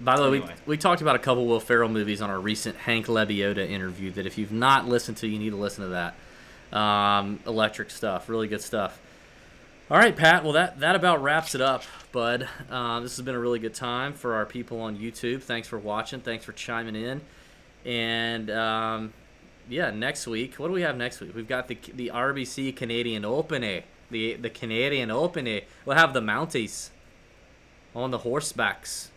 By 0.00 0.16
the 0.16 0.22
way, 0.22 0.38
Anyway. 0.38 0.54
we, 0.66 0.70
we 0.72 0.76
talked 0.78 1.02
about 1.02 1.16
a 1.16 1.18
couple 1.18 1.42
of 1.42 1.48
Will 1.48 1.60
Ferrell 1.60 1.88
movies 1.88 2.22
on 2.22 2.30
our 2.30 2.40
recent 2.40 2.76
Hank 2.76 3.06
Lebioda 3.06 3.68
interview. 3.68 4.10
That 4.12 4.26
if 4.26 4.38
you've 4.38 4.52
not 4.52 4.88
listened 4.88 5.18
to, 5.18 5.26
you 5.28 5.38
need 5.38 5.50
to 5.50 5.56
listen 5.56 5.84
to 5.84 5.90
that. 5.90 6.76
Um, 6.78 7.40
electric 7.46 7.90
stuff, 7.90 8.28
really 8.28 8.48
good 8.48 8.62
stuff. 8.62 8.98
All 9.90 9.98
right, 9.98 10.14
Pat. 10.16 10.44
Well, 10.44 10.52
that 10.54 10.80
that 10.80 10.94
about 10.96 11.22
wraps 11.22 11.54
it 11.54 11.60
up, 11.60 11.82
bud. 12.12 12.48
Uh, 12.70 13.00
this 13.00 13.16
has 13.16 13.24
been 13.24 13.34
a 13.34 13.38
really 13.40 13.58
good 13.58 13.74
time 13.74 14.12
for 14.14 14.34
our 14.34 14.46
people 14.46 14.80
on 14.80 14.96
YouTube. 14.96 15.42
Thanks 15.42 15.66
for 15.68 15.78
watching. 15.78 16.20
Thanks 16.20 16.44
for 16.44 16.52
chiming 16.52 16.94
in. 16.96 17.20
And 17.84 18.50
um, 18.50 19.12
yeah, 19.68 19.90
next 19.90 20.26
week, 20.26 20.54
what 20.54 20.68
do 20.68 20.72
we 20.72 20.82
have 20.82 20.96
next 20.96 21.20
week? 21.20 21.34
We've 21.34 21.48
got 21.48 21.68
the 21.68 21.76
the 21.92 22.10
RBC 22.14 22.74
Canadian 22.76 23.24
Open, 23.24 23.64
eh? 23.64 23.80
the 24.10 24.34
the 24.36 24.48
Canadian 24.50 25.10
Open. 25.10 25.46
eh? 25.46 25.60
We'll 25.84 25.96
have 25.96 26.14
the 26.14 26.20
Mounties 26.22 26.90
on 27.94 28.12
the 28.12 28.20
horsebacks. 28.20 29.08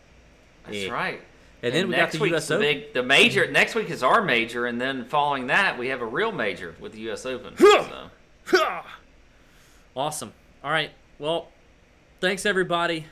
That's 0.65 0.89
right. 0.89 1.21
And 1.61 1.73
then 1.73 1.87
we 1.87 1.95
got 1.95 2.01
next 2.01 2.19
the 2.19 2.27
U.S. 2.27 2.47
the 2.47 2.57
big 2.57 2.93
the 2.93 3.03
major. 3.03 3.49
Next 3.49 3.73
week 3.73 3.89
is 3.89 4.03
our 4.03 4.21
major, 4.21 4.65
and 4.65 4.79
then 4.81 5.05
following 5.05 5.47
that 5.47 5.77
we 5.77 5.87
have 5.87 6.01
a 6.01 6.05
real 6.05 6.31
major 6.31 6.75
with 6.79 6.91
the 6.91 6.99
U.S. 7.01 7.25
Open. 7.25 7.55
so. 7.57 8.09
Awesome. 9.95 10.33
All 10.63 10.71
right. 10.71 10.91
Well, 11.19 11.49
thanks 12.19 12.45
everybody. 12.45 13.05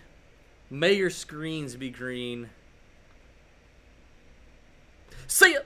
May 0.70 0.94
your 0.94 1.10
screens 1.10 1.76
be 1.76 1.90
green. 1.90 2.50
See 5.28 5.54
ya. 5.54 5.60